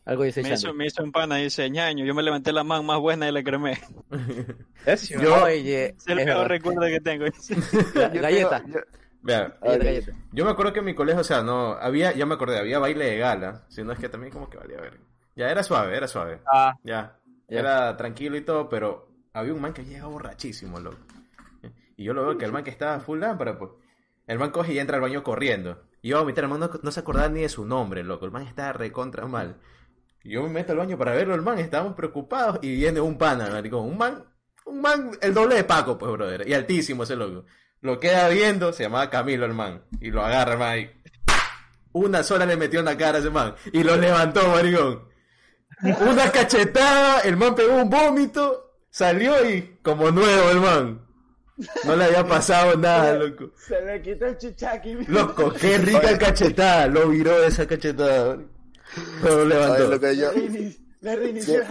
Algo 0.05 0.23
dice 0.23 0.43
Me 0.43 0.49
hizo, 0.53 0.71
me 0.71 0.85
hizo 0.85 1.01
un 1.03 1.11
pana, 1.11 1.37
dice, 1.37 1.67
ñaño, 1.67 2.05
yo 2.05 2.13
me 2.13 2.21
levanté 2.21 2.51
la 2.53 2.63
man 2.63 2.85
más 2.85 2.99
buena 2.99 3.27
y 3.27 3.31
la 3.31 3.41
cremé. 3.41 3.79
Yo- 5.19 5.43
Oye, 5.43 5.95
Es 5.97 6.07
el 6.07 6.23
peor 6.23 6.47
recuerdo 6.47 6.81
que 6.81 6.99
tengo. 6.99 7.25
Yo 7.95 8.21
Galleta. 8.21 8.61
yo- 8.67 8.81
Vea, 9.25 9.57
galleta. 9.61 10.11
yo 10.31 10.45
me 10.45 10.51
acuerdo 10.51 10.71
que 10.71 10.79
en 10.79 10.85
mi 10.85 10.93
colegio, 10.93 11.21
o 11.21 11.23
sea, 11.23 11.41
no, 11.41 11.71
había, 11.73 12.11
ya 12.13 12.25
me 12.27 12.35
acordé, 12.35 12.59
había 12.59 12.77
baile 12.77 13.05
de 13.05 13.17
gala, 13.17 13.65
si 13.69 13.83
no 13.83 13.91
es 13.91 13.97
que 13.97 14.07
también 14.07 14.31
como 14.31 14.49
que 14.49 14.57
valía 14.57 14.79
ver. 14.79 14.99
Ya 15.35 15.49
era 15.49 15.63
suave, 15.63 15.97
era 15.97 16.07
suave. 16.07 16.41
Ah, 16.51 16.77
Ya, 16.83 17.17
Ya. 17.49 17.59
era 17.59 17.97
tranquilo 17.97 18.37
y 18.37 18.41
todo, 18.41 18.69
pero 18.69 19.09
había 19.33 19.53
un 19.53 19.61
man 19.61 19.73
que 19.73 19.83
llega 19.83 20.05
borrachísimo, 20.05 20.79
loco. 20.79 20.97
Y 21.97 22.03
yo 22.03 22.13
lo 22.13 22.25
veo 22.25 22.37
que 22.37 22.45
el 22.45 22.51
man 22.51 22.63
que 22.63 22.69
estaba 22.69 22.99
full 22.99 23.19
lámpara, 23.19 23.57
pues. 23.57 23.71
El 24.27 24.37
man 24.37 24.51
coge 24.51 24.73
y 24.73 24.79
entra 24.79 24.97
al 24.97 25.01
baño 25.01 25.23
corriendo. 25.23 25.81
Y 26.01 26.09
yo 26.09 26.27
el 26.27 26.47
man 26.47 26.59
no, 26.59 26.69
no 26.83 26.91
se 26.91 26.99
acordaba 26.99 27.27
ni 27.29 27.41
de 27.41 27.49
su 27.49 27.65
nombre, 27.65 28.03
loco. 28.03 28.25
El 28.25 28.31
man 28.31 28.43
estaba 28.43 28.73
recontra 28.73 29.25
mal. 29.25 29.57
Y 30.23 30.31
yo 30.33 30.43
me 30.43 30.49
meto 30.49 30.71
al 30.71 30.77
baño 30.77 30.97
para 30.97 31.13
verlo, 31.13 31.33
el 31.35 31.41
man, 31.41 31.57
estábamos 31.57 31.95
preocupados. 31.95 32.59
Y 32.61 32.75
viene 32.75 32.99
un 33.01 33.17
pana, 33.17 33.49
maricón. 33.49 33.85
Un 33.89 33.97
man, 33.97 34.23
un 34.65 34.81
man, 34.81 35.11
el 35.21 35.33
doble 35.33 35.55
de 35.55 35.63
Paco, 35.63 35.97
pues, 35.97 36.11
brother. 36.11 36.47
Y 36.47 36.53
altísimo 36.53 37.03
ese 37.03 37.15
loco. 37.15 37.45
Lo 37.85 37.99
queda 37.99 38.27
viendo, 38.29 38.73
se 38.73 38.81
llamaba 38.81 39.11
Camilo 39.11 39.45
el 39.45 39.53
man. 39.53 39.83
Y 40.01 40.09
lo 40.09 40.25
agarra, 40.25 40.53
el 40.53 40.57
man. 40.59 40.79
y 40.79 40.89
Una 41.91 42.23
sola 42.23 42.43
le 42.43 42.57
metió 42.57 42.79
en 42.79 42.85
la 42.85 42.97
cara 42.97 43.17
a 43.19 43.21
ese 43.21 43.29
man. 43.29 43.53
Y 43.71 43.83
lo 43.83 43.95
levantó, 43.95 44.47
maricón. 44.49 45.07
Una 46.01 46.31
cachetada, 46.31 47.19
el 47.19 47.37
man 47.37 47.53
pegó 47.53 47.75
un 47.75 47.87
vómito, 47.87 48.79
salió 48.89 49.47
y 49.47 49.77
como 49.83 50.09
nuevo 50.09 50.49
el 50.49 50.61
man. 50.61 51.05
No 51.83 51.95
le 51.95 52.05
había 52.05 52.25
pasado 52.27 52.75
nada, 52.75 53.13
loco. 53.13 53.51
Se 53.55 53.79
le 53.81 54.01
quitó 54.01 54.25
el 54.25 54.37
chuchaqui. 54.39 54.93
Loco, 55.07 55.53
qué 55.53 55.77
rica 55.77 56.17
cachetada. 56.17 56.87
Lo 56.87 57.07
viró 57.09 57.37
esa 57.43 57.67
cachetada. 57.67 58.39
Pero 59.21 59.35
lo 59.35 59.41
Oye, 59.43 59.49
levantó. 59.53 59.87
lo 59.91 59.99
que 59.99 60.17
yo, 60.17 60.31
Le 61.05 61.15
reinició- 61.17 61.61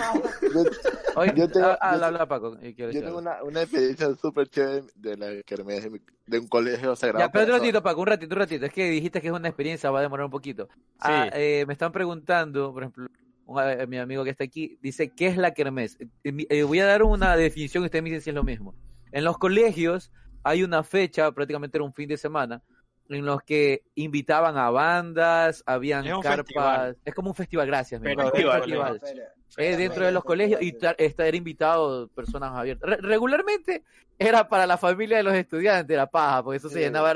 yo, 1.34 1.48
tengo- 1.50 1.66
ah, 1.66 1.78
ah, 1.80 1.96
yo- 1.98 2.04
habla, 2.04 2.26
Paco. 2.28 2.56
yo 2.60 2.90
tengo 2.92 3.18
una, 3.18 3.42
una 3.42 3.62
experiencia 3.62 4.14
súper 4.14 4.48
chévere 4.48 4.84
de 4.94 5.16
la 5.16 5.42
kermés 5.42 5.88
de, 6.26 6.38
un 6.38 6.46
colegio 6.46 6.94
sagrado. 6.94 7.24
Ya, 7.26 7.32
pero 7.32 7.46
un 7.46 7.58
ratito, 7.60 7.82
Paco, 7.82 8.00
un 8.00 8.06
ratito, 8.06 8.32
un 8.34 8.38
ratito. 8.40 8.64
Es 8.66 8.72
que 8.72 8.88
dijiste 8.88 9.20
que 9.20 9.26
es 9.28 9.32
una 9.32 9.48
experiencia, 9.48 9.90
va 9.90 9.98
a 9.98 10.02
demorar 10.02 10.26
un 10.26 10.30
poquito. 10.30 10.68
Ah, 11.00 11.28
eh, 11.32 11.64
me 11.66 11.72
están 11.72 11.90
preguntando, 11.90 12.72
por 12.72 12.84
ejemplo, 12.84 13.08
un- 13.46 13.60
eh, 13.60 13.86
mi 13.88 13.98
amigo 13.98 14.22
que 14.22 14.30
está 14.30 14.44
aquí, 14.44 14.78
dice, 14.80 15.10
¿qué 15.10 15.26
es 15.26 15.36
la 15.36 15.52
kermés? 15.52 15.98
Eh, 16.22 16.46
eh, 16.48 16.62
voy 16.62 16.78
a 16.78 16.86
dar 16.86 17.02
una 17.02 17.36
definición 17.36 17.82
y 17.82 17.86
ustedes 17.86 18.04
me 18.04 18.10
dicen 18.10 18.22
si 18.22 18.30
es 18.30 18.36
lo 18.36 18.44
mismo. 18.44 18.76
En 19.10 19.24
los 19.24 19.36
colegios 19.38 20.12
hay 20.44 20.62
una 20.62 20.84
fecha, 20.84 21.32
prácticamente 21.32 21.76
era 21.76 21.84
un 21.84 21.92
fin 21.92 22.08
de 22.08 22.16
semana, 22.16 22.62
en 23.08 23.24
los 23.26 23.42
que 23.42 23.82
invitaban 23.94 24.56
a 24.56 24.70
bandas, 24.70 25.62
habían 25.66 26.06
Es 26.06 26.12
carpas, 26.22 26.46
festival. 26.46 26.96
es 27.04 27.14
como 27.14 27.28
un 27.30 27.34
festival, 27.34 27.66
gracias. 27.66 28.00
Pero 28.02 28.30
festival. 28.30 29.00
Feria. 29.00 29.28
Eh, 29.56 29.76
dentro 29.76 30.04
de 30.04 30.10
los 30.10 30.24
colegios 30.24 30.60
y 30.62 30.76
estar 30.98 31.34
invitado 31.34 32.08
personas 32.08 32.50
abiertas. 32.54 32.90
Re- 32.90 32.96
regularmente 32.96 33.84
era 34.18 34.48
para 34.48 34.66
la 34.66 34.76
familia 34.78 35.16
de 35.18 35.22
los 35.22 35.34
estudiantes, 35.34 35.96
la 35.96 36.06
paja, 36.08 36.42
porque 36.42 36.56
eso 36.56 36.68
se 36.68 36.80
llenaba 36.80 37.14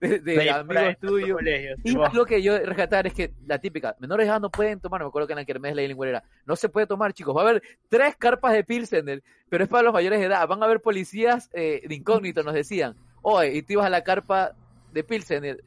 de, 0.00 0.18
de- 0.18 0.20
de 0.20 0.50
amigos 0.50 0.96
tuyos. 1.00 1.40
Y 1.84 1.92
lo 2.14 2.26
que 2.26 2.42
yo 2.42 2.58
rescatar 2.58 3.06
es 3.06 3.14
que 3.14 3.32
la 3.46 3.58
típica, 3.58 3.96
menores 4.00 4.26
de 4.26 4.32
edad 4.32 4.40
no 4.40 4.50
pueden 4.50 4.80
tomar, 4.80 5.00
me 5.00 5.06
acuerdo 5.08 5.26
que 5.26 5.32
en 5.32 5.38
la 5.38 5.44
Kermés 5.46 5.74
la 5.76 5.82
lengua 5.82 6.06
era, 6.08 6.24
no 6.44 6.56
se 6.56 6.68
puede 6.68 6.86
tomar, 6.86 7.14
chicos, 7.14 7.34
va 7.34 7.40
a 7.42 7.48
haber 7.48 7.62
tres 7.88 8.16
carpas 8.16 8.52
de 8.52 8.64
Pilsener, 8.64 9.22
pero 9.48 9.64
es 9.64 9.70
para 9.70 9.84
los 9.84 9.92
mayores 9.94 10.20
de 10.20 10.26
edad, 10.26 10.46
van 10.46 10.62
a 10.62 10.66
haber 10.66 10.80
policías 10.82 11.48
eh, 11.54 11.82
de 11.88 11.94
incógnito, 11.94 12.42
nos 12.42 12.52
decían, 12.54 12.96
oye, 13.22 13.54
y 13.56 13.62
tú 13.62 13.74
ibas 13.74 13.86
a 13.86 13.90
la 13.90 14.04
carpa 14.04 14.52
de 14.92 15.04
Pilsener, 15.04 15.62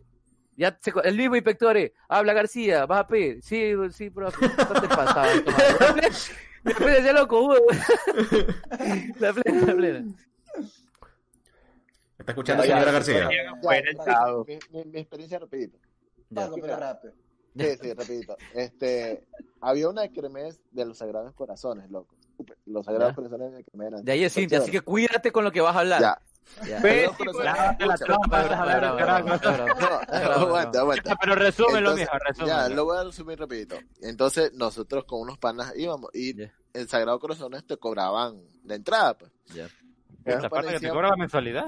ya 0.58 0.78
se 0.82 0.92
el 1.04 1.18
mismo 1.18 1.36
inspector, 1.36 1.76
eh, 1.78 1.94
habla 2.10 2.34
García, 2.34 2.86
vas 2.86 3.00
a 3.02 3.08
pedir, 3.08 3.42
sí, 3.42 3.74
sí, 3.92 4.10
profe, 4.10 4.46
no 4.48 4.82
te 4.82 4.88
pasaba, 4.88 5.28
Después 6.64 6.94
decía 6.96 7.14
loco, 7.14 7.42
uh, 7.42 7.56
la 9.20 9.34
plena, 9.34 9.66
la 9.66 9.76
plena. 9.76 10.00
¿Me 10.02 10.16
está 12.20 12.32
escuchando, 12.34 12.64
Ya, 12.64 12.70
señora 12.74 12.86
ya, 12.86 12.92
García? 12.92 13.30
Ya. 13.32 14.34
Mi, 14.46 14.60
mi- 14.78 14.86
mi 14.92 15.00
experiencia 15.00 15.40
rapidito. 15.40 15.78
Ya. 16.30 16.42
Paco, 16.44 16.56
pero 16.62 16.78
rápido. 16.78 17.14
Sí, 17.58 17.66
sí, 17.82 17.94
rapidito. 17.94 18.38
Este, 18.54 19.26
había 19.60 19.90
una 19.90 20.08
kermés 20.10 20.62
de 20.72 20.86
los 20.86 20.98
Sagrados 21.00 21.34
Corazones, 21.34 21.90
loco. 21.90 22.16
los 22.68 22.86
sagrados 22.86 23.12
Ya. 23.12 23.16
corazones 23.16 23.54
de 23.54 23.64
Quemeran. 23.64 24.06
De 24.06 24.12
ahí 24.12 24.24
es 24.24 24.34
Cintia, 24.34 24.60
así 24.60 24.70
que 24.72 24.82
cuídate 24.82 25.32
con 25.32 25.44
lo 25.44 25.52
que 25.52 25.62
vas 25.62 25.76
a 25.76 25.80
hablar. 25.80 26.02
Ya. 26.02 26.22
Pues, 26.60 27.10
aguanta, 30.12 30.80
aguanta. 30.80 31.16
Pero 31.20 31.36
resúmelo, 31.36 31.92
Entonces, 31.92 32.10
mijo, 32.34 32.46
Ya, 32.48 32.70
lo 32.70 32.86
voy 32.86 32.98
a 32.98 33.04
resumir 33.04 33.40
rapidito. 33.40 33.78
Entonces, 34.02 34.54
nosotros 34.54 35.06
con 35.06 35.22
unos 35.22 35.38
panas 35.38 35.74
íbamos 35.76 36.14
y 36.14 36.36
el 36.74 36.88
Sagrado 36.88 37.20
Corazones 37.20 37.66
te 37.66 37.78
cobraban 37.78 38.42
la 38.64 38.76
entrada, 38.76 39.18
pues. 39.18 39.32
Ya. 39.54 39.68
Parte 40.50 40.74
que 40.74 40.80
te 40.80 40.90
cobra 40.90 41.10
la 41.10 41.16
mensualidad. 41.16 41.66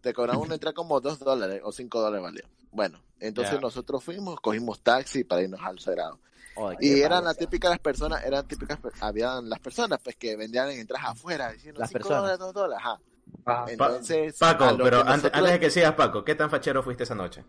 te 0.00 0.12
cobraban 0.14 0.40
una 0.42 0.54
entrada 0.54 0.74
como 0.74 1.00
dos 1.00 1.18
dólares 1.18 1.60
o 1.64 1.72
cinco 1.72 2.00
dólares 2.00 2.22
valía. 2.22 2.44
Bueno, 2.70 3.00
entonces 3.18 3.60
nosotros 3.60 4.04
fuimos, 4.04 4.38
cogimos 4.40 4.80
taxi 4.80 5.24
para 5.24 5.42
irnos 5.42 5.60
al 5.62 5.78
Sagrado. 5.80 6.20
Ay, 6.56 6.76
Y 6.80 7.00
eran 7.00 7.24
las 7.24 7.36
típicas 7.36 7.70
las 7.70 7.78
personas, 7.78 8.24
eran 8.24 8.46
típicas, 8.46 8.78
habían 9.00 9.48
las 9.48 9.60
personas 9.60 9.98
pues 10.02 10.16
que 10.16 10.36
vendían 10.36 10.68
en 10.70 10.80
entradas 10.80 11.10
afuera, 11.10 11.52
diciendo 11.52 11.80
Las 11.80 11.88
cinco 11.88 11.98
personas. 12.00 12.22
dólares, 12.22 12.38
dos 12.38 12.54
dólares, 12.54 12.84
ajá. 12.84 13.00
Ah, 13.46 13.64
Entonces, 13.68 14.36
Paco, 14.38 14.76
pero 14.82 15.06
antes, 15.06 15.30
antes 15.34 15.52
de 15.52 15.60
que 15.60 15.70
sigas, 15.70 15.94
Paco, 15.94 16.24
¿qué 16.24 16.34
tan 16.34 16.50
fachero 16.50 16.82
fuiste 16.82 17.04
esa 17.04 17.14
noche? 17.14 17.44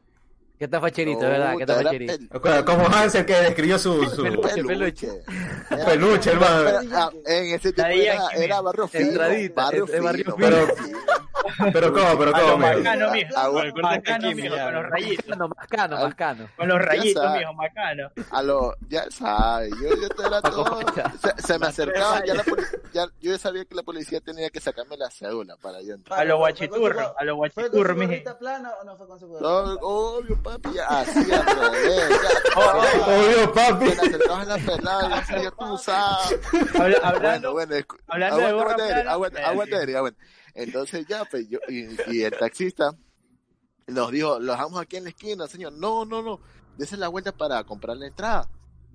¿Qué 0.62 0.68
tal 0.68 0.80
facherito, 0.80 1.22
verdad? 1.22 1.54
¿Qué 1.58 1.66
Puta, 1.66 1.74
tal 1.74 1.80
era 1.82 1.90
facherito? 1.90 2.40
pel- 2.40 2.64
Como 2.66 2.86
Hansel 2.86 3.26
que 3.26 3.34
describió 3.34 3.80
su... 3.80 4.04
su... 4.12 4.22
Peluche, 4.22 4.64
peluche. 4.64 5.10
Era- 5.72 5.86
Peluche, 5.86 6.30
hermano. 6.30 6.60
Era- 6.70 6.82
ah, 6.94 7.10
en 7.26 7.56
ese 7.56 7.74
tiempo 7.74 7.92
era, 7.92 8.28
era 8.36 8.62
barrio 8.62 8.88
fino. 8.88 9.06
Entradita, 9.08 9.64
barrio 9.64 9.88
fino. 9.88 10.04
barrio 10.04 10.36
fino. 10.38 10.98
Pero 11.74 11.92
¿cómo? 11.94 12.18
Pero 12.20 12.32
¿cómo, 12.32 12.58
mijo? 12.58 12.78
macano, 12.78 13.12
mijo. 13.12 13.82
Macano, 13.82 14.32
mijo, 14.36 14.56
con 14.56 14.74
los 14.76 14.86
rayitos. 14.90 15.28
Macano, 15.28 15.48
macano, 15.50 15.98
macano. 16.00 16.48
Con 16.56 16.68
los 16.68 16.80
rayitos, 16.80 17.38
mijo, 17.38 17.54
macano. 17.54 18.12
A 18.30 18.44
lo, 18.44 18.76
ya 18.88 19.06
sabes, 19.10 19.72
yo, 19.82 19.96
yo 20.00 20.10
te 20.10 20.22
era 20.28 20.42
todo. 20.44 20.80
Se, 21.22 21.42
se 21.48 21.58
me 21.60 21.66
acercaba, 21.68 22.24
ya 22.24 22.36
la 22.36 22.44
ya, 22.94 23.06
yo 23.20 23.32
ya 23.32 23.38
sabía 23.40 23.66
que 23.66 23.74
la 23.74 23.82
policía 23.84 24.22
tenía 24.22 24.50
que 24.52 24.60
sacarme 24.60 24.96
la 24.98 25.10
cédula 25.10 25.56
para 25.58 25.82
yo 25.82 25.96
entrar. 25.96 26.20
A 26.20 26.26
los 26.26 26.38
¿Fue 26.40 26.52
con 26.52 26.58
su- 26.58 26.68
guachiturros, 26.80 27.12
a 27.18 27.24
los 27.26 27.38
¿Fue 27.38 27.50
con 27.50 27.64
su 27.64 27.72
guachiturros, 27.72 27.98
mijo. 27.98 28.38
plana 28.38 28.72
o 28.80 28.84
no 28.86 28.96
fue 28.98 29.08
con 29.08 29.20
su 29.20 29.28
No, 29.28 29.40
gorrita? 29.40 29.82
obvio, 29.86 30.44
papi, 30.60 30.78
así 30.80 31.32
al 31.32 31.46
revés, 31.46 32.10
ya. 32.10 32.60
Obvio, 33.08 33.54
papi. 33.54 33.86
Acercaban 33.86 34.48
las 34.48 34.64
peladas, 34.64 35.30
y 35.30 35.50
tú 35.58 35.78
sabes. 35.78 36.40
Bueno, 36.78 36.98
Hablando, 37.04 37.52
bueno, 37.54 37.76
hablando 38.08 38.38
de 38.38 38.52
gorra 38.54 38.76
plana, 38.76 39.12
aguanta, 39.12 39.84
eh. 39.84 40.14
Entonces 40.54 41.06
ya, 41.08 41.24
pues 41.26 41.48
yo, 41.50 41.60
y, 41.70 41.88
y 42.12 42.24
el 42.24 42.38
taxista 42.38 42.94
nos 43.88 44.12
dijo, 44.12 44.40
lo 44.40 44.52
dejamos 44.52 44.82
aquí 44.82 44.98
en 44.98 45.06
la 45.06 45.10
esquina, 45.10 45.48
señor. 45.48 45.74
No, 45.74 46.06
no, 46.06 46.22
no, 46.22 46.40
dése 46.78 46.98
la 46.98 47.08
vuelta 47.08 47.32
para 47.32 47.64
comprar 47.64 47.98
la 47.98 48.08
entrada. 48.08 48.50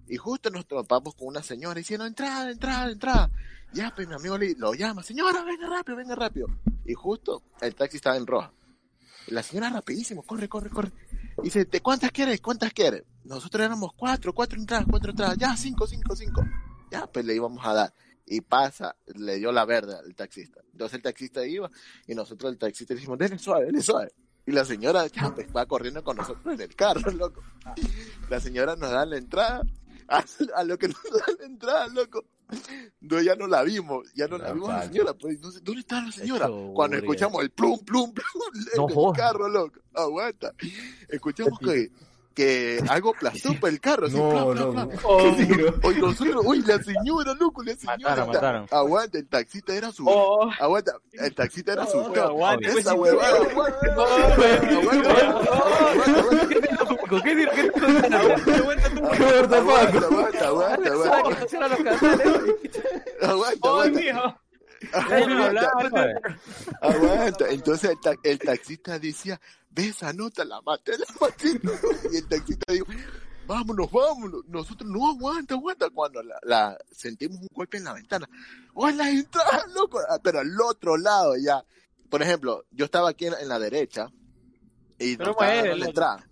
Y 0.09 0.16
justo 0.16 0.51
nos 0.51 0.66
topamos 0.66 1.15
con 1.15 1.28
una 1.28 1.43
señora 1.43 1.74
diciendo, 1.74 2.07
entrada, 2.07 2.51
entrada, 2.51 2.91
entrada. 2.91 3.31
Ya, 3.73 3.93
pues 3.95 4.07
mi 4.09 4.15
amigo 4.15 4.39
le, 4.39 4.55
lo 4.57 4.73
llama, 4.74 5.03
señora, 5.03 5.43
venga 5.43 5.69
rápido, 5.69 5.97
venga 5.97 6.15
rápido. 6.15 6.47
Y 6.85 6.95
justo 6.95 7.43
el 7.61 7.74
taxi 7.74 7.97
estaba 7.97 8.16
en 8.16 8.27
roja. 8.27 8.53
La 9.28 9.43
señora 9.43 9.70
rapidísimo, 9.70 10.23
corre, 10.23 10.48
corre, 10.48 10.70
corre. 10.70 10.93
Y 11.39 11.44
dice, 11.44 11.65
¿de 11.65 11.81
cuántas 11.81 12.12
quieres? 12.12 12.40
¿Cuántas 12.40 12.73
quieres? 12.73 13.03
Nosotros 13.24 13.65
éramos 13.65 13.93
cuatro, 13.94 14.32
cuatro 14.32 14.59
entradas, 14.59 14.86
cuatro 14.89 15.11
entradas. 15.11 15.36
Ya, 15.36 15.57
cinco, 15.57 15.86
cinco, 15.86 16.15
cinco. 16.15 16.44
Ya, 16.90 17.07
pues 17.07 17.24
le 17.24 17.35
íbamos 17.35 17.65
a 17.66 17.73
dar. 17.74 17.94
Y 18.24 18.40
pasa, 18.40 18.97
le 19.07 19.36
dio 19.36 19.53
la 19.53 19.65
verde 19.65 19.97
al 19.97 20.15
taxista. 20.15 20.61
Entonces 20.73 20.97
el 20.97 21.03
taxista 21.03 21.47
iba 21.47 21.70
y 22.07 22.15
nosotros 22.15 22.53
el 22.53 22.59
taxista 22.59 22.94
le 22.94 23.01
dijimos, 23.01 23.19
denle 23.19 23.39
suave, 23.39 23.66
denle 23.66 23.82
suave. 23.82 24.12
Y 24.47 24.53
la 24.53 24.65
señora 24.65 25.07
ya, 25.09 25.35
pues, 25.35 25.48
va 25.55 25.66
corriendo 25.66 26.05
con 26.05 26.16
nosotros 26.16 26.55
en 26.55 26.61
el 26.61 26.74
carro, 26.77 27.11
loco. 27.11 27.43
La 28.31 28.39
señora 28.39 28.77
nos 28.77 28.90
da 28.90 29.05
la 29.05 29.16
entrada. 29.16 29.62
A, 30.09 30.24
a 30.55 30.62
lo 30.62 30.78
que 30.78 30.86
nos 30.86 31.03
da 31.03 31.32
la 31.40 31.47
entrada, 31.47 31.89
loco. 31.89 32.24
No, 33.01 33.20
ya 33.20 33.35
no 33.36 33.47
la 33.47 33.62
vimos, 33.62 34.06
ya 34.14 34.27
no 34.28 34.39
la 34.39 34.48
La 34.48 34.52
vimos 34.55 34.70
a 34.70 34.77
la 34.78 34.82
señora. 34.86 35.14
Pues, 35.14 35.40
no 35.40 35.51
sé, 35.51 35.60
¿dónde 35.62 35.81
está 35.81 36.01
la 36.01 36.12
señora? 36.12 36.47
Eso, 36.47 36.73
Cuando 36.74 36.97
escuchamos 36.97 37.43
el 37.43 37.51
plum, 37.51 37.78
plum, 37.85 38.12
plum 38.12 38.27
No 38.77 39.10
el 39.10 39.16
carro, 39.16 39.48
loco. 39.48 39.81
Aguanta. 39.94 40.52
Escuchamos 41.09 41.59
que, 41.59 41.90
que 42.35 42.81
algo 42.89 43.10
aplastó 43.16 43.59
por 43.59 43.70
el 43.70 43.81
carro. 43.81 44.06
así, 44.06 44.16
No, 44.16 44.31
pla, 44.31 44.44
pla, 44.44 44.55
no, 44.55 44.73
pla. 44.73 44.85
no. 44.85 44.90
Oh, 45.05 45.36
Oye, 45.89 46.01
nosotros, 46.01 46.43
uy, 46.47 46.62
la 46.62 46.82
señora, 46.82 47.35
loco, 47.35 47.62
la 47.62 47.74
señora. 47.74 47.98
Mataron, 47.98 48.27
mataron. 48.28 48.66
Aguanta, 48.70 49.18
el 49.18 49.27
taxista 49.28 49.74
era 49.74 49.90
su. 49.93 50.05
oh, 50.09 50.51
Aguanta, 50.60 50.93
el 51.12 51.35
taxista 51.35 51.73
era 51.73 51.86
su. 51.86 51.98
Esa 52.62 52.94
huevada, 52.94 53.39
aguanta. 53.39 53.86
Aguanta, 55.97 56.95
¿Con 57.09 57.20
qué 57.23 57.35
dir- 57.35 57.51
qué 57.51 57.70
Aguanta, 59.07 59.57
aguanta, 59.59 60.07
aguanta, 60.07 60.47
aguanta, 60.47 60.91
aguanta. 63.23 64.41
Aguanta. 66.81 67.49
Entonces 67.51 67.91
el, 67.91 68.01
ta- 68.01 68.15
el 68.23 68.39
taxista 68.39 68.99
decía, 68.99 69.41
ve 69.70 69.89
esa 69.89 70.12
nota, 70.12 70.45
la 70.45 70.61
maté, 70.62 70.93
la 70.99 71.07
maté. 71.20 71.61
Y 72.12 72.16
el 72.19 72.28
taxista 72.28 72.73
dijo, 72.73 72.87
vámonos, 73.47 73.91
vámonos. 73.91 74.43
Nosotros 74.49 74.91
no 74.91 75.11
aguanta, 75.11 75.55
aguanta. 75.55 75.91
Cuando 75.91 76.23
la, 76.23 76.39
la- 76.43 76.78
sentimos 76.93 77.39
un 77.41 77.49
golpe 77.53 77.78
en 77.78 77.85
la 77.85 77.95
ventana. 77.95 78.28
¡Oh, 78.74 78.91
la 78.91 79.09
entrada, 79.09 79.65
loco! 79.74 80.01
Ah, 80.09 80.19
Pero 80.23 80.41
al 80.41 80.61
otro 80.61 80.97
lado 80.97 81.35
ya. 81.37 81.65
Por 82.11 82.23
ejemplo, 82.23 82.65
yo 82.70 82.85
estaba 82.85 83.11
aquí 83.11 83.27
en, 83.27 83.35
en 83.41 83.49
la 83.49 83.59
derecha 83.59 84.09
y 84.99 85.16
Pero 85.16 85.33
nos 85.33 85.37
estaba 85.43 85.55
dando 85.57 85.77
la 85.77 85.87
entrada. 85.87 86.28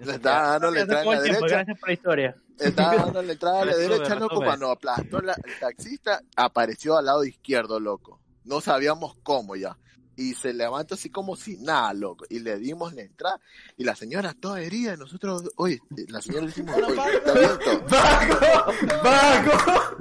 Le 0.00 0.12
estaba 0.12 0.48
dando 0.58 0.70
la 0.70 0.80
entrada 0.80 1.00
en 1.02 1.06
por 1.06 1.14
la 1.16 1.20
derecha. 1.22 1.46
gracias 1.46 1.78
por 1.78 1.88
la 1.88 1.92
historia. 1.94 2.36
Estaba 2.58 2.96
dando 3.06 3.22
la 3.22 3.32
entrada 3.32 3.62
a 3.62 3.64
la 3.64 3.76
derecha, 3.76 4.14
loco. 4.16 4.36
Cuando 4.36 4.70
aplastó 4.70 5.20
la- 5.20 5.36
el 5.44 5.58
taxista, 5.60 6.20
apareció 6.36 6.96
al 6.96 7.06
lado 7.06 7.24
izquierdo, 7.24 7.80
loco. 7.80 8.20
No 8.44 8.60
sabíamos 8.60 9.16
cómo 9.22 9.56
ya. 9.56 9.76
Y 10.16 10.34
se 10.34 10.52
levantó 10.52 10.94
así 10.94 11.10
como 11.10 11.36
si 11.36 11.56
nada, 11.56 11.92
loco. 11.94 12.24
Y 12.28 12.38
le 12.40 12.58
dimos 12.58 12.94
la 12.94 13.02
entrada. 13.02 13.40
Y 13.76 13.84
la 13.84 13.94
señora 13.96 14.34
toda 14.34 14.60
herida. 14.60 14.94
Y 14.94 14.96
nosotros, 14.96 15.50
oye, 15.56 15.80
la 16.08 16.20
señora 16.20 16.42
le 16.42 16.48
decimos, 16.48 16.76
oye, 16.76 17.16
está 17.16 17.32
bien 17.34 17.50
todo. 17.64 17.86
¡Paco! 17.86 18.72
¡Paco! 19.02 19.96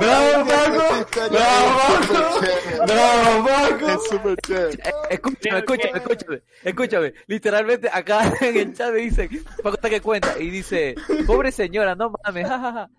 ¡Bravo, 0.00 0.46
Paco! 0.48 1.30
¡Bravo, 1.30 1.78
Paco! 2.08 2.86
¡Bravo, 2.86 3.46
Paco! 3.46 3.88
Es 3.88 4.08
súper 4.08 4.36
chévere. 4.46 4.74
Eh, 4.84 4.92
Escúchame, 5.10 5.58
escúchame, 5.58 5.98
escúchame, 5.98 6.42
escúchame. 6.64 7.14
Literalmente 7.26 7.88
acá 7.92 8.32
en 8.40 8.56
el 8.56 8.74
chat 8.74 8.92
me 8.92 8.98
dicen, 8.98 9.28
Paco 9.62 9.76
está 9.76 9.90
que 9.90 10.00
cuenta, 10.00 10.38
y 10.38 10.50
dice, 10.50 10.94
pobre 11.26 11.52
señora, 11.52 11.94
no 11.94 12.12
mames, 12.24 12.46
jajaja. 12.48 12.90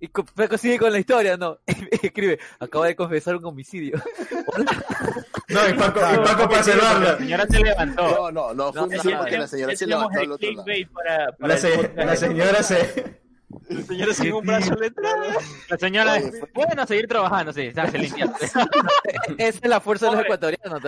Y 0.00 0.08
sigue 0.58 0.78
con 0.78 0.92
la 0.92 0.98
historia, 0.98 1.36
no. 1.36 1.58
Escribe, 1.66 2.38
acaba 2.60 2.86
de 2.86 2.94
confesar 2.96 3.36
un 3.36 3.44
homicidio. 3.46 4.00
No, 5.50 5.66
y 5.66 5.72
Paco, 5.72 5.98
y 6.12 6.16
Paco 6.18 6.44
para 6.46 6.56
La 6.58 6.62
salvarla. 6.62 7.16
señora 7.18 7.46
se 7.46 7.58
levantó. 7.60 8.02
No, 8.30 8.30
no, 8.30 8.54
no, 8.54 8.72
fue 8.72 8.80
No, 8.82 8.86
una 8.86 8.96
sí, 8.96 9.02
señora 9.08 9.30
que 9.30 9.38
la 9.38 9.46
señora 9.46 9.76
se 9.76 9.86
levantó 9.86 10.20
al 10.20 10.32
otro 10.32 10.50
lado. 10.52 10.64
para, 10.92 11.32
para 11.32 11.54
La, 11.54 11.58
se- 11.58 11.92
la 11.96 12.16
señora 12.16 12.62
se... 12.62 13.18
El 13.70 13.84
señor 13.86 14.14
sin 14.14 14.32
un 14.34 14.44
brazo 14.46 14.74
le 14.74 14.88
entra. 14.88 15.10
La 15.70 15.78
señora, 15.78 16.12
Oye, 16.14 16.32
fue- 16.32 16.50
bueno, 16.66 16.86
seguir 16.86 17.08
trabajando, 17.08 17.50
sí, 17.54 17.72
se 17.72 17.98
limpia. 17.98 18.30
Esa 19.38 19.58
es 19.62 19.68
la 19.68 19.80
fuerza 19.80 20.06
de 20.10 20.16
los 20.16 20.24
ecuatorianos. 20.26 20.82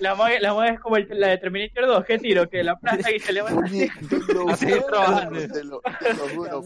La 0.00 0.14
magia, 0.16 0.40
la 0.40 0.68
es 0.68 0.80
como 0.80 0.96
el- 0.96 1.08
la 1.10 1.28
de 1.28 1.38
Terminator 1.38 1.86
2, 1.86 2.04
¿qué 2.06 2.18
tiro? 2.18 2.48
Que 2.50 2.64
la 2.64 2.74
planta 2.76 3.08
y 3.12 3.20
se 3.20 3.32
levanta. 3.32 3.60
Oye, 3.64 3.88
Así 4.50 4.66
juro, 4.72 4.86
trabajando. 4.88 5.38
te 5.52 5.62
lo, 5.64 5.80
te 5.80 6.14
lo 6.14 6.28
juro. 6.34 6.62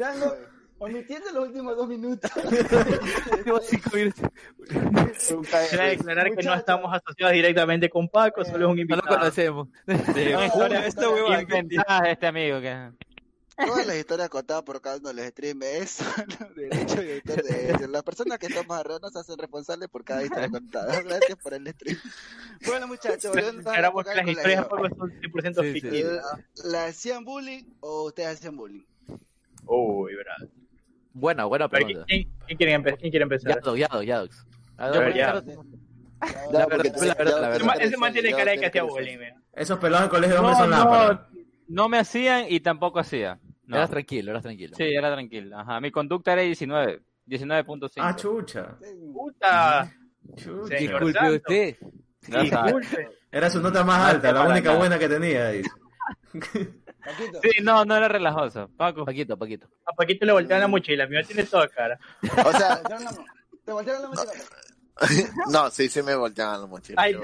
Omitiendo 0.83 1.31
los 1.33 1.49
últimos 1.49 1.77
dos 1.77 1.87
minutos. 1.89 2.31
Quiero 5.69 5.85
declarar 5.85 6.35
que 6.35 6.43
no 6.43 6.55
estamos 6.55 6.91
asociados 6.95 7.35
directamente 7.35 7.91
con 7.91 8.09
Paco, 8.09 8.43
solo 8.45 8.57
es 8.67 8.71
un 8.71 8.71
No 8.71 8.75
lo 8.77 8.81
invitado. 8.81 9.19
conocemos. 9.19 9.69
Sí, 10.15 10.31
No, 10.33 10.45
historia, 10.45 10.87
esta 10.87 11.11
huevada. 11.11 11.43
Inventadas 11.43 12.03
este 12.09 12.27
amigo 12.27 12.61
que... 12.61 12.91
Todas 13.67 13.87
las 13.87 13.97
historias 13.97 14.31
contadas 14.31 14.63
por 14.63 14.81
cada 14.81 14.97
uno 14.97 15.09
de 15.11 15.15
los 15.17 15.27
streams 15.27 15.65
es 15.67 15.99
derecho 16.57 17.03
y 17.03 17.13
autor 17.13 17.43
de 17.43 17.69
ellos. 17.75 17.91
Las 17.91 18.03
personas 18.03 18.39
que 18.39 18.47
estamos 18.47 18.75
alrededor 18.75 19.03
nos 19.03 19.15
hacen 19.17 19.37
responsables 19.37 19.87
por 19.91 20.03
cada 20.03 20.25
historia 20.25 20.49
contada. 20.49 21.03
Gracias 21.03 21.37
por 21.37 21.53
el 21.53 21.69
stream. 21.75 21.99
Bueno, 22.65 22.87
muchachos, 22.87 23.37
Aclaramos 23.37 24.03
que 24.05 24.15
las 24.15 24.27
historias 24.29 24.67
son 24.67 25.11
100% 25.13 25.63
Sí, 25.63 25.73
ficticias. 25.75 26.11
¿La, 26.11 26.71
¿La 26.71 26.85
hacían 26.87 27.23
bullying 27.23 27.65
o 27.81 28.05
ustedes 28.05 28.31
hacían 28.39 28.57
bullying? 28.57 28.85
Uy, 29.67 30.15
verdad. 30.15 30.49
Buena, 31.13 31.45
buena 31.45 31.69
Pero, 31.69 31.87
pregunta. 31.87 32.07
¿quién, 32.09 32.29
quién 32.47 32.57
quiere 32.59 32.75
empe- 32.79 32.99
quién 32.99 33.11
quiere 33.11 33.23
empezar? 33.25 33.55
Yadox, 33.61 33.79
Yadox, 33.79 34.07
Yadox. 34.07 34.47
A 34.77 34.93
Yo, 34.93 35.01
ver, 35.01 35.15
ya. 35.15 35.35
ya. 35.35 35.55
Ya, 36.53 36.67
verdad, 36.67 36.69
porque 36.69 37.07
la 37.07 37.15
verdad, 37.15 37.35
la 37.41 37.41
ya- 37.41 37.49
verdad. 37.49 37.77
Ese 37.81 37.97
man- 37.97 38.13
tiene 38.13 38.31
cara 38.33 38.53
de 38.53 38.59
que 38.61 38.67
hacía 38.67 38.83
bullying. 38.83 39.19
Esos 39.55 39.79
pelados 39.79 40.05
en 40.05 40.11
colegio 40.11 40.37
de 40.37 40.43
No, 40.43 40.49
hombres 40.49 40.59
son 40.59 40.71
lámparas. 40.71 41.21
no, 41.33 41.45
no 41.69 41.89
me 41.89 41.99
hacían 41.99 42.45
y 42.49 42.61
tampoco 42.61 42.99
hacía. 43.01 43.39
No. 43.67 43.77
Eras 43.77 43.91
tranquilo, 43.91 44.31
eras 44.33 44.43
tranquilo. 44.43 44.75
Sí, 44.77 44.85
era 44.85 45.13
tranquilo. 45.13 45.59
Ajá, 45.59 45.81
mi 45.81 45.91
conducta 45.91 46.33
era 46.33 46.43
19, 46.43 47.01
19.5. 47.27 47.91
Ah, 48.05 48.15
chucha. 48.17 48.77
Puta. 49.13 49.93
chucha. 50.37 50.75
Disculpe 50.77 51.13
Santo. 51.13 51.35
usted. 51.37 51.77
Disculpe. 52.21 53.09
Era 53.33 53.49
su 53.51 53.61
nota 53.61 53.85
más 53.85 54.11
alta, 54.15 54.33
la 54.33 54.43
única 54.49 54.75
buena 54.77 54.99
que 54.99 55.09
tenía. 55.09 55.53
Paquito. 57.05 57.41
Sí, 57.43 57.51
no, 57.63 57.85
no 57.85 57.97
era 57.97 58.09
relajoso. 58.09 58.69
Paco. 58.77 59.05
Paquito, 59.05 59.37
Paquito. 59.37 59.67
A 59.87 59.93
Paquito 59.93 60.25
le 60.27 60.33
voltean 60.33 60.61
la 60.61 60.69
mochila, 60.69 61.07
mi 61.07 61.23
tiene 61.25 61.45
toda 61.45 61.69
cara. 61.69 61.99
O 62.45 62.53
sea, 62.53 62.81
¿Te 63.65 63.73
voltearon 63.73 64.03
la 64.03 64.09
mochila? 64.09 64.33
no, 65.51 65.71
sí, 65.71 65.89
sí 65.89 66.03
me 66.03 66.15
volteaban 66.15 66.61
la 66.61 66.67
mochila. 66.67 67.01
Ay. 67.01 67.17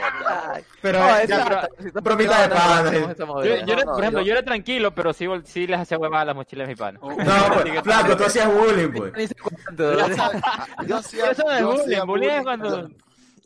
Pero 0.80 0.98
No, 0.98 1.06
ya, 1.08 1.22
esa- 1.22 1.44
pero- 1.44 1.88
esa- 1.90 2.00
bromita 2.00 2.38
de 2.48 2.98
esa 3.12 3.26
Yo, 3.26 3.42
era- 3.42 3.84
no, 3.84 3.92
por 3.92 4.00
ejemplo, 4.00 4.20
yo- 4.22 4.26
yo 4.26 4.32
era 4.32 4.42
tranquilo, 4.42 4.94
pero 4.94 5.12
sí, 5.12 5.26
sí 5.44 5.66
les 5.66 5.80
hacía 5.80 5.98
huevadas 5.98 6.22
a 6.22 6.26
las 6.26 6.36
mochilas 6.36 6.66
de 6.68 6.72
mi 6.72 6.76
pana. 6.76 6.98
No, 7.02 7.08
pues, 7.16 7.82
flaco, 7.82 8.16
tú 8.16 8.24
hacías 8.24 8.50
bullying, 8.50 8.92
pues. 8.92 9.30
Yo 9.76 10.00
hacía- 10.06 10.42
yo 10.86 10.98
Eso 11.00 11.42
no 11.44 11.52
es 11.52 11.64
bullying, 11.64 12.06
bullying 12.06 12.28
es 12.30 12.42
cuando- 12.44 12.90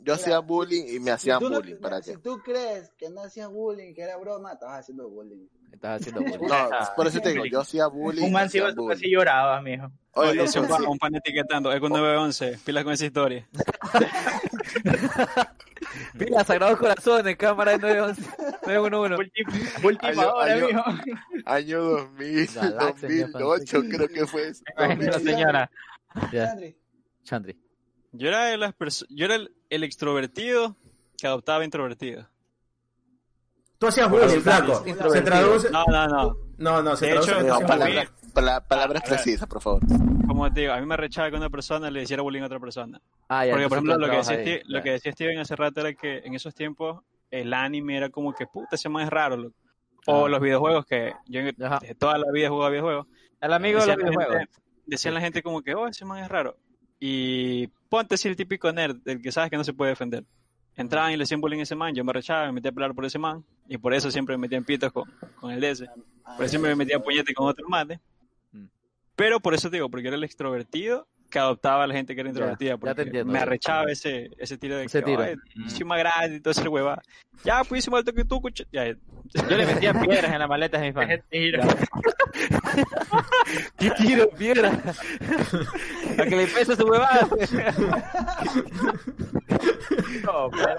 yo- 0.05 0.15
hacía 0.15 0.39
bullying 0.41 0.85
y 0.89 1.01
me 1.01 1.11
hacían 1.11 1.39
Si 1.39 1.45
tú 1.45 1.51
no- 1.51 1.57
bullying. 1.61 1.77
¿Para 1.77 2.03
Si 2.03 2.13
qué? 2.13 2.19
tú 2.19 2.41
crees 2.43 2.91
que 2.99 3.11
no 3.11 3.23
hacías 3.23 3.49
bullying, 3.49 3.95
que 3.95 4.03
era 4.03 4.17
broma, 4.17 4.53
estabas 4.53 4.81
haciendo 4.81 5.09
bullying. 5.09 5.47
Estás 5.73 6.01
haciendo 6.01 6.21
bullying. 6.39 6.49
No, 6.49 6.69
por 6.97 7.07
eso 7.07 7.21
te 7.21 7.31
digo, 7.31 7.45
yo 7.47 7.61
hacía 7.61 7.87
bullying. 7.87 8.25
Un 8.25 8.33
man 8.33 8.49
se 8.51 8.59
iba 8.59 8.73
bullying. 8.73 8.99
y 9.03 9.13
lloraba, 9.13 9.61
mijo. 9.63 9.91
Oye, 10.13 10.41
un, 10.43 10.47
pan, 10.69 10.81
sí- 10.81 10.87
un 10.89 10.99
pan 10.99 11.15
etiquetando, 11.15 11.73
Eco 11.73 11.89
911, 11.89 12.59
pilas 12.65 12.83
con 12.85 12.93
esa 12.93 13.07
historia. 13.07 13.49
Mira, 16.15 16.45
Sagrados 16.45 16.79
Corazones, 16.79 17.37
cámara 17.37 17.73
de 17.73 17.79
911, 17.79 18.23
911. 18.67 19.33
Última, 19.87 20.09
Año- 20.11 20.33
hora, 20.35 20.55
año- 20.55 20.67
mijo. 20.67 20.83
Año 21.47 21.83
2000, 21.83 22.47
Galaxia, 22.55 23.09
2008 23.29 23.83
creo 23.91 24.09
que 24.09 24.27
fue. 24.27 24.49
eso. 24.49 24.63
La 24.77 25.19
señora. 25.19 25.71
Ya, 26.33 26.51
Andri, 26.51 26.77
Chandri. 27.23 27.59
Yo 28.13 28.29
era, 28.29 28.47
de 28.47 28.57
las 28.59 28.75
perso- 28.77 29.07
yo 29.11 29.25
era 29.27 29.37
el, 29.37 29.55
el 29.71 29.85
extrovertido 29.85 30.77
que 31.17 31.27
adoptaba 31.27 31.65
introvertido. 31.65 32.29
Tú 33.79 33.87
hacías 33.87 34.11
bullying, 34.11 34.41
flaco. 34.41 34.85
Se 34.85 35.23
traduce. 35.23 35.71
No, 35.71 35.85
no, 35.87 36.07
no. 36.07 36.37
No, 36.59 36.83
no, 36.83 36.97
se 36.97 37.07
De 37.07 37.13
traduce. 37.13 37.33
hecho, 37.33 37.43
No, 37.61 37.67
palabras, 37.67 38.13
pala- 38.35 38.61
palabras 38.61 39.03
A 39.03 39.09
ver. 39.09 39.15
precisas, 39.23 39.49
por 39.49 39.63
favor. 39.63 39.81
Como 40.27 40.53
te 40.53 40.61
digo, 40.61 40.75
a 40.75 40.81
mí 40.81 40.85
me 40.87 40.97
rechaba 40.99 41.31
que 41.31 41.37
una 41.37 41.49
persona 41.49 41.91
le 41.91 42.03
hiciera 42.03 42.23
bullying 42.23 42.43
a 42.43 42.47
otra 42.47 42.61
persona. 42.61 43.01
Ah, 43.29 43.47
ya, 43.47 43.53
Porque, 43.53 43.69
por 43.69 43.79
ejemplo, 43.79 43.97
lo 43.99 44.11
que, 44.11 44.17
decía 44.19 44.35
entrabas 44.35 44.47
ahí, 44.47 44.59
Steve- 44.59 44.63
lo 44.67 44.79
ya. 44.79 44.83
que 44.85 44.91
decía 44.91 45.13
Steven 45.13 45.39
hace 45.39 45.57
rato 45.57 45.81
era 45.81 45.95
que 45.95 46.19
en 46.19 46.35
esos 46.35 46.55
tiempos 46.55 47.03
el 47.31 47.55
anime 47.55 47.97
era 47.97 48.11
como 48.11 48.35
que, 48.35 48.47
puta, 48.47 48.77
ese 48.77 48.89
man 48.91 49.05
es 49.05 49.11
raro. 49.11 49.37
loco. 49.39 49.57
O 50.07 50.27
Ah. 50.27 50.29
los 50.29 50.41
videojuegos, 50.41 50.85
que 50.87 51.15
yo 51.27 51.41
Ajá. 51.65 51.81
toda 51.99 52.19
la 52.19 52.31
vida 52.33 52.49
jugaba 52.51 52.71
videojuegos. 52.71 53.07
El 53.41 53.53
amigo 53.55 53.81
de 53.81 53.87
los 53.87 53.97
videojuegos. 53.97 54.37
gente- 54.37 54.53
Decían 54.87 55.15
la 55.15 55.21
gente 55.21 55.43
como 55.43 55.63
que, 55.63 55.75
oh, 55.75 55.87
ese 55.87 56.05
man 56.05 56.19
es 56.23 56.29
raro. 56.29 56.57
Y 57.01 57.67
ponte 57.89 58.15
así 58.15 58.29
el 58.29 58.37
típico 58.37 58.71
nerd, 58.73 58.97
del 59.03 59.23
que 59.23 59.33
sabes 59.33 59.51
que 59.51 59.57
no 59.57 59.65
se 59.65 59.73
puede 59.73 59.91
defender. 59.91 60.25
Entraban 60.77 61.13
y 61.13 61.17
le 61.17 61.25
hacían 61.25 61.41
bullying 61.41 61.61
a 61.61 61.63
ese 61.63 61.75
man, 61.75 61.95
yo 61.95 62.05
me 62.05 62.13
rechaba, 62.13 62.47
me 62.47 62.53
metía 62.53 62.71
a 62.71 62.75
pelear 62.75 62.95
por 62.95 63.05
ese 63.05 63.19
man, 63.19 63.45
y 63.69 63.79
por 63.79 63.93
eso 63.95 64.11
siempre 64.11 64.37
me 64.37 64.43
metía 64.43 64.59
en 64.59 64.65
pitos 64.65 64.93
con, 64.93 65.11
con 65.41 65.51
el 65.51 65.61
DS. 65.61 65.85
ah, 66.25 66.37
Por 66.37 66.45
eso 66.45 66.51
siempre 66.51 66.71
me 66.71 66.77
metía 66.77 67.01
puñete 67.03 67.35
con 67.35 67.49
otro 67.49 67.69
mate. 67.69 67.99
Mm. 68.53 68.67
Pero 69.17 69.41
por 69.41 69.55
eso 69.55 69.69
te 69.71 69.77
digo, 69.77 69.89
porque 69.91 70.09
era 70.09 70.17
el 70.17 70.25
extrovertido 70.25 71.09
que 71.31 71.39
adoptaba 71.39 71.85
a 71.85 71.87
la 71.87 71.95
gente 71.95 72.15
que 72.15 72.21
era 72.21 72.29
Ya, 72.29 72.33
introvertida. 72.33 72.71
ya 72.71 72.75
te 72.77 72.81
Porque 72.81 73.03
entiendo, 73.03 73.33
me 73.33 73.39
ya. 73.39 73.43
arrechaba 73.45 73.91
ese, 73.91 74.31
ese 74.39 74.59
tiro 74.59 74.77
de 74.77 74.85
Ese 74.85 74.99
que, 75.01 75.05
tiro. 75.07 75.23
"Ay, 75.23 75.37
soy 75.69 75.85
más 75.87 75.99
grande 75.99 76.37
y 76.37 76.41
todo 76.41 76.51
ese 76.53 76.69
hueva. 76.69 77.01
Ya, 77.45 77.63
pues 77.65 77.79
hice 77.79 77.91
más 77.91 77.99
alto 77.99 78.13
que 78.13 78.25
tú, 78.25 78.41
cucha. 78.41 78.65
Ya, 78.73 78.87
ya. 78.87 78.95
Yo 79.49 79.57
le 79.57 79.65
metía 79.67 79.95
piedras 79.95 80.33
en 80.33 80.39
las 80.41 80.49
maletas 80.49 80.81
de 80.83 80.93
mi. 80.93 81.01
Es 81.03 81.09
mentira. 81.09 81.67
¿Qué 83.79 83.91
tiro, 83.93 84.29
piedra? 84.31 84.71
Para 86.17 86.29
que 86.29 86.37
le 86.37 86.47
pese 86.49 86.77
su 86.77 86.85
huevada. 86.87 87.27
No, 90.25 90.51
pero- 90.51 90.77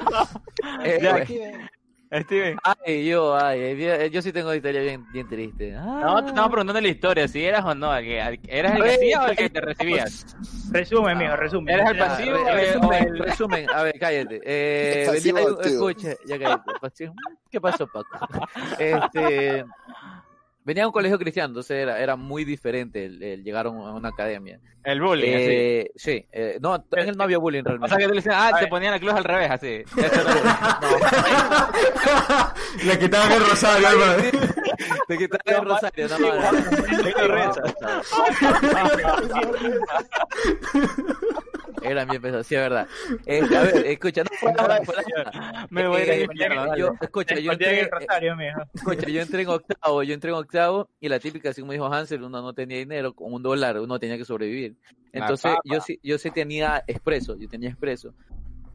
Eh, 0.84 1.00
Ya, 1.02 1.18
eh, 1.18 1.70
Steven. 2.14 2.58
Ay, 2.86 3.06
yo, 3.06 3.36
ay, 3.38 3.60
eh, 3.62 4.10
yo 4.12 4.22
sí 4.22 4.34
tengo 4.34 4.48
una 4.50 4.58
historia 4.58 4.82
bien, 4.82 5.06
bien 5.14 5.28
triste. 5.30 5.72
No, 5.72 6.22
te 6.22 6.30
estaba 6.30 6.50
preguntando 6.50 6.82
la 6.82 6.88
historia, 6.90 7.28
si 7.28 7.44
eras 7.46 7.64
o 7.64 7.74
no. 7.74 7.90
al 7.92 8.04
que- 8.04 8.22
al- 8.22 8.40
¿Eras 8.48 8.76
el 8.76 8.84
que 8.84 8.90
hacía 8.96 9.24
o 9.24 9.28
el 9.28 9.38
que 9.38 9.50
te 9.50 9.62
recibías? 9.62 10.26
Resumen, 10.72 11.18
mijo, 11.18 11.36
resumen. 11.38 11.74
¿Eres 11.74 11.90
el 11.92 11.98
Ya, 11.98 12.08
pasivo? 12.08 12.38
Re- 12.38 12.42
eh, 12.42 12.44
o 12.44 12.56
resumen, 12.56 13.04
el- 13.08 13.20
resumen, 13.20 13.70
a 13.74 13.84
ver, 13.84 14.00
cállate. 14.00 14.42
Eh, 14.46 15.06
Pasivo 15.08 15.36
venía- 15.38 15.52
activo. 15.54 15.90
escucha, 15.90 16.16
ya 16.26 16.40
cállate. 16.40 16.72
pasivo. 16.82 17.14
¿Qué 17.50 17.62
pasó, 17.62 17.88
Paco? 17.88 18.10
Este, 18.80 19.66
venía 20.64 20.84
a 20.84 20.88
un 20.88 20.94
colegio 20.94 21.18
cristiano, 21.20 21.48
entonces 21.50 21.78
era, 21.82 22.00
era 22.00 22.16
muy 22.16 22.46
diferente 22.46 23.06
el, 23.06 23.22
el 23.24 23.44
llegar 23.44 23.66
a 23.66 23.70
un- 23.70 23.88
a 23.88 23.92
una 23.94 24.10
academia. 24.10 24.60
El 24.84 25.00
bullying, 25.02 25.34
así. 25.36 25.46
Eh, 25.48 25.92
sí, 25.96 26.26
eh, 26.32 26.58
no, 26.60 26.84
en 26.94 27.10
el 27.10 27.16
no 27.18 27.24
había 27.24 27.38
bullying 27.38 27.62
O 27.62 27.66
realmente. 27.66 27.90
sea 27.90 27.98
que 28.00 28.06
tú 28.06 28.10
le 28.12 28.16
decías, 28.16 28.36
ah, 28.36 28.48
A 28.48 28.54
te 28.54 28.62
ver. 28.62 28.70
ponían 28.70 28.94
la 28.94 29.00
cruz 29.00 29.14
al 29.14 29.24
revés, 29.24 29.52
así. 29.52 29.84
No- 30.82 30.90
Le 32.86 32.98
quitaban 33.00 33.32
el 33.34 33.46
rosario, 33.48 33.88
hermano. 33.90 34.24
te 35.08 35.18
quitaban 35.18 35.64
el 35.64 35.70
rosario, 35.70 36.08
no, 36.08 36.18
no, 36.20 36.28
Eran 41.82 42.08
bien 42.10 42.22
pesados, 42.22 42.48
sí, 42.48 42.56
es 42.56 42.62
verdad. 42.62 42.88
Este, 43.26 43.56
a 43.58 43.62
ver, 43.64 43.86
escucha, 43.88 44.24
no 44.24 44.30
fue 44.40 44.54
nada, 44.54 44.82
fue 44.84 44.96
nada. 45.16 45.68
Me 45.70 45.88
voy 45.88 46.02
a 46.02 46.16
ir 46.16 46.22
Eh, 46.24 46.28
mierda, 46.34 46.66
dale. 46.68 46.80
yo, 46.80 46.94
escucha, 47.02 47.36
yo 47.40 47.52
entré, 47.52 47.90
rosario, 47.90 48.36
mijo. 48.36 48.60
escucha, 48.74 49.08
yo 49.10 49.22
entré 49.22 49.42
en 49.42 49.50
octavo, 49.50 50.04
yo 50.04 50.14
entré 50.14 50.30
en 50.32 50.36
octavo 50.38 50.90
y 51.00 51.10
la 51.10 51.20
típica, 51.20 51.50
así 51.50 51.62
como 51.62 51.74
dijo 51.74 51.86
Hansel, 51.92 52.24
uno 52.24 52.42
no 52.42 52.54
tenía 52.54 52.78
dinero, 52.78 53.14
con 53.14 53.34
un 53.34 53.42
dólar 53.44 53.80
uno 53.80 54.00
tenía 54.00 54.18
que 54.18 54.26
sobrevivir. 54.26 54.76
Entonces, 55.14 55.52
yo 55.66 55.82
sí, 55.82 56.00
yo 56.04 56.18
sí 56.18 56.32
tenía 56.32 56.84
expreso, 56.88 57.36
yo 57.38 57.48
tenía 57.50 57.70
expreso. 57.70 58.14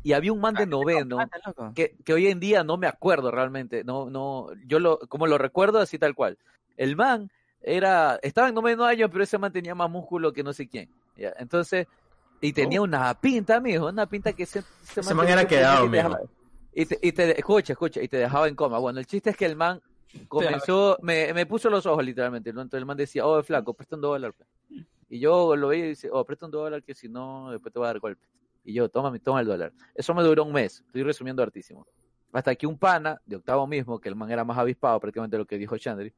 Y 0.03 0.13
había 0.13 0.33
un 0.33 0.41
man 0.41 0.55
de 0.55 0.67
noveno, 0.67 1.19
Ah, 1.19 1.29
loco. 1.45 1.73
que, 1.75 1.97
que 2.05 2.13
hoy 2.13 2.29
en 2.29 2.39
día 2.39 2.63
no 2.63 2.77
me 2.77 2.87
acuerdo 2.87 3.31
realmente, 3.31 3.83
no, 3.83 4.09
no, 4.09 4.49
yo 4.67 4.79
lo, 4.79 4.99
como 5.01 5.27
lo 5.27 5.37
recuerdo 5.39 5.81
así 5.81 5.99
tal 5.99 6.15
cual. 6.15 6.39
El 6.77 6.95
man 6.95 7.29
era, 7.61 8.19
estaba 8.23 8.49
en 8.49 8.55
noveno 8.55 8.85
año, 8.85 9.11
pero 9.11 9.25
ese 9.25 9.39
man 9.39 9.51
tenía 9.53 9.75
más 9.75 9.91
músculo 9.91 10.33
que 10.33 10.45
no 10.45 10.53
sé 10.53 10.69
quién. 10.69 10.89
¿ya? 11.17 11.33
Entonces, 11.39 11.87
y 12.41 12.53
tenía 12.53 12.81
una 12.83 13.13
pinta, 13.21 13.61
mijo, 13.61 13.89
una 13.89 14.07
pinta 14.07 14.33
que 14.33 14.47
se, 14.47 14.61
Ese 14.61 15.15
man 15.15 15.19
tenía 15.27 15.33
era 15.35 15.43
que- 15.49 15.57
quedado, 15.57 15.89
mijo. 15.89 16.17
Y 16.73 16.85
te, 16.87 16.99
y 17.01 17.13
te, 17.13 17.39
escucha, 17.39 17.73
escucha, 17.73 18.03
y 18.03 18.09
te 18.09 18.19
dejaba 18.19 18.49
en 18.49 18.55
coma. 18.55 18.79
Bueno, 18.79 18.99
el 18.99 19.07
chiste 19.07 19.31
es 19.31 19.37
que 19.37 19.47
el 19.47 19.57
man 19.57 19.81
comenzó, 20.29 20.99
me, 21.03 21.33
me 21.33 21.47
puso 21.47 21.71
los 21.71 21.87
ojos 21.87 22.05
literalmente, 22.05 22.53
¿no? 22.53 22.61
Entonces 22.61 22.81
el 22.83 22.87
man 22.87 22.97
decía, 22.97 23.27
oh, 23.27 23.43
flaco, 23.43 23.73
presta 23.75 23.97
un 23.97 24.03
dólar. 24.03 24.35
pe". 24.35 24.45
Y 25.09 25.19
yo 25.21 25.57
lo 25.57 25.69
veía 25.69 25.87
y 25.87 25.89
dice, 25.91 26.09
oh, 26.13 26.25
presta 26.25 26.47
un 26.47 26.53
dólar 26.53 26.83
que 26.83 26.95
si 26.95 27.09
no, 27.09 27.51
después 27.51 27.73
te 27.73 27.79
voy 27.79 27.87
a 27.87 27.89
dar 27.93 28.01
golpe. 28.01 28.27
Y 28.65 28.75
yo, 28.75 28.89
toma, 28.89 29.17
toma 29.21 29.41
el 29.41 29.47
dólar. 29.47 29.73
Eso 29.95 30.13
me 30.15 30.23
duró 30.23 30.45
un 30.45 30.53
mes, 30.53 30.83
estoy 30.87 31.03
resumiendo 31.03 31.43
hartísimo. 31.43 31.87
Hasta 32.33 32.55
que 32.55 32.67
un 32.67 32.77
pana 32.77 33.21
de 33.25 33.37
octavo 33.37 33.67
mismo, 33.67 33.99
que 33.99 34.09
el 34.11 34.17
man 34.17 34.31
era 34.31 34.45
más 34.45 34.59
avispado 34.59 35.01
prácticamente 35.01 35.39
lo 35.39 35.47
que 35.47 35.57
dijo 35.57 35.79
Chandri, 35.79 36.13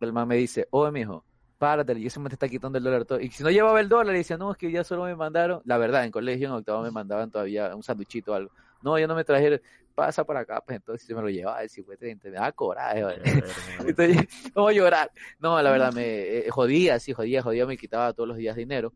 el 0.00 0.12
man 0.12 0.28
me 0.28 0.36
dice, 0.36 0.66
oh, 0.70 0.90
mijo, 0.90 1.24
párate, 1.58 1.98
y 1.98 2.06
ese 2.06 2.20
man 2.20 2.28
te 2.28 2.34
está 2.34 2.48
quitando 2.48 2.78
el 2.78 2.84
dólar 2.84 3.04
todo. 3.04 3.20
Y 3.20 3.30
si 3.30 3.42
no 3.42 3.50
llevaba 3.50 3.80
el 3.80 3.88
dólar, 3.88 4.14
y 4.14 4.18
decía, 4.18 4.36
no, 4.36 4.52
es 4.52 4.58
que 4.58 4.70
ya 4.70 4.84
solo 4.84 5.04
me 5.04 5.14
mandaron, 5.14 5.62
la 5.64 5.78
verdad, 5.78 6.04
en 6.04 6.10
colegio, 6.10 6.48
en 6.48 6.54
octavo 6.54 6.82
me 6.82 6.90
mandaban 6.90 7.30
todavía 7.30 7.74
un 7.74 7.82
sanduchito 7.82 8.32
o 8.32 8.34
algo. 8.34 8.50
No, 8.82 8.98
yo 8.98 9.06
no 9.06 9.14
me 9.14 9.24
trajeron, 9.24 9.60
pasa 9.94 10.24
para 10.24 10.40
acá, 10.40 10.62
pues 10.64 10.76
entonces 10.76 11.08
yo 11.08 11.16
me 11.16 11.22
lo 11.22 11.30
llevaba, 11.30 11.62
el 11.62 11.70
50, 11.70 12.28
me 12.28 12.30
daba 12.30 12.52
coraje, 12.52 13.02
¿vale? 13.02 13.22
Entonces, 13.86 14.16
¿cómo 14.54 14.70
llorar? 14.70 15.10
No, 15.38 15.60
la 15.62 15.70
verdad, 15.70 15.92
me 15.92 16.04
eh, 16.38 16.50
jodía, 16.50 16.98
sí, 16.98 17.12
jodía, 17.12 17.42
jodía, 17.42 17.66
me 17.66 17.76
quitaba 17.76 18.12
todos 18.12 18.28
los 18.28 18.36
días 18.36 18.56
dinero. 18.56 18.92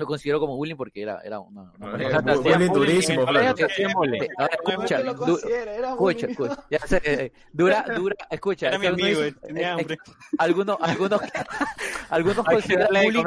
Lo 0.00 0.06
considero 0.06 0.40
como 0.40 0.56
bullying 0.56 0.76
porque 0.76 1.02
era, 1.02 1.20
era 1.22 1.40
una... 1.40 1.60
una 1.78 1.86
Ah, 1.92 1.96
era 2.00 2.20
bullying 2.20 2.42
bullying 2.42 2.72
durísimo, 2.72 3.26
no 3.26 4.46
escucha, 4.46 5.02
du- 5.02 5.36
escucha, 5.36 6.26
escucha, 6.26 6.64
ya 6.70 6.78
sé, 6.86 7.02
eh, 7.04 7.32
dura, 7.52 7.84
dura, 7.94 8.16
escucha. 8.30 8.68
Era 8.68 8.78
mi 8.78 8.86
algunos 8.86 9.34
tenía 9.42 9.62
eh, 9.62 9.66
hambre. 9.66 9.98
algunos, 10.38 10.78
algunos, 10.80 11.20
algunos 12.08 12.44
consideran 12.46 12.88
bullying, 13.04 13.24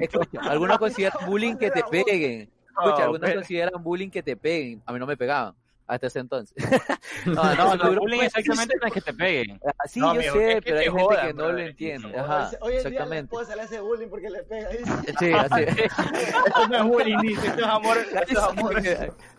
escucha, 0.00 0.40
algunos 0.48 0.78
consideran 0.78 1.26
bullying 1.26 1.56
que 1.56 1.70
te 1.72 1.82
peguen. 1.90 2.52
Escucha, 2.68 3.04
algunos 3.04 3.32
consideran 3.32 3.82
bullying 3.82 4.10
que 4.10 4.22
te 4.22 4.36
peguen. 4.36 4.80
A 4.86 4.92
mí 4.92 4.98
no 5.00 5.06
me 5.06 5.16
pegaban 5.16 5.56
hasta 5.86 6.06
ese 6.06 6.20
entonces. 6.20 6.56
no, 7.26 7.34
No, 7.54 7.76
no, 7.76 7.94
bullying 8.00 8.18
un- 8.20 8.24
exactamente 8.24 8.74
no 8.80 8.86
es 8.86 8.92
que 8.94 9.00
te 9.00 9.12
peguen. 9.14 9.60
Ah, 9.66 9.72
Sí, 9.88 10.00
No, 10.00 10.14
yo 10.14 10.20
mijo, 10.20 10.34
sé, 10.34 10.60
pero 10.64 10.78
hay 10.78 10.84
te 10.84 10.90
gente 10.90 11.02
jodan, 11.02 11.26
que 11.26 11.34
no 11.34 11.42
lo 11.42 11.48
brother. 11.48 11.68
entiende. 11.68 12.18
Ajá, 12.18 12.38
Hoy 12.38 12.46
en 12.50 12.50
día 12.50 12.70
la 12.70 12.76
exactamente. 12.88 13.34
esposa 13.34 13.56
le 13.56 13.62
hace 13.62 13.80
bullying 13.80 14.08
porque 14.08 14.30
le 14.30 14.42
pega. 14.44 14.68
dice. 14.70 14.84
Sí, 15.18 15.32
así. 15.32 15.62
Esto 15.62 16.68
no 16.68 16.76
es 16.76 16.84
bullying, 16.84 17.18
dice, 17.22 17.46
esto 17.48 17.60
es 17.60 17.66
amor. 17.66 17.96
Esto 17.98 18.32
es 18.32 18.38
amor. 18.38 18.76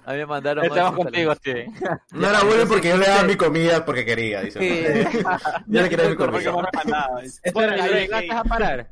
A 0.05 0.11
mí 0.11 0.17
me 0.17 0.25
mandaron. 0.25 0.65
Estamos 0.65 0.95
contigo, 0.95 1.33
Steven. 1.35 1.73
No 2.11 2.29
era 2.29 2.43
bullying 2.43 2.67
porque 2.67 2.89
yo 2.89 2.97
le 2.97 3.05
daba 3.07 3.23
mi 3.23 3.35
comida 3.35 3.85
porque 3.85 4.05
quería, 4.05 4.41
dice. 4.41 4.59
Sí. 4.59 5.21
Yo 5.67 5.81
le 5.81 5.89
quería 5.89 6.09
mi 6.09 6.15
comida. 6.15 6.51
me 6.51 7.51
Bueno, 7.53 7.73
era 7.73 7.87
¿y 7.87 7.89
el 7.89 7.99
llegaste 8.01 8.31
a 8.31 8.43
parar? 8.43 8.91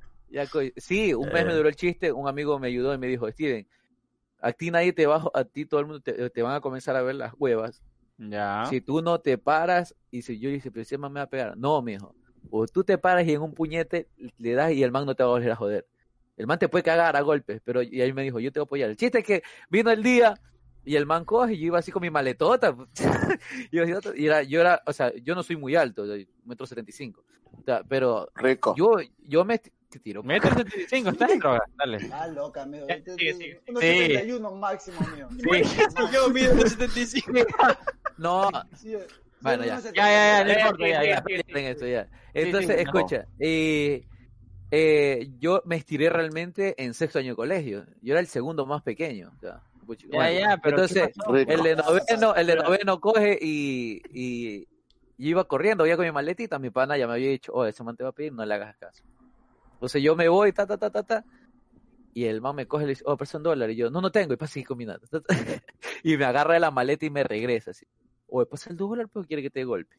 Sí, 0.78 1.14
un 1.14 1.28
mes 1.30 1.46
me 1.46 1.52
Eh. 1.52 1.56
duró 1.56 1.68
el 1.70 1.76
chiste, 1.76 2.12
un 2.12 2.28
amigo 2.30 2.58
me 2.60 2.68
ayudó 2.68 2.94
y 2.94 2.98
me 2.98 3.08
dijo, 3.08 3.30
Steven, 3.30 3.68
a 4.42 4.52
ti 4.52 4.72
nadie 4.72 4.92
te 4.92 5.06
va, 5.06 5.24
a 5.34 5.44
ti 5.46 5.66
todo 5.66 5.80
el 5.80 5.86
mundo 5.86 6.02
te, 6.02 6.30
te 6.30 6.42
van 6.42 6.56
a 6.56 6.62
comenzar 6.62 6.96
a 6.96 7.02
ver 7.02 7.16
las 7.16 7.34
huevas. 7.38 7.84
Ya. 8.18 8.66
Si 8.70 8.82
tú 8.82 9.02
no 9.02 9.20
te 9.20 9.38
paras, 9.38 9.96
y 10.10 10.22
si 10.24 10.40
yo 10.40 10.50
dije, 10.50 10.70
pero 10.72 10.82
ese 10.82 10.98
man 10.98 11.14
me 11.14 11.20
va 11.20 11.26
a 11.26 11.30
pegar. 11.30 11.58
No, 11.58 11.82
mijo. 11.82 12.14
O 12.50 12.66
tú 12.68 12.84
te 12.84 12.98
paras 12.98 13.26
y 13.28 13.34
en 13.34 13.42
un 13.42 13.54
puñete 13.54 14.10
le 14.38 14.54
das 14.54 14.74
y 14.74 14.84
el 14.84 14.92
man 14.92 15.06
no 15.06 15.16
te 15.16 15.24
va 15.24 15.30
a 15.30 15.34
volver 15.34 15.52
a 15.52 15.56
joder. 15.56 15.88
El 16.38 16.48
man 16.48 16.60
te 16.60 16.70
puede 16.70 16.84
cagar 16.84 17.16
a 17.16 17.22
golpes, 17.22 17.62
pero 17.64 17.82
y 17.84 18.02
ahí 18.02 18.14
me 18.14 18.24
dijo, 18.24 18.40
yo 18.40 18.52
te 18.52 18.60
voy 18.60 18.66
a 18.66 18.68
apoyar. 18.68 18.90
El 18.90 18.98
chiste 18.98 19.20
es 19.20 19.26
que 19.26 19.44
vino 19.70 19.92
el 19.92 20.02
día 20.02 20.34
y 20.84 20.96
el 20.96 21.06
man 21.06 21.24
coge 21.24 21.54
y 21.54 21.60
yo 21.60 21.68
iba 21.68 21.80
así 21.80 21.92
con 21.92 22.02
mi 22.02 22.10
maletota. 22.10 22.76
y 23.72 23.78
era, 24.26 24.44
yo 24.44 24.62
era, 24.62 24.82
o 24.86 24.94
sea, 24.94 25.14
yo 25.18 25.36
no 25.36 25.44
soy 25.44 25.56
muy 25.56 25.76
alto, 25.76 26.04
metro 26.46 26.66
setenta 26.66 26.90
y 26.90 26.94
cinco. 26.94 27.24
Pero 27.88 28.30
Rico. 28.36 28.74
yo, 28.76 28.96
yo 29.20 29.46
me, 29.46 29.62
Se 29.92 30.00
tiró. 30.00 30.24
Metro 30.24 30.50
75, 30.52 31.10
estás 31.10 31.32
en 31.32 31.40
droga. 31.40 31.60
Dale. 31.78 32.10
Ah, 32.14 32.28
loca, 32.28 32.62
amigo. 32.64 32.88
Ya, 32.88 32.96
sigue. 33.18 33.62
unos 33.68 33.82
Sí. 33.84 33.88
71 33.98 34.52
máximo, 34.56 34.98
amigo. 35.02 35.28
Yo 36.14 36.30
mido 36.30 36.54
1.75. 36.56 37.46
No, 38.18 38.50
Sí, 38.78 38.96
Bueno, 39.42 39.66
ya. 39.66 39.80
Ya, 39.80 39.92
ya, 39.92 39.94
ya, 39.94 40.44
no 40.44 40.50
Ya, 40.50 40.60
importa, 40.60 40.86
sí, 40.86 40.92
ya, 40.92 41.02
sí, 41.02 41.08
ya, 41.10 41.18
sí, 41.18 41.36
sí, 41.36 41.44
sí. 41.54 41.60
esto, 41.66 41.88
ya. 41.88 42.04
sí, 42.06 42.10
Entonces, 42.36 42.76
no. 42.76 42.82
escucha, 42.84 43.26
eh, 43.40 44.06
eh, 44.70 45.30
yo 45.40 45.62
me 45.66 45.76
estiré 45.76 46.10
realmente 46.10 46.76
en 46.82 46.94
sexto 46.94 47.20
año 47.20 47.32
de 47.32 47.36
colegio. 47.36 47.86
Yo 48.02 48.14
era 48.14 48.20
el 48.22 48.28
segundo 48.28 48.66
más 48.66 48.84
pequeño. 48.84 49.34
o 49.36 49.40
sea, 49.40 49.62
Ya, 49.88 50.08
bueno, 50.18 50.40
ya, 50.40 50.58
pero 50.64 50.76
entonces, 50.78 51.10
el 51.48 51.64
de 51.64 51.76
noveno, 51.76 52.36
el 52.36 52.48
de 52.48 52.56
noveno 52.56 53.02
coge 53.02 53.38
y, 53.42 54.02
y 54.14 54.60
yo 55.18 55.30
iba 55.30 55.44
corriendo, 55.46 55.84
voy 55.84 55.96
con 55.96 56.06
mi 56.06 56.12
maletita, 56.12 56.60
mi 56.60 56.70
pana 56.70 56.96
ya 56.98 57.08
me 57.08 57.14
había 57.14 57.30
dicho, 57.30 57.52
oh, 57.54 57.66
ese 57.66 57.84
man 57.84 57.98
te 57.98 58.04
va 58.04 58.10
a 58.10 58.14
pedir, 58.14 58.32
no 58.32 58.46
le 58.46 58.54
hagas 58.54 58.78
caso. 58.78 59.04
Entonces 59.82 60.04
yo 60.04 60.16
me 60.16 60.30
voy, 60.30 60.52
ta, 60.54 60.68
ta, 60.68 60.78
ta, 60.78 60.92
ta, 60.92 61.02
ta, 61.02 61.26
y 62.14 62.26
el 62.26 62.40
man 62.40 62.56
me 62.56 62.68
coge 62.68 62.84
y 62.84 62.86
le 62.86 62.92
dice, 62.92 63.04
oh, 63.08 63.18
presta 63.18 63.38
un 63.38 63.44
dólar, 63.44 63.72
y 63.72 63.76
yo, 63.76 63.90
no, 63.90 64.00
no 64.00 64.12
tengo, 64.12 64.32
y 64.32 64.38
pasa 64.38 64.54
seguir 64.54 64.68
combinando. 64.68 65.08
ta, 65.08 65.22
ta, 65.22 65.34
y 66.04 66.18
me 66.18 66.26
agarra 66.26 66.54
de 66.54 66.60
la 66.60 66.70
maleta 66.70 67.08
y 67.08 67.10
me 67.10 67.24
regresa, 67.24 67.72
así, 67.72 67.88
oye, 68.28 68.46
pasa 68.46 68.70
el 68.70 68.78
dólar, 68.78 69.10
pero 69.12 69.26
quiere 69.26 69.42
que 69.42 69.50
te 69.50 69.64
golpe. 69.64 69.96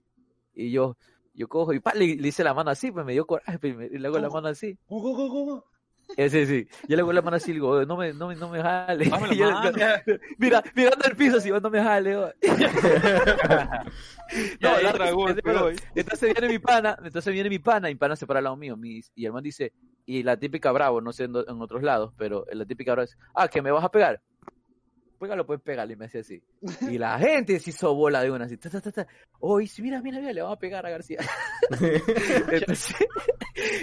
Y 0.55 0.71
yo, 0.71 0.97
yo 1.35 1.49
cojo 1.49 1.73
y 1.73 1.81
pa, 1.81 1.95
le, 1.95 2.15
le 2.15 2.29
hice 2.29 2.45
la 2.45 2.55
mano 2.55 2.71
así, 2.71 2.93
pues 2.93 3.05
me 3.05 3.13
dio 3.13 3.27
coraje, 3.27 3.59
pues, 3.59 3.91
y 3.91 3.99
le 3.99 4.07
hago 4.07 4.21
la 4.21 4.31
mano 4.31 4.47
así. 4.47 4.79
Go, 4.87 5.01
go. 5.01 5.65
Ese 6.17 6.47
sí, 6.47 6.69
yo 6.89 6.97
le 6.97 7.03
hago 7.03 7.13
la 7.13 7.23
mano 7.23 7.37
así 7.37 7.51
y 7.51 7.55
digo, 7.55 7.69
"Oye, 7.71 7.87
no 7.87 7.97
me, 7.97 8.13
no 8.13 8.29
me, 8.29 8.37
no 8.37 8.49
me 8.49 8.61
jale. 8.61 9.05
Yo- 9.37 10.17
mira, 10.39 10.63
mirando 10.75 11.05
el 11.07 11.17
piso, 11.17 11.39
"Oh, 11.55 11.61
no 11.61 11.71
me 11.71 11.83
jale. 11.83 12.17
oh". 12.17 12.33
Ya, 14.61 14.81
la- 14.81 14.91
otra 14.91 15.11
golpe, 15.11 15.41
bueno, 15.45 15.65
voy. 15.65 15.77
entonces 15.95 16.33
viene 16.33 16.49
mi 16.49 16.59
pana, 16.59 16.97
entonces 17.05 17.33
viene 17.35 17.51
mi 17.51 17.59
pana, 17.59 17.91
y 17.91 17.95
mi 17.95 17.99
pana 17.99 18.17
se 18.17 18.27
para 18.27 18.39
al 18.39 18.45
lado 18.45 18.57
mío, 18.57 18.79
mi- 18.79 19.01
y 19.15 19.27
el 19.27 19.33
man 19.33 19.43
dice, 19.43 19.75
y 20.07 20.23
la 20.23 20.39
típica 20.39 20.73
bravo, 20.73 21.03
no 21.03 21.13
sé 21.13 21.25
en, 21.25 21.37
otros 21.37 21.83
lados, 21.83 22.15
pero 22.17 22.47
la 22.51 22.65
típica 22.65 22.93
bravo 22.93 23.05
es, 23.05 23.17
ah, 23.35 23.49
que 23.49 23.61
me 23.61 23.71
vas 23.71 23.85
a 23.85 23.91
pegar. 23.91 24.23
Pégalo, 25.19 25.47
pues 25.47 25.61
pégale, 25.61 25.93
y 25.93 25.97
me 25.97 26.07
hacía 26.07 26.23
así. 26.23 26.43
Y 26.89 26.99
la 26.99 27.19
gente 27.19 27.61
se 27.61 27.71
hizo 27.71 27.95
bola 27.95 28.23
de 28.23 28.31
una, 28.31 28.47
así, 28.47 28.57
ta, 28.57 28.71
ta, 28.71 28.81
ta, 28.81 28.91
ta. 28.91 29.07
Oh, 29.39 29.61
y 29.61 29.71
mira, 29.79 30.01
mira, 30.01 30.19
mira, 30.19 30.33
le 30.33 30.41
vamos 30.43 30.57
a 30.57 30.61
pegar 30.61 30.85
a 30.87 30.91
García. 30.91 31.19
entonces, 32.51 32.97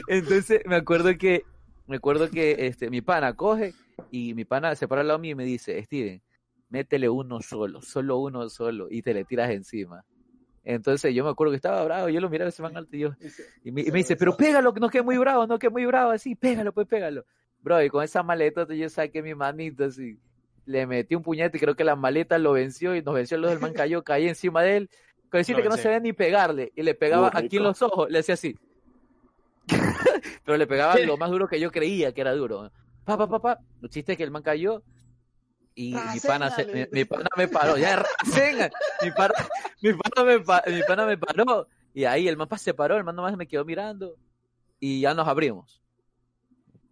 entonces, 0.08 0.62
me 0.66 0.76
acuerdo 0.76 1.18
que, 1.18 1.44
me 1.90 1.96
acuerdo 1.96 2.30
que 2.30 2.68
este, 2.68 2.90
mi 2.92 3.02
pana 3.02 3.34
coge, 3.34 3.74
y 4.12 4.36
mi 4.36 4.46
pana 4.46 4.76
se 4.76 4.88
para 4.88 5.02
al 5.02 5.08
lado 5.08 5.20
mío 5.20 5.32
y 5.32 5.36
me 5.36 5.44
dice, 5.44 5.84
Steven, 5.84 6.22
métele 6.70 7.10
uno 7.10 7.42
solo, 7.42 7.82
solo 7.82 8.18
uno 8.20 8.48
solo, 8.48 8.88
y 8.90 9.02
te 9.02 9.14
le 9.14 9.26
tiras 9.26 9.50
encima. 9.50 10.06
Entonces 10.64 11.16
yo 11.16 11.24
me 11.24 11.32
acuerdo 11.32 11.52
que 11.52 11.56
estaba 11.56 11.84
bravo, 11.84 12.10
yo 12.10 12.22
lo 12.22 12.30
miraba 12.30 12.50
ese 12.50 12.62
man 12.62 12.78
alto 12.78 12.96
y 12.96 13.00
yo, 13.00 13.16
y 13.64 13.72
me, 13.72 13.82
y 13.82 13.92
me 13.92 13.98
dice, 13.98 14.16
pero 14.16 14.38
pégalo, 14.38 14.72
que 14.72 14.80
no 14.80 14.90
quede 14.90 15.02
muy 15.02 15.18
bravo, 15.18 15.48
no 15.48 15.58
quede 15.58 15.72
muy 15.72 15.86
bravo, 15.88 16.12
así, 16.12 16.36
pégalo, 16.36 16.72
pues 16.72 16.88
pégalo. 16.88 17.26
Bro, 17.62 17.84
y 17.84 17.90
con 17.90 18.04
esa 18.04 18.22
maleta 18.22 18.68
yo 18.72 18.88
saqué 18.88 19.24
mi 19.24 19.34
manito 19.34 19.86
así, 19.86 20.20
le 20.66 20.86
metí 20.86 21.16
un 21.16 21.24
puñete 21.24 21.58
y 21.58 21.60
creo 21.60 21.76
que 21.76 21.84
la 21.84 21.96
maleta 21.96 22.38
lo 22.38 22.52
venció 22.52 22.96
y 22.96 23.02
nos 23.02 23.16
venció, 23.16 23.38
los 23.40 23.50
del 23.50 23.60
man 23.60 23.74
cayó, 23.74 24.04
caí 24.04 24.28
encima 24.28 24.62
de 24.62 24.78
él, 24.78 24.90
con 25.32 25.40
decirle 25.40 25.64
Lo 25.64 25.72
que 25.72 25.82
no 25.82 25.90
ve 25.90 26.02
ni 26.02 26.14
pegarle, 26.14 26.72
y 26.76 26.84
le 26.84 26.94
pegaba 26.94 27.32
Uh, 27.34 27.38
aquí 27.38 27.58
en 27.58 27.64
los 27.64 27.82
ojos, 27.82 28.12
le 28.12 28.20
hacía 28.20 28.36
así. 28.36 28.56
pero 30.46 30.58
le 30.58 30.68
pegaba 30.68 30.94
lo 31.06 31.18
más 31.18 31.30
duro 31.32 31.48
que 31.48 31.60
yo 31.60 31.72
creía 31.72 32.14
que 32.14 32.22
era 32.22 32.34
duro. 32.34 32.72
Pa, 33.06 33.18
pa, 33.18 33.28
pa, 33.28 33.40
pa. 33.42 33.60
El 33.82 33.90
chiste 33.90 34.14
es 34.14 34.18
que 34.18 34.24
el 34.24 34.32
man 34.32 34.44
cayó 34.44 34.84
y 35.76 35.94
mi 36.14 36.20
pana, 36.28 36.50
se- 36.52 36.66
mi, 36.92 37.06
pana 37.06 37.30
me 37.38 37.48
paró. 37.48 37.78
Ya, 37.78 38.04
mi, 39.04 39.12
pana, 39.12 39.34
mi, 39.82 39.94
pana 39.94 40.24
me, 40.26 40.38
mi 40.76 40.84
pana 40.84 41.06
me 41.06 41.18
paró. 41.18 41.68
Y 41.94 42.06
ahí 42.06 42.28
el 42.28 42.38
man 42.38 42.48
pa- 42.48 42.58
se 42.58 42.74
paró, 42.74 42.98
el 42.98 43.04
man 43.04 43.16
nomás 43.16 43.36
me 43.38 43.48
quedó 43.48 43.66
mirando 43.66 44.16
y 44.80 45.02
ya 45.02 45.14
nos 45.14 45.28
abrimos. 45.28 45.82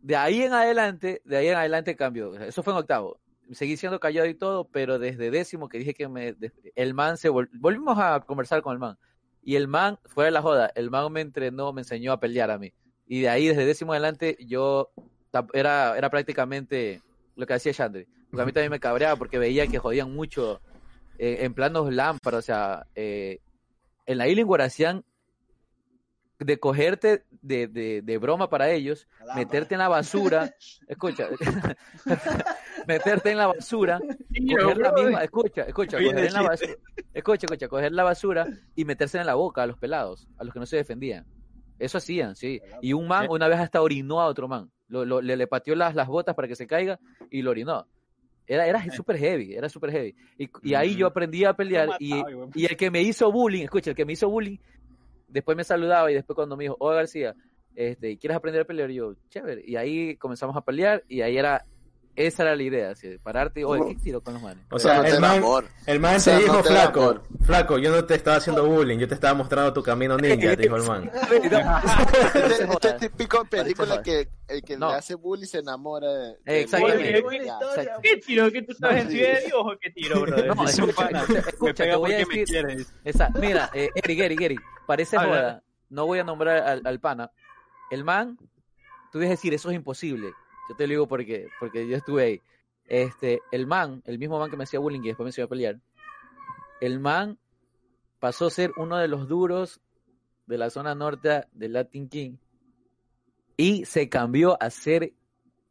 De 0.02 0.16
ahí 0.16 0.42
en 0.44 0.54
adelante, 0.54 1.22
de 1.26 1.38
ahí 1.38 1.48
en 1.48 1.56
adelante 1.56 1.96
cambió. 1.96 2.34
Eso 2.36 2.64
fue 2.64 2.74
en 2.74 2.80
octavo. 2.80 3.20
Seguí 3.52 3.78
siendo 3.78 4.00
callado 4.00 4.28
y 4.28 4.34
todo, 4.34 4.68
pero 4.70 5.00
desde 5.00 5.32
décimo 5.32 5.70
que 5.70 5.78
dije 5.80 5.94
que 5.94 6.08
me, 6.08 6.36
el 6.76 6.94
man 6.94 7.18
se 7.18 7.30
vol- 7.30 7.50
volvimos 7.54 7.98
a 8.00 8.20
conversar 8.22 8.62
con 8.62 8.74
el 8.74 8.80
man. 8.80 8.98
Y 9.42 9.56
el 9.56 9.68
man, 9.68 9.98
fuera 10.06 10.26
de 10.26 10.32
la 10.32 10.42
joda, 10.42 10.72
el 10.76 10.90
man 10.90 11.12
me 11.12 11.22
entrenó, 11.22 11.72
me 11.72 11.82
enseñó 11.82 12.12
a 12.12 12.20
pelear 12.20 12.52
a 12.52 12.58
mí. 12.58 12.74
Y 13.08 13.22
de 13.22 13.30
ahí, 13.30 13.48
desde 13.48 13.66
décimo 13.66 13.94
adelante, 13.94 14.38
yo 14.40 14.92
era, 15.54 15.98
era 15.98 16.10
prácticamente 16.10 17.02
lo 17.36 17.46
que 17.46 17.54
hacía 17.54 17.74
Chandri. 17.74 18.08
Porque 18.30 18.42
a 18.42 18.46
mí 18.46 18.52
también 18.52 18.72
me 18.72 18.80
cabreaba 18.80 19.16
porque 19.16 19.40
veía 19.40 19.68
que 19.68 19.80
jodían 19.80 20.14
mucho 20.14 20.60
eh, 21.18 21.40
en 21.42 21.54
planos 21.54 21.94
lámparas. 21.94 22.40
O 22.40 22.42
sea, 22.42 22.86
eh, 22.96 23.40
en 24.06 24.18
la 24.18 24.28
Illingworth 24.28 24.62
hacían 24.62 25.06
de 26.40 26.60
cogerte 26.60 27.24
de, 27.42 27.68
de, 27.68 28.02
de 28.04 28.18
broma 28.18 28.50
para 28.50 28.70
ellos, 28.70 29.08
lámpara. 29.20 29.38
meterte 29.38 29.74
en 29.76 29.80
la 29.80 29.88
basura, 29.88 30.54
escucha, 30.88 31.28
meterte 32.88 33.32
en 33.32 33.38
la 33.38 33.48
basura, 33.48 34.00
coger 34.00 34.78
la 34.78 34.92
misma, 34.92 35.24
escucha, 35.24 35.64
escucha, 35.64 35.98
coger 35.98 36.26
en 36.26 36.34
la 36.34 36.42
basura, 36.44 36.74
escucha, 37.14 37.46
escucha, 37.48 37.68
coger 37.68 37.92
la 37.92 38.04
basura 38.04 38.48
y 38.76 38.86
meterse 38.86 39.18
en 39.18 39.26
la 39.26 39.34
boca 39.34 39.64
a 39.64 39.68
los 39.68 39.78
pelados, 39.78 40.28
a 40.38 40.44
los 40.44 40.54
que 40.54 40.60
no 40.60 40.66
se 40.66 40.78
defendían. 40.78 41.26
Eso 41.80 41.98
hacían, 41.98 42.36
sí. 42.36 42.60
Y 42.82 42.94
un 42.94 43.08
man 43.08 43.28
una 43.30 43.48
vez 43.48 43.60
hasta 43.60 43.82
orinó 43.82 44.20
a 44.22 44.28
otro 44.28 44.48
man. 44.48 44.70
Lo, 44.88 45.06
lo- 45.06 45.22
le, 45.22 45.36
le 45.36 45.48
pateó 45.48 45.76
las, 45.76 45.94
las 45.96 46.08
botas 46.08 46.34
para 46.36 46.48
que 46.48 46.56
se 46.56 46.66
caiga 46.68 47.00
y 47.30 47.42
lo 47.42 47.52
orinó. 47.52 47.86
Era, 48.48 48.66
era 48.66 48.80
súper 48.96 49.18
heavy, 49.18 49.54
era 49.56 49.68
súper 49.68 49.92
heavy. 49.92 50.16
Y, 50.38 50.50
y 50.64 50.74
ahí 50.74 50.96
yo 50.96 51.08
aprendí 51.08 51.44
a 51.44 51.54
pelear 51.54 51.90
y, 52.00 52.14
y 52.56 52.66
el 52.66 52.78
que 52.78 52.90
me 52.90 53.02
hizo 53.02 53.30
bullying, 53.32 53.64
escucha, 53.64 53.90
el 53.90 53.96
que 53.96 54.06
me 54.06 54.14
hizo 54.14 54.30
bullying, 54.30 54.58
después 55.28 55.58
me 55.58 55.64
saludaba 55.66 56.10
y 56.10 56.14
después 56.14 56.36
cuando 56.36 56.56
me 56.56 56.64
dijo, 56.64 56.78
oh 56.80 56.90
García, 56.92 57.36
este, 57.76 58.18
¿quieres 58.18 58.38
aprender 58.38 58.62
a 58.62 58.66
pelear? 58.66 58.90
Y 58.90 58.96
yo, 58.96 59.14
chévere. 59.30 59.62
Y 59.68 59.76
ahí 59.76 60.16
comenzamos 60.16 60.56
a 60.56 60.62
pelear 60.62 61.04
y 61.10 61.22
ahí 61.22 61.38
era, 61.38 61.66
esa 62.18 62.44
era 62.44 62.56
la 62.56 62.64
idea, 62.64 62.90
así, 62.92 63.18
pararte 63.20 63.60
y, 63.62 63.64
oye, 63.64 63.84
¿qué 63.94 63.96
tiro 64.02 64.22
con 64.22 64.34
los 64.34 64.44
manes? 64.44 64.66
O 64.72 64.80
sea, 64.80 64.98
no 64.98 65.06
el 65.06 65.20
man, 65.22 65.44
el 65.86 66.00
man 66.00 66.16
O 66.16 66.20
sea, 66.20 66.36
te 66.38 66.42
dijo, 66.44 66.54
no 66.56 66.64
te 66.64 66.74
da 66.74 66.82
flaco, 66.82 67.02
amor. 67.02 67.24
flaco, 67.46 67.78
yo 67.78 67.92
no 67.92 68.04
te 68.06 68.16
estaba 68.16 68.38
haciendo 68.38 68.66
bullying, 68.66 68.98
yo 68.98 69.08
te 69.08 69.14
estaba 69.14 69.34
mostrando 69.36 69.72
tu 69.72 69.84
camino 69.84 70.18
ninja, 70.22 70.56
te 70.56 70.64
dijo 70.64 70.76
el 70.78 70.84
man. 70.84 71.12
Este, 71.32 72.64
este 72.74 72.88
es 72.90 72.98
típico 72.98 73.46
película 73.46 74.02
que 74.02 74.30
el 74.48 74.64
que 74.64 74.78
No. 74.78 74.90
le 74.90 74.96
hace 74.96 75.16
bullying 75.16 75.46
se 75.46 75.60
enamora 75.60 76.12
de, 76.12 76.36
de 76.46 76.62
Exactamente. 76.62 77.18
Exacto. 77.20 78.00
¿Qué 78.02 78.18
tiro? 78.18 78.52
¿Qué 78.52 78.62
tú 78.64 78.74
sabes 78.74 79.04
en 79.06 79.12
Ciudad 79.12 79.34
de 79.34 79.40
Dios 79.42 79.54
o 79.64 79.78
qué 79.80 79.90
tiro, 79.92 80.22
brother? 80.22 80.56
No, 80.56 80.64
Es 80.68 80.80
un 80.80 80.90
escucha, 80.90 81.06
pana. 81.08 81.20
escucha, 81.22 81.42
Me 81.44 81.50
escucha, 81.50 81.74
te 81.74 81.84
pega 81.84 81.98
voy 81.98 82.14
a 82.14 82.20
porque 82.24 82.36
me 82.36 82.64
decir. 82.76 82.88
Esa, 83.04 83.30
mira, 83.40 83.70
eh, 83.74 83.90
Eric, 83.96 84.20
Eric, 84.20 84.42
Eric, 84.42 84.62
parece 84.86 85.18
joda. 85.18 85.64
No 85.90 86.06
voy 86.06 86.20
a 86.20 86.24
nombrar 86.24 86.58
al, 86.64 86.82
al 86.86 87.00
pana. 87.00 87.32
El 87.92 88.04
man, 88.04 88.38
tú 89.12 89.20
debes 89.20 89.30
decir, 89.38 89.54
eso 89.54 89.70
es 89.70 89.76
imposible. 89.76 90.32
Yo 90.70 90.76
te 90.76 90.86
lo 90.88 90.92
digo 90.92 91.08
porque, 91.08 91.48
porque 91.60 91.88
yo 91.88 91.96
estuve 91.96 92.24
ahí. 92.24 92.42
Este, 92.86 93.42
el 93.52 93.68
man, 93.68 94.02
el 94.06 94.18
mismo 94.18 94.40
man 94.40 94.50
que 94.50 94.58
me 94.58 94.64
hacía 94.64 94.80
bullying 94.80 95.02
y 95.02 95.08
después 95.08 95.26
me 95.26 95.30
enseñó 95.30 95.46
a 95.46 95.50
pelear, 95.50 95.80
el 96.80 97.00
man 97.00 97.38
pasó 98.20 98.48
a 98.48 98.50
ser 98.50 98.72
uno 98.78 98.98
de 98.98 99.08
los 99.08 99.28
duros 99.28 99.82
de 100.46 100.58
la 100.58 100.70
zona 100.70 100.96
norte 100.96 101.46
del 101.52 101.74
Latin 101.74 102.08
King 102.08 102.38
y 103.58 103.86
se 103.86 104.08
cambió 104.10 104.62
a 104.62 104.70
ser 104.70 105.14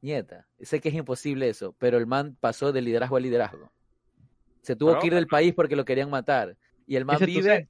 nieta. 0.02 0.46
Sé 0.60 0.80
que 0.80 0.90
es 0.90 0.94
imposible 0.94 1.48
eso, 1.48 1.74
pero 1.78 1.98
el 1.98 2.06
man 2.06 2.36
pasó 2.38 2.72
de 2.72 2.82
liderazgo 2.82 3.16
a 3.16 3.20
liderazgo. 3.20 3.72
Se 4.62 4.76
tuvo 4.76 4.90
Pero- 4.90 5.00
que 5.00 5.06
ir 5.06 5.14
del 5.14 5.26
país 5.26 5.54
porque 5.54 5.76
lo 5.76 5.84
querían 5.84 6.10
matar. 6.10 6.56
Y 6.86 6.96
el 6.96 7.04
man 7.04 7.18
vive, 7.24 7.68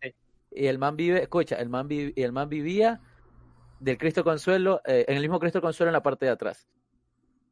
y 0.50 0.66
el 0.66 0.78
man 0.78 0.96
vive, 0.96 1.22
escucha, 1.22 1.56
man, 1.68 1.88
el 1.90 2.32
man 2.32 2.48
vivía 2.48 3.00
del 3.80 3.98
Cristo 3.98 4.24
Consuelo, 4.24 4.80
eh, 4.84 5.04
en 5.08 5.16
el 5.16 5.22
mismo 5.22 5.38
Cristo 5.38 5.60
Consuelo 5.60 5.90
en 5.90 5.94
la 5.94 6.02
parte 6.02 6.26
de 6.26 6.32
atrás. 6.32 6.66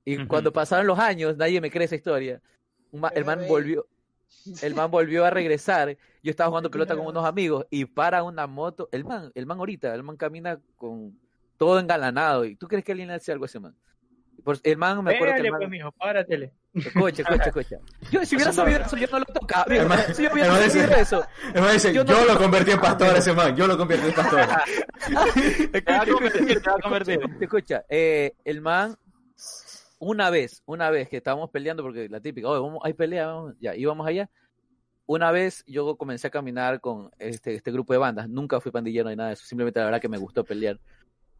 Y 0.04 0.18
Ujú. 0.18 0.28
cuando 0.28 0.52
pasaron 0.52 0.86
los 0.86 0.98
años, 0.98 1.36
nadie 1.36 1.60
me 1.60 1.70
cree 1.70 1.84
esa 1.86 1.96
historia. 1.96 2.40
Un 2.90 3.00
ma- 3.00 3.08
el 3.14 3.24
man 3.24 3.40
volvió, 3.48 3.86
el 4.62 4.74
man 4.74 4.90
volvió 4.90 5.24
a 5.24 5.30
regresar. 5.30 5.96
Yo 6.22 6.30
estaba 6.30 6.48
jugando 6.48 6.70
pelota 6.70 6.94
con 6.96 7.06
unos 7.06 7.24
amigos 7.24 7.66
y 7.70 7.84
para 7.86 8.22
una 8.22 8.46
moto. 8.46 8.88
El 8.92 9.04
man, 9.04 9.30
el 9.34 9.46
man 9.46 9.58
ahorita, 9.58 9.94
el 9.94 10.02
man 10.02 10.16
camina 10.16 10.58
con 10.76 11.18
todo 11.56 11.78
engalanado. 11.78 12.44
¿Y 12.44 12.56
tú 12.56 12.66
crees 12.68 12.84
que 12.84 12.92
alguien 12.92 13.08
le 13.08 13.14
hace 13.14 13.32
algo 13.32 13.44
a 13.44 13.46
ese 13.46 13.60
man? 13.60 13.74
Por- 14.42 14.58
el 14.62 14.76
man, 14.76 15.02
me 15.02 15.14
acuerdo 15.14 15.36
que 15.36 15.42
Pégale, 15.42 15.46
el 15.48 15.52
man, 15.52 15.60
pues, 15.60 15.70
mijo, 15.70 15.92
páratele. 15.92 16.52
escucha, 16.74 17.22
escucha, 17.22 17.44
escucha. 17.44 17.78
Yo, 18.10 18.24
si 18.26 18.36
hubiera 18.36 18.52
sabido 18.52 18.80
eso, 18.80 18.96
yo 18.96 19.06
no 19.10 19.18
lo 19.20 19.24
tocaba. 19.24 19.64
El 19.74 19.86
man- 19.88 20.00
si 20.14 20.22
yo 20.22 20.28
el 20.28 20.34
hubiera 20.34 20.52
man 20.52 20.62
sabido 20.70 20.86
dice- 20.88 21.00
eso, 21.00 21.24
El 21.54 21.62
man 21.62 21.72
dice, 21.72 21.92
Yo 21.94 22.04
yo, 22.04 22.20
no- 22.26 22.32
lo 22.34 22.38
convertí 22.38 22.70
en 22.72 22.80
pastor 22.80 23.08
a 23.14 23.18
ese 23.18 23.32
man, 23.32 23.56
yo 23.56 23.66
lo 23.66 23.78
convertí 23.78 24.06
en 24.08 24.12
pastor. 24.14 24.40
Te 25.72 25.80
va 25.92 26.00
a 26.02 26.06
convertir, 26.06 26.60
te 26.62 26.70
va 26.70 26.76
a 26.76 26.80
convertir. 26.80 27.14
Escucha, 27.20 27.38
escucha, 27.44 27.84
eh, 27.88 28.34
el 28.44 28.60
man, 28.60 28.96
una 30.04 30.30
vez, 30.30 30.62
una 30.66 30.90
vez 30.90 31.08
que 31.08 31.16
estábamos 31.16 31.50
peleando, 31.50 31.82
porque 31.82 32.08
la 32.08 32.20
típica, 32.20 32.48
vamos, 32.48 32.80
hay 32.84 32.92
pelea, 32.92 33.26
vamos", 33.26 33.54
ya, 33.60 33.74
íbamos 33.74 34.06
allá. 34.06 34.30
Una 35.06 35.30
vez 35.32 35.64
yo 35.66 35.96
comencé 35.96 36.28
a 36.28 36.30
caminar 36.30 36.80
con 36.80 37.10
este, 37.18 37.54
este 37.54 37.72
grupo 37.72 37.92
de 37.92 37.98
bandas, 37.98 38.28
nunca 38.28 38.60
fui 38.60 38.72
pandillero 38.72 39.10
ni 39.10 39.16
nada 39.16 39.30
de 39.30 39.34
eso, 39.34 39.44
simplemente 39.44 39.80
la 39.80 39.86
verdad 39.86 40.00
que 40.00 40.08
me 40.08 40.18
gustó 40.18 40.44
pelear. 40.44 40.78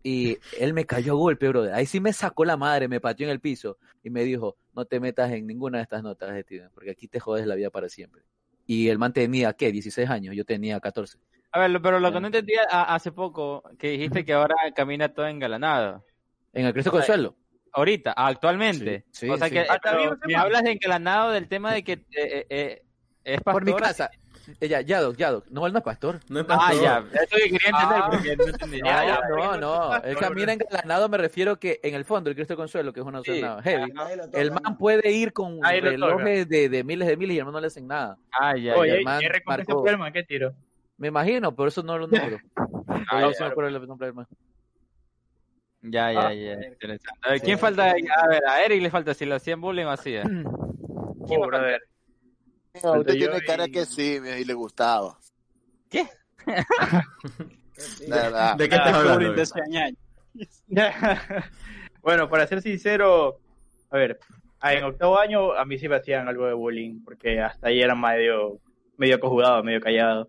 Y 0.02 0.36
él 0.58 0.74
me 0.74 0.84
cayó 0.84 1.14
a 1.14 1.16
golpe, 1.16 1.48
brother. 1.48 1.72
Ahí 1.72 1.86
sí 1.86 1.98
me 1.98 2.12
sacó 2.12 2.44
la 2.44 2.58
madre, 2.58 2.88
me 2.88 3.00
pateó 3.00 3.26
en 3.26 3.30
el 3.30 3.40
piso 3.40 3.78
y 4.02 4.10
me 4.10 4.22
dijo, 4.22 4.56
no 4.74 4.84
te 4.84 5.00
metas 5.00 5.32
en 5.32 5.46
ninguna 5.46 5.78
de 5.78 5.84
estas 5.84 6.02
notas, 6.02 6.38
Steven, 6.42 6.68
porque 6.74 6.90
aquí 6.90 7.08
te 7.08 7.20
jodes 7.20 7.46
la 7.46 7.54
vida 7.54 7.70
para 7.70 7.88
siempre. 7.88 8.22
Y 8.66 8.88
el 8.88 8.98
man 8.98 9.14
tenía, 9.14 9.54
¿qué? 9.54 9.72
16 9.72 10.08
años, 10.10 10.36
yo 10.36 10.44
tenía 10.44 10.78
14. 10.78 11.18
A 11.52 11.60
ver, 11.60 11.80
pero 11.80 12.00
lo 12.00 12.12
que 12.12 12.20
no 12.20 12.26
entendía 12.26 12.62
hace 12.64 13.12
poco, 13.12 13.62
que 13.78 13.90
dijiste 13.90 14.24
que 14.24 14.34
ahora 14.34 14.56
camina 14.74 15.08
todo 15.08 15.26
engalanado. 15.26 16.04
En 16.52 16.66
el 16.66 16.72
Cristo 16.72 16.90
Consuelo. 16.90 17.36
Ahorita, 17.74 18.12
actualmente. 18.16 19.04
Sí, 19.10 19.26
sí, 19.26 19.30
o 19.30 19.36
sea 19.36 19.48
sí. 19.48 19.54
que 19.54 19.66
Ah, 19.68 19.78
pero 19.82 20.16
me 20.26 20.34
hablas 20.36 20.62
de 20.62 20.70
encalanado 20.72 21.30
del 21.32 21.48
tema 21.48 21.72
de 21.74 21.82
que 21.82 21.92
eh, 21.92 22.06
eh, 22.12 22.46
eh, 22.48 22.82
es 23.24 23.40
Por 23.42 23.64
mi 23.64 23.72
pastor. 23.72 23.88
casa. 23.88 24.10
Ella, 24.60 24.82
Yadok, 24.82 25.16
Yadok. 25.16 25.46
No, 25.48 25.66
él 25.66 25.72
no 25.72 25.78
es 25.78 25.84
pastor. 25.84 26.20
No 26.28 26.40
es 26.40 26.46
Ah, 26.50 26.56
pastor. 26.58 26.82
ya. 26.82 26.98
Eso 27.14 27.36
que 27.36 27.42
quería 27.50 27.68
entender 27.70 27.98
Ah. 28.02 28.08
porque 28.10 28.36
no 28.36 28.44
entendí. 28.44 28.80
No, 28.80 28.86
Ya, 28.86 29.04
ya. 29.06 29.20
no, 29.30 29.56
no. 29.56 29.96
El 30.04 30.16
camino 30.18 30.52
engalanado 30.52 31.08
me 31.08 31.16
refiero 31.18 31.58
que 31.58 31.80
en 31.82 31.94
el 31.94 32.04
fondo 32.04 32.28
el 32.28 32.36
Cristo 32.36 32.54
Consuelo, 32.54 32.92
que 32.92 33.00
es 33.00 33.06
una 33.06 33.22
Sí. 33.22 33.40
zona 33.40 33.62
heavy, 33.62 33.90
toca, 33.90 34.10
el 34.38 34.48
¿no? 34.50 34.60
man 34.60 34.76
puede 34.76 35.10
ir 35.12 35.32
con 35.32 35.60
relojes 35.62 36.46
de, 36.48 36.68
de 36.68 36.84
miles 36.84 37.08
de 37.08 37.16
miles 37.16 37.36
y 37.36 37.38
el 37.38 37.44
man 37.46 37.54
no 37.54 37.60
le 37.60 37.68
hacen 37.68 37.86
nada. 37.88 38.18
Ah, 38.38 38.54
ya, 38.56 38.76
Oye, 38.76 38.92
ya. 38.92 38.98
el 38.98 39.04
man 39.04 39.20
¿qué 39.20 39.28
recompensa 39.30 39.72
marcó- 39.72 39.80
fue 39.80 39.90
el 39.90 39.98
man? 39.98 40.12
¿Qué 40.12 40.22
tiro? 40.24 40.54
Me 40.98 41.08
imagino, 41.08 41.54
por 41.54 41.66
eso 41.68 41.82
no 41.82 41.96
lo 41.98 42.06
nombro. 42.06 42.38
Ah, 43.10 43.20
eso 43.28 43.38
ya. 43.40 43.46
me 43.46 43.50
acuerdo 43.50 43.76
el 43.76 43.86
nombre 43.88 44.06
del 44.06 44.14
man. 44.14 44.26
Ya, 45.86 46.10
ya, 46.12 46.26
Ah, 46.28 46.32
ya. 46.34 46.52
Interesante. 46.66 47.18
A 47.22 47.30
ver, 47.30 47.40
¿quién 47.42 47.58
sí, 47.58 47.60
falta? 47.60 47.94
sí. 47.94 48.06
A 48.16 48.26
ver, 48.28 48.42
a 48.48 48.64
Eric 48.64 48.82
le 48.82 48.90
falta 48.90 49.12
si 49.12 49.26
le 49.26 49.34
hacían 49.34 49.60
bullying 49.60 49.84
o 49.84 49.90
hacía. 49.90 50.22
¿Quién 50.24 50.50
Oh, 50.50 51.40
va 51.40 51.46
a 51.46 51.50
faltar? 51.50 51.60
brother. 51.60 51.82
No, 52.82 53.00
usted 53.00 53.14
yo 53.14 53.30
tiene 53.30 53.44
cara 53.44 53.66
y- 53.66 53.70
que 53.70 53.84
sí, 53.84 54.18
y 54.40 54.44
le 54.44 54.54
gustaba. 54.54 55.18
La 58.06 58.16
verdad. 58.22 58.54
¿De 58.58 58.68
qué 58.68 58.74
estás 58.76 58.94
hablando? 58.94 59.32
de 59.32 59.42
ese 59.42 59.60
año. 59.60 59.96
bueno, 62.02 62.28
para 62.28 62.46
ser 62.46 62.62
sincero, 62.62 63.38
a 63.90 63.96
ver, 63.98 64.18
ah, 64.60 64.74
en 64.74 64.84
octavo 64.84 65.18
año 65.18 65.52
a 65.52 65.64
mí 65.64 65.78
sí 65.78 65.88
me 65.88 65.96
hacían 65.96 66.28
algo 66.28 66.46
de 66.46 66.54
bullying, 66.54 67.04
porque 67.04 67.40
hasta 67.40 67.68
ahí 67.68 67.80
era 67.80 67.94
medio, 67.94 68.58
medio 68.96 69.20
cojudado, 69.20 69.62
medio 69.62 69.80
callado. 69.80 70.28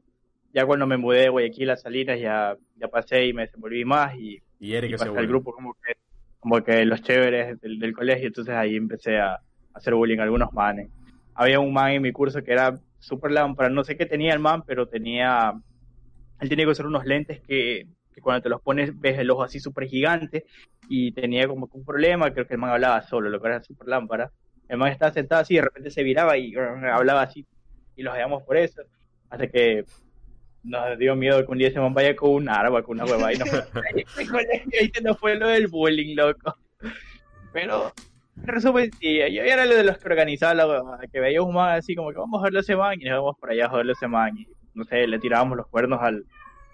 Ya 0.53 0.65
cuando 0.65 0.85
me 0.85 0.97
mudé 0.97 1.21
de 1.21 1.29
Guayaquil 1.29 1.69
a 1.71 1.77
Salinas 1.77 2.19
ya, 2.19 2.55
ya 2.75 2.87
pasé 2.87 3.25
y 3.25 3.33
me 3.33 3.43
desenvolví 3.43 3.83
más 3.85 4.15
y, 4.15 4.41
Y 4.59 4.73
Eric 4.73 4.91
y 4.91 4.97
pasé 4.97 5.09
al 5.09 5.27
grupo 5.27 5.53
como 5.53 5.73
que, 5.73 5.93
como 6.39 6.63
que 6.63 6.85
los 6.85 7.01
chéveres 7.01 7.59
del, 7.61 7.79
del 7.79 7.93
colegio, 7.93 8.27
entonces 8.27 8.53
ahí 8.55 8.75
empecé 8.75 9.17
a, 9.19 9.33
a 9.33 9.41
hacer 9.73 9.93
bullying 9.93 10.19
a 10.19 10.23
algunos 10.23 10.53
manes. 10.53 10.89
Había 11.33 11.59
un 11.59 11.73
man 11.73 11.91
en 11.91 12.01
mi 12.01 12.11
curso 12.11 12.43
que 12.43 12.53
era 12.53 12.79
súper 12.99 13.31
lámpara, 13.31 13.69
no 13.69 13.83
sé 13.83 13.97
qué 13.97 14.05
tenía 14.05 14.33
el 14.33 14.39
man, 14.39 14.63
pero 14.65 14.87
tenía, 14.87 15.53
él 16.39 16.49
tenía 16.49 16.65
que 16.65 16.71
usar 16.71 16.87
unos 16.87 17.05
lentes 17.05 17.41
que, 17.41 17.87
que 18.13 18.21
cuando 18.21 18.41
te 18.41 18.49
los 18.49 18.61
pones 18.61 18.97
ves 18.99 19.19
el 19.19 19.29
ojo 19.29 19.43
así 19.43 19.59
súper 19.59 19.87
gigante 19.87 20.45
y 20.87 21.11
tenía 21.11 21.47
como 21.47 21.69
que 21.69 21.77
un 21.77 21.85
problema, 21.85 22.31
creo 22.31 22.47
que 22.47 22.53
el 22.53 22.59
man 22.59 22.71
hablaba 22.71 23.01
solo, 23.01 23.29
lo 23.29 23.41
que 23.41 23.47
era 23.47 23.61
súper 23.61 23.89
lámpara. 23.89 24.31
El 24.69 24.77
man 24.77 24.91
estaba 24.91 25.11
sentado 25.11 25.41
así, 25.41 25.55
de 25.55 25.61
repente 25.61 25.91
se 25.91 26.01
viraba 26.03 26.37
y 26.37 26.53
hablaba 26.91 27.23
así 27.23 27.45
y 27.95 28.03
los 28.03 28.13
hallamos 28.13 28.43
por 28.43 28.57
eso, 28.57 28.81
hasta 29.29 29.47
que 29.47 29.83
nos 30.65 30.97
dio 30.97 31.15
miedo 31.15 31.45
que 31.45 31.51
un 31.51 31.57
día 31.57 31.71
se 31.71 31.79
man 31.79 31.93
vaya 31.93 32.15
con 32.15 32.31
un 32.31 32.49
arma, 32.49 32.81
con 32.81 32.99
una 32.99 33.05
hueva 33.05 33.31
y 33.31 33.35
se 34.93 35.01
nos 35.01 35.17
fue 35.19 35.35
lo 35.35 35.47
del 35.47 35.67
bullying, 35.67 36.15
loco. 36.15 36.57
Pero, 37.53 37.93
en 38.37 38.47
resumen, 38.47 38.91
sí, 38.99 39.17
yo 39.17 39.43
era 39.43 39.65
lo 39.65 39.75
de 39.75 39.83
los 39.83 39.97
que 39.97 40.07
organizaba 40.07 40.53
la 40.53 40.67
huevada, 40.67 41.07
que 41.11 41.19
veía 41.19 41.41
un 41.41 41.53
man 41.53 41.77
así 41.77 41.95
como 41.95 42.11
que 42.11 42.17
vamos 42.17 42.37
a 42.37 42.39
joderlo 42.39 42.59
a 42.59 42.61
ese 42.61 42.75
man 42.75 42.99
y 42.99 43.05
nos 43.05 43.19
vamos 43.19 43.37
por 43.39 43.51
allá 43.51 43.65
a 43.65 43.69
joderlo 43.69 43.91
a 43.91 43.93
ese 43.93 44.07
man 44.07 44.37
y, 44.37 44.47
no 44.73 44.83
sé, 44.85 45.07
le 45.07 45.19
tirábamos 45.19 45.57
los 45.57 45.67
cuernos 45.67 46.01
al, 46.01 46.25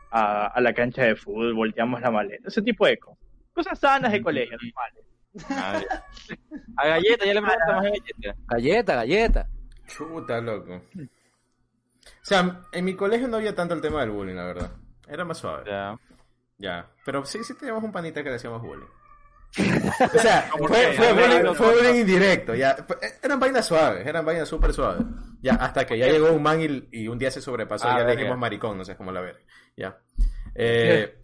a, 0.10 0.48
a 0.48 0.62
la 0.62 0.74
cancha 0.74 1.04
de 1.04 1.16
fútbol, 1.16 1.54
volteamos 1.54 2.02
la 2.02 2.12
maleta, 2.12 2.48
ese 2.48 2.62
tipo 2.62 2.86
de 2.86 2.98
cosas. 2.98 3.20
Cosas 3.54 3.80
sanas 3.80 4.12
de 4.14 4.22
colegio, 4.22 4.58
normales. 4.58 5.06
A, 5.50 5.74
ver. 5.74 5.88
A 6.78 6.88
Galleta, 6.88 7.26
ya 7.26 7.34
le 7.34 7.42
preguntamos 7.42 7.86
a 7.86 7.90
Galleta. 7.90 8.36
Galleta, 8.48 8.96
galleta. 8.96 9.50
Chuta, 9.88 10.42
loco. 10.42 10.82
O 12.06 12.26
sea, 12.26 12.62
en 12.72 12.86
mi 12.86 12.96
colegio 12.96 13.28
no 13.28 13.38
había 13.38 13.56
tanto 13.56 13.74
el 13.74 13.82
tema 13.82 14.02
del 14.02 14.12
bullying, 14.12 14.36
la 14.36 14.46
verdad. 14.46 14.72
Era 15.08 15.26
más 15.26 15.38
suave. 15.38 15.64
Ya. 15.68 16.00
Ya. 16.58 16.90
Pero 17.06 17.26
sí, 17.26 17.44
sí 17.44 17.54
teníamos 17.56 17.84
un 17.84 17.92
panita 17.92 18.24
que 18.24 18.30
le 18.30 18.36
hacíamos 18.36 18.62
bullying. 18.62 18.88
O 20.14 20.20
sea, 20.20 20.50
¿Cómo 20.52 20.68
fue, 20.68 21.14
bullying, 21.14 21.54
fue 21.56 22.00
indirecto, 22.00 22.56
ya. 22.56 22.76
Eran 23.22 23.40
vainas 23.40 23.66
suaves, 23.66 24.08
eran 24.08 24.26
vainas 24.26 24.48
súper 24.48 24.72
suaves. 24.74 25.06
Ya, 25.42 25.56
hasta 25.56 25.86
que 25.86 25.98
ya 25.98 26.08
llegó 26.08 26.32
un 26.32 26.42
man 26.42 26.62
y, 26.62 26.88
y 26.92 27.08
un 27.08 27.18
día 27.18 27.32
se 27.32 27.42
sobrepasó 27.42 27.88
Ah, 27.88 27.96
y 27.96 27.98
ya 27.98 28.04
le 28.06 28.16
dijimos 28.16 28.38
maricón, 28.38 28.78
no 28.78 28.86
sé 28.86 28.96
cómo 28.96 29.12
la 29.12 29.22
ver. 29.22 29.44
Ya. 29.76 29.98
Eh, 30.56 31.20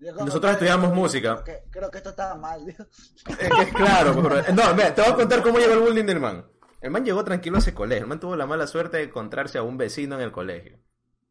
Nosotros 0.00 0.52
estudiamos 0.52 0.92
música. 0.92 1.42
Creo 1.42 1.44
que, 1.44 1.70
creo 1.70 1.90
que 1.90 1.98
esto 1.98 2.10
estaba 2.10 2.34
mal. 2.34 2.68
Es 2.68 2.76
que, 3.26 3.72
claro, 3.72 4.14
pues, 4.20 4.54
no, 4.54 4.74
mira, 4.74 4.94
te 4.94 5.00
voy 5.02 5.12
a 5.12 5.14
contar 5.14 5.42
cómo 5.42 5.58
llegó 5.58 5.74
el 5.74 5.80
bullying 5.80 6.04
del 6.04 6.20
man. 6.20 6.44
El 6.84 6.90
man 6.90 7.02
llegó 7.02 7.24
tranquilo 7.24 7.56
a 7.56 7.60
ese 7.60 7.72
colegio. 7.72 8.02
El 8.02 8.08
man 8.10 8.20
tuvo 8.20 8.36
la 8.36 8.46
mala 8.46 8.66
suerte 8.66 8.98
de 8.98 9.04
encontrarse 9.04 9.56
a 9.56 9.62
un 9.62 9.78
vecino 9.78 10.16
en 10.16 10.20
el 10.20 10.30
colegio. 10.30 10.78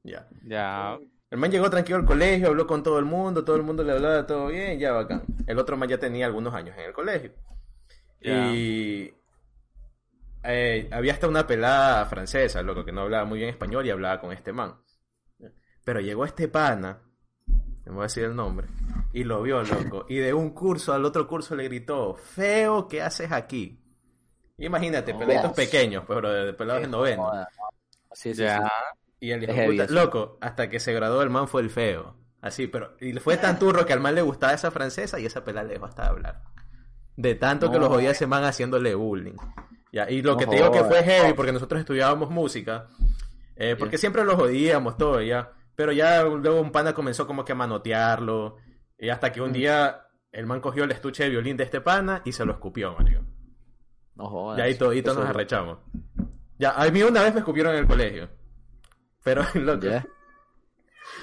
Ya. 0.01 0.27
Ya. 0.47 0.97
El 1.29 1.37
man 1.37 1.51
llegó 1.51 1.69
tranquilo 1.69 1.99
al 1.99 2.05
colegio, 2.05 2.47
habló 2.47 2.65
con 2.65 2.81
todo 2.81 2.97
el 2.97 3.05
mundo, 3.05 3.45
todo 3.45 3.55
el 3.57 3.61
mundo 3.61 3.83
le 3.83 3.91
hablaba 3.91 4.25
todo 4.25 4.47
bien, 4.47 4.79
ya 4.79 4.93
bacán. 4.93 5.23
El 5.45 5.59
otro 5.59 5.77
man 5.77 5.87
ya 5.87 5.99
tenía 5.99 6.25
algunos 6.25 6.55
años 6.55 6.75
en 6.75 6.85
el 6.85 6.93
colegio. 6.93 7.33
Ya. 8.19 8.51
Y 8.51 9.13
eh, 10.43 10.89
había 10.91 11.13
hasta 11.13 11.27
una 11.27 11.45
pelada 11.45 12.03
francesa, 12.07 12.63
loco, 12.63 12.83
que 12.83 12.91
no 12.91 13.01
hablaba 13.01 13.25
muy 13.25 13.37
bien 13.37 13.51
español 13.51 13.85
y 13.85 13.91
hablaba 13.91 14.19
con 14.19 14.31
este 14.31 14.51
man. 14.53 14.81
Pero 15.85 15.99
llegó 15.99 16.25
este 16.25 16.47
pana, 16.47 16.99
me 17.85 17.91
voy 17.91 17.99
a 17.99 18.03
decir 18.03 18.23
el 18.23 18.35
nombre, 18.35 18.69
y 19.13 19.23
lo 19.23 19.43
vio, 19.43 19.61
loco. 19.61 20.07
Y 20.09 20.15
de 20.15 20.33
un 20.33 20.49
curso 20.49 20.93
al 20.93 21.05
otro 21.05 21.27
curso 21.27 21.55
le 21.55 21.65
gritó, 21.65 22.15
feo, 22.15 22.87
¿qué 22.87 23.03
haces 23.03 23.31
aquí? 23.31 23.82
Imagínate, 24.57 25.13
peladitos 25.13 25.53
pequeños, 25.53 26.03
pero 26.07 26.31
de, 26.31 26.45
de 26.45 26.53
pelados 26.53 26.81
de 26.83 26.87
noveno. 26.87 27.23
Joda. 27.23 27.49
Sí, 28.11 28.33
sí, 28.35 28.41
Ya. 28.43 28.59
sí. 28.61 28.67
Y 29.19 29.31
el 29.31 29.43
hijo 29.43 29.53
puta, 29.53 29.85
loco, 29.89 30.37
hasta 30.41 30.69
que 30.69 30.79
se 30.81 30.93
graduó 30.93 31.21
el 31.21 31.29
man 31.29 31.47
fue 31.47 31.61
el 31.61 31.69
feo. 31.69 32.15
Así, 32.41 32.67
pero 32.67 32.95
y 32.99 33.13
fue 33.13 33.37
tan 33.37 33.57
turro 33.57 33.85
que 33.85 33.93
al 33.93 34.01
man 34.01 34.15
le 34.15 34.21
gustaba 34.21 34.51
esa 34.53 34.69
francesa 34.69 35.17
y 35.19 35.25
esa 35.25 35.45
pelada 35.45 35.65
le 35.65 35.75
dejó 35.75 35.85
hasta 35.85 36.03
de 36.03 36.09
hablar. 36.09 36.41
De 37.15 37.35
tanto 37.35 37.71
que 37.71 37.79
los 37.79 37.87
jodía 37.87 38.11
ese 38.11 38.27
man 38.27 38.43
haciéndole 38.43 38.93
bullying. 38.95 39.37
Ya, 39.93 40.09
y 40.09 40.21
lo 40.21 40.33
No 40.33 40.37
que 40.37 40.47
te 40.47 40.55
digo 40.57 40.71
que 40.71 40.83
fue 40.83 41.03
heavy, 41.03 41.33
porque 41.33 41.53
nosotros 41.53 41.79
estudiábamos 41.79 42.29
música, 42.31 42.87
eh, 43.55 43.75
porque 43.79 43.97
siempre 43.97 44.25
los 44.25 44.35
jodíamos 44.35 44.97
todo, 44.97 45.21
ya. 45.21 45.51
Pero 45.75 45.91
ya 45.93 46.23
luego 46.23 46.59
un 46.59 46.71
pana 46.71 46.93
comenzó 46.93 47.25
como 47.25 47.45
que 47.45 47.53
a 47.53 47.55
manotearlo. 47.55 48.57
Y 48.97 49.09
hasta 49.09 49.31
que 49.31 49.39
un 49.41 49.51
Mm. 49.51 49.53
día 49.53 50.07
el 50.33 50.45
man 50.45 50.59
cogió 50.59 50.83
el 50.83 50.91
estuche 50.91 51.23
de 51.23 51.29
violín 51.29 51.55
de 51.55 51.63
este 51.63 51.79
pana 51.79 52.21
y 52.25 52.33
se 52.33 52.43
lo 52.43 52.51
escupió, 52.53 52.93
Mario. 52.93 53.23
No 54.15 54.27
jodas. 54.29 54.59
Y 54.59 54.61
ahí 54.61 54.75
toditos 54.75 55.15
nos 55.17 55.25
arrechamos. 55.27 55.79
Ya, 56.59 56.71
a 56.71 56.89
mí 56.89 57.01
una 57.03 57.23
vez 57.23 57.33
me 57.33 57.39
escupieron 57.39 57.73
en 57.73 57.79
el 57.81 57.87
colegio. 57.87 58.29
Pero, 59.23 59.43
loco, 59.55 59.85
Ya. 59.87 60.05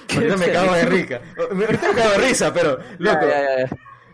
ahorita 0.14 0.36
me 0.36 0.52
cago 0.52 0.74
de 0.74 0.84
rica. 0.86 1.20
Me- 1.52 1.64
Ahorita 1.66 1.88
me 1.88 1.94
cago 1.94 2.10
de 2.12 2.18
risa, 2.28 2.52
pero, 2.52 2.78
loco. 2.98 3.26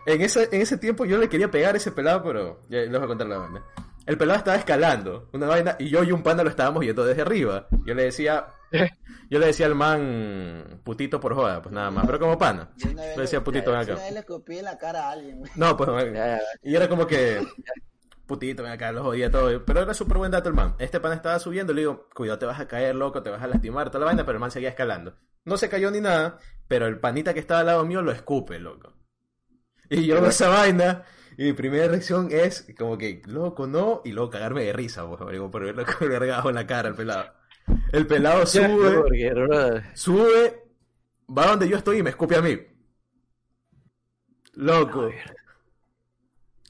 En, 0.05 0.21
ese, 0.21 0.47
en 0.51 0.61
ese 0.61 0.77
tiempo 0.77 1.03
yo 1.05 1.17
le 1.17 1.27
quería 1.27 1.51
pegar 1.51 1.73
a 1.73 1.77
ese 1.77 1.91
pelado, 1.91 2.23
pero 2.23 2.61
ya 2.69 2.79
les 2.79 2.91
voy 2.91 3.03
a 3.03 3.07
contar 3.07 3.27
la 3.27 3.37
banda. 3.39 3.63
El 4.05 4.17
pelado 4.17 4.37
estaba 4.39 4.55
escalando 4.55 5.29
una 5.33 5.47
vaina 5.47 5.75
y 5.79 5.89
yo 5.89 6.01
y 6.03 6.13
un 6.13 6.23
panda 6.23 6.41
lo 6.43 6.49
estábamos 6.49 6.79
viendo 6.79 7.03
desde 7.03 7.23
arriba. 7.23 7.67
Yo 7.85 7.93
le 7.93 8.03
decía, 8.03 8.47
yo 9.29 9.37
le 9.37 9.47
decía 9.47 9.65
al 9.65 9.75
man 9.75 10.79
putito 10.85 11.19
por 11.19 11.35
joda, 11.35 11.61
pues 11.61 11.73
nada 11.75 11.91
más, 11.91 12.05
pero 12.05 12.17
como 12.19 12.37
pana. 12.37 12.69
Le 12.95 13.17
decía 13.21 13.43
putito, 13.43 13.71
ven 13.71 13.81
yo 13.81 13.83
acá. 13.83 13.93
una 13.95 14.03
vez 14.03 14.13
le 14.13 14.19
escupí 14.21 14.59
en 14.59 14.63
la 14.63 14.77
cara 14.77 15.09
a 15.09 15.11
alguien. 15.11 15.43
No, 15.55 15.75
pues, 15.75 15.89
Ya, 15.89 16.13
ya, 16.13 16.37
ya. 16.37 16.41
y 16.63 16.73
era 16.73 16.87
como 16.87 17.05
que, 17.05 17.45
putito, 18.27 18.61
ven 18.61 18.73
acá, 18.73 18.91
lo 18.91 19.03
jodía 19.03 19.31
todo. 19.31 19.65
Pero 19.65 19.81
era 19.81 19.93
súper 19.93 20.17
buen 20.17 20.31
dato 20.31 20.49
el 20.49 20.55
man. 20.55 20.75
Este 20.77 20.99
pan 20.99 21.13
estaba 21.13 21.39
subiendo, 21.39 21.73
le 21.73 21.81
digo, 21.81 22.07
cuidado, 22.13 22.37
te 22.37 22.45
vas 22.45 22.59
a 22.59 22.67
caer, 22.67 22.93
loco, 22.95 23.23
te 23.23 23.29
vas 23.29 23.41
a 23.41 23.47
lastimar, 23.47 23.89
toda 23.89 24.01
la 24.01 24.05
vaina, 24.07 24.25
pero 24.25 24.35
el 24.35 24.41
man 24.41 24.51
seguía 24.51 24.69
escalando. 24.69 25.15
No 25.45 25.57
se 25.57 25.69
cayó 25.69 25.89
ni 25.89 26.01
nada, 26.01 26.37
pero 26.67 26.85
el 26.85 26.99
panita 26.99 27.33
que 27.33 27.39
estaba 27.39 27.61
al 27.61 27.65
lado 27.67 27.85
mío 27.85 28.01
lo 28.01 28.11
escupe, 28.11 28.59
loco. 28.59 28.93
Y 29.89 30.05
yo 30.05 30.15
veo 30.15 30.29
esa 30.29 30.49
vaina, 30.49 31.05
y 31.37 31.45
mi 31.45 31.53
primera 31.53 31.87
reacción 31.87 32.27
es 32.31 32.67
como 32.77 32.97
que, 32.97 33.21
loco, 33.25 33.65
no, 33.65 34.01
y 34.03 34.11
luego 34.11 34.29
cagarme 34.29 34.65
de 34.65 34.73
risa, 34.73 35.07
pues, 35.07 35.31
digo, 35.31 35.49
por 35.49 35.63
verlo 35.63 35.85
regajo 36.19 36.49
en 36.49 36.55
la 36.55 36.67
cara, 36.67 36.89
el 36.89 36.95
pelado. 36.95 37.33
El 37.91 38.07
pelado 38.07 38.45
sube, 38.45 39.83
sube, 39.93 40.63
va 41.29 41.47
donde 41.47 41.69
yo 41.69 41.77
estoy 41.77 41.99
y 41.99 42.03
me 42.03 42.09
escupe 42.09 42.35
a 42.35 42.41
mí. 42.41 42.57
Loco. 44.53 45.09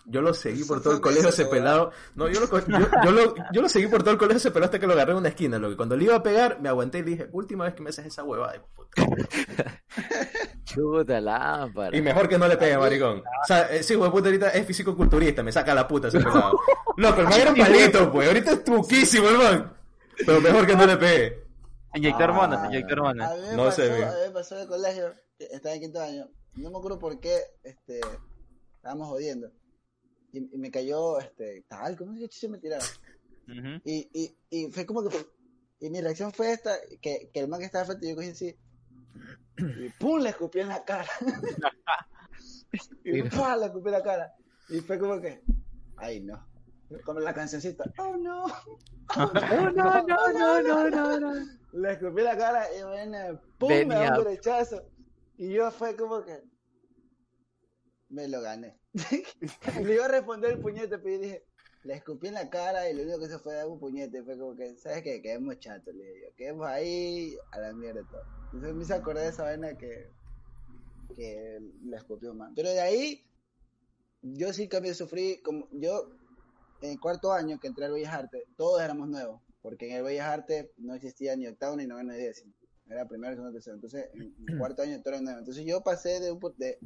Yo 0.09 0.21
lo 0.21 0.33
seguí 0.33 0.63
por 0.63 0.81
todo 0.81 0.93
el 0.93 1.01
colegio 1.01 1.29
ese 1.29 1.45
pelado. 1.45 1.91
No, 2.15 2.29
yo 2.29 2.39
lo, 2.39 2.47
yo, 2.47 2.87
yo 3.03 3.11
lo, 3.11 3.35
yo 3.51 3.61
lo 3.61 3.67
seguí 3.67 3.87
por 3.87 4.01
todo 4.03 4.11
el 4.11 4.17
colegio 4.17 4.37
ese 4.37 4.51
pelado 4.51 4.65
hasta 4.67 4.79
que 4.79 4.87
lo 4.87 4.93
agarré 4.93 5.11
en 5.11 5.17
una 5.17 5.29
esquina. 5.29 5.59
Lo 5.59 5.69
que 5.69 5.75
cuando 5.75 5.97
le 5.97 6.05
iba 6.05 6.15
a 6.15 6.23
pegar, 6.23 6.61
me 6.61 6.69
aguanté 6.69 6.99
y 6.99 7.03
le 7.03 7.09
dije, 7.11 7.29
última 7.33 7.65
vez 7.65 7.73
que 7.73 7.81
me 7.81 7.89
haces 7.89 8.05
esa 8.05 8.23
huevada. 8.23 8.53
de 8.53 8.61
puta". 8.61 9.81
chuta 10.63 11.19
lámpara. 11.19 11.95
Y 11.95 12.01
mejor 12.01 12.27
que 12.29 12.37
no 12.37 12.47
le 12.47 12.57
pegue, 12.57 12.77
maricón. 12.77 13.19
O 13.19 13.45
sea, 13.45 13.63
ese 13.69 13.97
de 13.97 14.09
puta 14.09 14.27
ahorita 14.29 14.49
es 14.49 14.65
físico-culturista, 14.65 15.43
me 15.43 15.51
saca 15.51 15.73
la 15.75 15.87
puta 15.87 16.07
ese 16.07 16.19
pelado. 16.19 16.57
Loco, 16.97 17.21
el 17.21 17.27
man 17.27 17.41
era 17.41 17.51
un 17.51 17.57
palito, 17.57 18.11
pues. 18.11 18.27
Ahorita 18.27 18.51
es 18.51 18.63
truquísimo, 18.63 19.27
hermano. 19.27 19.73
Pero 20.25 20.41
mejor 20.41 20.65
que 20.65 20.75
no 20.75 20.85
le 20.85 20.97
pegue. 20.97 21.47
Inyectar 21.93 22.29
hormonas, 22.29 22.59
Ah, 22.63 22.67
inyectar 22.67 22.99
hormonas. 22.99 23.31
No 23.55 23.71
sé, 23.71 23.91
a 23.91 23.95
mí 24.11 24.13
me 24.27 24.31
pasó 24.31 24.55
en 24.55 24.61
el 24.61 24.67
colegio, 24.67 25.13
estaba 25.39 25.75
en 25.75 25.81
quinto 25.81 25.99
año, 26.01 26.27
no 26.55 26.69
me 26.69 26.77
acuerdo 26.77 26.99
por 26.99 27.19
qué, 27.19 27.37
este, 27.63 28.01
estábamos 28.75 29.07
jodiendo, 29.07 29.49
y, 30.31 30.55
y 30.55 30.57
me 30.57 30.71
cayó, 30.71 31.19
este, 31.19 31.65
tal, 31.67 31.95
¿cómo 31.97 32.13
es 32.13 32.29
que 32.29 32.35
se 32.35 32.49
me 32.49 32.57
tiraron? 32.57 32.87
Y, 33.85 34.09
y, 34.13 34.37
y 34.49 34.71
fue 34.71 34.85
como 34.85 35.07
que, 35.07 35.25
y 35.79 35.89
mi 35.89 36.01
reacción 36.01 36.31
fue 36.33 36.51
esta, 36.51 36.75
que, 37.01 37.29
que 37.33 37.39
el 37.39 37.47
man 37.47 37.59
que 37.59 37.65
estaba 37.65 37.85
frente, 37.85 38.09
yo 38.09 38.15
cogí 38.15 38.29
así, 38.29 38.55
y 39.57 39.89
pum, 39.89 40.19
le 40.19 40.29
escupí 40.29 40.59
en 40.59 40.69
la 40.69 40.83
cara. 40.83 41.07
Y 43.03 43.23
¡pua! 43.23 43.55
le 43.55 43.67
escupí 43.67 43.89
la 43.89 44.03
cara. 44.03 44.35
Y 44.69 44.79
fue 44.81 44.99
como 44.99 45.19
que, 45.21 45.41
ay 45.95 46.19
no. 46.19 46.45
Como 47.05 47.19
la 47.19 47.33
cancioncita, 47.33 47.85
oh 47.97 48.17
no. 48.17 48.45
Oh, 48.45 49.31
no, 49.33 49.71
no, 49.71 50.03
no, 50.03 50.61
no, 50.61 50.89
no, 50.89 51.19
no. 51.19 51.33
Le 51.71 51.91
escupí 51.93 52.21
la 52.21 52.37
cara 52.37 52.65
y 52.77 52.83
bueno, 52.83 53.41
pum, 53.57 53.69
me 53.69 53.95
da 53.95 54.17
un 54.17 54.23
derechazo. 54.25 54.83
Y 55.37 55.53
yo 55.53 55.71
fue 55.71 55.95
como 55.95 56.23
que, 56.23 56.43
me 58.09 58.27
lo 58.27 58.41
gané. 58.41 58.77
y 58.93 59.23
le 59.83 59.95
iba 59.95 60.05
a 60.05 60.09
responder 60.09 60.51
el 60.51 60.59
puñete, 60.59 60.97
pero 60.97 61.15
yo 61.15 61.19
dije, 61.19 61.43
le 61.83 61.93
escupí 61.95 62.27
en 62.27 62.33
la 62.33 62.49
cara 62.49 62.89
y 62.89 62.93
lo 62.93 63.03
único 63.03 63.19
que 63.19 63.27
se 63.27 63.39
fue 63.39 63.53
dar 63.53 63.67
un 63.67 63.79
puñete. 63.79 64.23
Fue 64.23 64.37
como 64.37 64.55
que, 64.55 64.75
¿sabes 64.77 65.03
qué? 65.03 65.21
Quedemos 65.21 65.59
chatos, 65.59 65.93
le 65.95 66.03
dije 66.03 66.21
yo. 66.23 66.35
Quedemos 66.35 66.67
ahí 66.67 67.37
a 67.51 67.59
la 67.59 67.73
mierda 67.73 68.01
todo. 68.09 68.21
Entonces 68.45 68.75
me 68.75 68.83
hice 68.83 68.93
acordar 68.93 69.23
de 69.23 69.29
esa 69.29 69.43
vaina 69.43 69.77
que, 69.77 70.11
que 71.15 71.59
le 71.83 71.97
escupió 71.97 72.33
man. 72.33 72.53
Pero 72.55 72.69
de 72.69 72.81
ahí, 72.81 73.25
yo 74.21 74.51
sí 74.53 74.67
también 74.67 74.95
sufrí, 74.95 75.41
como 75.41 75.67
yo, 75.71 76.11
en 76.81 76.91
el 76.91 76.99
cuarto 76.99 77.31
año 77.31 77.59
que 77.59 77.67
entré 77.67 77.85
al 77.85 77.93
Bellas 77.93 78.13
Artes, 78.13 78.43
todos 78.55 78.81
éramos 78.81 79.07
nuevos. 79.07 79.41
Porque 79.61 79.89
en 79.89 79.97
el 79.97 80.03
Bellas 80.03 80.27
Artes 80.27 80.69
no 80.77 80.93
existía 80.93 81.35
ni 81.35 81.47
octavo, 81.47 81.75
ni 81.75 81.87
noveno, 81.87 82.13
ni 82.13 82.19
décimo. 82.19 82.53
Era 82.89 83.05
primero, 83.07 83.33
segundo, 83.33 83.53
tercero. 83.53 83.75
Entonces, 83.75 84.09
en 84.13 84.33
el 84.47 84.57
cuarto 84.59 84.81
año 84.81 85.01
todo 85.01 85.13
era 85.13 85.21
nuevo. 85.21 85.39
Entonces 85.39 85.65
yo 85.65 85.81
pasé 85.81 86.19
de 86.19 86.31
un, 86.31 86.39
de, 86.57 86.79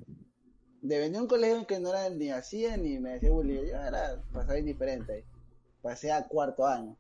de 0.82 1.00
venir 1.00 1.18
a 1.18 1.22
un 1.22 1.28
colegio 1.28 1.58
en 1.58 1.66
que 1.66 1.80
no 1.80 1.90
era 1.90 2.10
ni 2.10 2.32
hacía 2.32 2.76
ni 2.76 3.00
me 3.00 3.14
decía 3.14 3.32
bullying, 3.32 3.62
yo 3.62 3.76
era, 3.76 4.22
pasaba 4.34 4.58
indiferente. 4.58 5.26
Pasé 5.82 6.12
a 6.12 6.28
cuarto 6.28 6.66
año. 6.66 6.98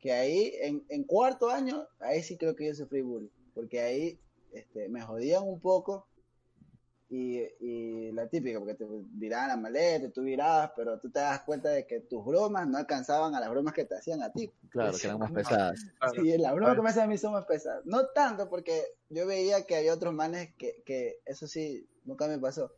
Que 0.00 0.12
ahí, 0.12 0.52
en, 0.60 0.84
en 0.88 1.04
cuarto 1.04 1.50
año, 1.50 1.86
ahí 2.00 2.22
sí 2.22 2.36
creo 2.36 2.54
que 2.54 2.66
yo 2.66 2.74
sufrí 2.74 3.00
bullying. 3.00 3.30
Porque 3.54 3.80
ahí 3.80 4.20
este, 4.52 4.88
me 4.88 5.00
jodían 5.02 5.44
un 5.44 5.60
poco. 5.60 6.06
Y, 7.10 7.38
y 7.60 8.12
la 8.12 8.28
típica, 8.28 8.58
porque 8.58 8.74
te 8.74 8.84
viraban 8.86 9.48
la 9.48 9.56
maleta, 9.56 10.10
tú 10.10 10.22
virabas, 10.22 10.72
pero 10.76 11.00
tú 11.00 11.10
te 11.10 11.20
das 11.20 11.40
cuenta 11.40 11.70
de 11.70 11.86
que 11.86 12.00
tus 12.00 12.22
bromas 12.22 12.68
no 12.68 12.76
alcanzaban 12.76 13.34
a 13.34 13.40
las 13.40 13.48
bromas 13.48 13.72
que 13.72 13.86
te 13.86 13.96
hacían 13.96 14.22
a 14.22 14.30
ti. 14.30 14.52
Claro, 14.68 14.92
que 14.92 15.06
eran 15.06 15.18
más 15.18 15.32
pesadas. 15.32 15.80
Sí, 16.14 16.36
las 16.36 16.54
bromas 16.54 16.76
que 16.76 16.82
me 16.82 16.90
hacen 16.90 17.04
a 17.04 17.06
mí 17.06 17.16
son 17.16 17.32
más 17.32 17.46
pesadas. 17.46 17.84
No 17.86 18.08
tanto, 18.08 18.50
porque 18.50 18.82
yo 19.08 19.26
veía 19.26 19.64
que 19.64 19.76
había 19.76 19.94
otros 19.94 20.12
manes 20.12 20.54
que, 20.58 20.82
que 20.84 21.20
eso 21.24 21.46
sí, 21.46 21.88
nunca 22.04 22.28
me 22.28 22.38
pasó. 22.38 22.72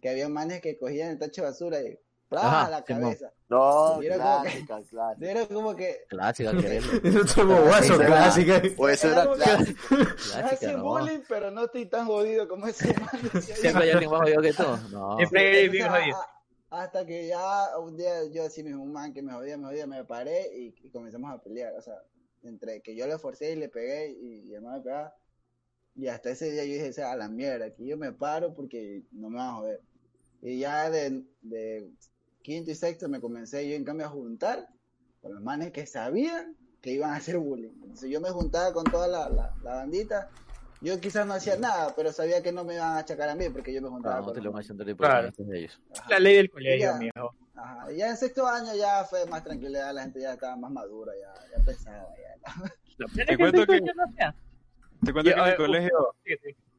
Que 0.00 0.08
había 0.10 0.28
manes 0.28 0.60
que 0.60 0.78
cogían 0.78 1.10
el 1.10 1.18
tacho 1.18 1.42
de 1.42 1.48
basura 1.48 1.80
y 1.82 1.98
¡plá! 2.28 2.68
La 2.70 2.84
cabeza. 2.84 3.32
No, 3.48 4.02
Y 4.02 4.06
era 4.06 4.16
como 4.18 4.42
que- 4.42 4.48
clásica, 4.66 4.80
clásica. 4.90 5.30
Era 5.30 5.46
como 5.46 5.76
que, 5.76 6.04
Clásica, 6.08 6.50
queremos. 6.56 6.92
Eso 7.04 7.20
es 7.22 7.34
como 7.34 7.60
guaso, 7.62 7.96
clásica. 7.98 8.62
O 8.76 8.88
eso 8.88 9.12
Era 9.12 9.26
Clásica, 9.32 9.76
hacen 10.52 10.76
no. 10.78 10.82
bullying, 10.84 11.20
pero 11.28 11.50
no 11.50 11.64
estoy 11.66 11.86
tan 11.86 12.06
jodido 12.06 12.48
como 12.48 12.66
ese 12.66 12.92
man. 12.98 13.42
Siempre 13.42 13.84
hay 13.84 13.90
alguien 13.90 14.10
más 14.10 14.20
jodido 14.22 14.42
que 14.42 14.52
tú. 14.52 14.62
No. 14.90 15.16
Siempre 15.18 15.58
hay 15.58 15.68
bien 15.68 15.88
jodido. 15.88 16.16
hasta 16.70 17.06
que 17.06 17.28
ya 17.28 17.78
un 17.78 17.96
día 17.96 18.24
yo 18.32 18.44
así 18.44 18.62
mismo, 18.64 18.82
un 18.82 18.92
man 18.92 19.12
que 19.14 19.22
me 19.22 19.32
jodía, 19.32 19.56
me 19.56 19.66
jodía, 19.66 19.86
me 19.86 20.04
paré 20.04 20.50
y, 20.58 20.74
y 20.82 20.90
comenzamos 20.90 21.32
a 21.32 21.38
pelear. 21.40 21.72
O 21.74 21.80
sea, 21.80 21.94
entre 22.42 22.80
que 22.82 22.94
yo 22.96 23.06
le 23.06 23.16
forcé 23.18 23.52
y 23.52 23.56
le 23.56 23.68
pegué 23.68 24.10
y, 24.10 24.50
y 24.50 24.54
el 24.54 24.60
man 24.62 24.74
me 24.74 24.80
pegaba. 24.80 25.14
Y 25.96 26.08
hasta 26.08 26.30
ese 26.30 26.50
día 26.50 26.64
yo 26.64 26.74
dije, 26.74 26.92
sea, 26.92 27.12
a 27.12 27.16
la 27.16 27.28
mierda, 27.28 27.66
aquí 27.66 27.86
yo 27.86 27.96
me 27.96 28.12
paro 28.12 28.54
porque 28.54 29.02
no 29.12 29.30
me 29.30 29.36
van 29.38 29.48
a 29.48 29.52
joder. 29.54 29.80
Y 30.42 30.58
ya 30.58 30.90
de, 30.90 31.24
de 31.42 31.90
quinto 32.42 32.70
y 32.70 32.74
sexto 32.74 33.08
me 33.08 33.20
comencé 33.20 33.68
yo 33.68 33.74
en 33.74 33.84
cambio 33.84 34.06
a 34.06 34.10
juntar 34.10 34.68
con 35.22 35.32
los 35.34 35.42
manes 35.42 35.72
que 35.72 35.86
sabían 35.86 36.54
que 36.82 36.92
iban 36.92 37.10
a 37.10 37.16
hacer 37.16 37.38
bullying. 37.38 37.72
Entonces 37.82 38.10
yo 38.10 38.20
me 38.20 38.30
juntaba 38.30 38.72
con 38.72 38.84
toda 38.84 39.08
la, 39.08 39.28
la, 39.30 39.54
la 39.62 39.74
bandita. 39.76 40.28
Yo 40.82 41.00
quizás 41.00 41.26
no 41.26 41.32
hacía 41.32 41.56
nada, 41.56 41.94
pero 41.96 42.12
sabía 42.12 42.42
que 42.42 42.52
no 42.52 42.62
me 42.62 42.74
iban 42.74 42.92
a 42.92 42.98
achacar 42.98 43.30
a 43.30 43.34
mí 43.34 43.48
porque 43.48 43.72
yo 43.72 43.80
me 43.80 43.88
juntaba 43.88 44.16
Ah, 44.16 44.18
no 44.20 44.24
con 44.26 44.34
te 44.34 44.40
los 44.40 44.44
lo 44.44 44.52
mencioné 44.52 44.94
Claro. 44.94 45.32
de 45.36 45.58
ellos. 45.58 45.80
La 46.10 46.18
ley 46.18 46.36
del 46.36 46.50
colegio, 46.50 46.90
Ya. 46.92 46.98
mijo. 46.98 47.34
Ajá, 47.54 47.90
y 47.90 47.96
ya 47.96 48.10
en 48.10 48.16
sexto 48.18 48.46
año 48.46 48.74
ya 48.74 49.02
fue 49.04 49.24
más 49.26 49.42
tranquilidad, 49.42 49.94
la 49.94 50.02
gente 50.02 50.20
ya 50.20 50.34
estaba 50.34 50.54
más 50.56 50.70
madura, 50.70 51.12
ya, 51.18 51.56
ya 51.58 51.64
pensaba. 51.64 52.06
Ya. 52.98 53.24
Te 53.24 53.36
cuento 53.38 53.66
que, 53.66 53.80
Ya, 54.18 54.34
te 55.06 55.12
cuento 55.12 55.30
que 55.30 55.36
en 55.36 55.42
mi 55.42 55.48
ver, 55.50 55.56
colegio. 55.56 56.14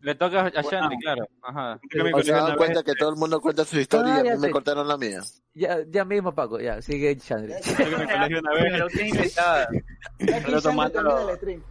Le 0.01 0.15
toca 0.15 0.45
a 0.45 0.61
Shandy, 0.61 0.97
claro. 0.99 1.27
Ajá. 1.41 1.79
O 2.13 2.21
se 2.21 2.31
dan 2.31 2.55
cuenta 2.55 2.83
que 2.83 2.93
todo 2.93 3.09
el 3.09 3.15
mundo 3.15 3.41
cuenta 3.41 3.65
su 3.65 3.79
historia 3.79 4.21
y 4.21 4.25
ya 4.25 4.31
a 4.33 4.35
mí 4.35 4.41
me 4.41 4.47
sé. 4.47 4.51
contaron 4.51 4.87
la 4.87 4.97
mía. 4.97 5.21
Ya, 5.55 5.79
ya 5.89 6.05
mismo, 6.05 6.33
Paco, 6.35 6.59
ya, 6.59 6.81
sigue 6.81 7.17
que 7.17 7.33
en 7.33 7.45
mi 7.47 8.05
colegio 8.05 8.39
una 8.39 8.53
vez 8.53 8.63
Pero 8.71 8.87
qué 8.89 9.07
inventada. 9.07 9.67
Pero 10.19 10.61
tomando- 10.61 11.35
stream. 11.35 11.63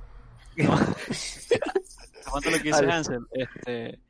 Tomando 2.24 2.50
lo 2.50 2.56
que 2.56 2.62
dice 2.64 2.84
Hansel, 2.90 3.26
este, 3.30 4.00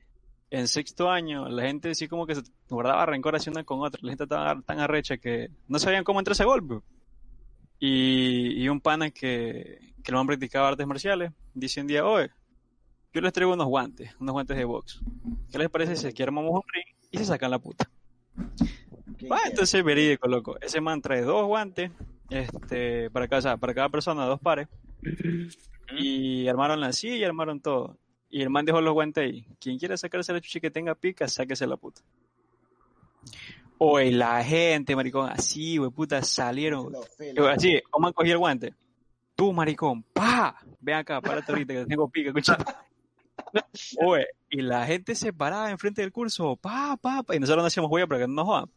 en 0.50 0.68
sexto 0.68 1.10
año 1.10 1.48
la 1.48 1.62
gente 1.64 1.94
sí 1.94 2.08
como 2.08 2.26
que 2.26 2.34
se 2.36 2.42
guardaba 2.70 3.04
rencor 3.06 3.36
así 3.36 3.50
una 3.50 3.64
con 3.64 3.80
otra, 3.80 4.00
la 4.02 4.10
gente 4.10 4.24
estaba 4.24 4.60
tan 4.62 4.80
arrecha 4.80 5.18
que 5.18 5.50
no 5.68 5.78
sabían 5.78 6.04
cómo 6.04 6.20
entrar 6.20 6.32
ese 6.32 6.44
golpe. 6.44 6.80
Y, 7.78 8.62
y 8.62 8.68
un 8.70 8.80
pana 8.80 9.10
que, 9.10 9.92
que 10.06 10.12
el 10.12 10.16
man 10.16 10.26
practicaba 10.28 10.68
artes 10.68 10.86
marciales, 10.86 11.32
dice 11.52 11.80
un 11.80 11.88
día, 11.88 12.06
oye, 12.06 12.30
yo 13.12 13.20
les 13.20 13.32
traigo 13.32 13.52
unos 13.52 13.66
guantes, 13.66 14.14
unos 14.20 14.34
guantes 14.34 14.56
de 14.56 14.64
box. 14.64 15.00
¿Qué 15.50 15.58
les 15.58 15.68
parece 15.68 15.96
si 15.96 16.06
aquí 16.06 16.22
armamos 16.22 16.52
un 16.52 16.62
ring 16.72 16.94
y 17.10 17.18
se 17.18 17.24
sacan 17.24 17.50
la 17.50 17.58
puta? 17.58 17.90
Entonces 19.46 19.82
verídico, 19.82 20.28
loco. 20.28 20.60
Ese 20.60 20.80
man 20.80 21.02
trae 21.02 21.22
dos 21.22 21.44
guantes, 21.46 21.90
este, 22.30 23.10
para 23.10 23.26
cada, 23.26 23.38
o 23.38 23.42
sea, 23.42 23.56
para 23.56 23.74
cada 23.74 23.88
persona, 23.88 24.26
dos 24.26 24.38
pares. 24.38 24.68
Y 25.98 26.46
armaron 26.46 26.80
la 26.80 26.92
silla 26.92 27.16
y 27.16 27.24
armaron 27.24 27.58
todo. 27.58 27.98
Y 28.30 28.42
el 28.42 28.50
man 28.50 28.64
dejó 28.64 28.80
los 28.80 28.94
guantes 28.94 29.24
ahí. 29.24 29.44
Quien 29.58 29.76
quiera 29.76 29.96
sacarse 29.96 30.32
la 30.32 30.40
chucha 30.40 30.60
que 30.60 30.70
tenga 30.70 30.94
pica, 30.94 31.26
sáquese 31.26 31.66
la 31.66 31.76
puta. 31.76 32.00
Oye, 33.78 34.12
la 34.12 34.44
gente, 34.44 34.94
maricón, 34.94 35.28
así, 35.30 35.80
wey, 35.80 35.90
puta, 35.90 36.22
salieron. 36.22 36.92
Así, 37.50 37.80
¿cómo 37.90 38.04
man 38.04 38.12
cogió 38.12 38.34
el 38.34 38.38
guante? 38.38 38.72
Tú, 39.36 39.52
maricón, 39.52 40.02
pa, 40.02 40.56
ven 40.80 40.96
acá, 40.96 41.20
párate 41.20 41.52
ahorita 41.52 41.74
que 41.74 41.86
tengo 41.86 42.08
pica, 42.08 42.30
escucha. 42.30 42.56
Oye, 44.04 44.26
y 44.50 44.62
la 44.62 44.86
gente 44.86 45.14
se 45.14 45.32
paraba 45.32 45.70
enfrente 45.70 46.00
del 46.00 46.10
curso, 46.10 46.56
pa, 46.56 46.96
pa, 47.00 47.22
pa, 47.22 47.36
y 47.36 47.38
nosotros 47.38 47.62
no 47.62 47.66
hacíamos 47.66 47.90
huella 47.90 48.06
para 48.06 48.20
que 48.20 48.26
no 48.26 48.34
nos 48.34 48.46
jodan. 48.46 48.70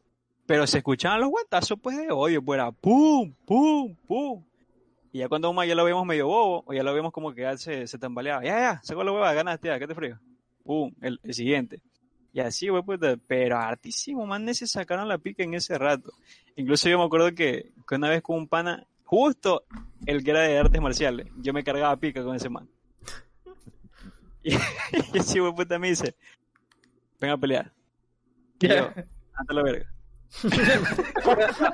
Pero 0.45 0.67
se 0.67 0.79
escuchaban 0.79 1.21
los 1.21 1.29
guantazos, 1.29 1.79
pues, 1.81 1.95
de 1.97 2.11
odio, 2.11 2.41
pues 2.41 2.57
era 2.57 2.71
pum, 2.71 3.33
pum, 3.45 3.95
pum. 4.05 4.43
Y 5.11 5.19
ya 5.19 5.29
cuando 5.29 5.51
más 5.53 5.67
ya 5.67 5.75
lo 5.75 5.85
vemos 5.85 6.05
medio 6.05 6.27
bobo, 6.27 6.63
o 6.67 6.73
ya 6.73 6.83
lo 6.83 6.93
vemos 6.93 7.11
como 7.11 7.33
que 7.33 7.41
ya 7.41 7.57
se, 7.57 7.87
se 7.87 7.97
tambaleaba. 7.97 8.43
Ya, 8.43 8.59
ya, 8.59 8.81
sacó 8.83 9.03
la 9.03 9.11
hueva, 9.11 9.33
ganaste, 9.33 9.69
ya, 9.69 9.79
¿qué 9.79 9.87
te 9.87 9.95
frío? 9.95 10.19
Pum, 10.63 10.91
el, 11.01 11.19
el 11.23 11.33
siguiente. 11.33 11.81
Y 12.33 12.41
así, 12.41 12.67
güey, 12.69 12.83
puta, 12.83 13.15
pero 13.27 13.57
hartísimo, 13.57 14.25
man, 14.25 14.53
se 14.53 14.67
sacaron 14.67 15.07
la 15.07 15.17
pica 15.17 15.43
en 15.43 15.55
ese 15.55 15.77
rato. 15.77 16.11
Incluso 16.55 16.89
yo 16.89 16.99
me 16.99 17.05
acuerdo 17.05 17.33
que, 17.33 17.71
que 17.87 17.95
una 17.95 18.09
vez 18.09 18.21
con 18.21 18.37
un 18.37 18.47
pana, 18.47 18.85
justo 19.09 19.63
el 20.05 20.23
que 20.23 20.29
era 20.29 20.41
de 20.41 20.59
artes 20.59 20.79
marciales, 20.79 21.25
yo 21.37 21.51
me 21.51 21.63
cargaba 21.63 21.97
pica 21.97 22.23
con 22.23 22.35
ese 22.35 22.47
man. 22.47 22.69
Y, 24.43 24.53
y 25.13 25.17
ese 25.17 25.41
puta 25.51 25.79
me 25.79 25.89
dice, 25.89 26.15
ven 27.19 27.31
a 27.31 27.37
pelear. 27.37 27.73
Y 28.59 28.67
yo, 28.67 28.91
ante 29.33 29.53
la 29.53 29.63
verga. 29.63 29.91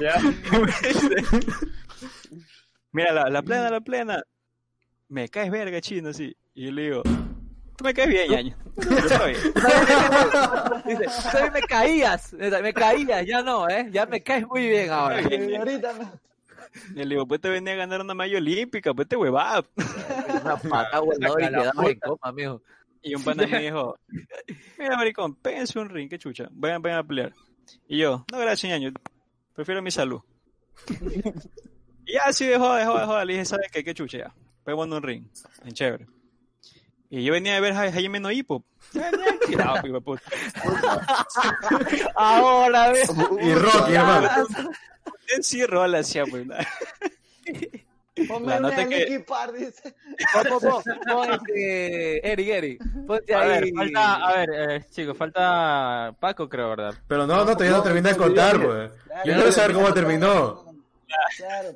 Ya. 0.00 0.14
Mira, 2.90 3.12
la, 3.12 3.28
la 3.28 3.42
plena, 3.42 3.70
la 3.70 3.80
plena. 3.80 4.22
Me 5.08 5.28
caes 5.28 5.50
verga, 5.50 5.80
chino, 5.80 6.12
sí. 6.12 6.34
Y 6.54 6.64
yo 6.64 6.72
le 6.72 6.82
digo, 6.82 7.02
me 7.84 7.94
caes 7.94 8.08
bien, 8.08 8.28
bien. 8.28 8.54
Dice, 10.86 11.04
"Tú 11.04 11.28
también 11.32 11.52
me 11.52 11.62
caías, 11.62 12.32
me 12.32 12.72
caías, 12.72 13.26
ya 13.26 13.42
no, 13.42 13.68
¿eh? 13.68 13.88
Ya 13.90 14.06
me 14.06 14.22
caes 14.22 14.46
muy 14.46 14.68
bien 14.68 14.90
ahora. 14.90 15.20
Y 15.22 15.54
ahorita 15.54 15.92
no. 15.92 16.12
Y 16.94 17.04
le 17.04 17.06
digo, 17.06 17.26
pues 17.26 17.40
te 17.40 17.48
venía 17.48 17.72
a 17.72 17.76
ganar 17.76 18.00
una 18.00 18.14
medalla 18.14 18.38
olímpica, 18.38 18.94
pues 18.94 19.08
te 19.08 19.16
huevada. 19.16 19.64
Una 20.42 20.56
pata 20.56 21.00
voladora 21.00 21.46
y 21.46 21.48
quedamos 21.48 21.86
en 21.86 21.98
coma, 21.98 22.32
mijo. 22.32 22.62
Y 23.02 23.14
un 23.14 23.24
pana 23.24 23.46
me 23.46 23.62
dijo, 23.62 23.98
mira, 24.78 24.96
maricón, 24.96 25.34
péguense 25.34 25.78
un 25.78 25.88
ring, 25.88 26.08
qué 26.08 26.18
chucha. 26.18 26.48
Vayan, 26.52 26.80
vayan 26.82 26.98
a 26.98 27.04
pelear. 27.04 27.32
Y 27.88 27.98
yo, 27.98 28.24
no, 28.30 28.38
gracias, 28.38 28.70
ñaño. 28.70 28.92
Prefiero 29.54 29.82
mi 29.82 29.90
salud. 29.90 30.20
y 32.06 32.12
ya, 32.12 32.32
sí, 32.32 32.46
de 32.46 32.56
joda, 32.58 32.78
de 32.78 32.84
joda, 32.86 33.00
de 33.00 33.06
joda. 33.06 33.24
Le 33.24 33.32
dije, 33.32 33.44
¿sabes 33.46 33.70
qué? 33.72 33.82
Qué 33.82 33.94
chucha 33.94 34.18
ya. 34.18 34.34
Peguemos 34.64 34.86
un 34.88 35.02
ring. 35.02 35.26
En 35.64 35.72
chévere. 35.72 36.06
Y 37.10 37.24
yo 37.24 37.32
venía 37.32 37.56
a 37.56 37.60
ver 37.60 37.72
a 37.72 37.90
Jaime 37.92 38.20
No 38.20 38.28
de 38.28 40.00
puta. 40.00 40.22
Ahora, 42.14 42.92
¿ves? 42.92 43.10
Y 43.42 43.54
Rocky, 43.54 43.92
hermano. 43.94 44.28
En 45.34 45.42
sí, 45.42 45.64
rola 45.66 45.98
hacía, 46.00 46.24
pues. 46.26 46.46
Ponme 48.28 48.48
La 48.48 48.60
nota 48.60 48.82
a 48.82 48.88
que- 48.88 48.98
Nicky 48.98 49.18
Parr, 49.20 49.52
dice. 49.52 49.94
Pon, 50.32 50.60
pon, 50.60 50.82
pon, 51.06 51.32
este, 51.32 52.32
Eric, 52.32 52.48
Eric, 52.48 52.82
ponte 53.06 53.34
A 53.34 53.44
ver, 53.44 53.64
ahí. 53.64 53.72
falta, 53.72 54.14
a 54.16 54.36
ver, 54.36 54.50
eh, 54.52 54.84
chicos, 54.90 55.16
falta 55.16 56.14
Paco, 56.20 56.48
creo, 56.48 56.68
¿verdad? 56.70 56.94
Pero 57.08 57.26
no, 57.26 57.36
no, 57.44 57.52
todavía 57.52 57.70
no 57.78 57.82
terminé 57.82 58.10
de 58.10 58.16
contar, 58.16 58.56
pues. 58.62 58.90
Claro, 59.04 59.24
Yo 59.24 59.34
quiero 59.34 59.52
saber 59.52 59.72
cómo 59.74 59.92
terminó. 59.94 60.64
Claro. 61.36 61.70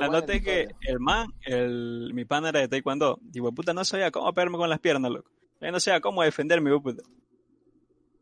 La 0.00 0.08
nota 0.08 0.32
es 0.34 0.42
que 0.42 0.68
el 0.82 0.98
man, 1.00 1.28
el, 1.42 2.10
mi 2.14 2.24
pana 2.24 2.48
era 2.50 2.60
de 2.60 2.68
taekwondo. 2.68 3.18
Digo, 3.22 3.52
puta, 3.52 3.72
no 3.72 3.84
sabía 3.84 4.10
cómo 4.10 4.32
pegarme 4.32 4.56
con 4.58 4.68
las 4.68 4.80
piernas, 4.80 5.10
loco. 5.10 5.30
Ya 5.60 5.70
no 5.70 5.80
sé 5.80 5.92
a 5.92 6.00
cómo 6.00 6.22
defenderme, 6.22 6.76
puta. 6.80 7.02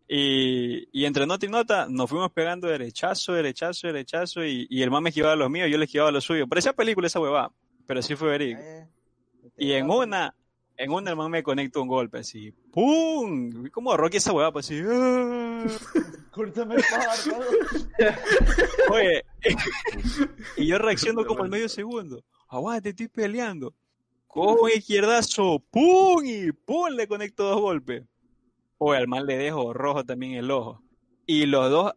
Y, 0.08 0.88
y 0.92 1.06
entre 1.06 1.26
nota 1.26 1.46
y 1.46 1.48
nota 1.48 1.86
nos 1.88 2.10
fuimos 2.10 2.30
pegando 2.32 2.68
derechazo, 2.68 3.32
derechazo, 3.32 3.86
derechazo 3.86 4.44
y, 4.44 4.66
y 4.68 4.82
el 4.82 4.90
man 4.90 5.02
me 5.02 5.08
esquivaba 5.08 5.34
los 5.36 5.48
míos, 5.48 5.68
yo 5.70 5.78
le 5.78 5.86
esquivaba 5.86 6.10
los 6.10 6.24
suyos. 6.24 6.48
Parecía 6.48 6.74
película 6.74 7.06
esa 7.06 7.20
huevada, 7.20 7.50
pero 7.86 8.02
sí 8.02 8.14
fue 8.14 8.28
verídico. 8.28 8.60
Eh, 8.62 8.86
Y 9.56 9.72
en 9.72 9.88
una, 9.90 10.34
en 10.76 10.90
una 10.90 11.10
el 11.10 11.16
man 11.16 11.30
me 11.30 11.42
conectó 11.42 11.82
un 11.82 11.88
golpe 11.88 12.18
así, 12.18 12.52
¡pum! 12.72 13.68
Como 13.70 13.96
Rocky 13.96 14.16
esa 14.16 14.32
huevada, 14.32 14.52
pues 14.52 14.66
así, 14.66 14.80
¡ah! 14.86 15.66
Córtame 16.30 16.76
el 16.76 16.82
párpado. 16.90 17.44
Oye, 18.90 19.24
y 20.56 20.66
yo 20.66 20.78
reacciono 20.78 21.24
como 21.24 21.42
al 21.42 21.50
medio 21.50 21.68
segundo. 21.68 22.24
Aguante, 22.48 22.90
estoy 22.90 23.08
peleando. 23.08 23.74
Cojo 24.26 24.64
un 24.64 24.70
izquierdazo, 24.70 25.62
¡pum! 25.70 26.24
Y 26.24 26.52
¡pum! 26.52 26.88
Le 26.90 27.06
conecto 27.06 27.44
dos 27.44 27.60
golpes. 27.60 28.04
Oye, 28.78 28.98
al 28.98 29.08
man 29.08 29.26
le 29.26 29.36
dejo 29.36 29.72
rojo 29.72 30.04
también 30.04 30.34
el 30.34 30.50
ojo. 30.50 30.82
Y 31.26 31.46
los 31.46 31.70
dos, 31.70 31.92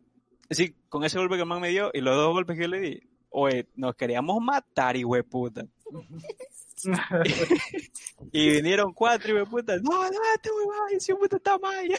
sí, 0.50 0.76
con 0.90 1.04
ese 1.04 1.18
golpe 1.18 1.36
que 1.36 1.42
el 1.42 1.48
man 1.48 1.62
me 1.62 1.70
dio 1.70 1.92
y 1.94 2.02
los 2.02 2.16
dos 2.16 2.34
golpes 2.34 2.58
que 2.58 2.64
yo 2.64 2.68
le 2.68 2.80
di, 2.80 3.02
oye, 3.30 3.68
nos 3.76 3.96
queríamos 3.96 4.42
matar, 4.42 4.96
hijo 4.96 5.16
de 5.16 5.24
puta. 5.24 5.66
y 8.32 8.50
vinieron 8.50 8.94
cuatro, 8.94 9.30
hijo 9.30 9.40
de 9.40 9.46
puta. 9.46 9.78
No, 9.78 10.04
no, 10.04 10.20
este 10.36 10.50
huevón, 10.52 10.90
ese 10.92 11.16
puta 11.16 11.38
está 11.38 11.58
mal. 11.58 11.88
ya". 11.88 11.98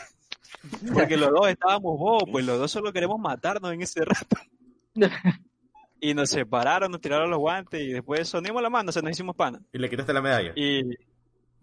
Porque 0.93 1.17
los 1.17 1.31
dos 1.31 1.49
estábamos 1.49 1.99
bobos, 1.99 2.25
pues 2.31 2.45
los 2.45 2.59
dos 2.59 2.71
solo 2.71 2.93
queremos 2.93 3.19
matarnos 3.19 3.73
en 3.73 3.83
ese 3.83 4.05
rato. 4.05 4.37
Y 5.99 6.13
nos 6.13 6.29
separaron, 6.29 6.93
nos 6.93 7.01
tiraron 7.01 7.31
los 7.31 7.39
guantes 7.39 7.81
y 7.81 7.91
después 7.91 8.29
sonimos 8.29 8.63
la 8.63 8.69
mano, 8.69 8.91
o 8.91 8.93
sea, 8.93 9.01
nos 9.01 9.13
hicimos 9.13 9.35
pana. 9.35 9.63
Y 9.73 9.79
le 9.79 9.89
quitaste 9.89 10.13
la 10.13 10.21
medalla. 10.21 10.53
Y 10.55 10.83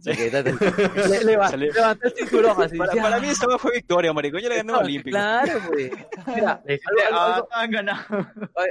Le, 0.14 1.24
le, 1.24 1.34
el 1.34 2.14
cinturón 2.18 2.62
así. 2.62 2.78
para, 2.78 2.92
para 2.94 3.20
mí 3.20 3.28
eso 3.30 3.58
fue 3.58 3.72
victoria, 3.74 4.12
maricón. 4.12 4.42
Yo 4.42 4.50
le 4.50 4.58
gané 4.58 4.72
un 4.74 4.80
olímpico. 4.80 5.16
Claro, 5.16 5.60
güey. 5.70 5.92
Mira, 6.28 6.62
algo- 6.68 7.02
ah, 7.12 7.36
algo- 7.36 7.48
han 7.52 7.72
ganado. 7.72 8.02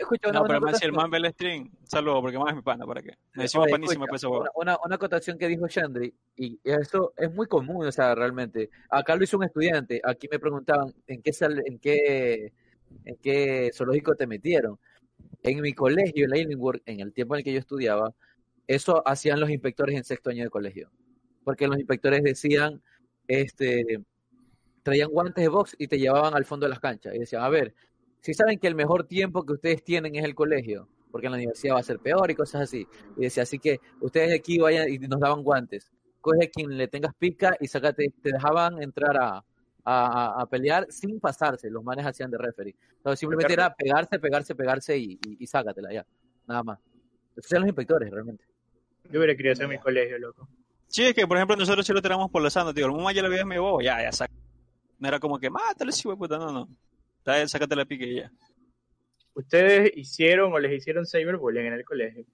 escucha 0.01 0.29
una, 0.29 0.39
No, 0.39 0.45
una 0.45 0.49
pero 0.49 0.61
más 0.61 0.79
si 0.79 0.85
el 0.85 0.93
man 0.93 1.11
ve 1.11 1.19
el 1.19 1.31
stream, 1.33 1.71
saludo, 1.85 2.21
porque 2.21 2.39
más 2.39 2.51
es 2.51 2.57
mi 2.57 2.63
pana, 2.63 2.85
¿para 2.85 3.03
qué? 3.03 3.13
Me 3.35 3.45
decimos 3.45 3.65
Oye, 3.65 3.73
panísimo 3.73 4.05
escucha, 4.05 4.17
esa 4.17 4.29
una, 4.29 4.51
una, 4.55 4.79
una 4.85 4.95
acotación 4.97 5.39
que 5.39 5.49
dijo 5.49 5.67
Chandri, 5.69 6.15
y 6.37 6.59
eso 6.65 7.15
es 7.17 7.33
muy 7.33 7.47
común, 7.47 7.87
o 7.87 7.93
sea, 7.93 8.15
realmente. 8.15 8.69
Acá 8.91 9.17
lo 9.17 9.25
hizo 9.25 9.39
un 9.39 9.45
estudiante, 9.45 10.01
aquí 10.05 10.29
me 10.31 10.39
preguntaban 10.39 10.93
en 11.07 11.23
qué 11.23 11.33
sal- 11.33 11.63
en 11.65 11.79
qué 11.79 12.53
en 13.07 13.17
qué 13.23 13.71
zoológico 13.75 14.15
te 14.17 14.27
metieron. 14.27 14.79
En 15.43 15.61
mi 15.63 15.73
colegio, 15.73 16.25
en 16.25 16.31
la 16.31 16.39
Illingworth, 16.39 16.83
en 16.85 17.01
el 17.01 17.13
tiempo 17.15 17.35
en 17.35 17.39
el 17.39 17.45
que 17.45 17.53
yo 17.55 17.59
estudiaba, 17.59 18.13
eso 18.67 19.03
hacían 19.09 19.41
los 19.41 19.51
inspectores 19.51 19.97
en 19.97 20.05
sexto 20.05 20.29
año 20.31 20.45
de 20.45 20.51
colegio. 20.51 20.91
Porque 21.45 21.67
los 21.67 21.79
inspectores 21.79 22.23
decían, 22.23 22.81
este, 23.27 24.01
traían 24.83 25.11
guantes 25.11 25.43
de 25.43 25.49
box 25.49 25.75
y 25.79 25.89
te 25.89 25.99
llevaban 25.99 26.35
al 26.35 26.45
fondo 26.45 26.67
de 26.67 26.71
las 26.71 26.81
canchas. 26.81 27.15
Y 27.15 27.19
decían, 27.19 27.43
a 27.43 27.49
ver, 27.49 27.75
si 28.21 28.35
saben 28.35 28.59
que 28.59 28.69
el 28.69 28.75
mejor 28.75 29.05
tiempo 29.05 29.45
que 29.45 29.55
ustedes 29.55 29.83
tienen 29.83 30.15
es 30.15 30.25
el 30.25 30.35
colegio, 30.35 30.89
porque 31.11 31.27
en 31.27 31.33
la 31.33 31.39
universidad 31.39 31.75
va 31.75 31.81
a 31.81 31.85
ser 31.85 31.99
peor 31.99 32.31
y 32.31 32.35
cosas 32.35 32.63
así. 32.63 32.87
Y 33.17 33.23
decía, 33.23 33.43
así 33.43 33.59
que 33.59 33.81
ustedes 34.01 34.29
de 34.29 34.37
aquí 34.37 34.59
vayan 34.59 34.89
y 34.89 34.99
nos 34.99 35.21
daban 35.21 35.43
guantes. 35.43 35.91
Coge 36.21 36.51
quien 36.51 36.77
le 36.77 36.87
tengas 36.87 37.15
pica 37.17 37.57
y 37.59 37.67
sácate, 37.67 38.13
te 38.23 38.33
dejaban 38.33 38.81
entrar 38.81 39.17
a, 39.21 39.45
a, 39.85 40.41
a 40.41 40.47
pelear 40.47 40.87
sin 40.89 41.19
pasarse. 41.19 41.69
Los 41.69 41.83
manes 41.83 42.07
hacían 42.07 42.31
de 42.31 42.39
referee. 42.39 42.77
Entonces 42.99 43.19
simplemente 43.19 43.53
era 43.53 43.75
pegarse, 43.75 44.19
pegarse, 44.21 44.55
pegarse 44.55 44.97
y, 44.97 45.19
y, 45.27 45.37
y 45.41 45.47
sácatela 45.47 45.93
ya. 45.93 46.07
Nada 46.47 46.63
más. 46.63 46.79
Esos 47.37 47.51
eran 47.51 47.63
los 47.63 47.71
inspectores, 47.71 48.11
realmente. 48.11 48.45
Yo 49.11 49.19
hubiera 49.19 49.35
querido 49.35 49.55
hacer 49.55 49.67
mi 49.67 49.79
colegio, 49.79 50.19
loco. 50.19 50.49
Sí, 50.93 51.05
es 51.05 51.15
que 51.15 51.27
por 51.27 51.39
ejemplo 51.39 51.57
nosotros 51.57 51.87
sí 51.87 51.93
lo 51.95 52.03
tenemos 52.03 52.31
por 52.31 52.43
la 52.43 52.51
sana, 52.51 52.75
tío. 52.75 52.85
El 52.85 52.93
mamá 52.93 53.13
ya 53.13 53.23
le 53.23 53.31
veía 53.31 53.47
medio 53.47 53.63
bobo, 53.63 53.81
ya, 53.81 54.03
ya, 54.03 54.13
saca. 54.13 54.33
No 54.99 55.09
era 55.09 55.19
como 55.19 55.39
que, 55.39 55.49
mátale, 55.49 55.91
sí, 55.91 56.07
puta, 56.17 56.37
no, 56.39 56.53
no. 56.53 56.69
Bien, 57.25 57.49
sácate 57.49 57.75
la 57.75 57.87
pique 57.87 58.07
y 58.07 58.17
ya. 58.17 58.31
¿Ustedes 59.35 59.91
hicieron 59.97 60.53
o 60.53 60.59
les 60.59 60.71
hicieron 60.73 61.07
cyberbullying 61.07 61.65
en 61.67 61.73
el 61.73 61.85
colegio? 61.87 62.25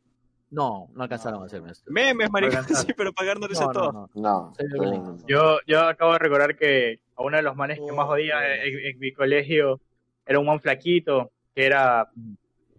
No, 0.51 0.89
no 0.93 1.03
alcanzaron 1.05 1.43
a 1.43 1.47
hacerme 1.47 1.71
eso. 1.71 1.83
Memes, 1.87 2.31
maricón, 2.31 2.57
Alcanzar. 2.59 2.85
sí, 2.87 2.93
pero 2.97 3.13
pagar 3.13 3.39
no 3.39 3.47
lo 3.47 3.53
hice 3.53 3.63
No, 3.65 3.73
no, 3.73 3.93
no. 3.93 4.53
No. 4.57 5.19
Yo, 5.29 5.61
yo 5.67 5.83
acabo 5.83 6.15
de 6.15 6.19
recordar 6.19 6.57
que 6.57 6.99
a 7.15 7.23
uno 7.23 7.37
de 7.37 7.43
los 7.45 7.55
manes 7.55 7.79
que 7.79 7.93
más 7.93 8.09
odiaba 8.09 8.45
en, 8.45 8.79
en 8.87 8.99
mi 8.99 9.13
colegio 9.13 9.81
era 10.27 10.41
un 10.41 10.47
man 10.47 10.61
flaquito, 10.61 11.31
que 11.55 11.65
era 11.65 12.11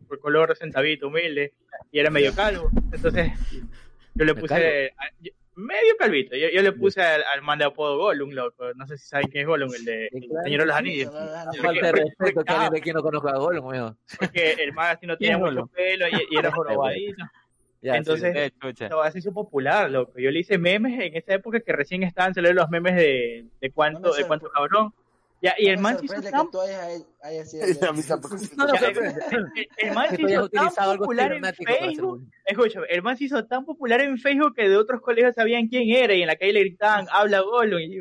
por 0.09 0.19
color 0.19 0.57
centavito, 0.57 1.07
humilde, 1.07 1.53
y 1.89 1.99
era 1.99 2.09
medio 2.09 2.35
calvo. 2.35 2.69
Entonces, 2.91 3.31
yo 4.15 4.25
le 4.25 4.33
¿Me 4.33 4.41
puse. 4.41 4.87
a- 4.97 5.11
yo- 5.21 5.31
medio 5.59 5.95
calvito. 5.97 6.35
Yo, 6.35 6.47
yo 6.49 6.61
le 6.61 6.71
puse 6.71 7.01
al, 7.01 7.23
al 7.33 7.41
man 7.41 7.59
de 7.59 7.65
apodo 7.65 7.97
Gollum, 7.97 8.31
loco. 8.31 8.73
No 8.75 8.87
sé 8.87 8.97
si 8.97 9.07
saben 9.07 9.27
quién 9.29 9.41
es 9.41 9.47
Gollum, 9.47 9.73
el 9.73 9.85
de 9.85 10.09
Sí, 10.11 10.19
El. 10.21 10.43
Señor 10.43 10.61
de 10.61 10.65
los 10.67 10.75
Anillos. 10.75 11.13
Falta 11.61 11.85
de 11.87 11.91
respeto 11.91 12.43
que 12.43 12.53
de 12.53 12.93
no 12.93 13.01
conozca 13.01 13.31
a 13.31 13.37
Gol, 13.37 13.61
mío. 13.63 13.97
Porque 14.19 14.53
el 14.53 14.73
man 14.73 14.95
así 14.95 15.05
no 15.05 15.17
tenía 15.17 15.35
¿Quién 15.35 15.47
es 15.47 15.53
mucho 15.53 15.67
Gollum? 15.67 15.67
pelo 15.69 16.07
y, 16.07 16.33
y 16.33 16.37
era 16.37 16.51
jorobadito. 16.51 17.23
Ya, 17.81 17.95
Entonces, 17.95 18.33
Qué 18.33 18.51
chucha. 18.59 18.85
Estaba 18.85 19.05
así 19.07 19.19
hizo 19.19 19.33
popular, 19.33 19.89
loco. 19.89 20.19
Yo 20.19 20.31
le 20.31 20.39
hice 20.39 20.57
memes 20.57 20.99
en 20.99 21.15
esa 21.15 21.33
época 21.35 21.61
que 21.61 21.71
recién 21.71 22.03
estaban 22.03 22.33
saliendo 22.33 22.61
los 22.61 22.69
memes 22.69 22.95
de, 22.95 23.45
de 23.61 23.71
cuánto, 23.71 23.99
No 23.99 24.13
de 24.13 24.25
cuánto 24.25 24.49
cabrón. 24.49 24.93
Ya, 25.41 25.53
y 25.57 25.67
el 25.67 25.77
No 25.77 25.81
man 25.83 25.97
se 25.99 26.05
hizo 26.05 26.21
tan 26.21 26.41
el, 26.41 26.47
el 29.77 29.93
man 29.93 30.09
se 30.15 30.21
hizo 30.21 30.49
popular 30.97 31.33
en 31.33 31.43
Facebook. 31.53 32.23
Escucha, 32.45 32.81
el 32.89 33.01
man 33.01 33.17
se 33.17 33.23
hizo 33.25 33.45
tan 33.45 33.65
popular 33.65 34.01
en 34.01 34.17
Facebook 34.17 34.55
que 34.55 34.67
de 34.67 34.77
otros 34.77 35.01
colegios 35.01 35.35
sabían 35.35 35.67
quién 35.67 35.89
era 35.89 36.13
y 36.13 36.21
en 36.21 36.27
la 36.27 36.35
calle 36.35 36.53
le 36.53 36.59
gritaban, 36.61 37.07
habla 37.11 37.41
Gollum. 37.41 37.79
Y 37.79 37.99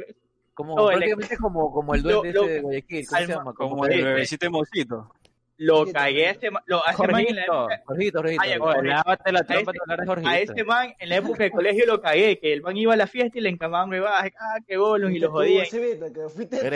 Como, 0.54 0.74
No, 0.74 0.90
el- 0.90 0.96
prácticamente 0.98 1.36
como, 1.36 1.72
como 1.72 1.94
el 1.94 2.02
Lo- 2.02 2.08
duende 2.22 2.32
lo- 2.32 2.42
ese 2.44 2.52
de 2.54 2.60
Guayaquil. 2.60 3.06
¿Cómo 3.06 3.20
se 3.20 3.26
llama? 3.28 3.54
Como 3.54 3.70
Como 3.70 3.86
el 3.86 4.04
bebecito 4.04 4.46
de 4.46 4.50
mosquito. 4.50 5.12
Lo 5.58 5.84
cagué 5.92 6.28
a 6.28 6.30
ese 6.30 6.50
man, 6.50 6.62
lo, 6.66 6.86
a 6.86 6.92
ese 6.92 7.08
man 7.08 7.24
en 7.28 7.36
la 7.36 7.42
época, 7.44 7.82
Jorgito, 7.84 8.18
Jorgito. 8.20 8.42
Ay, 8.42 8.58
Oye, 8.60 8.88
lávate 8.88 9.32
la 9.32 9.40
A 9.40 9.44
trompa 9.44 9.70
ese- 9.70 9.72
de 9.72 9.78
hablar 9.82 10.00
de 10.00 10.06
Jorgito. 10.06 10.28
a 10.30 10.38
ese 10.38 10.64
man 10.64 10.94
en 10.98 11.08
la 11.08 11.16
época 11.16 11.42
de 11.44 11.50
colegio 11.50 11.86
lo 11.86 12.00
cagué, 12.00 12.38
que 12.38 12.52
el 12.52 12.62
man 12.62 12.76
iba 12.76 12.94
a 12.94 12.96
la 12.96 13.06
fiesta 13.06 13.38
y 13.38 13.40
le 13.40 13.48
encamaban 13.48 13.90
huevadas, 13.90 14.30
ah, 14.38 14.58
que 14.66 14.76
Gollum, 14.76 15.10
y 15.12 15.18
lo 15.18 15.30
jodían. 15.32 15.66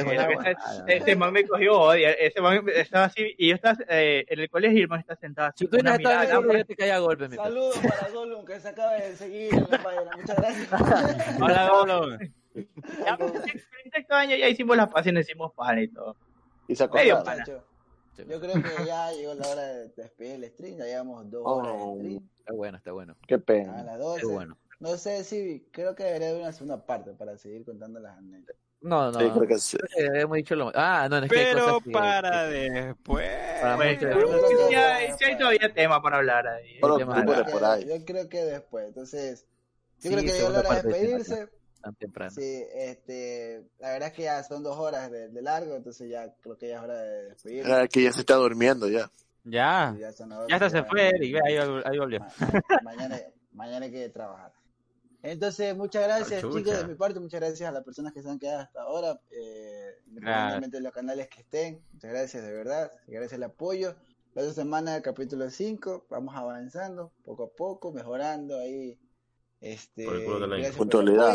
Guada. 0.04 0.54
Ese 0.86 1.16
man 1.16 1.32
me 1.32 1.46
cogió 1.46 1.80
odio, 1.80 2.09
ese 2.09 2.40
man 2.40 2.64
estaba 2.74 3.04
así, 3.06 3.34
y 3.38 3.48
yo 3.48 3.54
estaba 3.54 3.78
eh, 3.88 4.24
en 4.28 4.40
el 4.40 4.50
colegio 4.50 4.78
y 4.78 4.82
el 4.82 4.88
man 4.88 5.00
está 5.00 5.16
sentado 5.16 5.48
así, 5.48 5.64
Si 5.64 5.70
tú 5.70 5.76
en 5.76 5.86
el 5.86 5.98
grupo, 5.98 6.52
ya 6.52 6.64
te 6.64 6.76
caía 6.76 6.98
golpe. 6.98 7.28
Saludos 7.28 7.78
para 7.78 8.10
Gollum 8.12 8.44
que 8.44 8.60
se 8.60 8.68
acaba 8.68 8.94
de 8.94 9.16
seguir 9.16 9.54
en 9.54 9.66
la 9.70 9.82
página. 9.82 10.10
Muchas 10.16 10.36
gracias. 10.36 10.68
Hola, 11.40 11.68
Golo. 11.70 12.18
Ya, 13.04 13.16
pues, 13.16 13.32
en 13.84 13.90
sexto 13.92 14.14
año 14.14 14.36
ya 14.36 14.48
hicimos 14.48 14.76
las 14.76 14.90
nos 14.90 15.22
hicimos 15.22 15.52
pan 15.54 15.78
y 15.78 15.88
todo. 15.88 16.16
Y 16.68 16.74
se 16.76 16.88
Medio 16.88 17.22
pana. 17.22 17.44
Yo 18.16 18.40
creo 18.40 18.52
que 18.62 18.62
ya 18.86 19.12
llegó 19.12 19.34
la 19.34 19.48
hora 19.48 19.62
de 19.62 19.89
despedir 19.89 20.32
el 20.44 20.51
stream. 20.51 20.76
Ya 20.78 20.84
llevamos 20.84 21.30
dos 21.30 21.43
horas 21.44 21.72
Oh, 21.76 21.94
de 21.97 22.01
stream. 22.02 22.28
Está 22.39 22.52
bueno, 22.55 22.76
está 22.78 22.93
bueno. 22.93 23.16
qué 23.26 23.34
A 23.34 23.39
pena. 23.39 23.82
las 23.84 23.97
Qué 23.97 24.02
12. 24.02 24.26
bueno. 24.26 24.59
No 24.80 24.97
sé 24.97 25.22
si 25.24 25.68
creo 25.70 25.94
que 25.94 26.02
debería 26.05 26.30
haber 26.30 26.43
una 26.43 26.52
segunda 26.52 26.84
parte 26.84 27.12
para 27.12 27.36
seguir 27.39 27.64
contando 27.64 28.01
las 28.01 28.18
anécdotas. 28.18 28.56
No, 28.80 29.12
no. 29.12 29.20
Sí, 29.20 29.30
creo 29.30 29.47
que 29.47 29.59
sí. 29.59 29.76
hemos 29.97 30.36
dicho 30.39 30.56
lo 30.56 30.72
Ah, 30.74 31.06
no, 31.09 31.18
es 31.18 31.30
que 31.30 31.39
hay 31.39 31.55
Pero 31.55 31.80
que- 31.80 31.90
para 31.93 32.47
después. 32.48 33.28
Para 33.62 33.76
ya, 33.93 34.98
después, 34.98 35.22
hay 35.28 35.39
todavía 35.39 35.72
tema 35.72 36.02
para 36.02 36.16
hablar 36.16 36.48
ahí. 36.48 36.80
Por 36.80 36.98
tema 36.98 37.16
octubre, 37.16 37.44
de- 37.44 37.52
por 37.52 37.64
ahí. 37.64 37.84
Yo 37.89 38.05
creo 38.05 38.28
que 38.28 38.44
después. 38.44 38.89
Entonces, 38.89 39.47
yo 40.01 40.10
Sí, 40.10 40.16
creo 40.16 40.20
que 40.24 40.32
llegó 40.32 40.51
la 40.51 40.59
hora 40.60 40.82
de 40.82 40.82
despedirse. 40.82 41.48
Tan 41.82 41.94
temprano. 41.96 42.30
Sí, 42.30 42.64
este, 42.74 43.64
la 43.78 43.90
verdad 43.92 44.09
es 44.09 44.14
que 44.14 44.22
ya 44.22 44.42
son 44.44 44.62
dos 44.62 44.78
horas 44.78 45.10
de, 45.10 45.28
de 45.28 45.42
largo, 45.42 45.74
entonces 45.74 46.09
ya 46.09 46.32
creo 46.40 46.56
que 46.56 46.68
ya 46.68 46.76
es 46.76 46.82
hora 46.82 46.96
de 46.96 47.24
despedirse. 47.30 47.72
Ah, 47.72 47.86
que 47.88 48.02
ya 48.04 48.12
se 48.12 48.20
está 48.20 48.34
durmiendo 48.36 48.88
ya. 48.88 49.10
Ya. 49.44 49.94
Ya, 49.98 50.12
son 50.12 50.28
las 50.30 50.46
Ya 50.48 50.54
hasta 50.54 50.70
se 50.70 50.84
fue 50.84 51.09
Eric, 51.09 51.34
ve, 51.34 51.40
ahí, 51.44 51.56
ahí 51.84 51.98
volvió. 51.98 52.20
Ma- 52.20 52.28
ma- 52.38 52.80
mañana, 52.84 53.20
mañana 53.52 53.86
hay 53.86 53.92
que 53.92 54.09
trabajar. 54.10 54.52
Entonces, 55.24 55.76
muchas 55.76 56.02
gracias, 56.04 56.40
Chucha. 56.40 56.59
chicos, 56.59 56.78
de 56.78 56.84
mi 56.86 56.94
parte, 56.94 57.20
muchas 57.20 57.40
gracias 57.40 57.68
a 57.68 57.72
las 57.72 57.84
personas 57.84 58.12
que 58.12 58.22
se 58.22 58.28
han 58.30 58.38
quedado 58.38 58.60
hasta 58.60 58.82
ahora, 58.82 59.20
eh, 59.30 59.98
independientemente 60.09 60.76
de 60.78 60.82
los 60.82 60.92
canales 60.92 61.28
que 61.28 61.40
estén. 61.42 61.80
Muchas 61.92 62.10
gracias, 62.10 62.42
de 62.44 62.52
verdad. 62.52 62.90
Gracias 63.06 63.32
el 63.34 63.42
apoyo. 63.44 63.94
La 64.34 64.42
otra 64.42 64.54
semana, 64.54 64.96
el 64.96 65.02
capítulo 65.02 65.48
5, 65.50 66.06
vamos 66.10 66.34
avanzando 66.36 67.12
poco 67.24 67.44
a 67.44 67.48
poco, 67.56 67.92
mejorando 67.92 68.59
ahí. 68.59 68.98
Este, 69.60 70.04
Por 70.06 70.16
el 70.16 70.24
culo 70.24 70.48
de 70.48 70.59
la 70.59 70.70
puntualidad. 70.70 71.34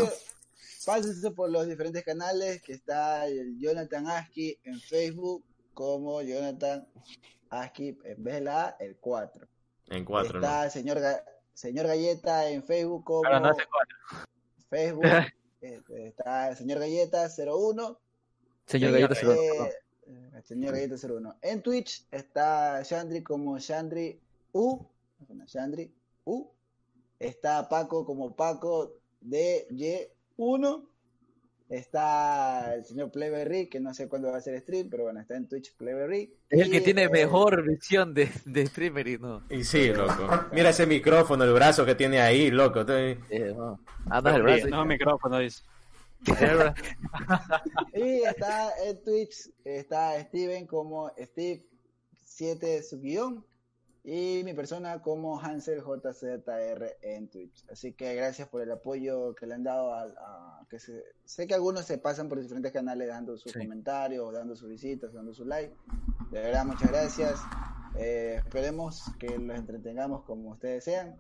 Pásense 0.85 1.31
por 1.31 1.49
los 1.51 1.67
diferentes 1.67 2.03
canales 2.03 2.61
que 2.61 2.73
está 2.73 3.27
el 3.27 3.57
Jonathan 3.59 4.07
Aski 4.07 4.57
en 4.63 4.79
Facebook 4.79 5.43
como 5.73 6.21
Jonathan 6.21 6.87
Aski 7.49 7.97
en 8.03 8.23
vez 8.23 8.35
de 8.35 8.41
la 8.41 8.65
A, 8.67 8.69
el 8.79 8.97
4. 8.97 9.47
En 9.89 10.03
cuatro, 10.03 10.39
¿no? 10.39 10.45
Está 10.45 10.69
señor, 10.69 10.97
Ga- 10.99 11.23
señor 11.53 11.87
Galleta 11.87 12.49
en 12.49 12.63
Facebook 12.63 13.03
como 13.05 13.23
no 13.39 13.49
hace. 13.49 13.61
Facebook. 14.69 15.03
eh, 15.61 15.81
está 16.07 16.49
el 16.49 16.57
señor 16.57 16.79
Galleta 16.79 17.27
01. 17.29 17.99
Señor 18.65 18.89
Eh, 18.89 18.93
Gallito 18.93 19.15
se 19.15 19.25
lo- 19.25 19.33
eh, 19.33 19.73
el 20.35 20.43
señor 20.43 20.73
Galleta 20.73 20.95
01. 20.95 21.37
En 21.41 21.61
Twitch 21.61 22.05
está 22.11 22.81
Shandri 22.83 23.23
como 23.23 23.57
Shandri 23.59 24.19
U. 24.51 24.85
Shandri 25.45 25.93
U. 26.25 26.51
Está 27.19 27.67
Paco 27.69 28.05
como 28.05 28.35
Paco 28.35 28.93
DJ1. 30.37 30.83
Está 31.69 32.75
el 32.75 32.85
señor 32.85 33.11
Playberry, 33.11 33.67
que 33.67 33.81
no 33.81 33.93
sé 33.93 34.07
cuándo 34.07 34.29
va 34.29 34.35
a 34.35 34.37
hacer 34.37 34.57
stream, 34.61 34.87
pero 34.89 35.03
bueno, 35.03 35.19
está 35.19 35.35
en 35.35 35.49
Twitch 35.49 35.75
Playberry. 35.75 36.33
Es 36.49 36.61
el 36.61 36.71
que 36.71 36.79
tiene 36.79 37.03
eh, 37.03 37.09
mejor 37.09 37.61
visión 37.67 38.13
de, 38.13 38.29
de 38.45 38.65
streamer 38.67 39.05
y 39.05 39.17
no. 39.17 39.43
Y 39.49 39.65
sí, 39.65 39.91
loco. 39.91 40.29
Mira 40.53 40.69
ese 40.69 40.87
micrófono, 40.87 41.43
el 41.43 41.51
brazo 41.51 41.85
que 41.85 41.95
tiene 41.95 42.21
ahí, 42.21 42.51
loco. 42.51 42.81
Estoy- 42.81 43.19
Eh, 43.29 43.53
no. 43.53 43.81
Ah, 44.09 44.21
no 44.21 44.29
el 44.33 44.43
brazo. 44.43 44.67
No, 44.69 44.85
micrófono, 44.85 45.39
dice. 45.39 45.61
Y 47.93 48.21
está 48.23 48.71
en 48.85 49.03
Twitch, 49.03 49.49
está 49.65 50.19
Steven 50.21 50.65
como 50.67 51.09
Steve7 51.15 52.81
subguión 52.81 53.45
y 54.09 54.41
mi 54.45 54.53
persona 54.53 55.01
como 55.01 55.37
Hansel 55.37 55.81
JZR 55.83 56.97
en 57.01 57.27
Twitch. 57.27 57.65
Así 57.69 57.91
que 57.91 58.15
gracias 58.15 58.47
por 58.47 58.61
el 58.61 58.71
apoyo 58.71 59.35
que 59.35 59.45
le 59.45 59.55
han 59.55 59.63
dado 59.65 59.93
a, 59.93 60.03
a- 60.03 60.65
que 60.69 60.79
se- 60.79 61.03
sé 61.25 61.45
que 61.45 61.53
algunos 61.53 61.83
se 61.85 61.97
pasan 61.97 62.29
por 62.29 62.39
diferentes 62.39 62.71
canales 62.71 63.09
dando 63.09 63.37
sus 63.37 63.51
Sí. 63.51 63.59
comentarios, 63.59 64.31
dando 64.33 64.55
sus 64.55 64.69
visitas, 64.69 65.11
dando 65.11 65.33
su 65.33 65.43
like. 65.43 65.75
De 66.31 66.39
verdad, 66.39 66.63
muchas 66.63 66.89
gracias. 66.89 67.37
Eh, 67.97 68.35
esperemos 68.37 69.03
que 69.19 69.27
los 69.37 69.57
entretengamos 69.57 70.23
como 70.23 70.51
ustedes 70.51 70.85
desean. 70.85 71.19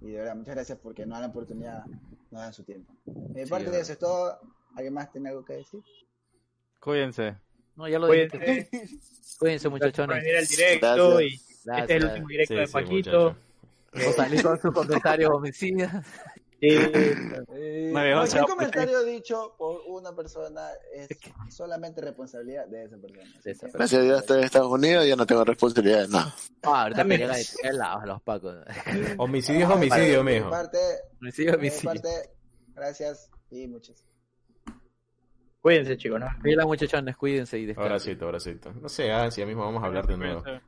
Y 0.00 0.10
de 0.12 0.18
verdad, 0.18 0.36
muchas 0.36 0.54
gracias 0.54 0.78
porque 0.80 1.04
nos 1.06 1.16
dan 1.16 1.22
la 1.22 1.28
oportunidad, 1.30 1.84
nos 2.30 2.40
dan 2.40 2.52
su 2.52 2.62
tiempo. 2.62 2.94
De 3.04 3.46
Sí, 3.46 3.50
parte 3.50 3.66
de 3.70 3.76
de 3.78 3.82
eso 3.82 3.92
es 3.94 3.98
todo. 3.98 4.38
¿Alguien 4.76 4.94
más 4.94 5.10
tiene 5.10 5.30
algo 5.30 5.44
que 5.44 5.54
decir? 5.54 5.82
Cuídense. 6.80 7.36
No, 7.74 7.88
ya 7.88 7.98
lo 7.98 8.06
Cuídense. 8.06 8.38
Cuídense, 8.68 8.98
Gracias 9.40 9.62
por 9.64 9.70
muchachones. 9.72 10.16
venir 10.22 10.36
al 10.36 10.46
directo 10.46 11.10
Gracias. 11.10 11.32
y 11.32 11.47
este 11.66 11.96
es 11.96 12.02
el 12.02 12.08
último 12.08 12.28
directo 12.28 12.54
Sí, 12.54 12.60
de 12.60 12.66
sí, 12.66 12.72
Paquito. 12.72 13.36
muchacho. 13.92 14.10
O 14.10 14.12
salir 14.12 14.42
con 14.42 14.60
sus 14.60 14.72
comentarios 14.74 15.30
homicidas. 15.30 16.06
Sí, 16.60 16.66
Eh, 16.70 17.92
se 17.92 17.92
cualquier 17.92 18.40
a 18.42 18.46
comentario 18.46 19.04
dicho 19.04 19.54
por 19.56 19.80
una 19.86 20.12
persona 20.16 20.70
es 20.92 21.06
solamente 21.54 22.00
responsabilidad 22.00 22.66
de 22.66 22.82
esa 22.82 22.96
persona. 22.96 23.22
Esa 23.44 23.68
Gracias 23.68 24.00
a 24.00 24.04
Dios 24.04 24.20
estoy 24.22 24.38
en 24.38 24.44
Estados 24.44 24.68
Unidos 24.72 25.06
y 25.06 25.08
ya 25.10 25.14
no 25.14 25.24
tengo 25.24 25.44
responsabilidad 25.44 26.00
de 26.02 26.08
nada. 26.08 26.34
Ah, 26.64 26.82
ahorita 26.82 27.04
me 27.04 27.16
Dame. 27.16 27.36
llegan 27.36 27.62
de 27.62 27.72
lados 27.78 28.06
los 28.06 28.22
pacos. 28.22 28.56
Homicidio 29.18 29.66
es 29.66 29.70
homicidio, 29.72 30.24
mijo. 30.24 30.50
parte, 30.50 30.78
Homicidio, 31.20 31.54
homicidio. 31.54 31.90
parte, 31.90 32.08
gracias 32.74 33.30
y 33.52 33.68
muchas. 33.68 34.04
cuídense, 35.60 35.96
chicos, 35.96 36.18
¿no? 36.18 36.26
Cuídense, 36.42 36.66
muchachones, 36.66 37.16
cuídense 37.16 37.56
y 37.58 37.66
descansen. 37.66 37.92
Ahora 37.92 38.00
sí, 38.00 38.18
ahora 38.20 38.40
sí. 38.40 38.58
No 38.82 38.88
sé, 38.88 39.12
ah, 39.12 39.30
si 39.30 39.40
ya 39.42 39.46
mismo 39.46 39.62
vamos 39.64 39.80
a 39.82 39.86
hablar 39.86 40.08
de 40.08 40.16
nuevo. 40.16 40.42
Cuídense. 40.42 40.64